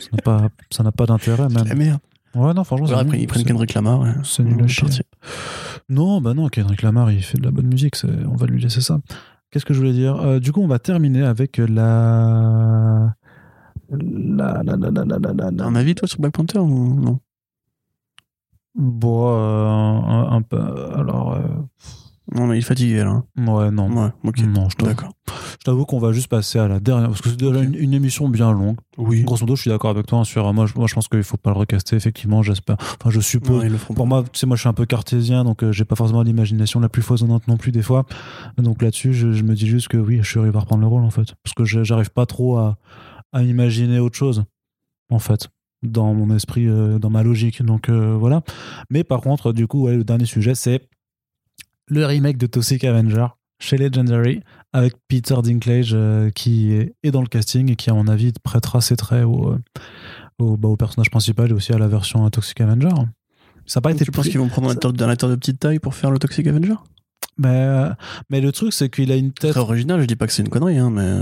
[0.00, 1.66] Ça n'a pas, ça n'a pas d'intérêt même.
[1.66, 2.00] La merde.
[2.34, 4.04] Ouais, non, franchement, Alors c'est après ils prennent Kendrick Lamar.
[4.24, 4.86] c'est nul à chier.
[5.88, 7.94] Non, bah non, Kendrick Lamar, il fait de la bonne musique,
[8.30, 8.98] on va lui laisser ça.
[9.50, 10.16] Qu'est-ce que je voulais dire?
[10.16, 13.14] Euh, Du coup, on va terminer avec la.
[13.88, 17.20] La, la, la, la, la, la, la, un avis toi sur Black Panther ou non?
[18.74, 20.58] Bon, euh, un, un peu.
[20.94, 21.34] Alors.
[21.34, 21.40] euh,
[22.34, 23.22] Non mais il est fatigué là.
[23.36, 23.88] Ouais, non.
[23.90, 24.38] Ouais, ok.
[24.40, 25.12] Non, je D'accord.
[25.28, 25.32] je
[25.64, 28.28] J'avoue qu'on va juste passer à la dernière, parce que c'est déjà une, une émission
[28.28, 28.76] bien longue.
[28.98, 29.22] Oui.
[29.22, 30.52] Grosso modo, je suis d'accord avec toi hein, sur.
[30.52, 32.76] Moi, je, moi, je pense qu'il faut pas le recaster, effectivement, j'espère.
[32.80, 33.64] Enfin, je suppose.
[33.64, 35.94] Non, Pour moi, tu sais, moi, je suis un peu cartésien, donc euh, j'ai pas
[35.96, 38.06] forcément l'imagination la plus foisonnante non plus des fois.
[38.58, 41.10] Donc là-dessus, je, je me dis juste que oui, Shuri va reprendre le rôle en
[41.10, 42.76] fait, parce que je- j'arrive pas trop à,
[43.32, 44.44] à imaginer autre chose,
[45.10, 45.48] en fait,
[45.82, 47.62] dans mon esprit, euh, dans ma logique.
[47.64, 48.42] Donc euh, voilà.
[48.90, 50.88] Mais par contre, du coup, ouais, le dernier sujet, c'est
[51.88, 53.26] le remake de Toxic Avenger
[53.58, 54.42] chez Legendary
[54.72, 58.80] avec Peter Dinklage euh, qui est, dans le casting et qui, à mon avis, prêtera
[58.80, 59.58] ses traits au, euh,
[60.38, 62.90] au, bah, au personnage principal et aussi à la version Toxic Avenger.
[63.64, 65.58] Ça n'a pas été tu penses qu'ils vont prendre un acteur, un acteur de petite
[65.58, 66.74] taille pour faire le Toxic Avenger?
[67.38, 67.90] Mais, euh,
[68.30, 69.52] mais le truc, c'est qu'il a une tête.
[69.52, 71.20] Très original, je dis pas que c'est une connerie, hein, mais.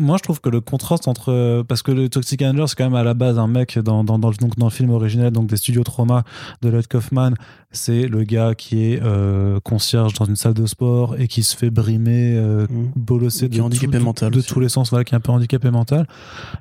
[0.00, 1.62] Moi, je trouve que le contraste entre.
[1.68, 4.18] Parce que le Toxic Avenger, c'est quand même à la base un mec dans, dans,
[4.18, 6.24] dans, le- donc, dans le film original donc des studios Trauma
[6.62, 7.34] de Lloyd Kaufman.
[7.70, 11.56] C'est le gars qui est euh, concierge dans une salle de sport et qui se
[11.56, 12.90] fait brimer, euh, hmm.
[12.96, 14.48] bolosser de, est handicapé tout- mental de aussi.
[14.48, 16.06] tous les sens, voilà, qui est un peu handicapé mental.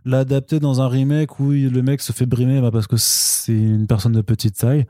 [0.06, 3.54] L'adapter dans un remake où il- le mec se fait brimer bah, parce que c'est
[3.54, 4.86] une personne de petite taille.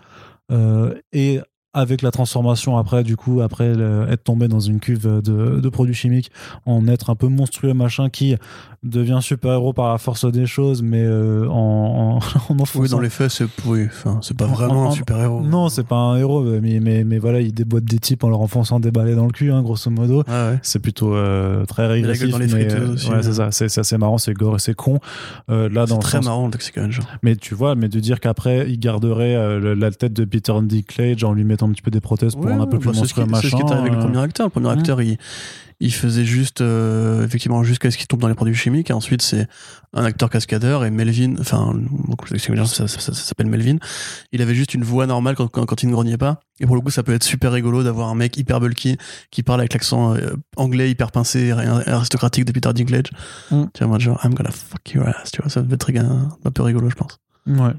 [0.52, 1.40] Euh, et
[1.80, 5.70] avec la transformation après, du coup, après le- être tombé dans une cuve de, de
[5.70, 6.32] produits chimiques,
[6.66, 8.36] en être un peu monstrueux, machin, qui
[8.84, 12.20] devient super-héros par la force des choses, mais euh, en, en,
[12.54, 14.92] en enfonçant- Oui, dans les faits, c'est oui, enfin, c'est pas vraiment En- en- un
[14.92, 15.42] super-héros.
[15.42, 18.40] Non, c'est pas un héros, mais, mais, mais voilà, il déboîte des types en leur
[18.42, 20.24] enfonçant des balais dans le cul, hein, grosso modo.
[20.28, 20.60] Ouais.
[20.62, 22.30] C'est plutôt euh, très régressif.
[22.30, 23.52] dans les mais, euh, aussi, ouais, c'est ça.
[23.52, 25.00] C'est assez marrant, c'est gore et c'est con.
[25.50, 27.02] Euh, là, dans très sens- marrant le Toxic Avenger.
[27.24, 31.34] Mais tu vois, mais de dire qu'après, il garderait la tête de Peter Dinklage en
[31.34, 33.06] lui mettant un petit peu des prothèses pour Ouais, un peu ouais, plus bah, c'est
[33.08, 34.46] ce qui- monstrueux, C'est ce qui est arrivé avec le euh, premier acteur.
[34.48, 35.18] Le premier acteur, il,
[35.82, 38.90] il faisait juste, euh, effectivement, jusqu'à ce qu'il tombe dans les produits chimiques.
[38.90, 39.48] Et ensuite, c'est
[39.94, 40.84] un acteur cascadeur.
[40.84, 41.74] Et Melvin, enfin,
[42.28, 43.78] ça, ça, ça- ça- ça s'appelle Melvin.
[44.34, 46.42] Il avait juste une voix normale quand, quand, quand il ne grognait pas.
[46.60, 48.98] Et pour le coup, ça peut être super rigolo d'avoir un mec hyper bulky
[49.32, 51.52] qui parle avec l'accent euh, anglais hyper pincé et
[51.90, 53.12] aristocratique de Peter Dinklage.
[53.52, 53.66] Hmm.
[53.74, 55.32] Tu vois, moi, genre, I'm gonna fuck your ass.
[55.32, 57.20] Tu vois, ça peut être un, un peu rigolo, je pense.
[57.48, 57.72] Ouais.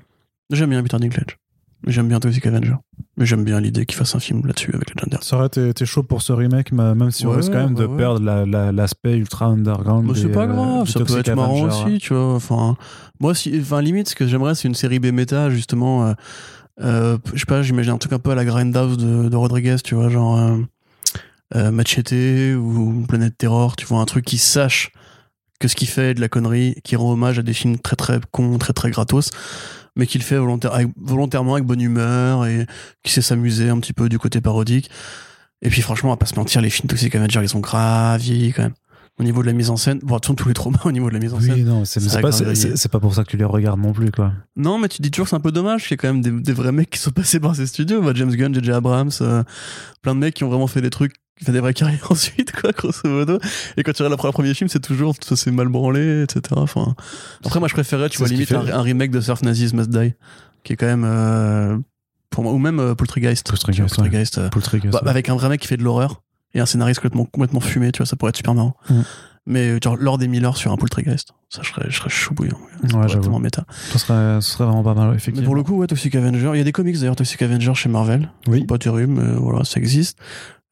[0.51, 1.37] J'aime bien Peter Dinklage.
[1.87, 2.75] J'aime bien Toxic Avenger.
[3.17, 5.25] Mais j'aime bien l'idée qu'il fasse un film là-dessus avec Legendary.
[5.25, 7.87] Ça aurait été, chaud pour ce remake, même si on Ouais, risque quand même de
[7.87, 10.07] ouais, perdre la- la- l'aspect ultra underground.
[10.07, 11.89] Bah, c'est pas euh, grave, ça peut être marrant Avenger.
[11.89, 12.35] aussi, tu vois.
[12.35, 12.77] Enfin,
[13.19, 16.07] moi, si, enfin, limite, ce que j'aimerais, c'est une série B méta, justement.
[16.09, 16.13] euh,
[16.83, 19.77] euh, je sais pas, j'imagine un truc un peu à la Grindhouse de, de Rodriguez,
[19.85, 20.39] tu vois, genre
[21.55, 24.93] euh, Machete ou Planète Terror, tu vois, un truc qui sache
[25.59, 27.97] que ce qu'il fait est de la connerie, qui rend hommage à des films très
[27.97, 29.31] très cons, très très gratos,
[29.97, 32.67] mais qu'il fait volontairement avec bonne humeur et
[33.03, 34.91] qui sait s'amuser un petit peu du côté parodique.
[35.63, 38.53] Et puis franchement, va pas se mentir, les films Toxic Avenger, ils sont grave vieillis
[38.53, 38.75] quand même.
[39.21, 41.21] Au niveau de la mise en scène, bon, tous les traumas au niveau de la
[41.21, 41.53] mise en scène.
[41.53, 44.33] Oui, non, c'est pas, pas pour ça que tu les regardes non plus, quoi.
[44.57, 46.23] Non, mais tu dis toujours que c'est un peu dommage qu'il y a quand même
[46.23, 48.01] des, des vrais mecs qui sont passés par ces studios.
[48.01, 48.73] Bah, James Gunn, J.J.
[48.73, 49.43] Abrams, euh,
[50.01, 52.53] plein de mecs qui ont vraiment fait des trucs, qui fait des vraies carrières ensuite,
[52.53, 53.39] quoi, grosso modo.
[53.77, 56.55] Et quand tu regardes le premier film, c'est toujours, ça s'est mal branlé, etc.
[56.57, 56.95] Enfin,
[57.45, 60.15] après, moi, je préférais, tu vois, limite un, un remake de Surf Nazis Must Die,
[60.65, 61.77] qui est quand même, euh,
[62.31, 65.11] pour moi, ou même euh, Tu vois, Poultrygeist, euh, bah, ouais.
[65.11, 66.23] avec un vrai mec qui fait de l'horreur
[66.55, 68.77] et un scénariste complètement, complètement fumé, tu vois, ça pourrait être super marrant.
[68.89, 69.01] Mm.
[69.47, 72.35] Mais euh, genre Lord des Miller sur un Poultrygeist, ça je serais, je serais chou
[72.35, 72.59] bouillant.
[72.91, 73.65] Ça tellement méta.
[73.91, 75.47] Ce serait, ce serait vraiment pas mal, ouais, Mais effectivement.
[75.47, 77.89] pour le coup, ouais, Toxic Avenger, il y a des comics d'ailleurs Toxic Avenger chez
[77.89, 78.31] Marvel.
[78.47, 78.65] Oui.
[78.65, 80.19] Pas terrible, mais voilà, ça existe.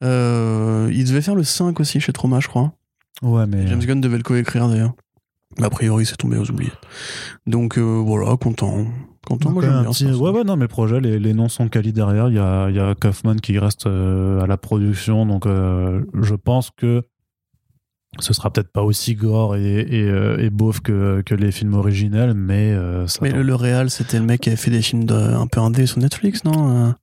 [0.03, 2.73] Euh, il devait faire le 5 aussi chez Trauma, je crois.
[3.21, 3.67] Ouais, mais.
[3.67, 4.93] James Gunn devait le coécrire d'ailleurs.
[5.61, 6.77] A priori, c'est tombé aux oubliettes.
[7.47, 8.85] Donc euh, voilà, content.
[9.29, 10.15] Content, moi Donc, j'aime un bien petit- ça.
[10.17, 12.27] ouais, ouais, non, mais le projet, les, les noms sont quali derrière.
[12.29, 16.01] Il y a, il y a Kaufman qui reste euh, à la production, donc euh,
[16.21, 17.03] je pense que
[18.19, 21.75] ce sera peut-être pas aussi gore et, et, euh, et beauf que, que les films
[21.75, 23.19] originels, mais euh, ça.
[23.21, 25.59] Mais le, le réal, c'était le mec qui avait fait des films de, un peu
[25.61, 26.95] indé sur Netflix, non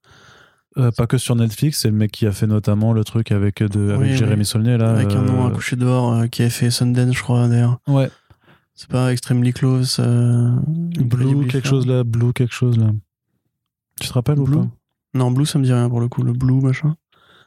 [0.79, 3.63] Euh, pas que sur Netflix, c'est le mec qui a fait notamment le truc avec,
[3.63, 4.45] de, avec Oui, Jérémy oui.
[4.45, 4.91] Saulnier là.
[4.91, 7.79] Avec un nom à coucher dehors, euh, qui avait fait Sundance, je crois, d'ailleurs.
[7.87, 8.11] Ouais,
[8.77, 9.97] C'est pas Extremely Close.
[10.01, 10.51] euh,
[11.01, 12.91] Blue, quelque chose là, Blue, quelque chose là.
[14.01, 14.69] Tu te rappelles Blue ou pas?
[15.15, 16.23] Non, Blue, ça me dit rien pour le coup.
[16.23, 16.95] Le Blue, machin.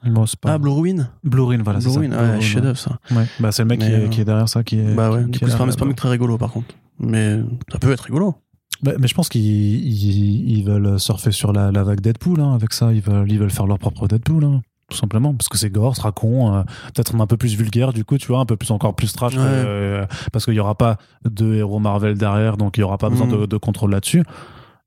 [0.06, 0.54] Bon, c'est pas.
[0.54, 1.90] Ah, Blue Ruin Blue Ruin, voilà, Blue.
[1.90, 3.00] Ruin, ouais, chef d'œuvre ça.
[3.12, 4.96] Ouais, bah c'est le mec qui, est, qui est derrière ça qui est.
[4.96, 5.86] Bah ouais, qui- du coup, est c'est pas, un là-bas.
[5.86, 6.74] mec très rigolo par contre.
[7.00, 7.40] Mais
[7.72, 8.36] ça peut être rigolo.
[8.82, 12.54] Bah, mais je pense qu'ils ils, ils veulent surfer sur la, la vague Deadpool hein,
[12.56, 12.94] avec ça.
[12.94, 15.34] Ils veulent, ils veulent faire leur propre Deadpool, hein, tout simplement.
[15.34, 16.54] Parce que c'est gore, ce sera con.
[16.56, 16.64] euh,
[16.94, 19.34] Peut-être un peu plus vulgaire, du coup, tu vois, un peu plus encore plus trash.
[19.36, 19.44] que, Ouais.
[19.46, 20.98] euh, parce qu'il n'y aura pas
[21.30, 23.42] de héros Marvel derrière, donc il n'y aura pas besoin Mm.
[23.42, 24.24] de, de contrôle là-dessus.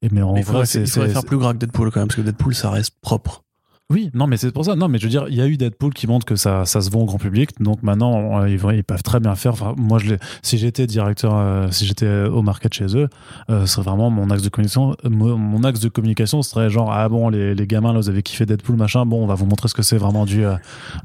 [0.03, 0.81] Et mais en Mais vrai, faudrait, c'est.
[0.81, 2.95] il faudrait c'est- faire plus gras que Deadpool quand même, parce que Deadpool ça reste
[3.01, 3.42] propre.
[3.93, 4.75] Oui, non, mais c'est pour ça.
[4.75, 6.81] Non, mais je veux dire, il y a eu Deadpool qui montre que ça, ça
[6.81, 7.51] se vend au grand public.
[7.61, 9.53] Donc maintenant, euh, ils, peuvent très bien faire.
[9.53, 13.09] Enfin, moi, je si j'étais directeur, euh, si j'étais au market chez eux,
[13.51, 14.97] euh, ce serait vraiment mon axe de communication.
[15.05, 18.23] Mon, mon axe de communication serait genre, ah bon, les, les gamins, là, vous avez
[18.23, 19.05] kiffé Deadpool, machin.
[19.05, 20.55] Bon, on va vous montrer ce que c'est vraiment du, euh,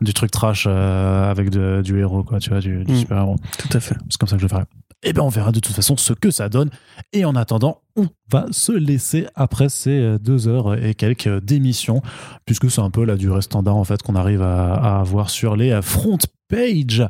[0.01, 2.95] du truc trash avec de- du héros, quoi, tu vois, du, du Mm.
[2.95, 3.35] super-héros.
[3.59, 3.95] Tout à fait.
[4.09, 4.63] C'est comme ça que je le ferai.
[5.03, 6.71] Et bien, on verra de toute façon ce que ça donne.
[7.13, 12.01] Et en attendant, on va se laisser après ces euh, deux heures et quelques d'émissions,
[12.45, 15.71] puisque c'est un peu la durée standard en fait qu'on arrive à, avoir sur les
[15.71, 16.17] euh, front
[16.47, 17.07] pages.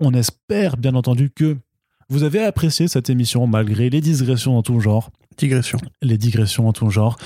[0.00, 1.56] On espère bien entendu que
[2.08, 5.78] vous avez apprécié cette émission malgré les digressions en tout genre, Digression.
[6.02, 7.16] les digressions en tout genre,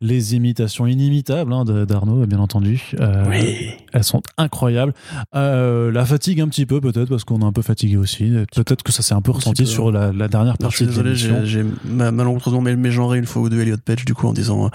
[0.00, 2.82] les imitations inimitables hein, d'Arnaud, bien entendu.
[3.00, 3.70] Euh, Oui.
[3.92, 4.92] elles sont incroyables.
[5.34, 8.32] Euh, la fatigue un petit peu peut-être parce qu'on est un peu fatigué aussi.
[8.54, 9.68] Peut-être que ça s'est un peu Un ressenti peu.
[9.68, 13.18] sur la, la dernière Non, je suis partie désolé, j'ai j'ai ma- malencontreusement mé- mégenré
[13.18, 14.68] une fois ou deux Elliot Page du coup en disant euh,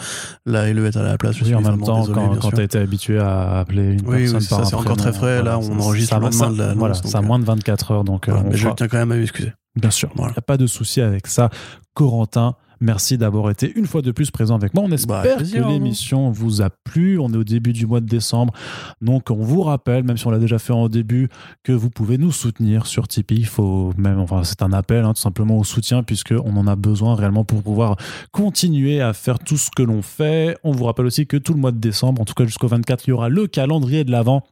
[0.45, 1.35] la LE est à la place.
[1.35, 4.01] Je Oui, suis en même temps, désolé, quand, quand t'as été habitué à appeler une
[4.07, 5.43] Oui, personne oui, par ça, c'est encore très frais.
[5.43, 8.03] Là, on enregistre ça, le lendemain ça- de Voilà, a euh, moins de 24 heures,
[8.03, 9.51] donc euh, Voilà, mais je tiens quand même à m'excuser.
[9.75, 10.09] bien sûr.
[10.13, 10.31] Il Voilà.
[10.33, 11.49] n'y a pas de souci avec ça.
[11.93, 14.83] Corentin, merci d'avoir été une fois de plus présent avec moi.
[14.85, 17.19] On espère Bah, plaisir, que l'émission vous a plu.
[17.19, 18.53] On est au début du mois de décembre.
[19.01, 21.29] Donc, on vous rappelle, même si on l'a déjà fait en début,
[21.63, 23.35] que vous pouvez nous soutenir sur Tipeee.
[23.39, 26.75] Il faut même, enfin, c'est un appel, hein, tout simplement au soutien, puisqu'on en a
[26.75, 27.97] besoin réellement pour pouvoir
[28.31, 30.57] continuer à faire tout ce que l'on fait.
[30.63, 33.05] On vous rappelle aussi que tout le mois de décembre, en tout cas jusqu'au 24,
[33.07, 34.43] il y aura le calendrier de l'Avent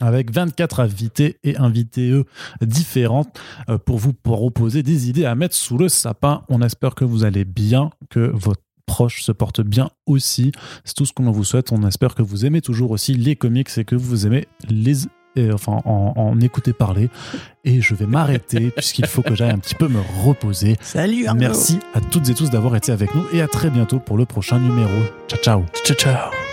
[0.00, 2.24] avec 24 invités et invités eux
[2.60, 3.38] différentes
[3.68, 6.42] euh, pour vous proposer des idées à mettre sous le sapin.
[6.48, 10.52] On espère que vous allez bien, que votre proche se porte bien aussi.
[10.84, 11.72] C'est tout ce qu'on vous souhaite.
[11.72, 15.50] On espère que vous aimez toujours aussi les comics et que vous aimez les et,
[15.50, 17.08] enfin en, en écouter parler
[17.64, 21.40] et je vais m'arrêter puisqu'il faut que j'aille un petit peu me reposer Salut Arnaud.
[21.40, 24.26] merci à toutes et tous d'avoir été avec nous et à très bientôt pour le
[24.26, 24.90] prochain numéro
[25.28, 26.51] ciao ciao Ciao, ciao.